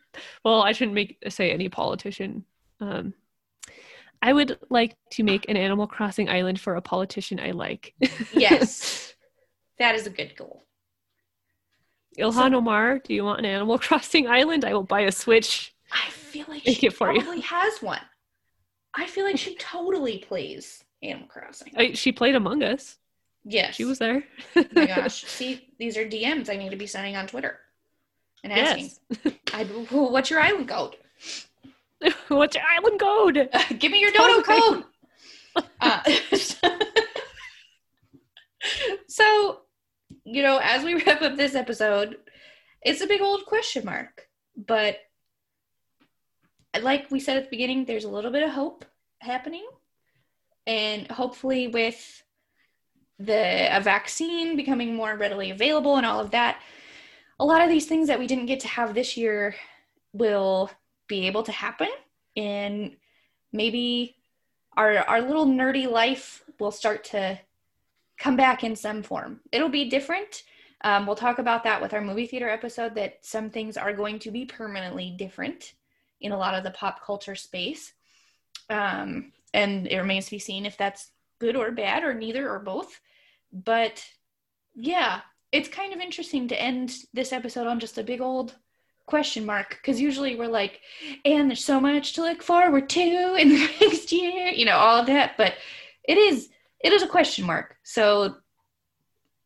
Well, 0.44 0.62
I 0.62 0.72
shouldn't 0.72 0.94
make 0.94 1.18
say 1.28 1.50
any 1.50 1.68
politician. 1.68 2.44
Um, 2.80 3.14
I 4.22 4.32
would 4.32 4.58
like 4.68 4.96
to 5.12 5.22
make 5.22 5.48
an 5.48 5.56
Animal 5.56 5.86
Crossing 5.86 6.28
island 6.28 6.60
for 6.60 6.76
a 6.76 6.82
politician 6.82 7.40
I 7.40 7.52
like. 7.52 7.94
yes, 8.32 9.14
that 9.78 9.94
is 9.94 10.06
a 10.06 10.10
good 10.10 10.36
goal. 10.36 10.66
Ilhan 12.18 12.50
so, 12.50 12.56
Omar, 12.56 12.98
do 12.98 13.14
you 13.14 13.24
want 13.24 13.38
an 13.38 13.44
Animal 13.44 13.78
Crossing 13.80 14.26
island? 14.28 14.64
I 14.64 14.72
will 14.74 14.82
buy 14.82 15.00
a 15.00 15.12
Switch. 15.12 15.74
I 15.92 16.10
feel 16.10 16.46
like 16.48 16.62
she 16.62 16.88
probably 16.90 17.36
you. 17.36 17.42
has 17.42 17.82
one. 17.82 18.00
I 18.94 19.06
feel 19.06 19.24
like 19.24 19.38
she 19.38 19.54
totally 19.58 20.18
plays 20.18 20.84
Animal 21.02 21.28
Crossing. 21.28 21.72
I, 21.76 21.92
she 21.92 22.12
played 22.12 22.34
Among 22.34 22.62
Us. 22.62 22.96
Yes. 23.44 23.76
She 23.76 23.84
was 23.84 23.98
there. 23.98 24.24
oh 24.56 24.64
my 24.72 24.86
gosh. 24.94 25.24
See, 25.24 25.68
these 25.78 25.96
are 25.96 26.04
DMs 26.04 26.50
I 26.50 26.56
need 26.56 26.70
to 26.70 26.76
be 26.76 26.86
sending 26.86 27.16
on 27.16 27.26
Twitter 27.26 27.58
and 28.44 28.52
asking, 28.52 28.90
yes. 29.24 29.34
I, 29.54 29.64
what's 29.64 30.30
your 30.30 30.40
island 30.40 30.68
code? 30.68 30.96
what's 32.28 32.54
your 32.54 32.64
island 32.64 33.00
code? 33.00 33.48
Uh, 33.52 33.62
give 33.78 33.92
me 33.92 34.00
your 34.00 34.10
dodo 34.12 34.42
code. 34.42 34.84
uh, 35.80 36.02
so, 39.06 39.60
you 40.30 40.42
know, 40.42 40.60
as 40.62 40.84
we 40.84 40.94
wrap 41.04 41.22
up 41.22 41.36
this 41.36 41.54
episode, 41.54 42.16
it's 42.82 43.00
a 43.00 43.06
big 43.06 43.20
old 43.20 43.44
question 43.46 43.84
mark. 43.84 44.28
But 44.56 44.98
like 46.80 47.10
we 47.10 47.20
said 47.20 47.36
at 47.36 47.44
the 47.44 47.50
beginning, 47.50 47.84
there's 47.84 48.04
a 48.04 48.10
little 48.10 48.30
bit 48.30 48.44
of 48.44 48.50
hope 48.50 48.84
happening. 49.18 49.66
And 50.66 51.10
hopefully, 51.10 51.68
with 51.68 52.22
the 53.18 53.76
a 53.76 53.80
vaccine 53.80 54.56
becoming 54.56 54.94
more 54.94 55.16
readily 55.16 55.50
available 55.50 55.96
and 55.96 56.06
all 56.06 56.20
of 56.20 56.30
that, 56.30 56.60
a 57.38 57.44
lot 57.44 57.62
of 57.62 57.68
these 57.68 57.86
things 57.86 58.08
that 58.08 58.18
we 58.18 58.26
didn't 58.26 58.46
get 58.46 58.60
to 58.60 58.68
have 58.68 58.94
this 58.94 59.16
year 59.16 59.54
will 60.12 60.70
be 61.08 61.26
able 61.26 61.42
to 61.42 61.52
happen. 61.52 61.88
And 62.36 62.96
maybe 63.52 64.16
our 64.76 64.98
our 64.98 65.20
little 65.20 65.46
nerdy 65.46 65.90
life 65.90 66.44
will 66.60 66.70
start 66.70 67.04
to 67.04 67.38
come 68.20 68.36
back 68.36 68.62
in 68.62 68.76
some 68.76 69.02
form. 69.02 69.40
It'll 69.50 69.70
be 69.70 69.88
different. 69.88 70.44
Um, 70.82 71.06
we'll 71.06 71.16
talk 71.16 71.38
about 71.38 71.64
that 71.64 71.80
with 71.80 71.92
our 71.94 72.00
movie 72.00 72.26
theater 72.26 72.48
episode 72.48 72.94
that 72.94 73.18
some 73.22 73.50
things 73.50 73.76
are 73.76 73.92
going 73.92 74.18
to 74.20 74.30
be 74.30 74.44
permanently 74.44 75.14
different 75.18 75.72
in 76.20 76.30
a 76.30 76.38
lot 76.38 76.54
of 76.54 76.62
the 76.62 76.70
pop 76.70 77.04
culture 77.04 77.34
space. 77.34 77.92
Um, 78.68 79.32
and 79.52 79.86
it 79.88 79.98
remains 79.98 80.26
to 80.26 80.30
be 80.32 80.38
seen 80.38 80.66
if 80.66 80.76
that's 80.76 81.10
good 81.38 81.56
or 81.56 81.70
bad 81.72 82.04
or 82.04 82.14
neither 82.14 82.48
or 82.48 82.58
both. 82.58 83.00
But 83.52 84.04
yeah, 84.74 85.22
it's 85.50 85.68
kind 85.68 85.92
of 85.92 86.00
interesting 86.00 86.46
to 86.48 86.60
end 86.60 86.94
this 87.12 87.32
episode 87.32 87.66
on 87.66 87.80
just 87.80 87.98
a 87.98 88.04
big 88.04 88.20
old 88.20 88.54
question 89.06 89.44
mark 89.44 89.70
because 89.70 90.00
usually 90.00 90.36
we're 90.36 90.46
like, 90.46 90.80
and 91.24 91.50
there's 91.50 91.64
so 91.64 91.80
much 91.80 92.12
to 92.12 92.22
look 92.22 92.42
forward 92.42 92.88
to 92.90 93.34
in 93.38 93.48
the 93.48 93.70
next 93.80 94.12
year, 94.12 94.48
you 94.48 94.66
know, 94.66 94.76
all 94.76 95.00
of 95.00 95.06
that. 95.06 95.36
But 95.36 95.54
it 96.04 96.18
is 96.18 96.50
it 96.80 96.92
is 96.92 97.02
a 97.02 97.08
question 97.08 97.46
mark. 97.46 97.76
So 97.82 98.36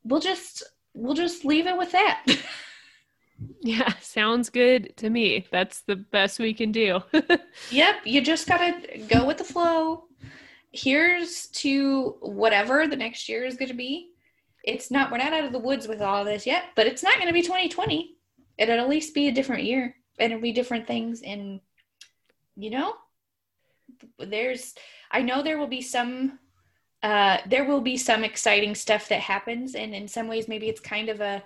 we'll 0.04 0.20
just 0.20 0.62
we'll 0.94 1.14
just 1.14 1.44
leave 1.44 1.66
it 1.66 1.76
with 1.76 1.92
that. 1.92 2.24
yeah, 3.60 3.92
sounds 4.00 4.50
good 4.50 4.96
to 4.98 5.10
me. 5.10 5.46
That's 5.50 5.80
the 5.82 5.96
best 5.96 6.38
we 6.38 6.54
can 6.54 6.72
do. 6.72 7.02
yep, 7.70 7.96
you 8.04 8.20
just 8.20 8.46
gotta 8.46 9.04
go 9.08 9.26
with 9.26 9.38
the 9.38 9.44
flow. 9.44 10.04
Here's 10.72 11.48
to 11.48 12.16
whatever 12.20 12.86
the 12.86 12.96
next 12.96 13.28
year 13.28 13.44
is 13.44 13.56
gonna 13.56 13.74
be. 13.74 14.10
It's 14.62 14.90
not 14.90 15.10
we're 15.10 15.18
not 15.18 15.32
out 15.32 15.44
of 15.44 15.52
the 15.52 15.58
woods 15.58 15.88
with 15.88 16.00
all 16.00 16.24
this 16.24 16.46
yet, 16.46 16.64
but 16.76 16.86
it's 16.86 17.02
not 17.02 17.18
gonna 17.18 17.32
be 17.32 17.42
2020. 17.42 18.16
It'll 18.56 18.78
at 18.78 18.88
least 18.88 19.14
be 19.14 19.28
a 19.28 19.32
different 19.32 19.64
year. 19.64 19.96
And 20.20 20.32
it'll 20.32 20.42
be 20.42 20.52
different 20.52 20.86
things 20.86 21.22
and 21.22 21.60
you 22.56 22.70
know, 22.70 22.94
there's 24.18 24.74
I 25.10 25.22
know 25.22 25.42
there 25.42 25.58
will 25.58 25.66
be 25.66 25.82
some 25.82 26.38
uh, 27.04 27.36
there 27.46 27.66
will 27.66 27.82
be 27.82 27.98
some 27.98 28.24
exciting 28.24 28.74
stuff 28.74 29.08
that 29.08 29.20
happens 29.20 29.74
and 29.74 29.94
in 29.94 30.08
some 30.08 30.26
ways 30.26 30.48
maybe 30.48 30.70
it's 30.70 30.80
kind 30.80 31.10
of 31.10 31.20
a 31.20 31.42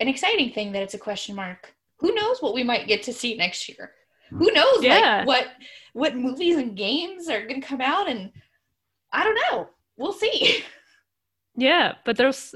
an 0.00 0.06
exciting 0.06 0.52
thing 0.52 0.70
that 0.72 0.82
it's 0.82 0.92
a 0.92 0.98
question 0.98 1.34
mark. 1.34 1.74
Who 2.00 2.14
knows 2.14 2.42
what 2.42 2.52
we 2.52 2.62
might 2.62 2.86
get 2.86 3.02
to 3.04 3.12
see 3.12 3.34
next 3.34 3.68
year? 3.70 3.92
Who 4.30 4.50
knows 4.52 4.82
yeah. 4.82 5.24
like 5.24 5.26
what 5.26 5.46
what 5.94 6.16
movies 6.16 6.58
and 6.58 6.76
games 6.76 7.30
are 7.30 7.46
going 7.46 7.60
to 7.60 7.66
come 7.66 7.80
out 7.80 8.08
and 8.08 8.32
i 9.12 9.24
don't 9.24 9.38
know. 9.50 9.70
We'll 9.96 10.12
see. 10.12 10.62
Yeah 11.54 11.96
but 12.06 12.16
there's 12.16 12.54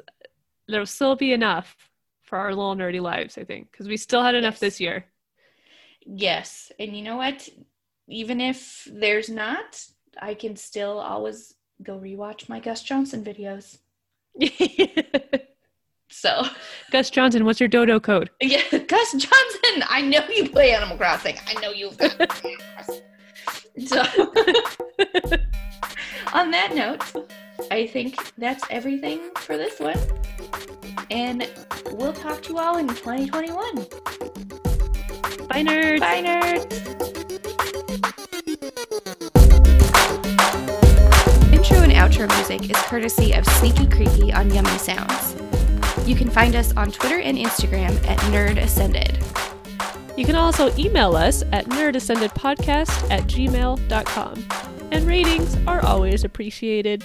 there'll 0.68 0.86
still 0.86 1.16
be 1.16 1.34
enough 1.34 1.90
for 2.22 2.38
our 2.38 2.54
little 2.54 2.74
nerdy 2.74 3.00
lives 3.00 3.36
i 3.36 3.44
think 3.44 3.70
because 3.70 3.88
we 3.88 3.98
still 3.98 4.22
had 4.22 4.34
enough 4.34 4.54
yes. 4.54 4.60
this 4.60 4.80
year. 4.80 5.04
Yes 6.04 6.72
and 6.78 6.96
you 6.96 7.02
know 7.02 7.16
what? 7.16 7.48
Even 8.08 8.40
if 8.40 8.88
there's 8.90 9.30
not 9.30 9.82
i 10.20 10.34
can 10.34 10.56
still 10.56 10.98
always 10.98 11.54
go 11.82 11.98
rewatch 11.98 12.48
my 12.48 12.60
Gus 12.60 12.82
Johnson 12.82 13.24
videos. 13.24 13.78
so, 16.08 16.42
Gus 16.90 17.10
Johnson, 17.10 17.44
what's 17.44 17.60
your 17.60 17.68
dodo 17.68 18.00
code? 18.00 18.30
Yeah, 18.40 18.62
Gus 18.70 19.12
Johnson. 19.12 19.84
I 19.88 20.02
know 20.02 20.20
you 20.28 20.48
play 20.48 20.72
Animal 20.72 20.96
Crossing. 20.96 21.36
I 21.46 21.60
know 21.60 21.70
you've 21.70 21.96
got 21.96 22.42
So, 23.86 24.00
on 26.32 26.50
that 26.50 26.74
note, 26.74 27.28
I 27.70 27.86
think 27.86 28.32
that's 28.36 28.64
everything 28.70 29.20
for 29.36 29.56
this 29.56 29.78
one. 29.80 29.98
And 31.10 31.48
we'll 31.92 32.12
talk 32.12 32.42
to 32.44 32.52
you 32.52 32.58
all 32.58 32.78
in 32.78 32.88
2021. 32.88 33.74
Bye, 35.48 35.62
nerds. 35.62 36.00
Bye, 36.00 36.22
nerds. 36.22 37.15
Outro 41.96 42.28
music 42.36 42.70
is 42.70 42.76
courtesy 42.82 43.32
of 43.32 43.46
Sneaky 43.46 43.86
Creaky 43.86 44.32
on 44.32 44.52
Yummy 44.52 44.76
Sounds. 44.78 45.34
You 46.06 46.14
can 46.14 46.30
find 46.30 46.54
us 46.54 46.76
on 46.76 46.92
Twitter 46.92 47.18
and 47.18 47.38
Instagram 47.38 47.92
at 48.06 48.18
Nerd 48.30 48.58
Ascended. 48.58 49.18
You 50.16 50.24
can 50.24 50.36
also 50.36 50.74
email 50.76 51.16
us 51.16 51.42
at 51.52 51.66
nerdascendedpodcast 51.66 53.10
at 53.10 53.22
gmail.com. 53.22 54.46
And 54.92 55.06
ratings 55.06 55.56
are 55.66 55.84
always 55.84 56.24
appreciated. 56.24 57.02